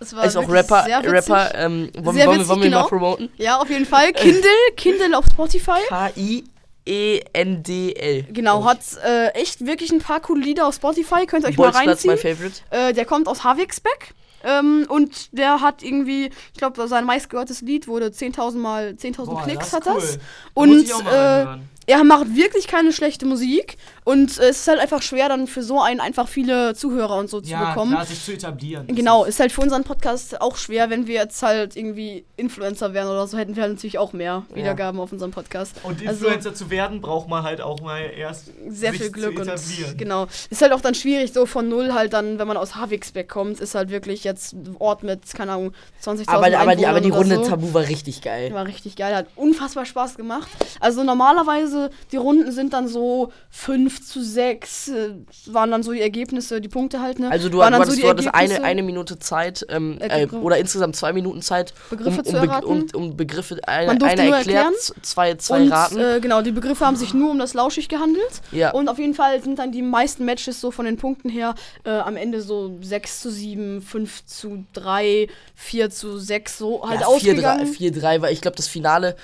Das 0.00 0.16
war 0.16 0.24
ist 0.24 0.36
auch 0.36 0.48
Rapper. 0.48 0.82
sehr 0.84 0.98
witzig. 0.98 1.12
Rapper 1.12 1.54
ähm, 1.54 1.90
wollen, 1.94 1.94
Sehr 1.94 2.04
wollen, 2.04 2.16
wir- 2.16 2.30
witzig, 2.34 2.48
wollen 2.48 2.60
wir 2.60 2.66
genau. 2.70 2.80
mal 2.82 2.88
promoten? 2.88 3.28
Ja, 3.36 3.60
auf 3.60 3.70
jeden 3.70 3.86
Fall. 3.86 4.12
Kindle, 4.14 4.42
Kindle 4.76 5.16
auf 5.16 5.26
Spotify. 5.32 5.78
E 6.16 6.42
K-I-E-N-D-L. 6.88 8.26
Genau, 8.32 8.64
hat 8.64 8.80
äh, 9.04 9.28
echt 9.30 9.64
wirklich 9.66 9.92
ein 9.92 10.00
paar 10.00 10.20
coole 10.20 10.42
Lieder 10.42 10.66
auf 10.66 10.74
Spotify. 10.74 11.26
Könnt 11.26 11.44
ihr 11.44 11.50
euch 11.50 11.56
mal 11.56 11.64
Bolzplatz, 11.70 12.04
reinziehen. 12.04 12.14
mein 12.14 12.36
Favorite. 12.36 12.60
Äh, 12.70 12.92
der 12.94 13.04
kommt 13.04 13.28
aus 13.28 13.44
Havixbeck. 13.44 14.14
Ähm, 14.44 14.86
und 14.88 15.36
der 15.36 15.60
hat 15.60 15.82
irgendwie, 15.82 16.26
ich 16.52 16.58
glaube, 16.58 16.86
sein 16.86 17.04
meistgehörtes 17.04 17.60
Lied 17.60 17.88
wurde 17.88 18.06
10.000 18.06 18.56
mal, 18.56 18.90
10.000 18.90 19.26
Boah, 19.26 19.42
Klicks 19.42 19.70
das 19.70 19.72
hat 19.72 19.86
das. 19.86 19.94
cool. 19.96 20.18
Da 20.54 20.60
Und 20.62 20.68
muss 20.70 20.82
ich 20.82 20.94
auch 20.94 21.02
mal 21.02 21.60
äh. 21.60 21.77
Er 21.88 22.04
macht 22.04 22.36
wirklich 22.36 22.68
keine 22.68 22.92
schlechte 22.92 23.26
Musik. 23.26 23.76
Und 24.04 24.30
es 24.30 24.38
ist 24.38 24.68
halt 24.68 24.78
einfach 24.78 25.02
schwer, 25.02 25.28
dann 25.28 25.46
für 25.46 25.62
so 25.62 25.80
einen 25.82 26.00
einfach 26.00 26.28
viele 26.28 26.74
Zuhörer 26.74 27.16
und 27.16 27.28
so 27.28 27.40
zu 27.40 27.50
ja, 27.50 27.70
bekommen. 27.70 27.92
klar, 27.92 28.06
sich 28.06 28.22
zu 28.24 28.32
etablieren. 28.32 28.86
Genau, 28.86 29.24
ist- 29.24 29.38
ist 29.38 29.40
halt 29.40 29.52
für 29.52 29.60
unseren 29.60 29.84
Podcast 29.84 30.40
auch 30.40 30.56
schwer, 30.56 30.90
wenn 30.90 31.06
wir 31.06 31.14
jetzt 31.14 31.42
halt 31.42 31.76
irgendwie 31.76 32.24
Influencer 32.36 32.92
wären 32.94 33.06
oder 33.08 33.26
so, 33.26 33.38
hätten 33.38 33.54
wir 33.56 33.62
halt 33.62 33.74
natürlich 33.74 33.98
auch 33.98 34.12
mehr 34.12 34.44
Wiedergaben 34.54 34.98
auf 35.00 35.12
unserem 35.12 35.30
Podcast. 35.30 35.76
Und 35.82 36.00
Also- 36.06 36.26
Influencer 36.26 36.54
zu 36.54 36.70
werden, 36.70 37.00
braucht 37.00 37.28
man 37.28 37.42
halt 37.44 37.60
auch 37.60 37.80
mal 37.80 38.00
erst 38.00 38.46
Sehr 38.68 38.90
sich 38.92 39.00
viel 39.02 39.10
Glück 39.12 39.34
zu 39.36 39.42
und 39.42 39.48
etablieren. 39.48 39.96
genau. 39.96 40.26
Ist 40.50 40.60
halt 40.62 40.72
auch 40.72 40.80
dann 40.80 40.94
schwierig, 40.94 41.32
so 41.32 41.46
von 41.46 41.68
null 41.68 41.92
halt 41.94 42.12
dann, 42.12 42.38
wenn 42.40 42.48
man 42.48 42.56
aus 42.56 42.74
Havixbeck 42.74 43.28
kommt, 43.28 43.60
ist 43.60 43.74
halt 43.76 43.90
wirklich 43.90 44.24
jetzt 44.24 44.52
ein 44.54 44.74
Ort 44.78 45.02
mit, 45.04 45.20
keine 45.34 45.52
Ahnung, 45.52 45.72
20.000 46.02 46.28
Aber, 46.28 46.58
aber, 46.58 46.74
die, 46.76 46.86
aber 46.86 47.00
die 47.00 47.10
Runde 47.10 47.36
so. 47.36 47.44
Tabu 47.44 47.72
war 47.72 47.82
richtig 47.82 48.20
geil. 48.22 48.52
War 48.52 48.66
richtig 48.66 48.96
geil, 48.96 49.14
hat 49.14 49.26
unfassbar 49.36 49.84
Spaß 49.86 50.16
gemacht. 50.16 50.48
Also 50.80 51.04
normalerweise, 51.04 51.77
die 52.12 52.16
Runden 52.16 52.52
sind 52.52 52.72
dann 52.72 52.88
so 52.88 53.32
5 53.50 54.04
zu 54.06 54.22
6, 54.22 54.88
äh, 54.88 55.10
waren 55.46 55.70
dann 55.70 55.82
so 55.82 55.92
die 55.92 56.00
Ergebnisse, 56.00 56.60
die 56.60 56.68
Punkte 56.68 57.00
halt, 57.00 57.18
ne? 57.18 57.30
Also 57.30 57.48
du, 57.48 57.58
Waren 57.58 57.72
du 57.72 57.78
hattest, 57.80 57.98
die 57.98 58.02
du 58.02 58.08
hattest 58.08 58.34
eine, 58.34 58.62
eine 58.62 58.82
Minute 58.82 59.18
Zeit, 59.18 59.64
ähm, 59.68 59.98
Äh, 60.00 60.24
äh, 60.24 60.26
oder 60.28 60.58
insgesamt 60.58 60.96
zwei 60.96 61.12
Minuten 61.12 61.42
Zeit, 61.42 61.72
um, 61.90 61.96
Begriffe 61.96 62.20
um, 62.20 62.24
zu 62.24 62.32
Be 62.32 62.66
um, 62.66 62.86
um 62.94 63.16
Begriffe, 63.16 63.58
eine, 63.66 63.86
Man 63.86 64.02
einer 64.02 64.36
erklärt, 64.36 64.74
zwei, 65.02 65.34
zwei 65.34 65.62
und 65.62 65.72
raten. 65.72 65.98
äh, 65.98 66.20
genau, 66.20 66.42
die 66.42 66.52
Begriffe 66.52 66.86
haben 66.86 66.96
sich 66.96 67.14
nur 67.14 67.30
um 67.30 67.38
das 67.38 67.54
Lauschig 67.54 67.88
gehandelt. 67.88 68.42
ja. 68.52 68.70
Und 68.72 68.88
auf 68.88 68.98
jeden 68.98 69.14
Fall 69.14 69.42
sind 69.42 69.58
dann 69.58 69.72
die 69.72 69.82
meisten 69.82 70.24
Matches 70.24 70.60
so 70.60 70.70
von 70.70 70.84
den 70.84 70.96
Punkten 70.96 71.28
her 71.28 71.54
äh, 71.84 71.90
am 71.90 72.16
Ende 72.16 72.40
so 72.40 72.76
6 72.80 73.20
zu 73.20 73.30
7, 73.30 73.82
5 73.82 74.26
zu 74.26 74.64
3, 74.72 75.28
4 75.54 75.90
zu 75.90 76.18
6 76.18 76.58
so 76.58 76.88
halt 76.88 77.00
ja, 77.00 77.06
4-3 77.06 77.10
ausgegangen. 77.10 77.74
4-3 77.74 78.22
war, 78.22 78.30
ich 78.30 78.40
glaube, 78.40 78.56
das 78.56 78.68
Finale 78.68 79.16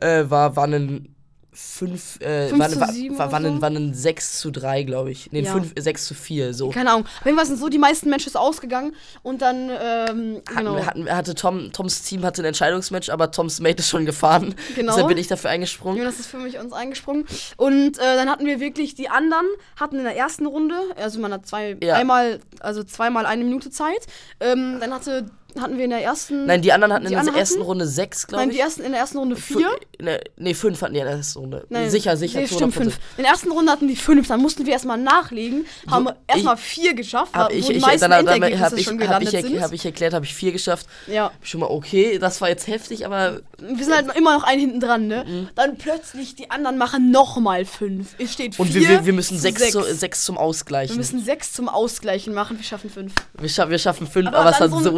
äh, 0.00 0.24
war, 0.28 0.56
war 0.56 0.64
ein 0.66 1.11
5, 1.54 2.20
äh, 2.22 2.48
Fünf 2.48 2.60
war, 2.60 2.68
zu 2.70 2.80
war, 2.80 2.92
sieben 2.92 3.18
war, 3.18 3.26
oder 3.28 3.32
war, 3.32 3.40
ein, 3.40 3.54
so? 3.56 3.60
war 3.62 3.70
ein 3.70 3.92
6 3.92 4.38
zu 4.38 4.50
3, 4.50 4.84
glaube 4.84 5.10
ich. 5.10 5.30
Nee, 5.32 5.40
Ja. 5.42 5.52
5, 5.52 5.72
6 5.78 6.06
zu 6.06 6.14
4, 6.14 6.54
so. 6.54 6.70
Keine 6.70 6.90
Ahnung. 6.90 7.04
Auf 7.20 7.26
jeden 7.26 7.36
Fall 7.36 7.44
sind 7.46 7.58
so 7.58 7.68
die 7.68 7.78
meisten 7.78 8.08
Matches 8.08 8.36
ausgegangen 8.36 8.94
und 9.22 9.42
dann, 9.42 9.68
ähm, 9.70 10.40
genau. 10.46 10.76
Hatten, 10.76 10.86
hatten, 11.06 11.10
hatte 11.16 11.34
Tom, 11.34 11.70
Toms 11.72 12.02
Team 12.04 12.24
hatte 12.24 12.40
ein 12.42 12.46
Entscheidungsmatch, 12.46 13.10
aber 13.10 13.30
Toms 13.30 13.60
Mate 13.60 13.80
ist 13.80 13.88
schon 13.90 14.06
gefahren. 14.06 14.54
Genau. 14.74 14.92
Deshalb 14.92 15.08
bin 15.08 15.18
ich 15.18 15.26
dafür 15.28 15.50
eingesprungen. 15.50 15.98
Jonas 15.98 16.18
ist 16.18 16.28
für 16.28 16.38
mich 16.38 16.58
uns 16.58 16.72
eingesprungen. 16.72 17.26
Und 17.58 17.98
äh, 17.98 18.16
dann 18.16 18.30
hatten 18.30 18.46
wir 18.46 18.58
wirklich 18.58 18.94
die 18.94 19.10
anderen, 19.10 19.44
hatten 19.76 19.96
in 19.98 20.04
der 20.04 20.16
ersten 20.16 20.46
Runde, 20.46 20.74
also 20.96 21.20
man 21.20 21.32
hat 21.32 21.46
zwei, 21.46 21.76
Ja. 21.82 21.94
einmal, 21.96 22.40
also 22.60 22.82
zweimal 22.82 23.26
eine 23.26 23.44
Minute 23.44 23.70
Zeit. 23.70 24.06
Ähm, 24.40 24.78
dann 24.80 24.94
hatte 24.94 25.26
hatten 25.60 25.76
wir 25.78 25.84
in 25.84 25.90
der 25.90 26.02
ersten. 26.02 26.46
Nein, 26.46 26.62
die 26.62 26.72
anderen 26.72 26.92
hatten 26.92 27.06
Die 27.06 27.14
in 27.14 27.24
der 27.24 27.34
ersten 27.34 27.56
hatten? 27.56 27.66
Runde 27.66 27.86
sechs, 27.86 28.26
glaube 28.26 28.42
Nein, 28.42 28.50
ich. 28.50 28.56
die 28.56 28.60
ersten, 28.62 28.82
in 28.82 28.92
der 28.92 29.00
ersten 29.00 29.18
Runde 29.18 29.36
vier. 29.36 29.68
der- 30.00 30.20
Nee, 30.36 30.54
fünf 30.54 30.80
hatten 30.82 30.94
die 30.94 31.00
in 31.00 31.06
der 31.06 31.16
ersten 31.16 31.38
Runde. 31.40 31.66
Nein, 31.68 31.90
sicher, 31.90 32.16
sicher. 32.16 32.40
Nee, 32.40 32.46
stimmt, 32.46 32.74
100%. 32.74 32.82
fünf. 32.82 32.98
In 33.16 33.22
der 33.24 33.32
ersten 33.32 33.50
Runde 33.52 33.70
hatten 33.72 33.88
die 33.88 33.96
fünf, 33.96 34.28
dann 34.28 34.40
mussten 34.40 34.66
wir 34.66 34.72
erstmal 34.72 34.98
nachlegen, 34.98 35.66
haben 35.90 36.06
So, 36.06 36.12
erstmal 36.26 36.56
vier 36.56 36.94
geschafft, 36.94 37.34
Hab 37.34 37.50
wo 37.50 37.54
ich, 37.56 37.66
die 37.66 37.72
ich, 37.74 37.82
meisten 37.82 38.10
dann, 38.10 38.26
hab 38.28 38.72
ich, 38.76 38.84
schon 38.84 38.94
hab 38.94 39.00
gelandet 39.06 39.34
ich, 39.34 39.40
sind. 39.42 39.62
hab 39.62 39.72
ich 39.72 39.84
erklärt, 39.84 40.14
habe 40.14 40.24
ich 40.24 40.34
vier 40.34 40.52
geschafft. 40.52 40.86
ja. 41.06 41.30
Schon 41.42 41.60
mal 41.60 41.66
okay, 41.66 42.18
das 42.18 42.40
war 42.40 42.48
jetzt 42.48 42.66
heftig, 42.66 43.04
aber 43.06 43.40
Wir 43.58 43.84
sind 43.84 43.94
halt 43.94 44.16
immer 44.16 44.36
noch 44.36 44.44
einen 44.44 44.60
hinten 44.60 44.80
dran, 44.80 45.06
ne? 45.06 45.48
Dann 45.54 45.76
plötzlich 45.76 46.34
die 46.34 46.50
anderen 46.50 46.78
machen 46.78 47.10
nochmal 47.10 47.64
fünf. 47.64 48.14
Es 48.18 48.32
steht 48.32 48.58
Mhm. 48.58 48.62
und 48.64 48.68
vier 48.72 48.80
wir, 48.80 48.88
wir, 48.88 49.06
wir 49.06 49.12
müssen 49.12 49.38
sechs, 49.38 49.60
sechs. 49.60 49.72
Zu, 49.72 49.82
sechs 49.94 50.24
zum 50.24 50.36
Ausgleichen. 50.38 50.94
Wir 50.94 50.98
müssen 50.98 51.22
sechs 51.24 51.52
zum 51.52 51.68
Ausgleichen 51.68 52.34
machen, 52.34 52.56
wir 52.58 52.64
schaffen 52.64 52.90
fünf. 52.90 53.12
wir, 53.38 53.48
scha 53.48 53.68
wir 53.70 53.78
schaffen 53.78 54.06
fünf, 54.06 54.28
Aber 54.28 54.38
aber, 54.38 54.50
es 54.50 54.60
hat 54.60 54.70
so 54.70 54.90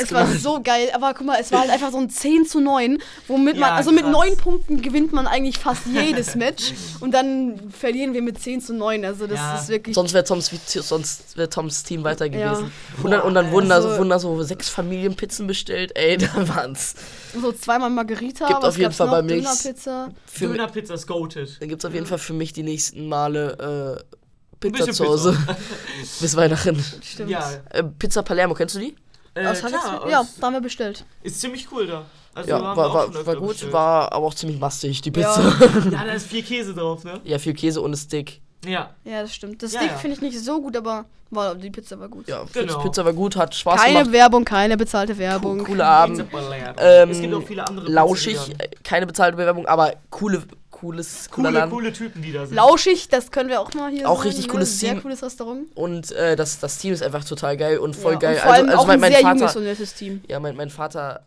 Es 0.00 0.12
war 0.12 0.24
gemacht. 0.24 0.40
so 0.42 0.60
geil, 0.62 0.90
aber 0.94 1.14
guck 1.14 1.26
mal, 1.26 1.38
es 1.40 1.50
war 1.52 1.60
halt 1.60 1.70
einfach 1.70 1.90
so 1.92 1.98
ein 1.98 2.10
10 2.10 2.46
zu 2.46 2.60
9, 2.60 2.98
womit 3.26 3.54
man, 3.58 3.68
Ja, 3.70 3.74
also 3.76 3.90
mit 3.92 4.02
krass. 4.02 4.12
9 4.12 4.36
Punkten 4.36 4.82
gewinnt 4.82 5.12
man 5.12 5.26
eigentlich 5.26 5.58
fast 5.58 5.86
jedes 5.86 6.34
Match 6.34 6.72
und 7.00 7.12
dann 7.12 7.70
verlieren 7.70 8.14
wir 8.14 8.22
mit 8.22 8.40
10 8.40 8.60
zu 8.60 8.74
9, 8.74 9.04
also 9.04 9.26
das 9.26 9.38
Ja. 9.38 9.58
ist 9.58 9.68
wirklich... 9.68 9.94
Sonst 9.94 10.12
wäre 10.14 10.24
Toms, 10.24 10.50
sonst 10.66 11.36
wär 11.36 11.50
Toms 11.50 11.82
Team 11.82 12.04
weiter 12.04 12.26
Ja. 12.26 12.52
gewesen. 12.52 12.72
Und 13.02 13.10
dann, 13.10 13.20
und 13.22 13.34
dann 13.34 13.50
wurden, 13.52 13.68
da 13.68 13.76
Also- 13.76 13.90
so, 13.90 13.98
wurden 13.98 14.10
da 14.10 14.18
so 14.18 14.42
sechs 14.42 14.68
Familienpizzen 14.68 15.46
bestellt. 15.46 15.92
Ey, 15.96 16.16
da 16.18 16.28
waren's. 16.48 16.94
So 17.40 17.52
zweimal 17.52 17.90
Margarita, 17.90 18.46
Gibt 18.46 18.62
was 18.62 18.68
auf 18.70 18.78
jeden 18.78 18.92
Fall 18.92 19.08
bei 19.08 19.22
mir- 19.22 19.36
Dönerpizza. 19.36 20.08
Dönerpizza 20.40 20.94
ist 20.94 21.06
goated. 21.06 21.56
dann 21.60 21.68
gibt's 21.68 21.84
auf 21.84 21.94
jeden 21.94 22.06
Fall 22.06 22.18
für 22.18 22.32
mich 22.32 22.52
die 22.52 22.62
nächsten 22.62 23.08
Male 23.08 23.98
äh, 23.98 24.16
Pizza 24.60 24.90
zu 24.92 25.04
Hause. 25.06 25.36
Bis 26.20 26.34
Weihnachten. 26.36 26.82
Stimmt. 27.02 27.30
Ja, 27.30 27.48
Äh, 27.70 27.84
Pizza 27.84 28.22
Palermo, 28.22 28.54
kennst 28.54 28.74
du 28.74 28.80
die? 28.80 28.96
Äh, 29.34 29.46
Aus 29.46 29.58
klar, 29.60 29.72
Handelsfl- 29.72 29.98
aus- 30.04 30.10
ja, 30.10 30.22
da 30.40 30.46
haben 30.46 30.52
wir 30.54 30.60
bestellt. 30.60 31.04
ist 31.22 31.40
ziemlich 31.40 31.66
cool 31.72 31.86
da. 31.86 32.04
Also 32.34 32.50
Ja, 32.50 32.60
war, 32.62 32.76
war, 32.76 33.26
war 33.26 33.36
gut, 33.36 33.48
bestellt. 33.48 33.72
war 33.72 34.12
aber 34.12 34.26
auch 34.26 34.34
ziemlich 34.34 34.58
mastig, 34.60 35.00
die 35.02 35.10
Ja. 35.10 35.34
Pizza. 35.34 35.90
Ja, 35.90 36.04
da 36.04 36.12
ist 36.12 36.26
viel 36.28 36.42
Käse 36.42 36.74
drauf, 36.74 37.04
ne? 37.04 37.20
Ja, 37.24 37.38
viel 37.38 37.54
Käse 37.54 37.80
und 37.80 37.96
Stick. 37.96 38.40
Ja. 38.64 38.90
Ja, 39.04 39.22
das 39.22 39.34
stimmt. 39.34 39.62
Das 39.62 39.72
Ja, 39.72 39.80
Steak 39.80 39.92
ja. 39.92 39.98
finde 39.98 40.16
ich 40.16 40.22
nicht 40.22 40.38
so 40.40 40.60
gut, 40.60 40.76
aber 40.76 41.04
war, 41.30 41.54
die 41.54 41.70
Pizza 41.70 41.98
war 42.00 42.08
gut. 42.08 42.26
Ja, 42.28 42.42
Genau. 42.52 42.78
Pizza 42.80 43.04
war 43.04 43.12
gut, 43.12 43.36
hat 43.36 43.54
Spaß 43.54 43.80
keine 43.80 43.98
gemacht. 43.98 44.12
Werbung, 44.12 44.44
keine 44.44 44.76
bezahlte 44.76 45.16
Werbung. 45.18 45.62
Cooler 45.64 45.86
Abend. 45.86 46.28
Pizza. 46.30 46.74
Ähm, 46.78 47.10
es 47.10 47.20
gibt 47.20 47.34
auch 47.34 47.42
viele 47.42 47.66
andere 47.66 47.88
Lauschig, 47.90 48.34
Pizzerien. 48.36 48.60
äh, 48.60 48.68
keine 48.82 49.06
bezahlte 49.06 49.36
Bewerbung, 49.36 49.66
aber 49.66 49.94
coole, 50.10 50.42
cooles, 50.80 51.28
cooler 51.30 51.48
Coole, 51.48 51.58
Laden. 51.58 51.70
coole 51.70 51.92
Typen, 51.92 52.22
die 52.22 52.32
da 52.32 52.46
sind. 52.46 52.56
Lauschig, 52.56 53.08
das 53.08 53.30
können 53.30 53.48
wir 53.48 53.60
auch 53.60 53.72
mal 53.74 53.90
hier 53.90 54.08
Auch 54.08 54.18
sagen, 54.18 54.28
richtig 54.28 54.46
ne? 54.46 54.52
cooles 54.52 54.80
Sehr 54.80 54.92
Team. 54.92 55.02
cooles 55.02 55.22
Restaurant. 55.22 55.66
Und 55.74 56.12
äh, 56.12 56.36
das, 56.36 56.60
das 56.60 56.78
Team 56.78 56.92
ist 56.92 57.02
einfach 57.02 57.24
total 57.24 57.56
geil 57.56 57.78
und 57.78 57.96
voll 57.96 58.14
ja, 58.14 58.18
geil. 58.18 58.34
Und 58.34 58.42
vor 58.42 58.52
allem 58.52 58.66
also, 58.66 58.70
also 58.70 58.82
auch 58.82 58.86
mein, 58.86 58.94
ein 58.94 59.00
mein 59.00 59.12
sehr 59.12 59.20
Vater, 59.22 59.38
junges 59.38 59.56
und 59.56 59.64
nettes 59.64 59.94
Team. 59.94 60.22
ja, 60.28 60.40
mein, 60.40 60.56
mein 60.56 60.70
Vater, 60.70 61.26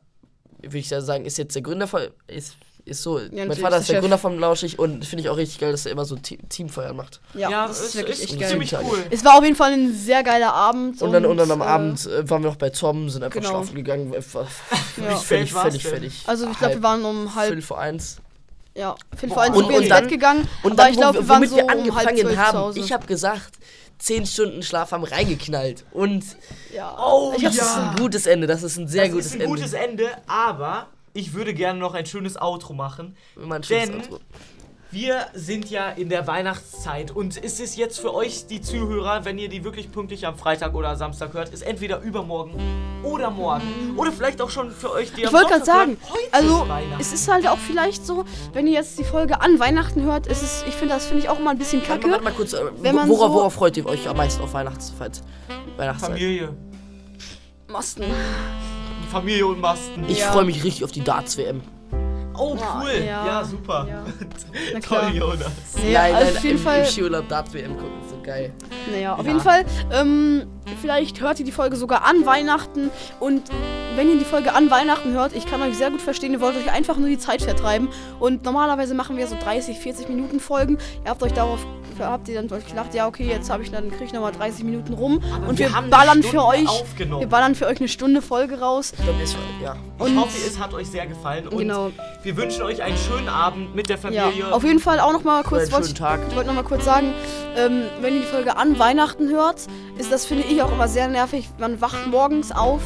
würde 0.61 0.77
ich 0.77 0.89
ja 0.89 1.01
sagen, 1.01 1.25
ist 1.25 1.37
jetzt 1.37 1.55
der 1.55 1.61
Gründer 1.61 1.87
von, 1.87 2.01
ist, 2.27 2.55
ist 2.85 3.03
so, 3.03 3.15
mein 3.15 3.47
natürlich, 3.47 3.59
Vater 3.59 3.77
ist 3.77 3.89
der 3.89 3.95
Chef. 3.95 4.01
Gründer 4.01 4.17
von 4.17 4.39
Lauschig 4.39 4.79
und 4.79 5.05
finde 5.05 5.23
ich 5.23 5.29
auch 5.29 5.37
richtig 5.37 5.59
geil, 5.59 5.71
dass 5.71 5.85
er 5.85 5.91
immer 5.91 6.05
so 6.05 6.15
Te 6.15 6.37
Teamfeiern 6.49 6.95
macht. 6.95 7.19
Ja, 7.33 7.49
ja, 7.49 7.67
das 7.67 7.81
ist 7.81 7.95
wirklich 7.95 8.23
echt 8.23 8.39
geil. 8.39 8.49
ziemlich 8.49 8.71
Geil. 8.71 8.85
cool. 8.89 9.03
Es 9.09 9.23
war 9.23 9.37
auf 9.37 9.43
jeden 9.43 9.55
Fall 9.55 9.73
ein 9.73 9.93
sehr 9.93 10.23
geiler 10.23 10.53
Abend. 10.53 11.01
Und 11.01 11.11
dann, 11.11 11.25
und 11.25 11.37
dann 11.37 11.51
am 11.51 11.61
äh, 11.61 11.65
Abend 11.65 12.05
äh, 12.07 12.27
waren 12.29 12.43
wir 12.43 12.49
noch 12.49 12.57
bei 12.57 12.69
Tom, 12.69 13.09
sind 13.09 13.23
einfach 13.23 13.39
genau. 13.39 13.49
schlafen 13.49 13.75
gegangen. 13.75 14.13
Ja. 14.97 15.15
Völlig, 15.15 15.53
denn? 15.53 15.79
völlig. 15.79 16.23
Also 16.27 16.49
ich 16.49 16.57
glaube, 16.57 16.75
wir 16.75 16.83
waren 16.83 17.05
um 17.05 17.33
halb, 17.33 17.47
Viertel 17.47 17.61
vor 17.61 17.79
eins. 17.79 18.17
Ja, 18.75 18.95
vor 19.27 19.41
eins 19.41 19.55
Und- 19.55 19.63
sind 19.65 19.69
wir 19.73 19.79
ins 19.79 19.89
dann- 19.89 20.03
Bett 20.03 20.11
gegangen. 20.11 20.47
Und 20.63 20.77
dann, 20.79 20.91
ich 20.91 20.97
glaube, 20.97 21.17
wo, 21.19 21.21
wir 21.23 21.29
waren 21.29 21.47
so 21.47 21.55
wir 21.57 21.63
um 21.63 21.69
angefangen 21.69 22.17
zu 22.17 22.37
haben, 22.37 22.75
ich 22.77 22.91
habe 22.91 23.05
gesagt, 23.07 23.51
10 23.99 24.25
Stunden 24.25 24.63
Schlaf 24.63 24.91
haben 24.91 25.03
reingeknallt. 25.03 25.85
Und 25.91 26.23
ja. 26.73 26.95
Oh, 26.99 27.33
ich 27.35 27.43
das 27.43 27.57
hab's- 27.59 27.67
ist 27.71 27.77
ein 27.77 27.95
gutes 27.97 28.25
Ende, 28.25 28.47
das 28.47 28.63
ist 28.63 28.77
ein 28.77 28.87
sehr 28.87 29.03
das 29.03 29.11
gutes 29.11 29.25
ist 29.27 29.33
ein 29.35 29.41
Ende. 29.41 29.55
gutes 29.55 29.73
Ende, 29.73 30.05
aber 30.27 30.87
ich 31.13 31.33
würde 31.33 31.53
gerne 31.53 31.77
noch 31.79 31.93
ein 31.93 32.05
schönes 32.05 32.41
Outro 32.41 32.73
machen. 32.73 33.15
Immer 33.35 33.55
ein 33.55 33.63
schönes 33.63 33.89
Denn- 33.89 34.01
Outro. 34.01 34.19
Wir 34.93 35.27
sind 35.33 35.69
ja 35.69 35.89
in 35.89 36.09
der 36.09 36.27
Weihnachtszeit 36.27 37.11
und 37.11 37.37
ist 37.37 37.61
es 37.61 37.77
jetzt 37.77 37.97
für 38.01 38.13
euch, 38.13 38.47
die 38.47 38.59
Zuhörer, 38.59 39.23
wenn 39.23 39.37
ihr 39.37 39.47
die 39.47 39.63
wirklich 39.63 39.89
pünktlich 39.89 40.27
am 40.27 40.35
Freitag 40.37 40.73
oder 40.75 40.97
Samstag 40.97 41.33
hört, 41.33 41.47
ist 41.49 41.61
entweder 41.61 42.01
übermorgen 42.01 42.55
oder 43.01 43.29
morgen. 43.29 43.95
Oder 43.95 44.11
vielleicht 44.11 44.41
auch 44.41 44.49
schon 44.49 44.69
für 44.69 44.91
euch, 44.91 45.13
die 45.13 45.21
Ich 45.21 45.27
am 45.27 45.33
wollte 45.33 45.47
gerade 45.47 45.63
Sonntag 45.63 45.75
sagen, 45.79 45.97
hören, 46.01 46.09
heute 46.11 46.33
also 46.33 46.61
ist 46.63 46.69
Weihnachten. 46.69 47.01
es 47.01 47.13
ist 47.13 47.27
halt 47.31 47.47
auch 47.47 47.57
vielleicht 47.57 48.05
so, 48.05 48.25
wenn 48.51 48.67
ihr 48.67 48.73
jetzt 48.73 48.99
die 48.99 49.05
Folge 49.05 49.39
an 49.39 49.59
Weihnachten 49.61 50.03
hört, 50.03 50.27
ist 50.27 50.41
es, 50.43 50.65
ich 50.67 50.73
finde 50.75 50.93
das 50.95 51.05
finde 51.05 51.23
ich 51.23 51.29
auch 51.29 51.39
immer 51.39 51.51
ein 51.51 51.57
bisschen 51.57 51.79
Warte 51.81 51.93
kacke. 52.01 52.11
warte 52.11 52.23
mal 52.25 52.33
kurz, 52.33 52.51
äh, 52.51 52.61
Wenn 52.81 52.93
man 52.95 53.07
worauf, 53.07 53.29
so- 53.29 53.33
worauf 53.35 53.53
freut 53.53 53.77
ihr 53.77 53.85
euch 53.85 54.09
am 54.09 54.17
meisten 54.17 54.41
auf 54.43 54.53
Weihnachtszeit? 54.53 55.21
Weihnachtszeit? 55.77 56.09
Familie. 56.11 56.53
Masten. 57.69 58.03
Familie 59.09 59.47
und 59.47 59.61
Masten. 59.61 60.03
Ich 60.09 60.19
Ja. 60.19 60.31
freue 60.33 60.43
mich 60.43 60.61
richtig 60.65 60.83
auf 60.83 60.91
die 60.91 61.01
Darts-WM. 61.01 61.61
Oh, 62.41 62.55
Ja, 62.59 62.81
cool. 62.81 62.91
ja. 63.05 63.25
Ja, 63.25 63.43
super. 63.45 63.87
Ja. 63.87 64.79
Toll, 64.81 65.11
Jonas. 65.15 65.51
Nein, 65.75 65.95
also 66.15 66.25
nein, 66.25 66.37
auf 66.37 66.43
jeden 66.43 66.57
im, 66.57 66.63
Fall. 66.63 66.79
im 66.79 66.85
Skiurlaub 66.85 67.27
Darts-WM 67.29 67.77
gucken, 67.77 68.01
so 68.09 68.15
geil. 68.23 68.51
Naja, 68.91 69.13
auf 69.15 69.21
Ja. 69.25 69.27
jeden 69.27 69.39
Fall. 69.41 69.65
Ähm, 69.91 70.43
vielleicht 70.81 71.19
hört 71.21 71.39
ihr 71.39 71.45
die 71.45 71.51
Folge 71.51 71.75
sogar 71.75 72.05
an 72.05 72.25
Weihnachten. 72.25 72.89
Und 73.19 73.43
wenn 73.95 74.09
ihr 74.09 74.17
die 74.17 74.25
Folge 74.25 74.53
an 74.53 74.69
Weihnachten 74.71 75.13
hört, 75.13 75.33
ich 75.35 75.45
kann 75.45 75.61
euch 75.61 75.77
sehr 75.77 75.91
gut 75.91 76.01
verstehen, 76.01 76.31
ihr 76.33 76.41
wollt 76.41 76.55
euch 76.57 76.71
einfach 76.71 76.97
nur 76.97 77.09
die 77.09 77.19
Zeit 77.19 77.41
vertreiben. 77.41 77.89
Und 78.19 78.43
normalerweise 78.43 78.93
machen 78.93 79.17
wir 79.17 79.27
so 79.27 79.35
30, 79.41 79.77
40 79.79 80.09
Minuten 80.09 80.39
Folgen. 80.39 80.77
Ihr 81.03 81.09
habt 81.11 81.21
euch 81.23 81.33
darauf, 81.33 81.59
habt 81.99 82.27
ihr 82.29 82.41
dann 82.41 82.51
euch 82.51 82.65
gedacht, 82.65 82.93
ja 82.95 83.05
okay, 83.07 83.27
jetzt 83.27 83.49
habe 83.51 83.61
ich 83.61 83.69
dann 83.69 83.91
kriege 83.91 84.05
ich 84.05 84.13
nochmal 84.13 84.31
30 84.31 84.63
Minuten 84.63 84.93
rum. 84.93 85.21
Aber 85.35 85.49
und 85.49 85.59
wir, 85.59 85.71
haben 85.73 85.83
eine 85.85 85.89
ballern 85.91 86.23
für 86.23 86.43
euch. 86.45 86.67
Wir 86.97 87.27
ballern 87.27 87.53
für 87.53 87.67
euch 87.67 87.77
eine 87.79 87.87
Stunde 87.89 88.21
Folge 88.23 88.59
raus. 88.59 88.93
Ich 88.97 89.03
glaube, 89.03 89.19
das 89.21 89.33
war, 89.35 89.41
ja. 89.61 89.75
Ich 89.99 90.05
Und- 90.07 90.19
hoffe, 90.19 90.35
es 90.47 90.57
hat 90.57 90.73
euch 90.73 90.87
sehr 90.87 91.05
gefallen 91.05 91.47
und 91.47 91.59
Genau. 91.59 91.91
wir 92.23 92.37
wünschen 92.37 92.63
euch 92.63 92.81
einen 92.81 92.97
schönen 92.97 93.29
Abend 93.29 93.75
mit 93.75 93.87
der 93.89 93.97
Ja, 93.97 94.23
Familie. 94.23 94.51
auf 94.51 94.63
jeden 94.63 94.79
Fall 94.79 94.99
auch 94.99 95.13
noch 95.13 95.23
mal 95.23 95.43
kurz, 95.43 95.71
wollte 95.71 95.85
schönen 95.85 95.87
ich, 95.87 95.93
Tag. 95.93 96.19
ich 96.27 96.35
wollte 96.35 96.47
noch 96.47 96.55
mal 96.55 96.63
kurz 96.63 96.85
sagen, 96.85 97.13
ähm, 97.55 97.83
wenn 98.01 98.10
ihr 98.15 98.21
die 98.21 98.25
Folge 98.27 98.57
an 98.57 98.77
Weihnachten 98.79 99.29
hört, 99.29 99.61
ist 99.97 100.11
das, 100.11 100.25
finde 100.25 100.43
ich, 100.45 100.61
auch 100.61 100.71
immer 100.71 100.87
sehr 100.87 101.07
nervig. 101.07 101.49
Man 101.59 101.81
wacht 101.81 102.07
morgens 102.07 102.51
auf 102.51 102.81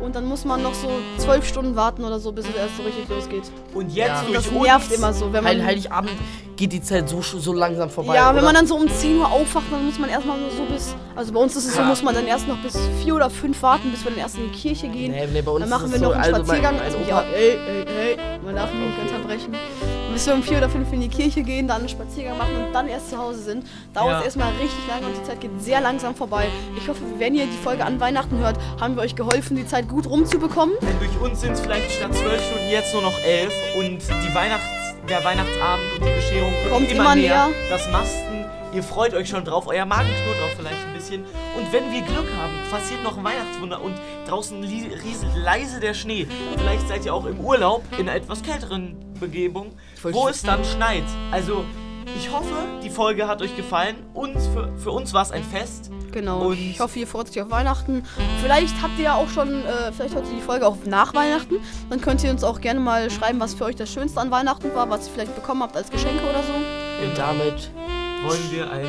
und 0.00 0.14
dann 0.14 0.24
muss 0.26 0.44
man 0.44 0.62
noch 0.62 0.74
so 0.74 0.88
zwölf 1.18 1.46
Stunden 1.46 1.76
warten 1.76 2.04
oder 2.04 2.18
so, 2.20 2.32
bis 2.32 2.46
es 2.48 2.54
erst 2.56 2.76
so 2.76 2.82
richtig 2.82 3.08
losgeht. 3.08 3.44
und 3.74 3.90
jetzt 3.92 4.08
Ja. 4.08 4.22
Und 4.26 4.34
das 4.34 4.50
nervt 4.50 4.92
immer 4.92 5.12
so, 5.12 5.32
wenn 5.32 5.44
man... 5.44 5.56
Heil, 5.56 5.64
Heiligabend 5.64 6.10
geht 6.56 6.72
die 6.72 6.80
Zeit 6.82 7.06
so, 7.08 7.20
so 7.20 7.52
langsam 7.52 7.90
vorbei. 7.90 8.14
ja, 8.14 8.30
wenn 8.30 8.36
oder? 8.36 8.44
man 8.46 8.54
dann 8.54 8.66
so 8.66 8.76
um 8.76 8.88
10 8.88 9.18
Uhr 9.18 9.30
aufwacht, 9.30 9.66
dann 9.70 9.84
muss 9.84 9.98
man 9.98 10.08
erstmal 10.08 10.38
nur 10.38 10.48
so 10.50 10.64
bis. 10.64 10.94
Also 11.14 11.30
bei 11.34 11.38
uns 11.40 11.54
ist 11.54 11.66
es 11.66 11.74
so, 11.74 11.80
Ja. 11.80 11.86
muss 11.86 12.02
man 12.02 12.14
dann 12.14 12.26
erst 12.26 12.48
noch 12.48 12.56
bis 12.58 12.78
4 13.02 13.14
oder 13.14 13.28
5 13.28 13.60
warten, 13.62 13.90
bis 13.90 14.02
wir 14.04 14.10
dann 14.12 14.20
erst 14.20 14.38
in 14.38 14.50
die 14.50 14.58
Kirche 14.58 14.88
gehen. 14.88 15.12
Nee, 15.12 15.26
nee, 15.32 15.42
bei 15.42 15.50
uns 15.50 15.60
Dann 15.60 15.68
machen 15.68 15.86
ist 15.86 15.92
wir 15.92 16.00
noch 16.00 16.08
so, 16.08 16.12
einen 16.14 16.34
also 16.34 16.36
mein, 16.38 16.44
Spaziergang. 16.46 16.74
mein 16.76 16.84
Also, 16.84 16.96
Opa, 16.98 17.08
ja, 17.08 17.20
ey, 17.34 17.50
ey, 17.50 17.84
ey, 17.84 18.18
man 18.42 18.54
darf 18.54 18.72
mich 18.72 18.88
nicht 18.88 18.98
unterbrechen. 19.12 19.54
Bis 20.16 20.26
wir 20.26 20.32
um 20.32 20.42
4 20.42 20.56
oder 20.56 20.70
5 20.70 20.90
in 20.94 21.00
die 21.02 21.08
Kirche 21.10 21.42
gehen, 21.42 21.68
dann 21.68 21.80
einen 21.80 21.90
Spaziergang 21.90 22.38
machen 22.38 22.56
und 22.56 22.72
dann 22.72 22.88
erst 22.88 23.10
zu 23.10 23.18
Hause 23.18 23.38
sind, 23.38 23.66
dauert 23.92 24.12
Ja. 24.12 24.18
es 24.20 24.24
erstmal 24.24 24.48
richtig 24.52 24.78
lange 24.88 25.08
und 25.08 25.14
die 25.14 25.22
Zeit 25.24 25.42
geht 25.42 25.50
sehr 25.62 25.82
langsam 25.82 26.14
vorbei. 26.14 26.46
Ich 26.78 26.88
hoffe, 26.88 27.02
wenn 27.18 27.34
ihr 27.34 27.44
die 27.44 27.62
Folge 27.62 27.84
an 27.84 28.00
Weihnachten 28.00 28.38
hört, 28.38 28.56
haben 28.80 28.96
wir 28.96 29.02
euch 29.02 29.14
geholfen, 29.14 29.56
die 29.58 29.66
Zeit 29.66 29.90
gut 29.90 30.08
rumzubekommen. 30.08 30.74
Denn 30.80 30.98
durch 31.00 31.20
uns 31.20 31.42
sind 31.42 31.52
es 31.52 31.60
vielleicht 31.60 31.90
statt 31.92 32.14
zwölf 32.14 32.42
Stunden 32.46 32.70
jetzt 32.70 32.94
nur 32.94 33.02
noch 33.02 33.18
elf 33.20 33.52
und 33.76 33.98
die 34.00 34.34
Weihnachts 34.34 34.64
der 35.06 35.22
Weihnachtsabend 35.22 35.84
und 36.00 36.06
die 36.08 36.14
Bescherung 36.14 36.52
Kommt 36.70 36.90
immer, 36.90 37.02
immer 37.02 37.14
näher. 37.14 37.48
näher. 37.48 37.54
Das 37.68 37.86
Masten, 37.92 38.35
ihr 38.76 38.82
freut 38.82 39.14
euch 39.14 39.28
schon 39.28 39.44
drauf, 39.44 39.66
euer 39.66 39.86
Magen 39.86 40.08
knurrt 40.08 40.38
auch 40.44 40.56
vielleicht 40.56 40.86
ein 40.86 40.92
bisschen. 40.94 41.24
Und 41.56 41.72
wenn 41.72 41.90
wir 41.90 42.02
Glück 42.02 42.26
haben, 42.38 42.52
passiert 42.70 43.02
noch 43.02 43.16
ein 43.16 43.24
Weihnachtswunder 43.24 43.80
und 43.82 43.94
draußen 44.28 44.62
rieselt 44.62 45.34
leise 45.36 45.80
der 45.80 45.94
Schnee. 45.94 46.26
Vielleicht 46.58 46.86
seid 46.86 47.04
ihr 47.06 47.14
auch 47.14 47.24
im 47.24 47.40
Urlaub 47.40 47.82
in 47.98 48.08
einer 48.08 48.14
etwas 48.16 48.42
kälteren 48.42 48.96
Begebung, 49.18 49.72
wo 50.02 50.28
es 50.28 50.42
dann 50.42 50.64
schneit. 50.64 51.04
Also 51.30 51.64
ich 52.18 52.30
hoffe, 52.30 52.52
die 52.84 52.90
Folge 52.90 53.26
hat 53.26 53.40
euch 53.42 53.56
gefallen. 53.56 53.96
Uns, 54.14 54.46
für, 54.46 54.70
für 54.78 54.90
uns 54.90 55.12
war 55.12 55.22
es 55.22 55.32
ein 55.32 55.42
Fest. 55.42 55.90
Genau. 56.12 56.48
Und- 56.48 56.58
ich 56.58 56.78
hoffe, 56.80 56.98
ihr 56.98 57.06
freut 57.06 57.30
euch 57.30 57.40
auf 57.42 57.50
Weihnachten. 57.50 58.04
Vielleicht 58.42 58.80
habt 58.82 58.98
ihr 58.98 59.04
ja 59.04 59.14
auch 59.16 59.28
schon, 59.28 59.64
äh, 59.64 59.90
vielleicht 59.92 60.14
hört 60.14 60.26
ihr 60.28 60.34
die 60.36 60.42
Folge 60.42 60.66
auch 60.66 60.76
nach 60.86 61.14
Weihnachten. 61.14 61.56
Dann 61.90 62.00
könnt 62.00 62.22
ihr 62.22 62.30
uns 62.30 62.44
auch 62.44 62.60
gerne 62.60 62.80
mal 62.80 63.10
schreiben, 63.10 63.40
was 63.40 63.54
für 63.54 63.64
euch 63.64 63.76
das 63.76 63.92
Schönste 63.92 64.20
an 64.20 64.30
Weihnachten 64.30 64.74
war, 64.74 64.88
was 64.90 65.06
ihr 65.08 65.12
vielleicht 65.14 65.34
bekommen 65.34 65.62
habt 65.62 65.76
als 65.76 65.90
Geschenke 65.90 66.22
oder 66.24 66.42
so. 66.42 66.52
und 67.06 67.18
damit 67.18 67.70
Wollen 68.26 68.50
wir 68.50 68.70
ein 68.70 68.86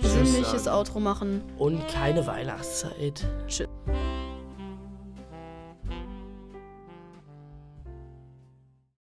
Sinnliches 0.00 0.68
Outro 0.68 1.00
machen. 1.00 1.42
und 1.58 1.86
keine 1.88 2.26
Weihnachtszeit. 2.26 3.26
Tschüss. 3.48 3.68